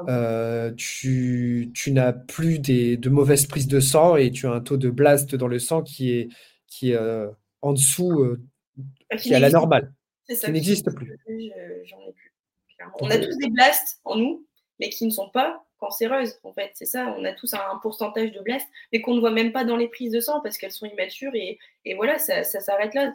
Euh, 0.07 0.71
tu, 0.75 1.71
n'as 1.87 2.13
plus 2.13 2.59
des, 2.59 2.97
de 2.97 3.09
mauvaises 3.09 3.45
prises 3.45 3.67
de 3.67 3.79
sang 3.79 4.15
et 4.15 4.31
tu 4.31 4.47
as 4.47 4.51
un 4.51 4.61
taux 4.61 4.77
de 4.77 4.89
blast 4.89 5.35
dans 5.35 5.47
le 5.47 5.59
sang 5.59 5.83
qui 5.83 6.11
est, 6.11 6.29
qui 6.67 6.91
est 6.91 6.95
euh, 6.95 7.29
en 7.61 7.73
dessous, 7.73 8.21
euh, 8.21 8.41
bah, 9.09 9.17
qui, 9.17 9.33
est 9.33 9.35
à 9.35 9.39
la 9.39 9.51
normale. 9.51 9.93
Ça. 10.29 10.47
Qui 10.47 10.53
n'existe 10.53 10.89
plus. 10.95 11.19
J'en 11.85 11.99
ai 11.99 12.13
plus. 12.13 12.33
On 12.99 13.09
a 13.11 13.17
tous 13.17 13.37
des 13.37 13.49
blasts 13.49 13.99
en 14.05 14.15
nous, 14.15 14.47
mais 14.81 14.89
qui 14.89 15.05
ne 15.05 15.11
sont 15.11 15.29
pas 15.29 15.63
cancéreuses. 15.77 16.39
En 16.43 16.51
fait, 16.51 16.71
c'est 16.73 16.85
ça. 16.85 17.15
On 17.17 17.23
a 17.23 17.33
tous 17.33 17.53
un 17.53 17.77
pourcentage 17.81 18.31
de 18.31 18.41
blasts, 18.41 18.67
mais 18.91 18.99
qu'on 18.99 19.13
ne 19.13 19.19
voit 19.19 19.31
même 19.31 19.53
pas 19.53 19.63
dans 19.63 19.77
les 19.77 19.87
prises 19.87 20.11
de 20.11 20.19
sang 20.19 20.41
parce 20.41 20.57
qu'elles 20.57 20.71
sont 20.71 20.87
immatures 20.87 21.33
et, 21.35 21.59
et 21.85 21.93
voilà, 21.93 22.17
ça, 22.17 22.43
ça 22.43 22.59
s'arrête 22.59 22.93
là. 22.95 23.11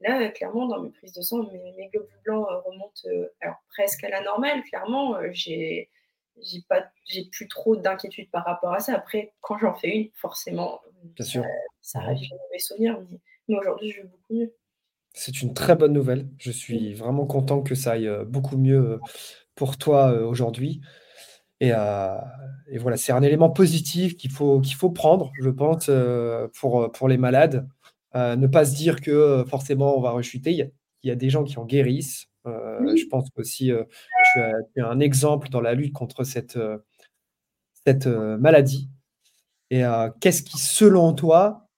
Là, 0.00 0.28
clairement, 0.30 0.66
dans 0.66 0.80
mes 0.80 0.90
prises 0.90 1.12
de 1.12 1.20
sang, 1.20 1.42
mes, 1.52 1.88
globules 1.92 2.08
blancs 2.24 2.46
euh, 2.50 2.58
remontent 2.60 3.02
euh, 3.06 3.28
presque 3.68 4.02
à 4.04 4.08
la 4.08 4.22
normale. 4.22 4.62
Clairement, 4.62 5.16
euh, 5.16 5.28
j'ai 5.32 5.90
j'ai 6.42 6.62
pas 6.68 6.90
j'ai 7.04 7.26
plus 7.26 7.48
trop 7.48 7.76
d'inquiétude 7.76 8.30
par 8.30 8.44
rapport 8.44 8.72
à 8.72 8.80
ça. 8.80 8.94
Après, 8.94 9.34
quand 9.42 9.58
j'en 9.58 9.74
fais 9.74 9.90
une, 9.90 10.10
forcément, 10.14 10.80
Bien 11.02 11.24
sûr. 11.24 11.44
ça 11.82 12.00
reste 12.00 12.22
des 12.22 12.28
mauvais 12.30 12.58
souvenirs. 12.58 12.98
Mais, 13.48 13.58
aujourd'hui, 13.58 13.90
je 13.90 14.00
vais 14.00 14.08
beaucoup 14.08 14.34
mieux. 14.34 14.54
C'est 15.12 15.42
une 15.42 15.54
très 15.54 15.76
bonne 15.76 15.92
nouvelle. 15.92 16.28
Je 16.38 16.50
suis 16.50 16.94
vraiment 16.94 17.26
content 17.26 17.62
que 17.62 17.74
ça 17.74 17.92
aille 17.92 18.10
beaucoup 18.26 18.56
mieux 18.56 19.00
pour 19.54 19.76
toi 19.76 20.12
aujourd'hui. 20.22 20.80
Et, 21.60 21.70
et, 21.70 22.78
voilà, 22.78 22.96
c'est 22.96 23.12
un 23.12 23.22
élément 23.22 23.50
positif 23.50 24.16
qu'il 24.16 24.30
faut, 24.30 24.60
qu'il 24.60 24.76
faut 24.76 24.90
prendre, 24.90 25.32
je 25.40 25.50
pense, 25.50 25.90
pour, 26.54 26.90
pour 26.92 27.08
les 27.08 27.18
malades. 27.18 27.68
Euh, 28.16 28.34
ne 28.34 28.48
pas 28.48 28.64
se 28.64 28.74
dire 28.74 29.00
que 29.00 29.10
euh, 29.10 29.44
forcément 29.44 29.96
on 29.96 30.00
va 30.00 30.10
rechuter. 30.10 30.50
Il 30.52 31.08
y, 31.08 31.10
a, 31.10 31.14
des 31.14 31.30
gens 31.30 31.44
qui 31.44 31.58
en 31.58 31.64
guérissent. 31.64 32.26
Euh, 32.46 32.96
je 32.96 33.06
pense 33.06 33.28
aussi 33.36 33.70
tu 34.32 34.40
as, 34.40 34.54
tu 34.74 34.82
as 34.82 34.88
un 34.88 35.00
exemple 35.00 35.48
dans 35.48 35.60
la 35.60 35.74
lutte 35.74 35.92
contre 35.92 36.24
cette, 36.24 36.58
cette 37.86 38.06
maladie. 38.06 38.90
Et 39.70 39.82
qu'est-ce 40.20 40.42
qui, 40.42 40.58
selon 40.58 41.14
toi, 41.14 41.68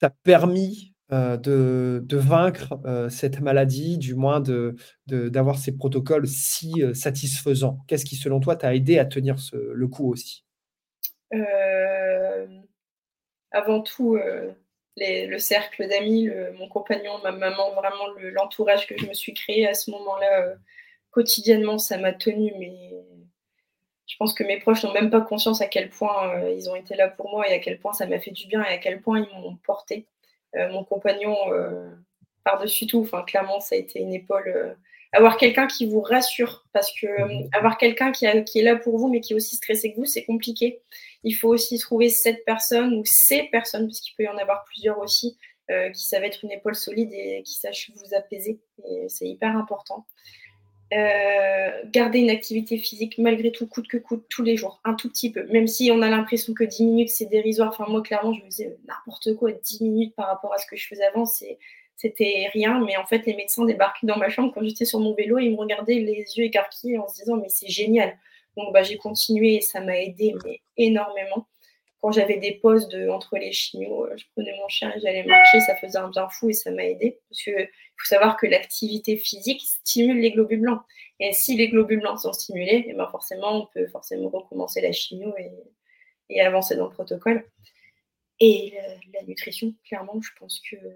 t'a 0.00 0.10
permis 0.10 0.94
de, 1.10 2.02
de, 2.04 2.16
vaincre 2.16 2.78
cette 3.10 3.40
maladie, 3.40 3.98
du 3.98 4.14
moins 4.14 4.40
d'avoir 4.40 5.56
de, 5.56 5.60
ces 5.60 5.76
protocoles 5.76 6.26
si 6.26 6.82
satisfaisants 6.94 7.78
Qu'est-ce 7.86 8.04
qui, 8.04 8.16
selon 8.16 8.40
toi, 8.40 8.56
t'a 8.56 8.74
aidé 8.74 8.98
à 8.98 9.04
tenir 9.04 9.36
le 9.52 9.86
coup 9.88 10.10
aussi? 10.10 10.44
Avant 13.52 13.82
tout, 13.82 14.18
le 14.98 15.38
cercle 15.38 15.88
d'amis, 15.88 16.28
mon 16.58 16.68
compagnon, 16.68 17.18
ma 17.22 17.32
maman, 17.32 17.72
vraiment 17.72 18.08
l'entourage 18.32 18.86
que 18.86 18.96
je 18.96 19.06
me 19.06 19.14
suis 19.14 19.34
créé 19.34 19.68
à 19.68 19.74
ce 19.74 19.90
moment-là, 19.90 20.42
euh, 20.42 20.54
quotidiennement, 21.10 21.78
ça 21.78 21.98
m'a 21.98 22.12
tenu. 22.12 22.52
Mais 22.58 22.72
je 24.06 24.16
pense 24.18 24.34
que 24.34 24.44
mes 24.44 24.58
proches 24.58 24.84
n'ont 24.84 24.92
même 24.92 25.10
pas 25.10 25.20
conscience 25.20 25.60
à 25.60 25.66
quel 25.66 25.90
point 25.90 26.34
euh, 26.34 26.50
ils 26.50 26.70
ont 26.70 26.76
été 26.76 26.94
là 26.96 27.08
pour 27.08 27.30
moi 27.30 27.48
et 27.48 27.52
à 27.52 27.58
quel 27.58 27.78
point 27.78 27.92
ça 27.92 28.06
m'a 28.06 28.18
fait 28.18 28.30
du 28.30 28.46
bien 28.46 28.62
et 28.64 28.68
à 28.68 28.78
quel 28.78 29.02
point 29.02 29.20
ils 29.20 29.40
m'ont 29.40 29.56
porté. 29.56 30.06
Euh, 30.56 30.68
mon 30.70 30.84
compagnon, 30.84 31.36
par-dessus 32.44 32.86
tout, 32.86 33.00
enfin, 33.00 33.22
clairement, 33.22 33.60
ça 33.60 33.74
a 33.74 33.78
été 33.78 34.00
une 34.00 34.14
épaule 34.14 34.76
avoir 35.12 35.36
quelqu'un 35.36 35.66
qui 35.66 35.86
vous 35.86 36.00
rassure, 36.00 36.64
parce 36.72 36.92
que 36.92 37.06
mhm. 37.06 37.48
avoir 37.52 37.78
quelqu'un 37.78 38.12
qui, 38.12 38.26
qui, 38.44 38.58
est 38.58 38.62
là 38.62 38.76
pour 38.76 38.98
vous, 38.98 39.08
mais 39.08 39.20
qui 39.20 39.32
est 39.32 39.36
aussi 39.36 39.56
stressé 39.56 39.92
que 39.92 39.96
vous, 39.96 40.04
c'est 40.04 40.24
compliqué. 40.24 40.80
Il 41.22 41.32
faut 41.32 41.48
aussi 41.48 41.78
trouver 41.78 42.10
cette 42.10 42.44
personne 42.44 42.94
ou 42.94 43.02
ces 43.04 43.44
personnes, 43.44 43.86
parce 43.86 44.00
qu'il 44.00 44.14
peut 44.16 44.24
y 44.24 44.28
en 44.28 44.36
avoir 44.36 44.64
plusieurs 44.64 44.98
aussi, 44.98 45.38
euh, 45.70 45.90
qui 45.90 46.06
savent 46.06 46.24
être 46.24 46.44
une 46.44 46.52
épaule 46.52 46.74
solide 46.74 47.12
et 47.12 47.42
qui 47.44 47.54
sachent 47.54 47.90
vous 47.96 48.14
apaiser. 48.14 48.60
Et 48.88 49.08
c'est 49.08 49.26
hyper 49.26 49.56
important. 49.56 50.06
Euh, 50.92 51.82
garder 51.86 52.20
une 52.20 52.30
activité 52.30 52.78
physique 52.78 53.18
malgré 53.18 53.50
tout, 53.50 53.66
coûte 53.66 53.88
que 53.88 53.96
coûte, 53.96 54.24
tous 54.28 54.44
les 54.44 54.56
jours, 54.56 54.80
un 54.84 54.94
tout 54.94 55.08
petit 55.08 55.32
peu. 55.32 55.44
Même 55.48 55.66
si 55.66 55.90
on 55.90 56.00
a 56.00 56.08
l'impression 56.08 56.54
que 56.54 56.62
10 56.62 56.84
minutes, 56.84 57.10
c'est 57.10 57.26
dérisoire. 57.26 57.70
Enfin, 57.70 57.86
moi, 57.88 58.02
clairement, 58.02 58.32
je 58.32 58.42
me 58.44 58.48
disais 58.48 58.76
n'importe 58.86 59.34
quoi, 59.34 59.50
10 59.50 59.82
minutes 59.82 60.14
par 60.14 60.28
rapport 60.28 60.52
à 60.54 60.58
ce 60.58 60.66
que 60.66 60.76
je 60.76 60.86
faisais 60.86 61.04
avant, 61.04 61.24
c'était 61.26 62.48
rien. 62.52 62.84
Mais 62.84 62.96
en 62.96 63.06
fait, 63.06 63.26
les 63.26 63.34
médecins 63.34 63.64
débarquaient 63.64 64.06
dans 64.06 64.16
ma 64.16 64.28
chambre 64.28 64.52
quand 64.54 64.62
j'étais 64.62 64.84
sur 64.84 65.00
mon 65.00 65.14
vélo, 65.14 65.38
ils 65.38 65.50
me 65.50 65.56
regardaient 65.56 65.94
les 65.94 66.24
yeux 66.36 66.44
écarquillés 66.44 66.98
en 66.98 67.08
se 67.08 67.16
disant 67.16 67.36
mais 67.36 67.48
c'est 67.48 67.68
génial. 67.68 68.16
Donc 68.56 68.72
bah, 68.72 68.82
j'ai 68.82 68.96
continué 68.96 69.56
et 69.56 69.60
ça 69.60 69.80
m'a 69.80 69.98
aidé 70.00 70.34
mais 70.44 70.60
énormément. 70.76 71.46
Quand 72.06 72.12
j'avais 72.12 72.36
des 72.36 72.52
pauses 72.52 72.88
entre 73.10 73.36
les 73.36 73.50
chimios, 73.50 74.04
euh, 74.04 74.16
je 74.16 74.24
prenais 74.30 74.56
mon 74.60 74.68
chien 74.68 74.92
et 74.94 75.00
j'allais 75.00 75.24
marcher, 75.24 75.58
ça 75.58 75.74
faisait 75.74 75.98
un 75.98 76.08
bien 76.08 76.28
fou 76.28 76.48
et 76.50 76.52
ça 76.52 76.70
m'a 76.70 76.84
aidé. 76.84 77.18
Parce 77.28 77.42
qu'il 77.42 77.68
faut 77.96 78.06
savoir 78.06 78.36
que 78.36 78.46
l'activité 78.46 79.16
physique 79.16 79.60
stimule 79.60 80.20
les 80.20 80.30
globules 80.30 80.60
blancs. 80.60 80.82
Et 81.18 81.32
si 81.32 81.56
les 81.56 81.68
globules 81.68 81.98
blancs 81.98 82.20
sont 82.20 82.32
stimulés, 82.32 82.84
et 82.86 82.90
eh 82.90 82.92
ben 82.92 83.08
forcément, 83.10 83.60
on 83.60 83.66
peut 83.74 83.88
forcément 83.88 84.28
recommencer 84.28 84.80
la 84.82 84.92
chimio 84.92 85.34
et, 86.30 86.40
avancer 86.40 86.76
dans 86.76 86.84
le 86.84 86.92
protocole. 86.92 87.44
Et 88.38 88.74
la, 89.12 89.24
nutrition, 89.24 89.74
clairement, 89.84 90.20
je 90.20 90.30
pense 90.38 90.62
que 90.70 90.76
le 90.76 90.92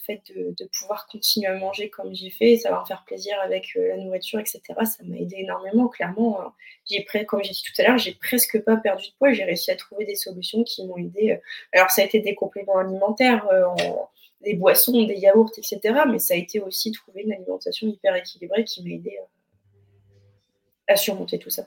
fait 0.00 0.22
de, 0.34 0.68
pouvoir 0.78 1.06
continuer 1.06 1.46
à 1.46 1.54
manger 1.54 1.90
comme 1.90 2.14
j'ai 2.14 2.30
fait, 2.30 2.56
me 2.64 2.86
faire 2.86 3.04
plaisir 3.06 3.38
avec 3.42 3.76
euh, 3.76 3.88
la 3.88 3.96
nourriture, 3.98 4.40
etc., 4.40 4.60
ça 4.66 5.02
m'a 5.04 5.16
aidé 5.16 5.36
énormément. 5.38 5.88
Clairement, 5.88 6.40
hein. 6.40 6.52
j'ai 6.88 7.04
comme 7.24 7.42
j'ai 7.42 7.52
dit 7.52 7.62
tout 7.62 7.80
à 7.80 7.86
l'heure, 7.86 7.98
j'ai 7.98 8.14
presque 8.14 8.62
pas 8.64 8.76
perdu 8.76 9.08
de 9.08 9.12
poids. 9.18 9.32
J'ai 9.32 9.44
réussi 9.44 9.70
à 9.70 9.76
trouver 9.76 10.04
des 10.04 10.16
solutions 10.16 10.64
qui 10.64 10.86
m'ont 10.86 10.96
aidé. 10.96 11.32
Euh. 11.32 11.36
Alors, 11.72 11.90
ça 11.90 12.02
a 12.02 12.04
été 12.04 12.20
des 12.20 12.34
compléments 12.34 12.78
alimentaires, 12.78 13.46
euh, 13.48 13.66
des 14.42 14.54
boissons, 14.54 15.04
des 15.04 15.16
yaourts, 15.16 15.52
etc., 15.56 16.00
mais 16.08 16.18
ça 16.18 16.34
a 16.34 16.36
été 16.36 16.60
aussi 16.60 16.92
trouver 16.92 17.22
une 17.22 17.32
alimentation 17.32 17.86
hyper 17.86 18.14
équilibrée 18.16 18.64
qui 18.64 18.82
m'a 18.82 18.90
aidé 18.90 19.18
à 20.88 20.96
surmonter 20.96 21.38
tout 21.38 21.50
ça. 21.50 21.66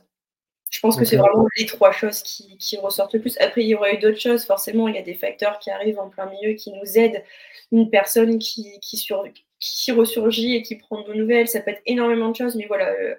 Je 0.74 0.80
pense 0.80 0.98
que 0.98 1.06
c'est 1.06 1.18
vraiment 1.18 1.46
les 1.56 1.68
trois 1.68 1.92
choses 1.92 2.24
qui, 2.24 2.78
ressortent 2.78 3.14
le 3.14 3.22
plus. 3.22 3.38
Après, 3.40 3.62
il 3.62 3.68
y 3.68 3.76
aurait 3.76 3.96
eu 3.96 4.00
d'autres 4.00 4.20
choses. 4.20 4.44
Forcément, 4.44 4.88
il 4.88 4.96
y 4.96 4.98
a 4.98 5.04
des 5.04 5.14
facteurs 5.14 5.60
qui 5.60 5.70
arrivent 5.70 6.00
en 6.00 6.10
plein 6.10 6.28
milieu 6.28 6.56
qui 6.56 6.72
nous 6.72 6.98
aident. 6.98 7.24
Une 7.72 7.92
personne 7.92 8.40
qui, 8.40 8.80
qui, 8.82 9.92
ressurgit 9.92 10.56
et 10.56 10.64
qui 10.64 10.76
prend 10.76 11.04
de 11.04 11.14
nouvelles, 11.14 11.48
ça 11.48 11.62
peut 11.62 11.70
être 11.70 11.84
énormément 11.86 12.32
de 12.32 12.36
choses. 12.36 12.56
Mais 12.56 12.66
voilà, 12.66 12.90
euh, 12.90 13.14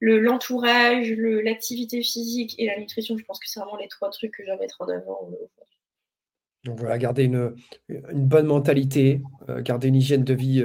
l'entourage, 0.00 1.12
l'activité 1.12 2.02
physique 2.02 2.54
et 2.58 2.68
la 2.68 2.78
nutrition, 2.78 3.18
je 3.18 3.24
pense 3.24 3.38
que 3.38 3.50
c'est 3.50 3.60
vraiment 3.60 3.76
les 3.76 3.88
trois 3.88 4.08
trucs 4.08 4.32
que 4.32 4.42
je 4.42 4.50
vais 4.50 4.56
mettre 4.56 4.80
en 4.80 4.88
avant. 4.88 5.28
Euh, 5.30 5.46
Donc 6.64 6.78
voilà, 6.78 6.96
garder 6.96 7.24
une, 7.24 7.54
bonne 8.14 8.46
mentalité, 8.46 9.20
euh, 9.50 9.60
garder 9.60 9.88
une 9.88 9.96
hygiène 9.96 10.24
de 10.24 10.32
vie 10.32 10.64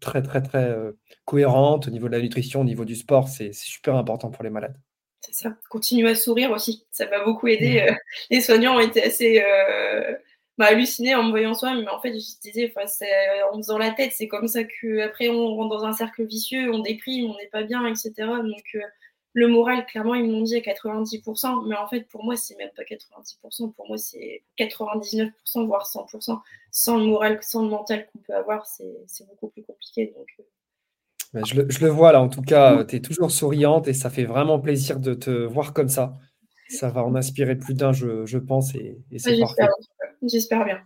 très, 0.00 0.22
très, 0.22 0.42
très 0.42 0.64
euh, 0.64 0.92
cohérente 1.24 1.88
au 1.88 1.90
niveau 1.90 2.08
de 2.08 2.12
la 2.12 2.20
nutrition, 2.20 2.60
au 2.60 2.64
niveau 2.64 2.84
du 2.84 2.96
sport. 2.96 3.28
C'est 3.28 3.52
super 3.52 3.96
important 3.96 4.30
pour 4.30 4.44
les 4.44 4.50
malades. 4.50 4.76
C'est 5.20 5.34
ça. 5.34 5.56
Continuer 5.68 6.10
à 6.10 6.14
sourire 6.14 6.50
aussi. 6.50 6.86
Ça 6.90 7.08
m'a 7.08 7.24
beaucoup 7.24 7.48
aidé. 7.48 7.82
Mmh. 7.82 7.92
Euh, 7.92 7.94
les 8.30 8.40
soignants 8.40 8.76
ont 8.76 8.80
été 8.80 9.02
assez 9.02 9.42
euh, 9.42 10.14
bah, 10.56 10.66
hallucinés 10.66 11.14
en 11.14 11.24
me 11.24 11.30
voyant 11.30 11.54
soi, 11.54 11.74
mais 11.74 11.88
en 11.88 12.00
fait, 12.00 12.12
je 12.12 12.40
disais, 12.40 12.72
en 13.52 13.56
faisant 13.56 13.78
la 13.78 13.90
tête, 13.90 14.12
c'est 14.12 14.28
comme 14.28 14.48
ça 14.48 14.64
qu'après, 14.64 15.28
on 15.28 15.56
rentre 15.56 15.76
dans 15.76 15.84
un 15.84 15.92
cercle 15.92 16.24
vicieux, 16.24 16.72
on 16.72 16.80
déprime, 16.80 17.30
on 17.30 17.36
n'est 17.36 17.48
pas 17.48 17.62
bien, 17.62 17.86
etc. 17.86 18.12
Donc, 18.16 18.76
le 19.38 19.46
moral, 19.46 19.86
clairement, 19.86 20.14
ils 20.14 20.28
m'ont 20.28 20.42
dit 20.42 20.56
à 20.56 20.60
90%, 20.60 21.68
mais 21.68 21.76
en 21.76 21.86
fait, 21.86 22.08
pour 22.08 22.24
moi, 22.24 22.36
c'est 22.36 22.56
même 22.56 22.70
pas 22.76 22.82
90%, 22.82 23.72
pour 23.72 23.86
moi, 23.86 23.96
c'est 23.96 24.42
99%, 24.58 25.30
voire 25.66 25.86
100%. 25.86 26.40
Sans 26.72 26.98
le 26.98 27.04
moral, 27.04 27.38
sans 27.40 27.62
le 27.62 27.68
mental 27.68 28.08
qu'on 28.12 28.18
peut 28.18 28.34
avoir, 28.34 28.66
c'est 28.66 29.26
beaucoup 29.28 29.48
plus 29.48 29.62
compliqué. 29.62 30.12
Donc, 30.16 30.26
euh. 31.36 31.42
je, 31.44 31.84
le, 31.84 31.88
vois 31.88 32.10
là, 32.10 32.20
en 32.20 32.28
tout 32.28 32.42
cas, 32.42 32.84
tu 32.84 32.96
es 32.96 33.00
toujours 33.00 33.30
souriante 33.30 33.86
et 33.86 33.94
ça 33.94 34.10
fait 34.10 34.24
vraiment 34.24 34.58
plaisir 34.58 34.98
de 34.98 35.14
te 35.14 35.30
voir 35.30 35.72
comme 35.72 35.88
ça. 35.88 36.16
Ça 36.68 36.90
va 36.90 37.04
en 37.04 37.14
inspirer 37.14 37.56
plus 37.56 37.74
d'un, 37.74 37.92
je, 37.92 38.38
pense, 38.38 38.74
et, 38.74 38.98
c'est 39.18 39.38
parfait. 39.38 39.68
J'espère 40.22 40.64
bien. 40.64 40.80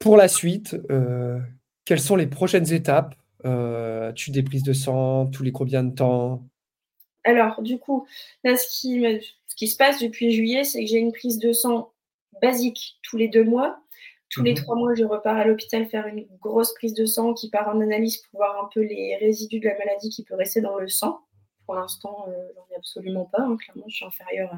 Pour 0.00 0.16
la 0.16 0.26
suite, 0.26 0.76
euh, 0.90 1.38
quelles 1.84 2.00
sont 2.00 2.16
les 2.16 2.26
prochaines 2.26 2.72
étapes? 2.72 3.14
Euh, 3.44 4.12
Tu 4.14 4.32
des 4.32 4.42
prises 4.42 4.64
de 4.64 4.72
sang 4.72 5.26
tous 5.26 5.44
les 5.44 5.52
combien 5.52 5.84
de 5.84 5.94
temps? 5.94 6.49
Alors, 7.24 7.62
du 7.62 7.78
coup, 7.78 8.06
là, 8.44 8.56
ce 8.56 8.66
qui, 8.68 9.02
ce 9.46 9.54
qui 9.54 9.68
se 9.68 9.76
passe 9.76 10.00
depuis 10.00 10.30
juillet, 10.32 10.64
c'est 10.64 10.80
que 10.80 10.90
j'ai 10.90 10.98
une 10.98 11.12
prise 11.12 11.38
de 11.38 11.52
sang 11.52 11.92
basique 12.40 12.98
tous 13.02 13.16
les 13.16 13.28
deux 13.28 13.44
mois. 13.44 13.78
Tous 14.30 14.42
les 14.42 14.52
mhm. 14.52 14.58
trois 14.58 14.76
mois, 14.76 14.94
je 14.94 15.04
repars 15.04 15.36
à 15.36 15.44
l'hôpital 15.44 15.86
faire 15.86 16.06
une 16.06 16.24
grosse 16.40 16.72
prise 16.74 16.94
de 16.94 17.04
sang 17.04 17.34
qui 17.34 17.50
part 17.50 17.68
en 17.68 17.80
analyse 17.80 18.18
pour 18.18 18.38
voir 18.38 18.64
un 18.64 18.68
peu 18.72 18.80
les 18.80 19.16
résidus 19.16 19.58
de 19.58 19.68
la 19.68 19.76
maladie 19.76 20.08
qui 20.08 20.24
peut 20.24 20.36
rester 20.36 20.60
dans 20.60 20.78
le 20.78 20.88
sang. 20.88 21.20
Pour 21.66 21.74
l'instant, 21.74 22.26
euh, 22.28 22.32
j'en 22.54 22.74
ai 22.74 22.76
absolument 22.76 23.24
pas. 23.24 23.42
Hein. 23.42 23.56
Clairement, 23.56 23.88
je 23.88 23.96
suis 23.96 24.06
inférieure 24.06 24.52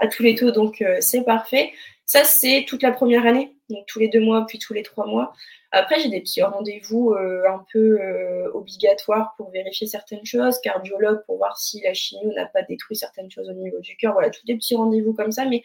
à, 0.00 0.08
tous 0.08 0.22
les 0.22 0.34
taux, 0.34 0.50
donc 0.50 0.82
euh, 0.82 0.96
c'est 1.00 1.22
parfait. 1.22 1.72
Ça, 2.12 2.24
c'est 2.24 2.64
toute 2.66 2.82
la 2.82 2.90
première 2.90 3.24
année, 3.24 3.54
donc 3.68 3.86
tous 3.86 4.00
les 4.00 4.08
deux 4.08 4.18
mois, 4.18 4.44
puis 4.44 4.58
tous 4.58 4.74
les 4.74 4.82
trois 4.82 5.06
mois. 5.06 5.32
Après, 5.70 6.00
j'ai 6.00 6.08
des 6.08 6.20
petits 6.20 6.42
rendez-vous 6.42 7.12
euh, 7.12 7.44
un 7.48 7.64
peu 7.72 8.00
euh, 8.00 8.50
obligatoires 8.52 9.32
pour 9.36 9.52
vérifier 9.52 9.86
certaines 9.86 10.24
choses, 10.24 10.58
cardiologue 10.60 11.24
pour 11.26 11.36
voir 11.36 11.56
si 11.56 11.80
la 11.82 11.94
chimio 11.94 12.32
n'a 12.32 12.46
pas 12.46 12.62
détruit 12.62 12.96
certaines 12.96 13.30
choses 13.30 13.48
au 13.48 13.52
niveau 13.52 13.78
du 13.78 13.96
cœur. 13.96 14.14
Voilà, 14.14 14.30
tous 14.30 14.44
des 14.44 14.56
petits 14.56 14.74
rendez-vous 14.74 15.14
comme 15.14 15.30
ça. 15.30 15.44
Mais 15.44 15.62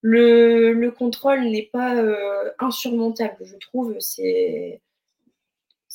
le, 0.00 0.88
contrôle 0.88 1.44
n'est 1.50 1.68
pas 1.70 1.94
insurmontable, 2.58 3.44
je 3.44 3.56
trouve. 3.58 3.94
C'est 3.98 4.80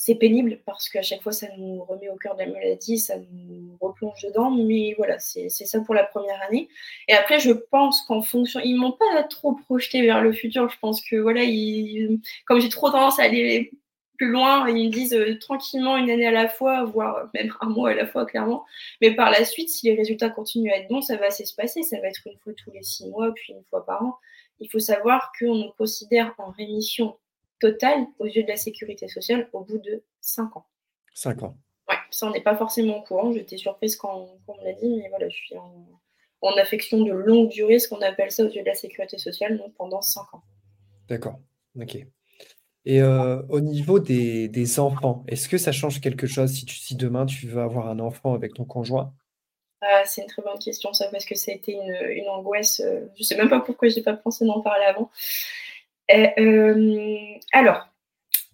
c'est 0.08 0.16
pénible 0.16 0.62
parce 0.66 0.88
qu'à 0.88 1.02
chaque 1.02 1.22
fois, 1.22 1.34
ça 1.34 1.48
nous 1.58 1.84
remet 1.84 2.08
au 2.08 2.16
cœur 2.16 2.36
de 2.36 2.40
la 2.40 2.48
maladie, 2.48 2.98
ça 2.98 3.16
nous 3.18 3.78
replonge 3.82 4.22
dedans. 4.24 4.50
Mais 4.52 4.94
voilà, 4.96 5.20
c'est 5.20 5.50
ça 5.50 5.82
pour 5.82 5.94
la 5.94 6.06
première 6.06 6.42
année. 6.48 6.70
Et 7.10 7.14
après, 7.14 7.42
je 7.42 7.52
pense 7.52 8.04
qu'en 8.04 8.22
fonction, 8.22 8.62
ils 8.64 8.78
m'ont 8.78 8.94
pas 8.94 9.24
trop 9.24 9.56
projeté 9.56 10.04
vers 10.04 10.22
le 10.22 10.32
futur. 10.32 10.70
Je 10.70 10.80
pense 10.80 11.02
que 11.02 11.18
voilà, 11.18 11.44
ils, 11.44 12.22
comme 12.46 12.62
j'ai 12.62 12.70
trop 12.70 12.90
tendance 12.90 13.20
à 13.20 13.24
aller 13.24 13.70
plus 14.18 14.30
loin, 14.30 14.70
ils 14.70 14.88
me 14.88 14.94
disent 14.94 15.14
euh, 15.14 15.38
tranquillement 15.40 15.98
une 15.98 16.10
année 16.10 16.26
à 16.26 16.32
la 16.32 16.48
fois, 16.48 16.86
voire 16.86 17.30
même 17.34 17.54
un 17.60 17.68
mois 17.68 17.90
à 17.90 17.94
la 17.94 18.08
fois, 18.08 18.26
clairement. 18.26 18.64
Mais 19.02 19.14
par 19.14 19.30
la 19.30 19.44
suite, 19.44 19.70
si 19.70 19.88
les 19.88 19.96
résultats 19.96 20.30
continuent 20.30 20.72
à 20.72 20.78
être 20.78 20.88
bons, 20.88 21.02
ça 21.02 21.18
va 21.18 21.32
s'espacer. 21.32 21.84
Ça 21.84 22.00
va 22.00 22.08
être 22.08 22.22
une 22.26 22.38
fois 22.40 22.54
tous 22.54 22.72
les 22.72 22.82
six 22.82 23.10
mois, 23.10 23.34
puis 23.34 23.52
une 23.52 23.64
fois 23.70 23.86
par 23.86 24.04
an. 24.04 24.16
Il 24.62 24.70
faut 24.72 24.80
savoir 24.80 25.34
qu'on 25.38 25.56
nous 25.56 25.72
considère 25.78 26.34
en 26.38 26.52
rémission 26.52 27.18
total 27.60 28.06
aux 28.20 28.26
yeux 28.26 28.44
de 28.44 28.48
la 28.48 28.56
sécurité 28.56 29.08
sociale 29.08 29.50
au 29.54 29.62
bout 29.62 29.78
de 29.80 30.04
5 30.22 30.58
ans. 30.58 30.66
5 31.14 31.44
ans. 31.44 31.58
Ouais, 31.90 31.96
ça 32.12 32.28
on 32.28 32.32
n'est 32.32 32.42
pas 32.42 32.56
forcément 32.56 32.98
au 32.98 33.02
courant. 33.04 33.32
J'étais 33.32 33.58
surprise 33.58 33.96
quand, 33.96 34.28
on 34.48 34.58
me 34.58 34.64
l'a 34.64 34.74
dit, 34.74 34.90
mais 34.98 35.10
voilà, 35.10 35.30
je 35.30 35.36
suis 35.36 35.56
en, 35.58 35.88
affection 36.58 37.04
de 37.04 37.12
longue 37.12 37.50
durée, 37.50 37.78
ce 37.78 37.90
qu'on 37.90 38.02
appelle 38.02 38.32
ça 38.32 38.44
aux 38.44 38.50
yeux 38.50 38.62
de 38.62 38.68
la 38.68 38.74
sécurité 38.74 39.18
sociale, 39.18 39.58
donc 39.58 39.74
pendant 39.76 40.02
5 40.02 40.34
ans. 40.34 40.44
D'accord, 41.08 41.40
ok. 41.80 41.98
Et 42.86 43.02
euh, 43.02 43.42
au 43.50 43.60
niveau 43.60 44.00
des, 44.00 44.80
enfants, 44.80 45.26
est-ce 45.28 45.50
que 45.50 45.58
ça 45.58 45.74
change 45.74 46.00
quelque 46.00 46.26
chose 46.26 46.52
si, 46.52 46.66
tu, 46.66 46.76
si 46.78 46.96
demain 46.96 47.26
tu 47.26 47.46
veux 47.48 47.62
avoir 47.62 47.90
un 47.90 48.00
enfant 48.00 48.34
avec 48.34 48.54
ton 48.54 48.64
conjoint? 48.64 49.14
Ah, 49.82 50.04
C'est 50.06 50.22
une 50.22 50.28
très 50.28 50.42
bonne 50.42 50.58
question, 50.58 50.94
ça, 50.94 51.08
parce 51.12 51.26
que 51.26 51.36
ça 51.36 51.52
a 51.52 51.56
été 51.56 51.74
une, 51.74 52.30
angoisse. 52.30 52.80
Euh, 52.80 53.02
je 53.16 53.22
ne 53.22 53.24
sais 53.24 53.38
même 53.38 53.50
pas 53.50 53.60
pourquoi 53.60 53.90
je 53.90 53.98
n'ai 53.98 54.04
pas 54.04 54.14
pensé 54.14 54.46
d'en 54.46 54.62
parler 54.62 54.86
avant. 54.86 55.12
Euh, 56.12 56.28
euh, 56.40 57.40
alors, 57.52 57.88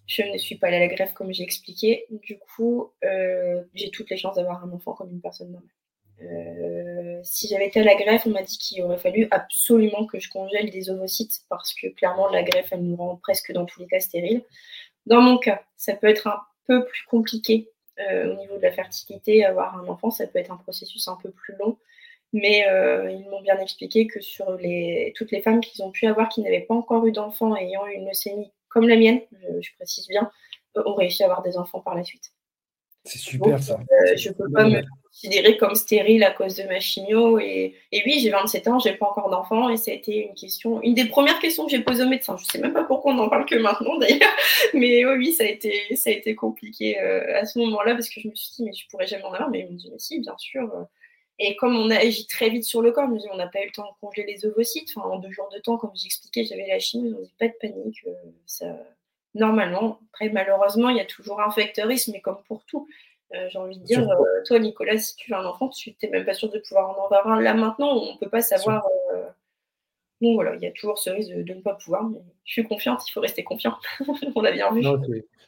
je 0.06 0.22
ne 0.22 0.36
suis 0.38 0.56
pas 0.56 0.68
allée 0.68 0.76
à 0.76 0.80
la 0.80 0.88
greffe 0.88 1.14
comme 1.14 1.32
j'ai 1.32 1.42
expliqué. 1.42 2.06
Du 2.10 2.38
coup, 2.38 2.92
euh, 3.04 3.62
j'ai 3.74 3.90
toutes 3.90 4.10
les 4.10 4.16
chances 4.16 4.36
d'avoir 4.36 4.64
un 4.64 4.72
enfant 4.72 4.92
comme 4.92 5.10
une 5.10 5.20
personne 5.20 5.52
normale. 5.52 7.20
si 7.24 7.48
j'avais 7.48 7.68
été 7.68 7.80
à 7.80 7.84
la 7.84 7.94
greffe, 7.94 8.26
on 8.26 8.30
m'a 8.30 8.42
dit 8.42 8.58
qu'il 8.58 8.82
aurait 8.82 8.98
fallu 8.98 9.28
absolument 9.30 10.06
que 10.06 10.18
je 10.20 10.30
congèle 10.30 10.70
des 10.70 10.90
ovocytes 10.90 11.42
parce 11.48 11.74
que 11.74 11.88
clairement, 11.88 12.28
la 12.28 12.42
greffe, 12.42 12.72
elle 12.72 12.82
nous 12.82 12.96
rend 12.96 13.16
presque 13.16 13.52
dans 13.52 13.64
tous 13.64 13.80
les 13.80 13.86
cas 13.86 14.00
stériles. 14.00 14.42
Dans 15.06 15.20
mon 15.20 15.38
cas, 15.38 15.62
ça 15.76 15.94
peut 15.94 16.08
être 16.08 16.26
un 16.26 16.40
peu 16.66 16.84
plus 16.86 17.04
compliqué 17.04 17.70
au 17.98 18.34
niveau 18.34 18.56
de 18.56 18.62
la 18.62 18.72
fertilité. 18.72 19.44
Avoir 19.44 19.78
un 19.78 19.86
enfant, 19.88 20.10
ça 20.10 20.26
peut 20.26 20.38
être 20.38 20.50
un 20.50 20.56
processus 20.56 21.06
un 21.08 21.16
peu 21.22 21.30
plus 21.30 21.54
long. 21.58 21.78
Mais 22.34 22.66
euh, 22.68 23.08
ils 23.12 23.30
m'ont 23.30 23.40
bien 23.42 23.58
expliqué 23.60 24.08
que 24.08 24.20
sur 24.20 24.56
les, 24.56 25.12
toutes 25.16 25.30
les 25.30 25.40
femmes 25.40 25.60
qu'ils 25.60 25.84
ont 25.84 25.92
pu 25.92 26.06
avoir 26.06 26.28
qui 26.28 26.42
n'avaient 26.42 26.66
pas 26.68 26.74
encore 26.74 27.06
eu 27.06 27.12
d'enfants 27.12 27.54
ayant 27.54 27.86
une 27.86 28.06
leucémie 28.06 28.50
comme 28.68 28.88
la 28.88 28.96
mienne, 28.96 29.20
je, 29.60 29.70
précise 29.76 30.08
bien, 30.08 30.28
euh, 30.76 30.82
ont 30.84 30.94
réussi 30.94 31.22
à 31.22 31.26
avoir 31.26 31.42
des 31.42 31.56
enfants 31.56 31.78
par 31.78 31.94
la 31.94 32.02
suite. 32.02 32.32
C'est 33.04 33.18
super 33.18 33.62
ça. 33.62 33.74
Euh, 33.74 34.16
je 34.16 34.30
ne 34.30 34.34
peux 34.34 34.50
pas 34.50 34.64
me 34.68 34.82
considérer 35.04 35.56
comme 35.58 35.76
stérile 35.76 36.24
à 36.24 36.32
cause 36.32 36.56
de 36.56 36.64
ma 36.64 36.80
chimio. 36.80 37.38
Et, 37.38 37.76
et 37.92 38.02
oui, 38.04 38.18
j'ai 38.18 38.30
27 38.30 38.66
ans, 38.66 38.78
j'ai 38.80 38.94
pas 38.94 39.06
encore 39.06 39.30
d'enfants 39.30 39.68
et 39.68 39.76
ça 39.76 39.92
a 39.92 39.94
été 39.94 40.26
une 40.26 40.34
question, 40.34 40.82
une 40.82 40.94
des 40.94 41.04
premières 41.04 41.38
questions 41.38 41.66
que 41.66 41.70
j'ai 41.70 41.82
posées 41.82 42.02
au 42.02 42.08
médecin. 42.08 42.36
Je 42.36 42.42
ne 42.42 42.48
sais 42.48 42.58
même 42.58 42.72
pas 42.72 42.82
pourquoi 42.82 43.12
on 43.12 43.16
n'en 43.16 43.28
parle 43.28 43.46
que 43.46 43.54
maintenant 43.54 43.96
d'ailleurs. 43.98 44.34
Mais 44.74 45.06
oui, 45.06 45.32
ça 45.32 45.44
a 45.44 45.46
été, 45.46 45.94
ça 45.94 46.10
a 46.10 46.14
été 46.14 46.34
compliqué 46.34 46.98
à 46.98 47.46
ce 47.46 47.60
moment-là 47.60 47.94
parce 47.94 48.08
que 48.08 48.20
je 48.20 48.26
me 48.26 48.34
suis 48.34 48.50
dit, 48.56 48.64
mais 48.64 48.72
je 48.72 48.88
pourrais 48.88 49.06
jamais 49.06 49.22
en 49.22 49.32
avoir. 49.34 49.50
Mais 49.50 49.60
ils 49.60 49.66
m'ont 49.66 49.76
dit, 49.76 49.88
mais 49.92 50.00
si, 50.00 50.18
bien 50.18 50.34
sûr. 50.36 50.68
Et 51.38 51.56
comme 51.56 51.76
on 51.76 51.90
a 51.90 51.96
agi 51.96 52.26
très 52.26 52.48
vite 52.48 52.64
sur 52.64 52.80
le 52.80 52.92
corps, 52.92 53.08
on 53.08 53.36
n'a 53.36 53.48
pas 53.48 53.60
eu 53.62 53.66
le 53.66 53.72
temps 53.72 53.84
de 53.90 54.00
congeler 54.00 54.24
les 54.24 54.46
ovocytes. 54.46 54.90
Enfin, 54.96 55.08
en 55.08 55.18
deux 55.18 55.32
jours 55.32 55.48
de 55.52 55.58
temps, 55.58 55.76
comme 55.76 55.90
j'expliquais, 55.94 56.44
j'avais 56.44 56.66
la 56.66 56.78
chimie, 56.78 57.12
ont 57.12 57.22
dit 57.22 57.34
pas 57.38 57.48
de 57.48 57.54
panique. 57.60 58.04
Euh, 58.06 58.14
ça... 58.46 58.66
Normalement, 59.34 59.98
après, 60.12 60.28
malheureusement, 60.28 60.90
il 60.90 60.96
y 60.96 61.00
a 61.00 61.04
toujours 61.04 61.40
un 61.40 61.50
facteurisme, 61.50 62.12
mais 62.12 62.20
comme 62.20 62.38
pour 62.46 62.64
tout. 62.66 62.86
Euh, 63.34 63.48
j'ai 63.50 63.58
envie 63.58 63.78
de 63.78 63.84
dire, 63.84 64.08
euh, 64.08 64.42
toi, 64.46 64.60
Nicolas, 64.60 64.96
si 64.96 65.16
tu 65.16 65.32
veux 65.32 65.36
un 65.36 65.44
enfant, 65.44 65.68
tu 65.70 65.92
n'es 66.00 66.08
même 66.08 66.24
pas 66.24 66.34
sûr 66.34 66.50
de 66.50 66.58
pouvoir 66.60 66.90
en 66.90 67.04
avoir 67.04 67.26
un 67.26 67.40
là 67.40 67.52
maintenant. 67.52 67.96
On 67.96 68.12
ne 68.12 68.18
peut 68.18 68.28
pas 68.28 68.42
savoir. 68.42 68.86
Donc 70.24 70.34
voilà, 70.34 70.56
il 70.56 70.62
y 70.62 70.66
a 70.66 70.72
toujours 70.72 70.98
ce 70.98 71.10
risque 71.10 71.32
de, 71.32 71.54
ne 71.54 71.60
pas 71.60 71.74
pouvoir, 71.74 72.08
mais 72.08 72.18
je 72.44 72.52
suis 72.52 72.64
confiante, 72.64 73.02
il 73.08 73.12
faut 73.12 73.20
rester 73.20 73.44
confiant. 73.44 73.74
on 74.34 74.44
a 74.44 74.52
bien 74.52 74.72
vu 74.72 74.82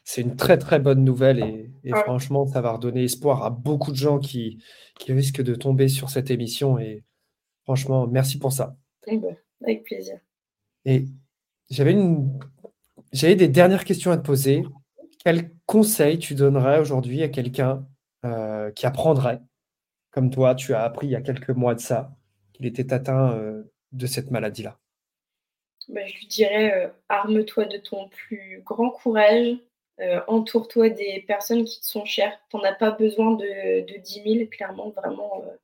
c'est 0.09 0.21
une 0.21 0.37
très 0.37 0.57
très 0.57 0.79
bonne 0.79 1.03
nouvelle 1.03 1.69
et, 1.83 1.91
franchement, 1.91 2.47
ça 2.47 2.61
va 2.61 2.71
redonner 2.71 3.03
espoir 3.03 3.43
à 3.43 3.49
beaucoup 3.49 3.91
de 3.91 3.97
gens 3.97 4.19
qui, 4.19 4.63
qui, 4.97 5.11
risquent 5.11 5.41
de 5.41 5.53
tomber 5.53 5.89
sur 5.89 6.09
cette 6.09 6.31
émission. 6.31 6.79
Et 6.79 7.03
franchement, 7.65 8.07
merci 8.07 8.39
pour 8.39 8.53
ça. 8.53 8.77
Eh 9.05 9.17
ben, 9.17 9.35
avec 9.61 9.83
plaisir. 9.83 10.17
Et 10.85 11.07
j'avais 11.69 11.91
une... 11.91 12.39
j'avais 13.11 13.35
des 13.35 13.49
dernières 13.49 13.83
questions 13.83 14.11
à 14.11 14.17
te 14.17 14.25
poser. 14.25 14.63
Quel 15.25 15.51
conseil 15.65 16.19
tu 16.19 16.35
donnerais 16.35 16.79
aujourd'hui 16.79 17.21
à 17.21 17.27
quelqu'un 17.27 17.85
euh, 18.23 18.71
qui 18.71 18.85
apprendrait, 18.85 19.41
comme 20.11 20.29
toi, 20.29 20.55
tu 20.55 20.73
as 20.73 20.83
appris 20.83 21.07
il 21.07 21.11
y 21.11 21.17
a 21.17 21.21
quelques 21.21 21.49
mois 21.49 21.75
de 21.75 21.81
ça, 21.81 22.15
qu'il 22.53 22.65
était 22.65 22.93
atteint 22.93 23.33
euh, 23.33 23.61
de 23.91 24.05
cette 24.05 24.31
maladie-là 24.31 24.77
ben, 25.87 26.07
Je 26.07 26.17
lui 26.17 26.27
dirais, 26.27 26.73
euh, 26.73 26.89
arme-toi 27.09 27.65
de 27.65 27.77
ton 27.77 28.09
plus 28.09 28.61
grand 28.63 28.89
courage, 28.89 29.57
euh, 29.99 30.21
entoure-toi 30.27 30.89
des 30.89 31.23
personnes 31.27 31.65
qui 31.65 31.79
te 31.79 31.85
sont 31.85 32.05
chères. 32.05 32.37
Tu 32.49 32.57
n'en 32.57 32.63
as 32.63 32.73
pas 32.73 32.91
besoin 32.91 33.31
de, 33.31 33.81
de 33.81 33.97
10 33.97 34.23
000, 34.37 34.49
clairement, 34.49 34.89
vraiment 34.89 35.43
euh, 35.45 35.55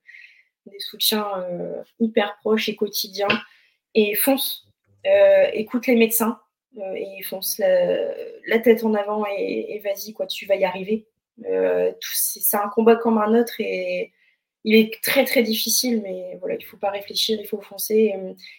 des 0.66 0.80
soutiens 0.80 1.46
hyper 2.00 2.38
proches 2.40 2.70
et 2.70 2.76
quotidiens. 2.76 3.28
Et 3.96 4.16
fonce, 4.16 4.66
écoute 5.52 5.88
les 5.88 5.98
médecins 5.98 6.40
et 6.96 7.22
fonce 7.24 7.60
la, 7.60 8.60
tête 8.60 8.84
en 8.86 8.94
avant 8.94 9.26
et, 9.38 9.82
vas-y, 9.84 10.14
quoi, 10.14 10.26
tu 10.26 10.46
vas 10.46 10.56
y 10.56 10.64
arriver. 10.64 11.06
c'est 12.00 12.58
un 12.58 12.70
combat 12.70 12.96
comme 12.96 13.18
un 13.18 13.38
autre 13.38 13.60
et 13.60 14.14
il 14.64 14.76
est 14.76 15.02
très 15.04 15.26
très 15.26 15.44
difficile, 15.44 16.02
mais 16.02 16.38
voilà, 16.40 16.56
il 16.56 16.64
ne 16.64 16.66
faut 16.66 16.78
pas 16.78 16.92
réfléchir, 16.92 17.38
il 17.40 17.48
faut 17.48 17.62
foncer, 17.62 18.14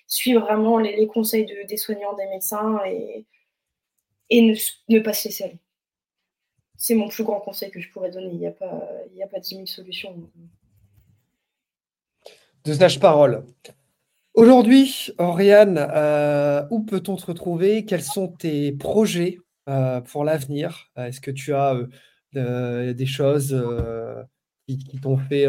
suivre 0.07 0.41
vraiment 0.43 0.79
les, 0.79 1.07
conseils 1.07 1.47
de, 1.47 1.67
des 1.67 1.77
soignants, 1.77 2.15
des 2.15 2.27
médecins 2.27 2.81
et, 2.87 3.25
et 4.31 4.43
ne, 4.89 5.01
pas 5.01 5.13
se 5.13 5.29
laisser 5.29 5.45
aller 5.45 5.59
c'est 6.77 6.95
mon 6.95 7.09
plus 7.09 7.25
grand 7.25 7.41
conseil 7.41 7.71
que 7.71 7.81
je 7.81 7.91
pourrais 7.91 8.11
donner. 8.11 8.31
Il 8.33 8.39
n'y 8.39 8.47
a, 8.47 8.51
pas, 8.51 8.89
il 9.15 9.23
a 9.23 9.27
pas 9.27 9.41
10 9.41 9.55
000 9.55 9.67
solutions. 9.67 10.31
De 12.65 12.73
sage 12.75 13.01
parole. 13.01 13.45
Aujourd'hui, 14.35 15.11
Oriane, 15.19 15.79
euh, 15.79 16.63
où 16.71 16.83
peut-on 16.83 17.17
te 17.17 17.27
retrouver? 17.27 17.85
Quels 17.85 18.03
sont 18.03 18.29
tes 18.29 18.73
projets 18.73 19.39
euh, 19.69 20.01
pour 20.01 20.25
l'avenir? 20.25 20.91
Est-ce 20.97 21.21
que 21.21 21.31
tu 21.31 21.55
as 21.55 21.77
euh, 22.37 22.93
des 22.93 23.07
choses 23.07 23.55
qui, 24.67 25.01
t'ont 25.01 25.17
fait, 25.17 25.47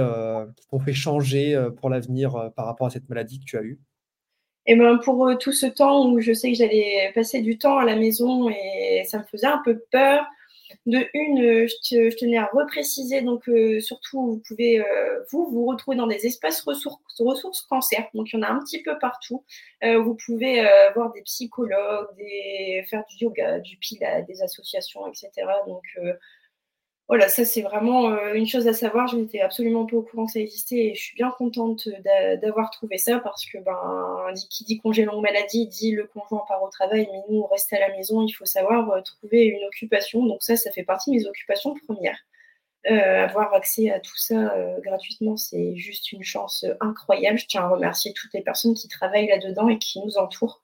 fait, 0.83 0.93
changer 0.93 1.69
pour 1.77 1.89
l'avenir 1.89 2.51
par 2.55 2.65
rapport 2.65 2.87
à 2.87 2.89
cette 2.89 3.09
maladie 3.09 3.39
que 3.39 3.45
tu 3.45 3.57
as 3.57 3.63
eue? 3.63 3.79
Et 4.67 4.73
eh 4.73 4.75
ben 4.75 4.97
pour 4.97 5.31
tout 5.39 5.51
ce 5.51 5.67
temps 5.67 6.09
où 6.09 6.19
je 6.19 6.33
sais 6.33 6.51
que 6.51 6.57
j'allais 6.57 7.11
passer 7.13 7.41
du 7.41 7.59
temps 7.59 7.77
à 7.77 7.85
la 7.85 7.95
maison 7.95 8.49
et 8.49 9.03
ça 9.05 9.19
me 9.19 9.23
faisait 9.25 9.45
un 9.45 9.61
peu 9.63 9.79
peur, 9.91 10.25
de 10.85 11.07
une, 11.13 11.41
euh, 11.41 11.67
je, 11.67 12.15
tenais 12.15 12.37
à 12.37 12.49
repréciser, 12.51 13.21
donc 13.21 13.47
euh, 13.49 13.79
surtout, 13.79 14.25
vous 14.25 14.41
pouvez, 14.47 14.79
euh, 14.79 15.23
vous, 15.31 15.49
vous 15.51 15.65
retrouver 15.65 15.97
dans 15.97 16.07
des 16.07 16.25
espaces 16.25 16.61
ressources, 16.61 16.99
ressources 17.19 17.61
cancer. 17.63 18.07
Donc, 18.13 18.31
il 18.31 18.37
y 18.37 18.39
en 18.39 18.43
a 18.43 18.49
un 18.49 18.59
petit 18.59 18.81
peu 18.81 18.97
partout. 18.99 19.43
vous 19.83 20.17
pouvez 20.25 20.67
voir 20.95 21.11
des 21.13 21.21
psychologues, 21.23 22.15
des, 22.17 22.85
faire 22.89 23.03
du 23.09 23.25
yoga, 23.25 23.59
du 23.59 23.77
pilates, 23.77 24.27
des 24.27 24.41
associations, 24.41 25.07
etc. 25.07 25.29
Donc, 25.67 25.83
voilà, 27.07 27.29
ça 27.29 27.45
c'est 27.45 27.61
vraiment 27.61 28.09
euh, 28.09 28.33
une 28.33 28.47
chose 28.47 28.67
à 28.67 28.73
savoir. 28.73 29.07
Je 29.07 29.17
n'étais 29.17 29.39
absolument 29.41 29.85
pas 29.85 29.95
au 29.97 30.01
courant 30.01 30.25
que 30.25 30.31
ça 30.31 30.39
existait 30.39 30.87
et 30.87 30.95
je 30.95 31.03
suis 31.03 31.15
bien 31.15 31.31
contente 31.37 31.87
d'avoir 32.41 32.71
trouvé 32.71 32.97
ça 32.97 33.19
parce 33.19 33.45
que 33.45 33.59
ben, 33.59 34.33
qui 34.49 34.63
dit 34.63 34.79
congé 34.79 35.05
longue 35.05 35.21
maladie 35.21 35.67
dit 35.67 35.91
le 35.91 36.07
conjoint 36.07 36.43
part 36.47 36.63
au 36.63 36.69
travail, 36.69 37.07
mais 37.11 37.19
nous 37.29 37.41
on 37.41 37.47
reste 37.47 37.71
à 37.73 37.79
la 37.79 37.89
maison. 37.89 38.25
Il 38.25 38.31
faut 38.31 38.45
savoir 38.45 38.89
euh, 38.89 39.01
trouver 39.01 39.45
une 39.45 39.63
occupation. 39.65 40.25
Donc 40.25 40.41
ça, 40.41 40.55
ça 40.55 40.71
fait 40.71 40.83
partie 40.83 41.11
de 41.11 41.17
mes 41.17 41.27
occupations 41.27 41.75
premières. 41.85 42.17
Euh, 42.89 43.23
avoir 43.25 43.53
accès 43.53 43.91
à 43.91 43.99
tout 43.99 44.17
ça 44.17 44.55
gratuitement, 44.83 45.37
c'est 45.37 45.75
juste 45.75 46.11
une 46.11 46.23
chance 46.23 46.65
incroyable. 46.79 47.37
Je 47.37 47.47
tiens 47.47 47.63
à 47.63 47.67
remercier 47.67 48.13
toutes 48.13 48.33
les 48.33 48.41
personnes 48.41 48.73
qui 48.75 48.87
travaillent 48.87 49.27
là-dedans 49.27 49.69
et 49.69 49.77
qui 49.79 49.99
nous 50.01 50.17
entourent. 50.17 50.61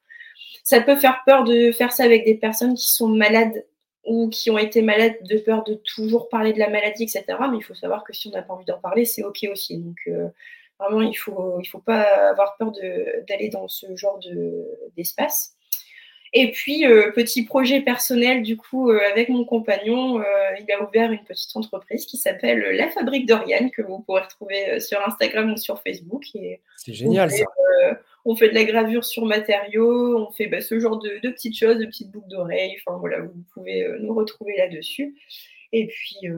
Ça 0.64 0.82
peut 0.82 0.96
faire 0.96 1.22
peur 1.26 1.44
de 1.44 1.72
faire 1.72 1.92
ça 1.92 2.04
avec 2.04 2.26
des 2.26 2.36
personnes 2.36 2.76
qui 2.76 2.92
sont 2.92 3.08
malades 3.08 3.66
ou 4.06 4.30
qui 4.30 4.50
ont 4.50 4.58
été 4.58 4.82
malades 4.82 5.16
de 5.22 5.38
peur 5.38 5.64
de 5.64 5.76
toujours 5.76 6.30
parler 6.30 6.54
de 6.54 6.60
la 6.60 6.70
maladie, 6.70 7.04
etc. 7.04 7.26
Mais 7.52 7.58
il 7.58 7.64
faut 7.64 7.76
savoir 7.76 8.04
que 8.04 8.14
si 8.14 8.28
on 8.28 8.32
n'a 8.32 8.42
pas 8.42 8.54
envie 8.54 8.66
d'en 8.66 8.80
parler, 8.80 9.06
c'est 9.06 9.24
OK 9.24 9.46
aussi. 9.52 9.78
Donc, 9.78 9.98
euh, 10.08 10.28
vraiment, 10.80 11.02
il 11.02 11.14
faut, 11.16 11.60
il 11.62 11.68
faut 11.68 11.80
pas 11.80 12.02
avoir 12.30 12.58
peur 12.58 12.72
d'aller 13.28 13.50
dans 13.50 13.68
ce 13.68 13.96
genre 13.96 14.20
d'espace. 14.98 15.56
Et 16.34 16.52
puis, 16.52 16.86
petit 17.14 17.44
projet 17.44 17.82
personnel, 17.82 18.42
du 18.42 18.56
coup, 18.56 18.90
avec 18.90 19.28
mon 19.28 19.44
compagnon, 19.44 20.24
il 20.60 20.72
a 20.72 20.82
ouvert 20.82 21.12
une 21.12 21.24
petite 21.26 21.54
entreprise 21.56 22.06
qui 22.06 22.16
s'appelle 22.16 22.60
La 22.74 22.90
Fabrique 22.90 23.26
d'Oriane, 23.26 23.70
que 23.70 23.82
vous 23.82 24.00
pourrez 24.00 24.22
retrouver 24.22 24.80
sur 24.80 25.06
Instagram 25.06 25.52
ou 25.52 25.58
sur 25.58 25.82
Facebook. 25.82 26.24
C'est 26.78 26.94
génial, 26.94 27.30
ça. 27.32 27.44
on 28.24 28.36
fait 28.36 28.48
de 28.48 28.56
la 28.56 28.64
gravure 28.64 29.04
sur 29.04 29.26
matériaux, 29.26 30.18
on 30.26 30.32
fait 30.32 30.48
bah, 30.48 30.62
ce 30.62 30.80
genre 30.80 31.00
de, 31.00 31.20
de, 31.22 31.30
petites 31.30 31.58
choses, 31.58 31.80
de 31.80 31.86
petites 31.86 32.12
boucles 32.12 32.30
d'oreilles. 32.30 32.78
Enfin, 32.86 32.98
voilà, 32.98 33.20
vous 33.20 33.44
pouvez 33.54 33.86
nous 34.00 34.14
retrouver 34.14 34.56
là-dessus. 34.58 35.16
Et 35.74 35.88
puis, 35.88 36.30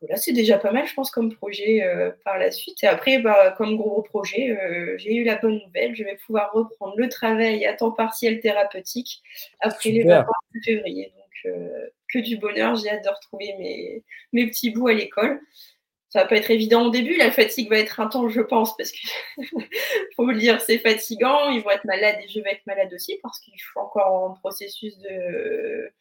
voilà, 0.00 0.16
c'est 0.16 0.32
déjà 0.32 0.56
pas 0.56 0.72
mal, 0.72 0.86
je 0.86 0.94
pense, 0.94 1.10
comme 1.10 1.34
projet 1.34 1.82
euh, 1.82 2.10
par 2.24 2.38
la 2.38 2.50
suite. 2.50 2.82
Et 2.82 2.86
après, 2.86 3.18
bah, 3.18 3.54
comme 3.58 3.76
gros 3.76 4.00
projet, 4.02 4.50
euh, 4.50 4.96
j'ai 4.96 5.14
eu 5.14 5.24
la 5.24 5.36
bonne 5.36 5.58
nouvelle. 5.58 5.94
Je 5.94 6.04
vais 6.04 6.16
pouvoir 6.16 6.52
reprendre 6.52 6.94
le 6.96 7.08
travail 7.08 7.66
à 7.66 7.74
temps 7.74 7.90
partiel 7.90 8.40
thérapeutique 8.40 9.22
après 9.60 9.90
les 9.90 10.04
vacances 10.04 10.34
de 10.54 10.60
février. 10.64 11.12
Donc, 11.16 11.52
euh, 11.52 11.88
que 12.08 12.18
du 12.18 12.38
bonheur. 12.38 12.76
J'ai 12.76 12.88
hâte 12.88 13.04
de 13.04 13.10
retrouver 13.10 13.54
mes, 13.58 14.02
mes 14.32 14.46
petits 14.46 14.70
bouts 14.70 14.88
à 14.88 14.94
l'école. 14.94 15.40
Ça 16.08 16.22
va 16.22 16.26
pas 16.26 16.36
être 16.36 16.50
évident 16.50 16.86
au 16.86 16.90
début. 16.90 17.16
La 17.16 17.30
fatigue 17.30 17.68
va 17.68 17.78
être 17.78 18.00
intense, 18.00 18.32
je 18.32 18.40
pense, 18.40 18.76
parce 18.76 18.92
que 18.92 19.06
faut 20.16 20.26
le 20.26 20.38
dire, 20.38 20.62
c'est 20.62 20.78
fatigant. 20.78 21.50
Ils 21.50 21.62
vont 21.62 21.70
être 21.70 21.84
malades 21.84 22.16
et 22.24 22.28
je 22.28 22.40
vais 22.40 22.52
être 22.52 22.66
malade 22.66 22.92
aussi 22.94 23.18
parce 23.22 23.38
qu'il 23.40 23.60
faut 23.60 23.80
encore 23.80 24.12
en 24.12 24.34
processus 24.34 24.98
de 24.98 25.92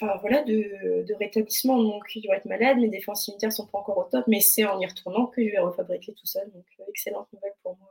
enfin, 0.00 0.16
voilà, 0.20 0.42
de, 0.44 1.12
rétablissement. 1.18 1.82
Donc, 1.82 2.04
il 2.14 2.22
doit 2.22 2.36
être 2.36 2.46
malade, 2.46 2.78
mes 2.78 2.88
défenses 2.88 3.24
cimetières 3.24 3.52
sont 3.52 3.66
pas 3.66 3.78
encore 3.78 3.98
au 3.98 4.04
top, 4.04 4.24
mais 4.28 4.40
c'est 4.40 4.64
en 4.64 4.78
y 4.80 4.86
retournant 4.86 5.26
que 5.26 5.44
je 5.44 5.50
vais 5.50 5.58
refabriquer 5.58 6.12
tout 6.12 6.26
ça. 6.26 6.44
Donc, 6.46 6.64
euh, 6.80 6.84
excellente 6.88 7.28
nouvelle 7.32 7.52
pour 7.62 7.76
moi. 7.78 7.88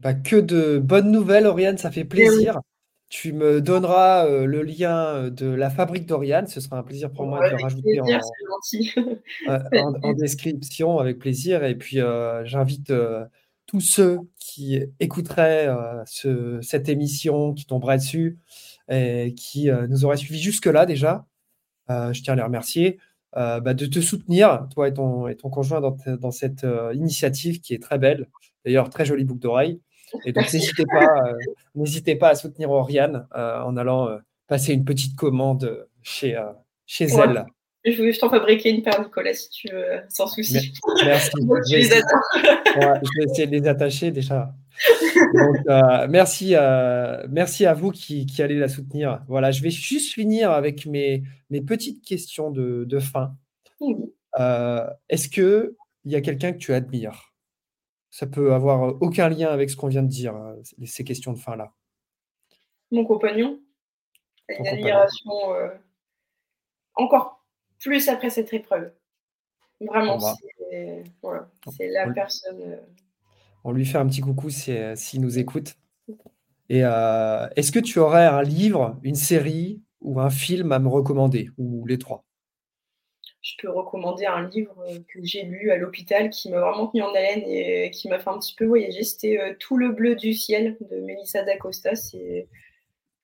Bah, 0.00 0.14
que 0.14 0.36
de 0.36 0.78
bonnes 0.78 1.12
nouvelles, 1.12 1.46
Oriane, 1.46 1.78
ça 1.78 1.90
fait 1.90 2.04
plaisir. 2.04 2.60
Tu 3.08 3.32
me 3.32 3.60
donneras 3.60 4.26
euh, 4.26 4.46
le 4.46 4.62
lien 4.62 5.28
de 5.28 5.46
la 5.46 5.70
fabrique 5.70 6.06
d'Oriane. 6.06 6.46
Ce 6.46 6.60
sera 6.60 6.78
un 6.78 6.82
plaisir 6.82 7.12
pour 7.12 7.26
moi 7.26 7.46
de 7.46 7.56
le 7.56 7.62
rajouter 7.62 8.00
en, 8.00 8.06
description 10.14 10.98
avec 10.98 11.18
plaisir. 11.18 11.62
Et 11.62 11.76
puis, 11.76 12.00
euh, 12.00 12.44
j'invite 12.44 12.92
tous 13.66 13.80
ceux 13.80 14.18
qui 14.38 14.82
écouteraient 14.98 15.68
cette 16.62 16.88
émission, 16.88 17.52
qui 17.52 17.66
tomberaient 17.66 17.98
dessus, 17.98 18.38
et 18.92 19.34
qui 19.34 19.70
euh, 19.70 19.86
nous 19.88 20.04
auraient 20.04 20.16
suivis 20.16 20.40
jusque-là 20.40 20.86
déjà. 20.86 21.26
Euh, 21.90 22.12
je 22.12 22.22
tiens 22.22 22.34
à 22.34 22.36
les 22.36 22.42
remercier. 22.42 22.98
Euh, 23.36 23.60
bah, 23.60 23.72
de 23.72 23.86
te 23.86 24.00
soutenir, 24.00 24.66
toi 24.74 24.88
et 24.88 24.92
ton, 24.92 25.26
et 25.26 25.36
ton 25.36 25.48
conjoint, 25.48 25.80
dans, 25.80 25.96
dans 26.20 26.30
cette 26.30 26.66
initiative 26.92 27.60
qui 27.60 27.74
est 27.74 27.82
très 27.82 27.98
belle. 27.98 28.28
D'ailleurs, 28.64 28.90
très 28.90 29.06
jolie 29.06 29.24
boucle 29.24 29.40
d'oreille. 29.40 29.80
Et 30.26 30.32
donc, 30.32 30.52
n'hésitez 30.52 30.84
pas, 30.84 31.06
n'hésitez 31.74 32.16
pas 32.16 32.28
à 32.28 32.34
soutenir 32.34 32.70
Oriane 32.70 33.26
en 33.32 33.76
allant 33.78 34.18
passer 34.46 34.74
une 34.74 34.84
petite 34.84 35.16
commande 35.16 35.86
chez, 36.02 36.38
chez 36.84 37.06
elle. 37.06 37.46
Je 37.84 38.02
vais 38.02 38.12
t'en 38.12 38.28
fabriquer 38.28 38.70
une 38.70 38.82
paire, 38.82 39.00
Nicolas, 39.00 39.32
si 39.32 39.48
tu 39.48 39.68
veux, 39.72 40.02
sans 40.10 40.26
souci. 40.26 40.74
Merci. 41.04 41.30
je, 41.40 41.74
vais 41.74 41.80
essayer, 41.80 42.02
je 42.76 43.18
vais 43.18 43.24
essayer 43.24 43.46
de 43.46 43.52
les 43.52 43.66
attacher 43.66 44.10
déjà. 44.10 44.54
Donc, 45.32 45.56
euh, 45.68 46.06
merci, 46.08 46.54
euh, 46.54 47.26
merci 47.28 47.66
à 47.66 47.74
vous 47.74 47.90
qui, 47.90 48.26
qui, 48.26 48.42
allez 48.42 48.58
la 48.58 48.68
soutenir. 48.68 49.22
Voilà, 49.28 49.50
je 49.50 49.62
vais 49.62 49.70
juste 49.70 50.12
finir 50.12 50.50
avec 50.50 50.86
mes, 50.86 51.22
mes 51.50 51.60
petites 51.60 52.04
questions 52.04 52.50
de, 52.50 52.84
de 52.84 52.98
fin. 52.98 53.34
Euh, 54.38 54.86
est-ce 55.08 55.28
qu'il 55.28 55.74
y 56.04 56.16
a 56.16 56.20
quelqu'un 56.20 56.52
que 56.52 56.58
tu 56.58 56.72
admires? 56.72 57.34
Ça 58.10 58.26
peut 58.26 58.52
avoir 58.52 59.00
aucun 59.00 59.28
lien 59.28 59.48
avec 59.48 59.70
ce 59.70 59.76
qu'on 59.76 59.88
vient 59.88 60.02
de 60.02 60.08
dire, 60.08 60.34
ces 60.84 61.04
questions 61.04 61.32
de 61.32 61.38
fin-là. 61.38 61.72
Mon 62.90 63.04
compagnon. 63.04 63.58
Une 64.48 64.66
admiration 64.66 65.30
encore 66.94 67.42
plus 67.78 68.08
après 68.08 68.28
cette 68.28 68.52
épreuve. 68.52 68.92
Vraiment, 69.80 70.18
c'est 70.20 71.88
la 71.88 72.10
personne 72.12 72.78
on 73.64 73.72
lui 73.72 73.84
fait 73.84 73.98
un 73.98 74.06
petit 74.06 74.20
coucou 74.20 74.48
euh, 74.68 74.94
s'il 74.96 75.20
nous 75.20 75.38
écoute. 75.38 75.74
Euh, 76.70 77.48
est-ce 77.56 77.70
que 77.70 77.78
tu 77.78 77.98
aurais 77.98 78.26
un 78.26 78.42
livre, 78.42 78.98
une 79.02 79.14
série 79.14 79.82
ou 80.00 80.20
un 80.20 80.30
film 80.30 80.72
à 80.72 80.78
me 80.78 80.88
recommander, 80.88 81.50
ou 81.58 81.86
les 81.86 81.98
trois? 81.98 82.24
Je 83.42 83.54
peux 83.60 83.70
recommander 83.70 84.24
un 84.24 84.48
livre 84.48 84.74
euh, 84.88 84.98
que 85.12 85.20
j'ai 85.22 85.42
lu 85.42 85.70
à 85.70 85.76
l'hôpital 85.76 86.30
qui 86.30 86.50
m'a 86.50 86.60
vraiment 86.60 86.86
tenu 86.86 87.02
en 87.02 87.10
haleine 87.10 87.42
et 87.46 87.90
qui 87.90 88.08
m'a 88.08 88.18
fait 88.18 88.30
un 88.30 88.38
petit 88.38 88.54
peu 88.54 88.66
voyager. 88.66 89.02
C'était 89.02 89.56
Tout 89.58 89.76
le 89.76 89.92
bleu 89.92 90.14
du 90.14 90.32
ciel 90.32 90.76
de 90.90 91.00
Melissa 91.00 91.42
d'Acosta. 91.42 91.94
C'est 91.94 92.48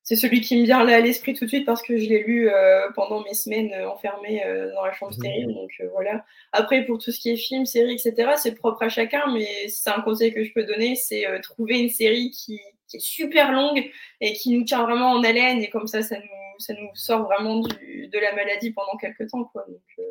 c'est 0.08 0.16
celui 0.16 0.40
qui 0.40 0.58
me 0.58 0.64
vient 0.64 0.84
là 0.84 0.96
à 0.96 1.00
l'esprit 1.00 1.34
tout 1.34 1.44
de 1.44 1.50
suite 1.50 1.66
parce 1.66 1.82
que 1.82 1.98
je 1.98 2.08
l'ai 2.08 2.22
lu 2.22 2.48
euh, 2.48 2.90
pendant 2.94 3.22
mes 3.24 3.34
semaines 3.34 3.70
euh, 3.74 3.90
enfermées 3.90 4.42
euh, 4.42 4.72
dans 4.72 4.82
la 4.86 4.94
chambre 4.94 5.12
mmh. 5.12 5.20
stérile. 5.20 5.54
Donc 5.54 5.70
voilà. 5.92 6.24
Après, 6.52 6.86
pour 6.86 6.96
tout 6.96 7.12
ce 7.12 7.20
qui 7.20 7.28
est 7.28 7.36
film, 7.36 7.66
série, 7.66 7.92
etc., 7.92 8.32
c'est 8.38 8.54
propre 8.54 8.82
à 8.84 8.88
chacun, 8.88 9.30
mais 9.34 9.68
c'est 9.68 9.90
un 9.90 10.00
conseil 10.00 10.32
que 10.32 10.42
je 10.42 10.52
peux 10.54 10.64
donner, 10.64 10.94
c'est 10.94 11.26
trouver 11.42 11.78
une 11.78 11.90
série 11.90 12.30
qui, 12.30 12.58
est 12.94 12.98
super 12.98 13.52
longue 13.52 13.84
et 14.22 14.32
qui 14.32 14.56
nous 14.56 14.64
tient 14.64 14.82
vraiment 14.82 15.10
en 15.10 15.22
haleine 15.22 15.60
et 15.60 15.68
comme 15.68 15.86
ça, 15.86 16.00
ça 16.00 16.16
nous, 16.16 16.58
ça 16.58 16.72
nous 16.72 16.88
sort 16.94 17.24
vraiment 17.24 17.60
de 17.60 18.18
la 18.18 18.34
maladie 18.34 18.70
pendant 18.70 18.96
quelques 18.96 19.28
temps. 19.28 19.44
Quoi. 19.44 19.66
Donc 19.68 20.06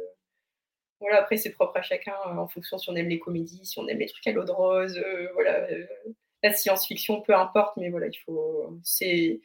voilà, 0.99 1.21
après, 1.21 1.37
c'est 1.37 1.53
propre 1.53 1.75
à 1.75 1.81
chacun 1.81 2.13
en 2.23 2.47
fonction 2.47 2.77
si 2.77 2.87
on 2.91 2.95
aime 2.95 3.09
les 3.09 3.17
comédies, 3.17 3.65
si 3.65 3.79
on 3.79 3.87
aime 3.87 3.97
les 3.97 4.05
trucs 4.05 4.27
à 4.27 4.31
l'eau 4.31 4.43
de 4.43 4.51
rose, 4.51 5.03
voilà. 5.33 5.67
la 6.43 6.53
science-fiction, 6.53 7.21
peu 7.21 7.33
importe, 7.33 7.77
mais 7.77 7.89
voilà, 7.89 8.05
il 8.05 8.17
faut. 8.19 8.77
C'est 8.83 9.41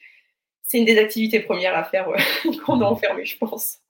c'est 0.62 0.78
une 0.78 0.84
des 0.84 0.98
activités 0.98 1.40
premières 1.40 1.76
à 1.76 1.84
faire 1.84 2.06
quand 2.64 2.78
on 2.78 2.80
est 2.80 2.84
enfermé, 2.84 3.24
je 3.24 3.36
pense. 3.38 3.82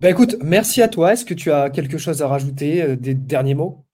Ben 0.00 0.08
écoute, 0.08 0.36
merci 0.42 0.80
à 0.80 0.88
toi. 0.88 1.12
Est-ce 1.12 1.26
que 1.26 1.34
tu 1.34 1.52
as 1.52 1.68
quelque 1.68 1.98
chose 1.98 2.22
à 2.22 2.28
rajouter, 2.28 2.82
euh, 2.82 2.96
des 2.96 3.12
derniers 3.12 3.54
mots? 3.54 3.84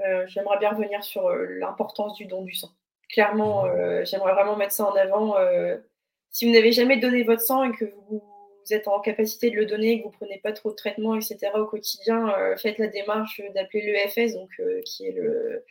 Euh, 0.00 0.24
J'aimerais 0.28 0.58
bien 0.58 0.70
revenir 0.70 1.02
sur 1.02 1.26
euh, 1.26 1.44
l'importance 1.58 2.14
du 2.14 2.26
don 2.26 2.42
du 2.42 2.54
sang. 2.54 2.70
Clairement, 3.08 3.64
j'aimerais 4.04 4.34
vraiment 4.34 4.54
mettre 4.54 4.74
ça 4.74 4.84
en 4.84 4.94
avant. 4.94 5.34
si 6.30 6.46
vous 6.46 6.52
n'avez 6.52 6.72
jamais 6.72 6.98
donné 6.98 7.22
votre 7.22 7.40
sang 7.40 7.64
et 7.64 7.72
que 7.72 7.86
vous, 8.10 8.22
êtes 8.70 8.86
en 8.86 9.00
capacité 9.00 9.50
de 9.50 9.56
le 9.56 9.64
donner, 9.64 10.00
que 10.00 10.04
vous 10.04 10.10
ne 10.10 10.16
prenez 10.16 10.38
pas 10.42 10.52
trop 10.52 10.68
de 10.68 10.74
traitements, 10.74 11.16
etc. 11.16 11.52
au 11.54 11.64
quotidien, 11.64 12.30
faites 12.58 12.76
la 12.76 12.88
démarche 12.88 13.40
d'appeler 13.54 13.80
l'EFS, 13.80 14.34
donc 14.34 14.50
qui 14.84 15.06
est 15.06 15.12
le 15.12 15.64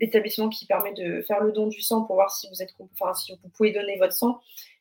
l'établissement 0.00 0.48
qui 0.48 0.66
permet 0.66 0.92
de 0.92 1.22
faire 1.22 1.40
le 1.40 1.52
don 1.52 1.66
du 1.66 1.80
sang 1.80 2.04
pour 2.04 2.16
voir 2.16 2.30
si 2.30 2.48
vous 2.48 2.62
êtes, 2.62 2.74
enfin, 2.92 3.14
si 3.14 3.32
vous 3.32 3.48
pouvez 3.50 3.72
donner 3.72 3.96
votre 3.98 4.12
sang, 4.12 4.40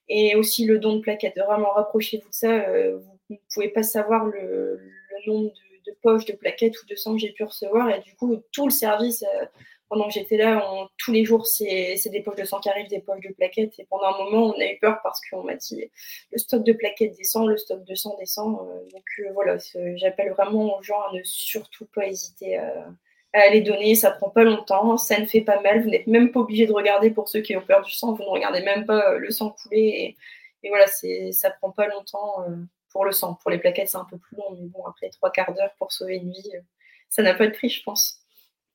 et 0.09 0.35
aussi 0.35 0.65
le 0.65 0.79
don 0.79 0.97
de 0.97 1.01
plaquettes. 1.01 1.37
Vraiment, 1.37 1.71
rapprochez-vous 1.71 2.29
de 2.29 2.33
ça. 2.33 2.51
Euh, 2.51 2.97
vous 2.97 3.35
ne 3.35 3.37
pouvez 3.53 3.69
pas 3.69 3.83
savoir 3.83 4.25
le, 4.25 4.79
nombre 5.25 5.51
de, 5.85 5.91
poches 6.01 6.25
de 6.25 6.33
plaquettes 6.33 6.81
ou 6.81 6.85
de 6.85 6.95
sang 6.95 7.13
que 7.13 7.19
j'ai 7.19 7.31
pu 7.31 7.43
recevoir, 7.43 7.89
et 7.89 7.99
du 8.01 8.15
coup, 8.15 8.41
tout 8.51 8.65
le 8.65 8.71
service. 8.71 9.23
Euh, 9.23 9.45
pendant 9.89 10.07
que 10.07 10.13
j'étais 10.13 10.35
là, 10.35 10.61
tous 10.97 11.13
les 11.13 11.23
jours, 11.23 11.47
c'est 11.47 11.97
des 12.11 12.21
poches 12.21 12.35
de 12.35 12.43
sang 12.43 12.59
qui 12.59 12.67
arrivent, 12.67 12.89
des 12.89 12.99
poches 12.99 13.21
de 13.21 13.33
plaquettes. 13.33 13.79
Et 13.79 13.85
pendant 13.85 14.07
un 14.07 14.17
moment, 14.17 14.47
on 14.47 14.59
a 14.59 14.65
eu 14.65 14.77
peur 14.79 14.99
parce 15.01 15.21
qu'on 15.29 15.43
m'a 15.43 15.55
dit 15.55 15.89
le 16.31 16.37
stock 16.37 16.61
de 16.65 16.73
plaquettes 16.73 17.15
descend, 17.15 17.47
le 17.47 17.55
stock 17.55 17.85
de 17.85 17.95
sang 17.95 18.17
descend. 18.19 18.59
Euh, 18.59 18.89
donc 18.91 19.33
voilà, 19.33 19.57
j'appelle 19.95 20.31
vraiment 20.31 20.77
aux 20.77 20.83
gens 20.83 20.99
à 21.09 21.13
ne 21.13 21.23
surtout 21.23 21.85
pas 21.85 22.05
hésiter 22.05 22.57
à, 22.57 22.67
à 22.67 22.91
les 23.33 23.61
donner. 23.61 23.95
Ça 23.95 24.11
prend 24.11 24.29
pas 24.29 24.43
longtemps, 24.43 24.97
ça 24.97 25.19
ne 25.19 25.25
fait 25.25 25.41
pas 25.41 25.61
mal. 25.61 25.83
Vous 25.83 25.89
n'êtes 25.89 26.07
même 26.07 26.31
pas 26.31 26.39
obligé 26.39 26.65
de 26.65 26.73
regarder 26.73 27.11
pour 27.11 27.29
ceux 27.29 27.41
qui 27.41 27.55
ont 27.55 27.61
peur 27.61 27.83
du 27.83 27.91
sang. 27.91 28.13
Vous 28.13 28.23
ne 28.23 28.29
regardez 28.29 28.61
même 28.61 28.85
pas 28.85 29.13
euh, 29.13 29.19
le 29.19 29.31
sang 29.31 29.51
couler. 29.51 30.17
Et, 30.63 30.69
voilà, 30.69 30.87
c'est, 30.87 31.31
ça 31.31 31.51
prend 31.51 31.71
pas 31.71 31.87
longtemps 31.87 32.43
euh, 32.43 32.55
pour 32.91 33.05
le 33.05 33.11
sang. 33.11 33.35
Pour 33.41 33.51
les 33.51 33.57
plaquettes, 33.57 33.89
c'est 33.89 33.97
un 33.97 34.07
peu 34.09 34.17
plus 34.17 34.35
long, 34.35 34.57
mais 34.59 34.67
bon, 34.67 34.85
après 34.85 35.09
trois 35.09 35.31
quarts 35.31 35.53
d'heure 35.53 35.71
pour 35.77 35.91
sauver 35.91 36.17
une 36.17 36.31
vie, 36.31 36.51
euh, 36.55 36.61
ça 37.09 37.21
n'a 37.21 37.33
pas 37.33 37.47
de 37.47 37.53
prix, 37.53 37.69
je 37.69 37.83
pense. 37.83 38.19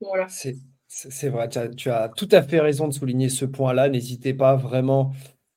Voilà. 0.01 0.27
C'est, 0.29 1.29
vrai, 1.29 1.49
tu 1.49 1.59
as, 1.59 1.69
tu 1.69 1.91
as, 1.91 2.09
tout 2.11 2.29
à 2.33 2.43
fait 2.43 2.61
raison 2.61 2.89
de 2.89 2.93
souligner 2.93 3.29
ce 3.29 3.45
point-là. 3.45 3.89
N'hésitez 3.89 4.35
pas 4.35 4.57
vraiment 4.57 5.13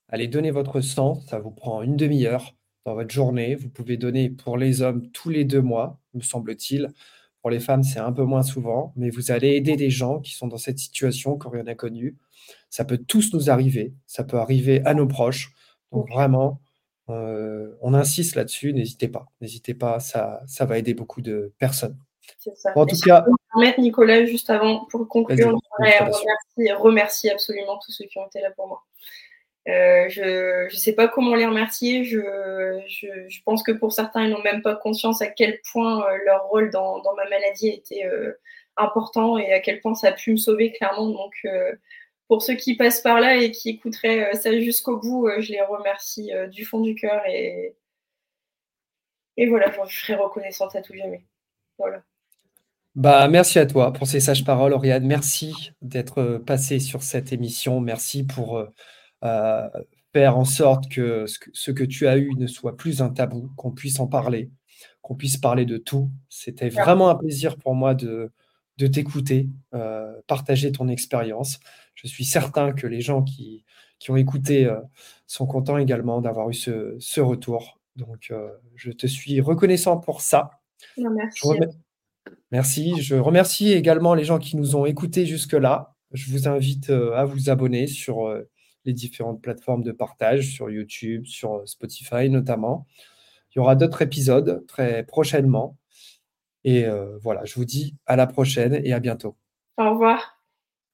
à 0.10 0.16
aller 0.16 0.28
donner 0.28 0.52
votre 0.52 0.82
sang. 0.82 1.22
Ça 1.28 1.40
vous 1.40 1.52
prend 1.52 1.82
une 1.82 1.96
demi-heure 1.96 2.56
dans 2.86 2.96
votre 2.96 3.14
journée. 3.14 3.56
Vous 3.56 3.70
pouvez 3.70 3.98
donner 3.98 4.30
pour 4.30 4.58
les 4.58 4.82
hommes 4.82 5.10
tous 5.12 5.30
les 5.30 5.44
deux 5.44 5.62
mois, 5.62 6.00
me 6.14 6.22
semble-t-il. 6.22 6.90
Pour 7.46 7.52
les 7.52 7.60
femmes, 7.60 7.84
c'est 7.84 8.00
un 8.00 8.12
peu 8.12 8.24
moins 8.24 8.42
souvent, 8.42 8.92
mais 8.96 9.12
vous 9.12 9.30
allez 9.30 9.50
aider 9.50 9.76
des 9.76 9.92
gens 9.92 10.20
qui 10.20 10.34
sont 10.34 10.48
dans 10.48 10.58
cette 10.58 10.80
situation 10.80 11.38
rien 11.44 11.68
a 11.68 11.76
connue. 11.76 12.18
Ça 12.72 12.86
peut 12.86 12.98
tous 12.98 13.36
nous 13.36 13.52
arriver, 13.52 13.94
ça 14.08 14.24
peut 14.24 14.38
arriver 14.38 14.82
à 14.84 14.96
nos 14.96 15.06
proches. 15.06 15.52
Donc 15.92 16.10
vraiment, 16.10 16.60
euh, 17.10 17.76
on 17.82 17.94
insiste 17.94 18.34
là-dessus, 18.34 18.74
n'hésitez 18.74 19.10
pas, 19.10 19.28
n'hésitez 19.42 19.76
pas, 19.76 20.00
ça, 20.00 20.42
ça 20.48 20.66
va 20.66 20.80
aider 20.80 20.96
beaucoup 20.96 21.22
de 21.22 21.54
personnes. 21.60 22.00
Ça. 22.56 22.72
En 22.76 22.88
tout 22.88 22.98
cas, 23.06 23.24
permettre 23.54 23.80
Nicolas 23.80 24.26
juste 24.26 24.50
avant 24.50 24.86
pour 24.86 25.08
conclure, 25.08 25.56
je 25.82 26.74
remercier 26.74 27.30
absolument 27.30 27.78
tous 27.86 27.92
ceux 27.92 28.06
qui 28.06 28.18
ont 28.18 28.26
été 28.26 28.42
là 28.42 28.50
pour 28.56 28.68
moi. 28.68 28.84
Euh, 29.68 30.08
je 30.10 30.66
ne 30.66 30.78
sais 30.78 30.94
pas 30.94 31.08
comment 31.08 31.36
les 31.36 31.46
remercier. 31.46 32.04
Je, 32.04 33.42
pense 33.44 33.64
que 33.64 33.72
pour 33.72 33.92
certains, 33.92 34.26
ils 34.26 34.32
n'ont 34.32 34.44
même 34.44 34.62
pas 34.62 34.76
conscience 34.76 35.22
à 35.22 35.28
quel 35.28 35.60
point 35.72 36.06
euh, 36.06 36.18
leur 36.26 36.48
rôle 36.48 36.70
dans, 36.70 37.02
ma 37.16 37.28
maladie 37.30 37.70
était 37.70 38.06
euh, 38.06 38.34
important 38.78 39.38
et 39.38 39.52
à 39.54 39.60
quel 39.60 39.82
point 39.82 39.96
ça 39.96 40.10
a 40.10 40.12
pu 40.12 40.32
me 40.32 40.38
sauver 40.38 40.72
clairement. 40.72 41.10
Donc 41.10 41.34
pour 42.28 42.42
ceux 42.42 42.56
qui 42.56 42.76
passent 42.76 43.02
par 43.02 43.20
là 43.20 43.38
et 43.38 43.52
qui 43.52 43.70
écouteraient 43.70 44.36
ça 44.36 44.52
jusqu'au 44.60 44.98
bout, 44.98 45.30
je 45.40 45.52
les 45.52 45.62
remercie 45.62 46.32
du 46.52 46.66
fond 46.66 46.82
du 46.82 46.96
cœur 46.96 47.26
et, 47.28 47.76
et 49.38 49.48
voilà, 49.48 49.72
je 49.88 49.98
serai 49.98 50.16
reconnaissante 50.16 50.76
à 50.76 50.82
tout 50.82 50.94
jamais. 50.94 51.26
Voilà. 51.78 52.04
Bah, 52.96 53.28
merci 53.28 53.60
à 53.60 53.66
toi 53.66 53.94
pour 53.94 54.08
ces 54.08 54.20
sages 54.20 54.44
paroles, 54.44 54.74
Oriane. 54.74 55.06
Merci 55.06 55.72
d'être 55.82 56.38
passé 56.46 56.80
sur 56.80 57.02
cette 57.02 57.32
émission. 57.32 57.80
Merci 57.80 58.24
pour 58.26 58.66
euh, 59.26 59.68
faire 60.14 60.38
en 60.38 60.46
sorte 60.46 60.88
que 60.88 61.26
ce, 61.26 61.72
que 61.72 61.84
tu 61.84 62.08
as 62.08 62.18
eu 62.18 62.36
ne 62.36 62.48
soit 62.48 62.78
plus 62.78 63.02
un 63.02 63.10
tabou, 63.10 63.52
qu'on 63.58 63.72
puisse 63.72 64.00
en 64.00 64.08
parler, 64.08 64.52
qu'on 65.02 65.16
puisse 65.16 65.38
parler 65.38 65.66
de 65.66 65.78
tout. 65.78 66.12
C'était 66.30 66.70
vraiment 66.70 67.10
un 67.10 67.16
plaisir 67.16 67.58
pour 67.58 67.76
moi 67.76 67.96
de, 67.96 68.32
de 68.78 68.88
t'écouter, 68.88 69.50
euh, 69.74 70.14
partager 70.28 70.72
ton 70.72 70.88
expérience. 70.88 71.60
Je 71.96 72.08
suis 72.08 72.24
certain 72.24 72.72
que 72.72 72.88
les 72.88 73.02
gens 73.02 73.24
qui, 73.24 73.66
qui 74.00 74.12
ont 74.12 74.16
écouté 74.16 74.66
euh, 74.66 74.80
sont 75.28 75.48
contents 75.48 75.78
également 75.78 76.22
d'avoir 76.22 76.50
eu 76.50 76.54
ce, 76.54 76.96
ce, 77.00 77.20
retour. 77.20 77.80
Donc, 77.96 78.32
je 78.76 78.92
te 78.92 79.08
suis 79.08 79.42
reconnaissant 79.42 79.98
pour 79.98 80.22
ça. 80.22 80.52
merci. 80.98 81.48
Merci. 82.52 83.02
Je 83.02 83.16
remercie 83.16 83.72
également 83.72 84.14
les 84.14 84.24
gens 84.24 84.38
qui 84.38 84.56
nous 84.56 84.76
ont 84.76 84.86
écoutés 84.86 85.26
jusque-là. 85.26 85.96
Je 86.12 86.32
vous 86.32 86.48
invite 86.48 86.90
à 86.90 87.26
vous 87.26 87.50
abonner 87.50 87.88
sur 87.88 88.30
les 88.86 88.94
différentes 88.94 89.42
plateformes 89.42 89.84
de 89.84 89.92
partage, 89.92 90.54
sur 90.54 90.70
YouTube, 90.70 91.26
sur 91.26 91.56
euh, 91.56 91.66
Spotify 91.66 92.30
notamment. 92.30 92.86
Il 93.52 93.60
y 93.60 93.62
aura 93.62 93.76
d'autres 93.76 94.02
épisodes 94.02 94.66
très 94.68 95.04
prochainement. 95.04 95.78
Et 96.66 96.86
voilà, 97.22 97.46
je 97.46 97.54
vous 97.56 97.64
dis 97.64 97.96
à 98.06 98.16
la 98.16 98.28
prochaine 98.28 98.74
et 98.84 98.92
à 98.92 99.00
bientôt. 99.00 99.38
Au 99.78 99.92
revoir. 99.92 100.35